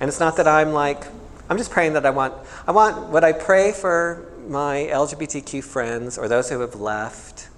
And 0.00 0.08
it's 0.08 0.20
not 0.20 0.36
that 0.36 0.48
I'm 0.48 0.72
like, 0.72 1.04
I'm 1.48 1.56
just 1.56 1.70
praying 1.70 1.94
that 1.94 2.04
I 2.04 2.10
want, 2.10 2.34
I 2.66 2.72
want 2.72 3.08
what 3.10 3.24
I 3.24 3.32
pray 3.32 3.72
for 3.72 4.30
my 4.48 4.88
LGBTQ 4.90 5.64
friends 5.64 6.18
or 6.18 6.28
those 6.28 6.50
who 6.50 6.60
have 6.60 6.74
left 6.74 7.48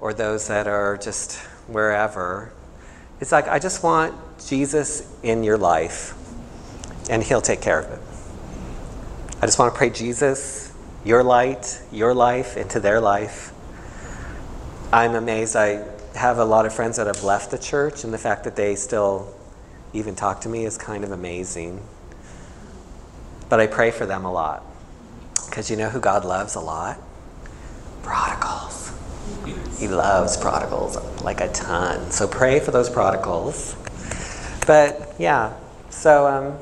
or 0.00 0.14
those 0.14 0.48
that 0.48 0.66
are 0.66 0.96
just 0.96 1.38
wherever 1.66 2.52
it's 3.20 3.32
like 3.32 3.48
I 3.48 3.58
just 3.58 3.82
want 3.82 4.14
Jesus 4.46 5.12
in 5.22 5.42
your 5.42 5.58
life, 5.58 6.14
and 7.10 7.22
He'll 7.22 7.40
take 7.40 7.60
care 7.60 7.80
of 7.80 7.90
it. 7.90 8.00
I 9.42 9.46
just 9.46 9.58
want 9.58 9.72
to 9.74 9.78
pray, 9.78 9.90
Jesus, 9.90 10.67
your 11.04 11.22
light, 11.22 11.80
your 11.92 12.14
life 12.14 12.56
into 12.56 12.80
their 12.80 13.00
life. 13.00 13.52
I'm 14.92 15.14
amazed. 15.14 15.56
I 15.56 15.84
have 16.14 16.38
a 16.38 16.44
lot 16.44 16.66
of 16.66 16.74
friends 16.74 16.96
that 16.96 17.06
have 17.06 17.22
left 17.22 17.50
the 17.50 17.58
church, 17.58 18.04
and 18.04 18.12
the 18.12 18.18
fact 18.18 18.44
that 18.44 18.56
they 18.56 18.74
still 18.74 19.34
even 19.92 20.14
talk 20.14 20.40
to 20.42 20.48
me 20.48 20.64
is 20.64 20.76
kind 20.76 21.04
of 21.04 21.12
amazing. 21.12 21.82
But 23.48 23.60
I 23.60 23.66
pray 23.66 23.90
for 23.90 24.06
them 24.06 24.24
a 24.24 24.32
lot. 24.32 24.64
Because 25.46 25.70
you 25.70 25.76
know 25.76 25.88
who 25.88 26.00
God 26.00 26.24
loves 26.24 26.54
a 26.54 26.60
lot? 26.60 26.98
Prodigals. 28.02 28.92
He 29.78 29.88
loves 29.88 30.36
prodigals 30.36 30.96
like 31.22 31.40
a 31.40 31.48
ton. 31.52 32.10
So 32.10 32.28
pray 32.28 32.60
for 32.60 32.70
those 32.70 32.90
prodigals. 32.90 33.76
But 34.66 35.14
yeah, 35.18 35.54
so 35.88 36.26
um, 36.26 36.58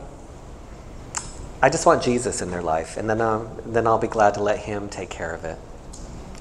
I 1.62 1.70
just 1.70 1.86
want 1.86 2.02
Jesus 2.02 2.42
in 2.42 2.50
their 2.50 2.62
life, 2.62 2.96
and 2.96 3.08
then 3.08 3.20
um, 3.20 3.48
then 3.64 3.86
I'll 3.86 3.98
be 3.98 4.08
glad 4.08 4.34
to 4.34 4.42
let 4.42 4.58
Him 4.58 4.88
take 4.88 5.08
care 5.08 5.34
of 5.34 5.44
it 5.44 5.58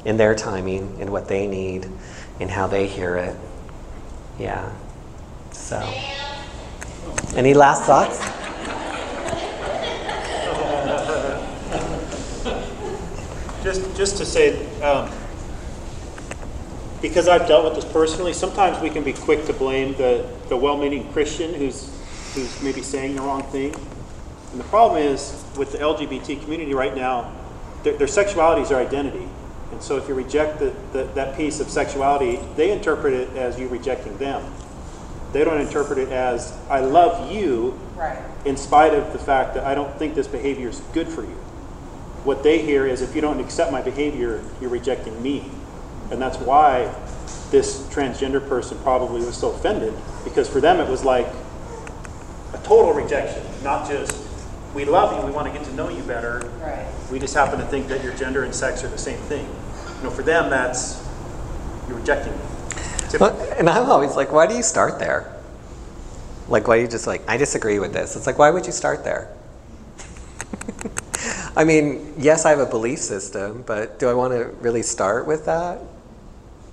in 0.03 0.17
their 0.17 0.35
timing, 0.35 0.99
in 0.99 1.11
what 1.11 1.27
they 1.27 1.47
need, 1.47 1.89
in 2.39 2.49
how 2.49 2.67
they 2.67 2.87
hear 2.87 3.15
it. 3.15 3.35
Yeah. 4.37 4.71
So, 5.51 5.79
any 7.35 7.53
last 7.53 7.83
thoughts? 7.83 8.19
Just, 13.63 13.97
just 13.97 14.17
to 14.17 14.25
say, 14.25 14.63
um, 14.81 15.09
because 17.01 17.27
I've 17.27 17.47
dealt 17.47 17.65
with 17.65 17.75
this 17.75 17.91
personally, 17.91 18.33
sometimes 18.33 18.79
we 18.79 18.91
can 18.91 19.03
be 19.03 19.13
quick 19.13 19.45
to 19.45 19.53
blame 19.53 19.95
the, 19.95 20.29
the 20.49 20.57
well-meaning 20.57 21.11
Christian 21.13 21.53
who's, 21.53 21.89
who's 22.35 22.61
maybe 22.61 22.83
saying 22.83 23.15
the 23.15 23.21
wrong 23.21 23.41
thing. 23.43 23.73
And 24.55 24.63
the 24.63 24.69
problem 24.69 25.03
is 25.03 25.43
with 25.57 25.73
the 25.73 25.79
LGBT 25.79 26.41
community 26.41 26.73
right 26.73 26.95
now, 26.95 27.29
their, 27.83 27.97
their 27.97 28.07
sexuality 28.07 28.61
is 28.61 28.69
their 28.69 28.79
identity. 28.79 29.27
And 29.73 29.83
so 29.83 29.97
if 29.97 30.07
you 30.07 30.13
reject 30.13 30.59
the, 30.59 30.73
the, 30.93 31.03
that 31.15 31.35
piece 31.35 31.59
of 31.59 31.69
sexuality, 31.69 32.39
they 32.55 32.71
interpret 32.71 33.11
it 33.11 33.35
as 33.35 33.59
you 33.59 33.67
rejecting 33.67 34.17
them. 34.17 34.49
They 35.33 35.43
don't 35.43 35.59
interpret 35.59 35.97
it 35.97 36.07
as, 36.07 36.57
I 36.69 36.79
love 36.79 37.33
you, 37.33 37.77
Right. 37.97 38.17
in 38.45 38.55
spite 38.55 38.93
of 38.93 39.11
the 39.11 39.19
fact 39.19 39.55
that 39.55 39.65
I 39.65 39.75
don't 39.75 39.93
think 39.99 40.15
this 40.15 40.27
behavior 40.27 40.69
is 40.69 40.79
good 40.93 41.09
for 41.09 41.23
you. 41.23 41.35
What 42.23 42.41
they 42.41 42.59
hear 42.59 42.85
is, 42.85 43.01
if 43.01 43.13
you 43.13 43.19
don't 43.19 43.41
accept 43.41 43.73
my 43.73 43.81
behavior, 43.81 44.41
you're 44.61 44.69
rejecting 44.69 45.21
me. 45.21 45.51
And 46.11 46.21
that's 46.21 46.37
why 46.37 46.95
this 47.51 47.81
transgender 47.87 48.47
person 48.47 48.77
probably 48.83 49.19
was 49.19 49.35
so 49.35 49.51
offended, 49.51 49.93
because 50.23 50.47
for 50.47 50.61
them 50.61 50.79
it 50.79 50.89
was 50.89 51.03
like 51.03 51.27
a 52.53 52.57
total 52.59 52.93
rejection, 52.93 53.43
not 53.61 53.89
just, 53.89 54.24
we 54.75 54.83
love 54.85 55.17
you, 55.17 55.25
we 55.25 55.31
want 55.31 55.51
to 55.51 55.57
get 55.57 55.65
to 55.67 55.73
know 55.73 55.89
you 55.89 56.03
better. 56.03 56.39
Right. 56.61 56.85
We 57.09 57.17
just 57.17 57.33
happen 57.33 57.57
to 57.59 57.65
think 57.65 57.87
that 57.87 58.03
your 58.03 58.13
gender 58.13 58.43
and 58.43 58.53
sex 58.53 58.83
are 58.83 58.89
the 58.89 58.97
same 58.97 59.17
thing. 59.19 59.47
You 59.97 60.03
know, 60.03 60.09
for 60.11 60.21
them, 60.21 60.49
that's, 60.49 61.01
you're 61.87 61.97
rejecting 61.97 62.33
me. 62.33 62.39
Well, 63.19 63.39
and 63.57 63.69
I'm 63.69 63.89
always 63.89 64.17
like, 64.17 64.33
why 64.33 64.45
do 64.45 64.55
you 64.55 64.63
start 64.63 64.99
there? 64.99 65.33
Like, 66.49 66.67
why 66.67 66.75
do 66.75 66.81
you 66.81 66.87
just 66.87 67.07
like, 67.07 67.27
I 67.29 67.37
disagree 67.37 67.79
with 67.79 67.93
this? 67.93 68.17
It's 68.17 68.27
like, 68.27 68.37
why 68.37 68.51
would 68.51 68.65
you 68.65 68.73
start 68.73 69.05
there? 69.05 69.33
I 71.55 71.63
mean, 71.63 72.13
yes, 72.17 72.45
I 72.45 72.49
have 72.49 72.59
a 72.59 72.65
belief 72.65 72.99
system, 72.99 73.63
but 73.65 73.97
do 73.97 74.09
I 74.09 74.13
want 74.13 74.33
to 74.33 74.47
really 74.59 74.83
start 74.83 75.25
with 75.25 75.45
that? 75.45 75.79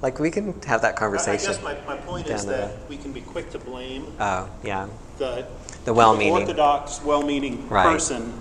Like, 0.03 0.19
we 0.19 0.33
can 0.33 0.61
have 0.63 0.83
that 0.83 0.97
conversation. 0.97 1.51
I 1.51 1.53
guess 1.53 1.63
my, 1.63 1.75
my 1.87 1.97
point 1.97 2.27
is 2.27 2.45
down 2.45 2.53
the 2.53 2.67
that 2.67 2.89
we 2.89 2.97
can 2.97 3.13
be 3.13 3.21
quick 3.21 3.51
to 3.51 3.61
blame 3.61 4.13
Oh, 4.19 4.51
yeah. 4.65 4.89
the, 5.19 5.47
The 5.85 5.93
well-meaning. 5.93 6.33
orthodox, 6.33 7.03
well-meaning 7.03 7.69
Right. 7.69 7.85
person 7.85 8.33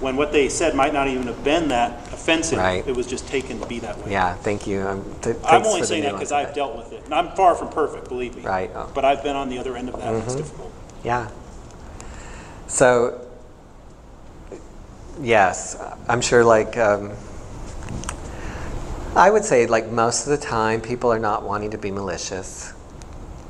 when 0.00 0.14
what 0.16 0.30
they 0.30 0.48
said 0.50 0.74
might 0.74 0.92
not 0.92 1.08
even 1.08 1.26
have 1.26 1.42
been 1.42 1.68
that 1.68 2.12
offensive. 2.12 2.58
Right. 2.58 2.86
It 2.86 2.94
was 2.94 3.06
just 3.06 3.26
taken 3.28 3.58
to 3.60 3.66
be 3.66 3.78
that 3.78 3.96
way. 4.04 4.12
Yeah, 4.12 4.34
thank 4.34 4.66
you. 4.66 4.82
Um, 4.86 5.04
th- 5.22 5.36
I'm 5.44 5.64
only 5.64 5.82
saying 5.84 6.02
that 6.02 6.12
because 6.12 6.32
I've 6.32 6.52
dealt 6.54 6.76
with 6.76 6.92
it, 6.92 7.02
and 7.06 7.14
I'm 7.14 7.30
far 7.34 7.54
from 7.54 7.68
perfect, 7.70 8.08
believe 8.08 8.36
me. 8.36 8.42
Right. 8.42 8.70
Oh. 8.74 8.90
But 8.94 9.06
I've 9.06 9.22
been 9.22 9.36
on 9.36 9.48
the 9.48 9.58
other 9.58 9.74
end 9.74 9.88
of 9.88 9.96
that. 9.96 10.12
and 10.12 10.22
It's 10.22 10.34
difficult. 10.34 10.70
Yeah. 11.02 11.28
So, 12.66 13.20
yes, 15.22 15.76
I'm 16.08 16.20
sure 16.20 16.44
like, 16.44 16.76
um, 16.76 17.12
I 19.14 19.30
would 19.30 19.44
say 19.46 19.66
like 19.66 19.90
most 19.90 20.26
of 20.26 20.30
the 20.38 20.44
time 20.44 20.82
people 20.82 21.10
are 21.10 21.18
not 21.18 21.42
wanting 21.42 21.70
to 21.70 21.78
be 21.78 21.90
malicious. 21.90 22.74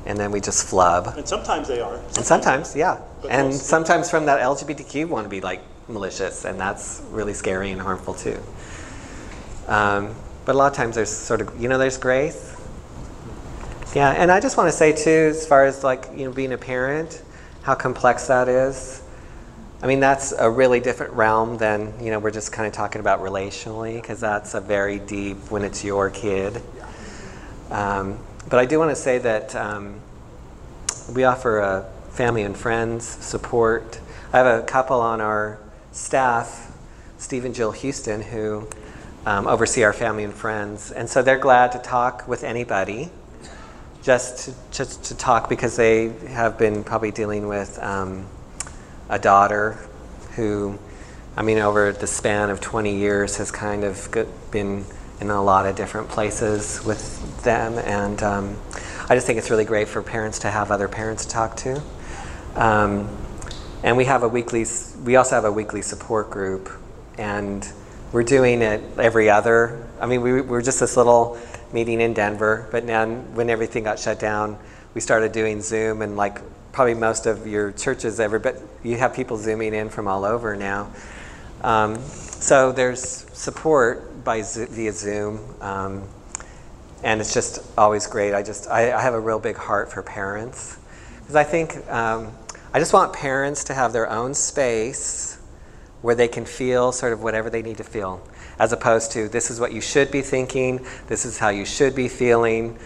And 0.05 0.17
then 0.17 0.31
we 0.31 0.39
just 0.39 0.65
flub. 0.65 1.17
And 1.17 1.27
sometimes 1.27 1.67
they 1.67 1.81
are. 1.81 1.95
And 2.15 2.25
sometimes, 2.25 2.73
yeah. 2.73 2.99
And 3.29 3.47
most- 3.47 3.65
sometimes 3.65 4.09
from 4.09 4.25
that 4.25 4.39
LGBTQ 4.39 5.07
want 5.07 5.25
to 5.25 5.29
be 5.29 5.41
like 5.41 5.61
malicious, 5.87 6.45
and 6.45 6.59
that's 6.59 7.01
really 7.11 7.33
scary 7.33 7.71
and 7.71 7.81
harmful 7.81 8.13
too. 8.13 8.41
Um, 9.67 10.15
but 10.45 10.55
a 10.55 10.57
lot 10.57 10.71
of 10.71 10.77
times 10.77 10.95
there's 10.95 11.09
sort 11.09 11.41
of, 11.41 11.61
you 11.61 11.67
know, 11.67 11.77
there's 11.77 11.97
grace. 11.97 12.55
Yeah, 13.93 14.11
and 14.11 14.31
I 14.31 14.39
just 14.39 14.57
want 14.57 14.69
to 14.69 14.75
say 14.75 14.91
too, 14.91 15.27
as 15.31 15.45
far 15.45 15.65
as 15.65 15.83
like, 15.83 16.07
you 16.15 16.25
know, 16.25 16.31
being 16.31 16.53
a 16.53 16.57
parent, 16.57 17.21
how 17.63 17.75
complex 17.75 18.27
that 18.27 18.47
is. 18.47 19.01
I 19.81 19.87
mean, 19.87 19.99
that's 19.99 20.31
a 20.31 20.49
really 20.49 20.79
different 20.79 21.13
realm 21.13 21.57
than, 21.57 21.93
you 22.03 22.11
know, 22.11 22.19
we're 22.19 22.31
just 22.31 22.51
kind 22.51 22.67
of 22.67 22.73
talking 22.73 22.99
about 22.99 23.21
relationally, 23.21 24.01
because 24.01 24.19
that's 24.19 24.53
a 24.53 24.61
very 24.61 24.99
deep 24.99 25.37
when 25.51 25.63
it's 25.63 25.83
your 25.83 26.09
kid. 26.09 26.61
Um, 27.69 28.17
but 28.49 28.59
I 28.59 28.65
do 28.65 28.79
want 28.79 28.91
to 28.91 28.95
say 28.95 29.17
that 29.19 29.55
um, 29.55 29.99
we 31.13 31.25
offer 31.25 31.59
a 31.59 31.85
family 32.17 32.41
and 32.41 32.57
friends 32.57 33.05
support. 33.05 33.99
I 34.33 34.39
have 34.39 34.47
a 34.47 34.63
couple 34.63 34.99
on 34.99 35.21
our 35.21 35.59
staff, 35.91 36.75
Steve 37.19 37.45
and 37.45 37.53
Jill 37.53 37.71
Houston, 37.71 38.21
who 38.21 38.67
um, 39.27 39.45
oversee 39.45 39.83
our 39.83 39.93
family 39.93 40.23
and 40.23 40.33
friends. 40.33 40.91
And 40.91 41.07
so 41.07 41.21
they're 41.21 41.37
glad 41.37 41.73
to 41.73 41.77
talk 41.77 42.27
with 42.27 42.43
anybody, 42.43 43.11
just 44.01 44.45
to, 44.45 44.53
just 44.71 45.03
to 45.03 45.15
talk 45.15 45.47
because 45.47 45.75
they 45.75 46.07
have 46.29 46.57
been 46.57 46.83
probably 46.83 47.11
dealing 47.11 47.47
with 47.47 47.77
um, 47.83 48.25
a 49.09 49.19
daughter 49.19 49.77
who, 50.35 50.79
I 51.35 51.43
mean, 51.43 51.59
over 51.59 51.91
the 51.91 52.07
span 52.07 52.49
of 52.49 52.59
20 52.59 52.97
years 52.97 53.37
has 53.37 53.51
kind 53.51 53.83
of 53.83 54.09
been 54.49 54.85
in 55.21 55.29
a 55.29 55.43
lot 55.43 55.67
of 55.67 55.75
different 55.75 56.09
places 56.09 56.83
with 56.83 57.43
them. 57.43 57.77
And 57.77 58.23
um, 58.23 58.57
I 59.07 59.13
just 59.13 59.27
think 59.27 59.37
it's 59.37 59.51
really 59.51 59.65
great 59.65 59.87
for 59.87 60.01
parents 60.01 60.39
to 60.39 60.49
have 60.49 60.71
other 60.71 60.87
parents 60.87 61.23
to 61.25 61.31
talk 61.31 61.55
to. 61.57 61.79
Um, 62.57 63.07
and 63.83 63.95
we 63.95 64.05
have 64.05 64.23
a 64.23 64.27
weekly, 64.27 64.65
we 65.03 65.15
also 65.15 65.35
have 65.35 65.45
a 65.45 65.51
weekly 65.51 65.83
support 65.83 66.31
group. 66.31 66.69
And 67.17 67.67
we're 68.11 68.23
doing 68.23 68.61
it 68.61 68.81
every 68.97 69.29
other, 69.29 69.87
I 70.01 70.07
mean, 70.07 70.21
we, 70.21 70.33
we 70.33 70.41
were 70.41 70.61
just 70.61 70.79
this 70.79 70.97
little 70.97 71.37
meeting 71.71 72.01
in 72.01 72.13
Denver, 72.13 72.67
but 72.71 72.83
now 72.83 73.05
when 73.05 73.49
everything 73.49 73.83
got 73.83 73.99
shut 73.99 74.19
down, 74.19 74.57
we 74.93 75.01
started 75.01 75.31
doing 75.31 75.61
Zoom 75.61 76.01
and 76.01 76.17
like 76.17 76.41
probably 76.71 76.95
most 76.95 77.25
of 77.25 77.45
your 77.45 77.71
churches, 77.73 78.19
every, 78.19 78.39
but 78.39 78.59
you 78.83 78.97
have 78.97 79.13
people 79.13 79.37
zooming 79.37 79.73
in 79.73 79.89
from 79.89 80.07
all 80.07 80.25
over 80.25 80.55
now. 80.55 80.91
Um, 81.61 81.99
so 81.99 82.71
there's 82.71 83.01
support 83.33 84.23
by 84.23 84.41
via 84.41 84.91
Zoom, 84.91 85.39
um, 85.61 86.03
and 87.03 87.19
it's 87.19 87.33
just 87.33 87.59
always 87.77 88.07
great. 88.07 88.33
I 88.33 88.43
just 88.43 88.67
I, 88.69 88.93
I 88.93 89.01
have 89.01 89.13
a 89.13 89.19
real 89.19 89.39
big 89.39 89.57
heart 89.57 89.91
for 89.91 90.03
parents 90.03 90.77
because 91.19 91.35
I 91.35 91.43
think 91.43 91.75
um, 91.89 92.31
I 92.77 92.79
just 92.79 92.93
want 92.93 93.11
parents 93.11 93.63
to 93.63 93.73
have 93.73 93.91
their 93.91 94.07
own 94.07 94.35
space 94.35 95.39
where 96.03 96.13
they 96.13 96.27
can 96.27 96.45
feel 96.45 96.91
sort 96.91 97.11
of 97.11 97.23
whatever 97.23 97.49
they 97.49 97.63
need 97.63 97.77
to 97.77 97.83
feel, 97.83 98.21
as 98.59 98.71
opposed 98.71 99.13
to 99.13 99.27
this 99.27 99.49
is 99.49 99.59
what 99.59 99.73
you 99.73 99.81
should 99.81 100.11
be 100.11 100.21
thinking, 100.21 100.85
this 101.07 101.25
is 101.25 101.39
how 101.39 101.49
you 101.49 101.65
should 101.65 101.95
be 101.95 102.07
feeling. 102.07 102.77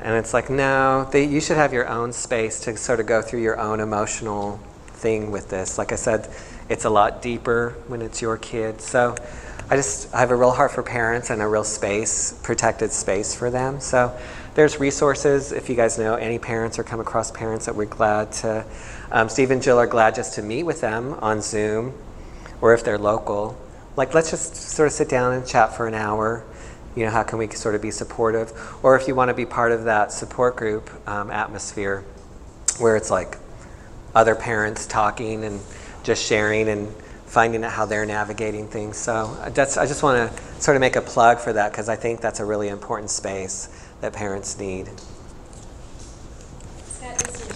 And 0.00 0.16
it's 0.16 0.34
like, 0.34 0.50
no, 0.50 1.08
they, 1.12 1.22
you 1.22 1.40
should 1.40 1.56
have 1.56 1.72
your 1.72 1.86
own 1.88 2.12
space 2.12 2.58
to 2.64 2.76
sort 2.76 2.98
of 2.98 3.06
go 3.06 3.22
through 3.22 3.42
your 3.42 3.60
own 3.60 3.78
emotional 3.78 4.58
thing 4.88 5.30
with 5.30 5.50
this. 5.50 5.78
Like 5.78 5.92
I 5.92 5.94
said, 5.94 6.28
it's 6.68 6.84
a 6.84 6.90
lot 6.90 7.22
deeper 7.22 7.76
when 7.86 8.02
it's 8.02 8.20
your 8.20 8.38
kid. 8.38 8.80
So 8.80 9.14
I 9.70 9.76
just 9.76 10.12
I 10.12 10.18
have 10.18 10.32
a 10.32 10.36
real 10.36 10.50
heart 10.50 10.72
for 10.72 10.82
parents 10.82 11.30
and 11.30 11.40
a 11.40 11.46
real 11.46 11.62
space, 11.62 12.32
protected 12.42 12.90
space 12.90 13.36
for 13.36 13.50
them. 13.50 13.78
So 13.78 14.18
there's 14.56 14.80
resources 14.80 15.52
if 15.52 15.68
you 15.68 15.76
guys 15.76 15.96
know 15.96 16.16
any 16.16 16.40
parents 16.40 16.76
or 16.76 16.82
come 16.82 16.98
across 16.98 17.30
parents 17.30 17.66
that 17.66 17.76
we're 17.76 17.84
glad 17.84 18.32
to. 18.32 18.64
Um, 19.10 19.28
Steve 19.28 19.50
and 19.50 19.62
Jill 19.62 19.78
are 19.78 19.86
glad 19.86 20.14
just 20.14 20.34
to 20.34 20.42
meet 20.42 20.64
with 20.64 20.80
them 20.80 21.14
on 21.14 21.40
Zoom, 21.40 21.94
or 22.60 22.74
if 22.74 22.84
they're 22.84 22.98
local. 22.98 23.56
Like 23.96 24.14
let's 24.14 24.30
just 24.30 24.54
sort 24.54 24.86
of 24.86 24.92
sit 24.92 25.08
down 25.08 25.32
and 25.32 25.46
chat 25.46 25.76
for 25.76 25.86
an 25.86 25.94
hour. 25.94 26.44
You 26.94 27.04
know, 27.04 27.10
how 27.10 27.22
can 27.22 27.38
we 27.38 27.48
sort 27.48 27.74
of 27.74 27.82
be 27.82 27.90
supportive? 27.90 28.52
Or 28.82 28.96
if 28.96 29.08
you 29.08 29.14
want 29.14 29.28
to 29.28 29.34
be 29.34 29.46
part 29.46 29.72
of 29.72 29.84
that 29.84 30.12
support 30.12 30.56
group 30.56 30.90
um, 31.08 31.30
atmosphere, 31.30 32.04
where 32.78 32.96
it's 32.96 33.10
like 33.10 33.38
other 34.14 34.34
parents 34.34 34.86
talking 34.86 35.44
and 35.44 35.60
just 36.02 36.24
sharing 36.24 36.68
and 36.68 36.92
finding 37.26 37.62
out 37.62 37.72
how 37.72 37.86
they're 37.86 38.06
navigating 38.06 38.66
things. 38.66 38.96
So 38.96 39.36
uh, 39.40 39.50
that's, 39.50 39.76
I 39.76 39.86
just 39.86 40.02
want 40.02 40.30
to 40.30 40.62
sort 40.62 40.76
of 40.76 40.80
make 40.80 40.96
a 40.96 41.02
plug 41.02 41.38
for 41.38 41.52
that 41.52 41.72
because 41.72 41.88
I 41.88 41.96
think 41.96 42.20
that's 42.20 42.40
a 42.40 42.44
really 42.44 42.68
important 42.68 43.10
space 43.10 43.68
that 44.00 44.12
parents 44.12 44.58
need. 44.58 44.88
Scott, 46.86 47.18
this 47.18 47.40
is 47.42 47.48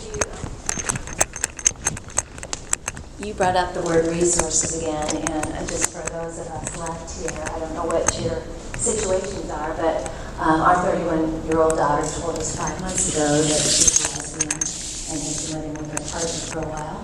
you 3.25 3.35
brought 3.35 3.55
up 3.55 3.73
the 3.73 3.83
word 3.83 4.07
resources 4.07 4.83
again, 4.83 5.07
and 5.31 5.47
uh, 5.55 5.67
just 5.67 5.95
for 5.95 6.03
those 6.11 6.41
of 6.43 6.47
us 6.49 6.77
left 6.77 7.07
here, 7.23 7.31
I 7.55 7.59
don't 7.61 7.75
know 7.75 7.87
what 7.87 8.03
your 8.19 8.43
situations 8.75 9.49
are, 9.51 9.75
but 9.79 10.11
um, 10.43 10.59
our 10.59 10.75
31-year-old 10.83 11.79
daughter 11.79 12.03
told 12.19 12.39
us 12.39 12.57
five 12.57 12.75
months 12.81 13.15
ago 13.15 13.23
that 13.23 13.63
she 13.63 13.87
a 13.95 14.11
lesbian 14.11 14.51
and 14.51 15.19
has 15.23 15.39
been 15.47 15.63
living 15.63 15.75
with 15.79 15.93
her 15.95 16.03
partner 16.11 16.43
for 16.51 16.59
a 16.59 16.69
while. 16.75 16.99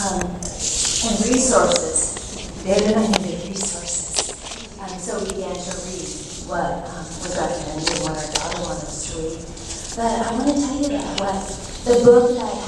Um, 0.00 0.24
and 0.24 1.16
resources, 1.28 2.16
and 2.64 2.96
I 2.96 3.06
needed 3.12 3.52
resources. 3.52 4.32
And 4.80 5.00
so 5.00 5.20
we 5.20 5.36
began 5.36 5.52
to 5.52 5.72
read 5.84 6.08
what 6.48 6.80
um, 6.88 7.04
was 7.20 7.36
recommended, 7.36 8.00
what 8.00 8.16
our 8.16 8.30
daughter 8.32 8.60
wanted 8.64 8.88
us 8.88 9.04
to 9.04 9.20
read. 9.20 9.42
But 10.00 10.16
I 10.16 10.32
want 10.32 10.48
to 10.48 10.56
tell 10.56 10.76
you 10.80 10.88
that 10.96 11.20
what 11.20 11.44
the 11.84 12.00
book 12.06 12.32
that 12.40 12.61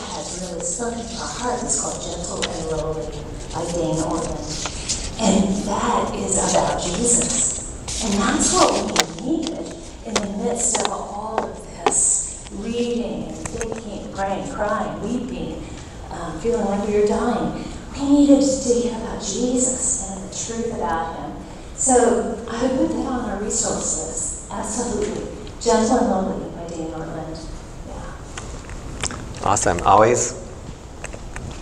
spoken 0.74 0.98
our 0.98 1.28
heart 1.28 1.62
is 1.62 1.80
called 1.80 2.02
Gentle 2.02 2.42
and 2.50 2.66
Lowly 2.74 3.06
by 3.54 3.62
Dane 3.70 3.94
Ortlund. 4.02 5.22
And 5.22 5.54
that 5.70 6.12
is 6.16 6.34
about 6.50 6.82
Jesus. 6.82 8.02
And 8.04 8.14
that's 8.14 8.52
what 8.52 8.74
we 8.74 9.36
needed 9.38 9.72
in 10.04 10.14
the 10.14 10.42
midst 10.42 10.80
of 10.80 10.90
all 10.90 11.44
of 11.44 11.84
this 11.84 12.44
reading 12.54 13.28
and 13.28 13.36
thinking, 13.36 14.12
praying, 14.14 14.50
crying, 14.50 15.00
weeping, 15.00 15.64
um, 16.10 16.40
feeling 16.40 16.66
like 16.66 16.88
we 16.88 16.98
were 16.98 17.06
dying. 17.06 17.64
We 17.92 18.26
needed 18.26 18.42
to 18.42 18.74
hear 18.74 18.96
about 18.96 19.22
Jesus 19.22 20.10
and 20.10 20.28
the 20.28 20.34
truth 20.34 20.74
about 20.74 21.14
him. 21.20 21.36
So 21.76 22.44
I 22.50 22.62
would 22.66 22.76
put 22.78 22.88
that 22.88 23.06
on 23.06 23.30
our 23.30 23.40
resource 23.40 24.08
list. 24.08 24.50
Absolutely. 24.50 25.30
Gentle 25.60 25.98
and 25.98 26.10
Lowly 26.10 26.50
by 26.50 26.66
Dane 26.66 26.90
Ortlund. 26.90 27.46
Yeah. 27.86 29.46
Awesome. 29.48 29.80
Always 29.82 30.43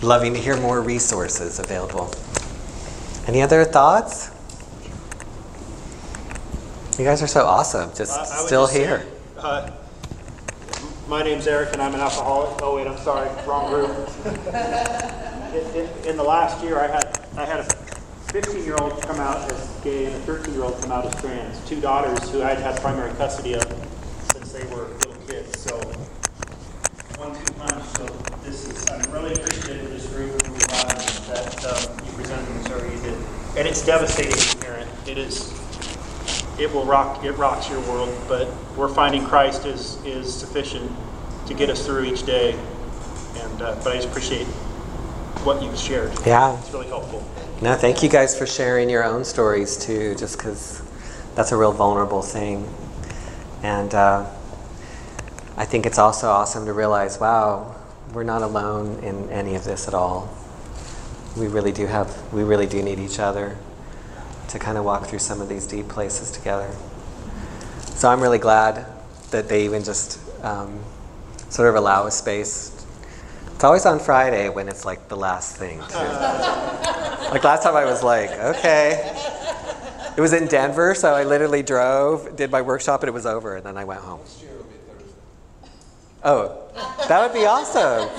loving 0.03 0.33
to 0.33 0.39
hear 0.39 0.57
more 0.57 0.81
resources 0.81 1.59
available. 1.59 2.11
Any 3.27 3.41
other 3.41 3.63
thoughts? 3.63 4.29
You 6.99 7.05
guys 7.05 7.23
are 7.23 7.27
so 7.27 7.45
awesome. 7.45 7.89
Just 7.95 8.19
I 8.19 8.25
still 8.45 8.63
just 8.63 8.73
say, 8.73 8.79
here. 8.83 9.05
uh, 9.37 9.71
My 11.07 11.23
name's 11.23 11.47
Eric 11.47 11.73
and 11.73 11.81
I'm 11.81 11.93
an 11.95 12.01
alcoholic. 12.01 12.59
Oh 12.61 12.75
wait, 12.75 12.87
I'm 12.87 12.97
sorry, 12.97 13.29
wrong 13.47 13.69
group. 13.69 13.89
In- 15.53 15.75
in- 15.81 15.89
In 16.09 16.17
the 16.17 16.23
last 16.23 16.63
year, 16.63 16.79
I 16.79 16.87
had, 16.87 17.19
I 17.37 17.45
had 17.45 17.59
a 17.59 17.63
15-year-old 18.33 19.01
come 19.03 19.17
out 19.19 19.51
as 19.51 19.69
gay 19.83 20.05
and 20.05 20.15
a 20.15 20.19
13-year-old 20.25 20.81
come 20.81 20.91
out 20.91 21.05
as 21.05 21.21
trans. 21.21 21.63
Two 21.69 21.79
daughters 21.79 22.27
who 22.31 22.41
I'd 22.41 22.57
had 22.57 22.79
primary 22.81 23.11
custody 23.13 23.53
of 23.53 23.61
since 24.33 24.51
they 24.51 24.63
were 24.75 24.87
little 24.87 25.12
one, 27.17 27.33
two 27.33 27.53
punch, 27.53 27.83
so 27.97 28.05
this 28.43 28.67
is, 28.67 28.89
I'm 28.89 29.11
really 29.11 29.33
appreciative 29.33 29.85
of 29.85 29.91
this 29.91 30.07
group 30.07 30.31
and 30.45 30.55
that 30.55 31.65
um, 31.65 32.05
you 32.05 32.11
presented 32.13 32.49
in 32.55 32.63
story 32.65 32.91
you 32.93 33.01
did. 33.01 33.17
And 33.57 33.67
it's 33.67 33.85
devastating 33.85 34.33
to 34.33 34.57
parent. 34.57 34.89
It 35.07 35.17
is, 35.17 35.51
it 36.59 36.71
will 36.71 36.85
rock, 36.85 37.23
it 37.23 37.33
rocks 37.33 37.69
your 37.69 37.79
world, 37.81 38.15
but 38.27 38.47
we're 38.75 38.93
finding 38.93 39.25
Christ 39.25 39.65
is, 39.65 40.03
is 40.05 40.33
sufficient 40.33 40.91
to 41.47 41.53
get 41.53 41.69
us 41.69 41.85
through 41.85 42.05
each 42.05 42.25
day. 42.25 42.53
And, 43.35 43.61
uh, 43.61 43.75
but 43.83 43.93
I 43.93 43.95
just 43.95 44.09
appreciate 44.09 44.47
what 45.43 45.61
you've 45.61 45.77
shared. 45.77 46.11
Yeah. 46.25 46.57
It's 46.59 46.71
really 46.71 46.87
helpful. 46.87 47.23
No, 47.61 47.75
thank 47.75 48.01
you 48.03 48.09
guys 48.09 48.37
for 48.37 48.45
sharing 48.45 48.89
your 48.89 49.03
own 49.03 49.23
stories 49.23 49.77
too, 49.77 50.15
just 50.15 50.37
because 50.37 50.81
that's 51.35 51.51
a 51.51 51.57
real 51.57 51.71
vulnerable 51.71 52.21
thing. 52.21 52.67
And 53.61 53.93
uh, 53.93 54.29
I 55.55 55.65
think 55.65 55.85
it's 55.85 55.99
also 55.99 56.29
awesome 56.29 56.65
to 56.65 56.73
realize 56.73 57.19
wow, 57.19 57.75
we're 58.13 58.23
not 58.23 58.41
alone 58.41 59.03
in 59.03 59.29
any 59.29 59.55
of 59.55 59.63
this 59.63 59.87
at 59.87 59.93
all. 59.93 60.35
We 61.37 61.47
really 61.47 61.71
do 61.71 61.85
have, 61.85 62.31
we 62.33 62.43
really 62.43 62.65
do 62.65 62.81
need 62.81 62.99
each 62.99 63.19
other 63.19 63.57
to 64.49 64.59
kind 64.59 64.77
of 64.77 64.85
walk 64.85 65.07
through 65.07 65.19
some 65.19 65.41
of 65.41 65.49
these 65.49 65.65
deep 65.65 65.87
places 65.87 66.31
together. 66.31 66.69
So 67.95 68.09
I'm 68.09 68.21
really 68.21 68.39
glad 68.39 68.85
that 69.31 69.47
they 69.47 69.65
even 69.65 69.83
just 69.83 70.19
um, 70.43 70.79
sort 71.49 71.69
of 71.69 71.75
allow 71.75 72.05
a 72.05 72.11
space. 72.11 72.85
It's 73.53 73.63
always 73.63 73.85
on 73.85 73.99
Friday 73.99 74.49
when 74.49 74.67
it's 74.67 74.85
like 74.85 75.07
the 75.07 75.17
last 75.17 75.57
thing, 75.57 75.79
too. 75.89 76.79
Like 77.33 77.43
last 77.43 77.63
time 77.63 77.75
I 77.75 77.83
was 77.85 78.03
like, 78.03 78.29
okay. 78.29 79.11
It 80.15 80.21
was 80.21 80.33
in 80.33 80.45
Denver, 80.45 80.93
so 80.93 81.15
I 81.15 81.23
literally 81.23 81.63
drove, 81.63 82.35
did 82.35 82.51
my 82.51 82.61
workshop, 82.61 83.01
and 83.01 83.07
it 83.07 83.11
was 83.11 83.25
over, 83.25 83.55
and 83.55 83.65
then 83.65 83.75
I 83.75 83.85
went 83.85 84.01
home. 84.01 84.19
Oh, 86.25 86.57
that 87.09 87.21
would 87.21 87.37
be 87.37 87.45
awesome. 87.45 88.09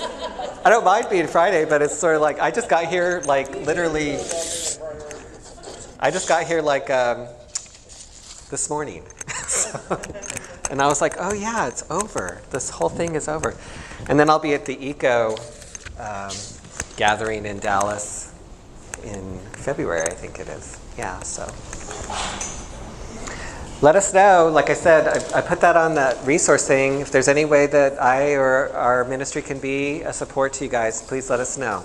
I 0.65 0.71
don't 0.71 0.85
mind 0.85 1.09
being 1.11 1.27
Friday, 1.27 1.65
but 1.65 1.81
it's 1.81 1.99
sort 1.99 2.17
of 2.17 2.21
like 2.21 2.39
I 2.39 2.51
just 2.51 2.69
got 2.69 2.87
here, 2.87 3.23
like 3.27 3.55
literally. 3.65 4.17
I 6.01 6.11
just 6.11 6.29
got 6.29 6.47
here 6.47 6.61
like 6.61 6.91
um, 6.91 7.27
this 8.51 8.69
morning, 8.69 9.05
and 10.71 10.83
I 10.83 10.87
was 10.87 11.01
like, 11.01 11.15
oh 11.19 11.33
yeah, 11.33 11.67
it's 11.67 11.91
over. 11.91 12.43
This 12.51 12.69
whole 12.69 12.91
thing 12.91 13.15
is 13.15 13.27
over, 13.27 13.55
and 14.09 14.21
then 14.21 14.29
I'll 14.29 14.39
be 14.39 14.53
at 14.53 14.67
the 14.67 14.87
Eco 14.87 15.37
um, 15.99 16.33
gathering 16.97 17.47
in 17.47 17.59
Dallas 17.59 18.35
in 19.03 19.39
February, 19.53 20.03
I 20.03 20.15
think 20.15 20.39
it 20.39 20.49
is. 20.49 20.79
Yeah, 20.99 21.21
so 21.21 21.45
let 23.81 23.97
us 23.97 24.15
know. 24.15 24.51
Like 24.53 24.71
I 24.71 24.75
said, 24.75 25.09
I, 25.09 25.39
I, 25.39 25.41
put 25.41 25.61
that 25.61 25.77
on 25.77 25.95
that 25.97 26.25
resource 26.27 26.67
thing. 26.67 27.01
If 27.01 27.11
there's 27.11 27.29
any 27.29 27.45
way 27.45 27.67
that 27.67 28.01
I 28.01 28.35
or 28.35 28.71
our 28.71 29.05
ministry 29.05 29.43
can 29.43 29.59
be 29.59 30.03
a 30.03 30.13
support 30.13 30.53
to 30.55 30.65
you 30.65 30.71
guys, 30.71 31.03
please 31.03 31.29
let 31.31 31.41
us 31.41 31.59
know. 31.59 31.85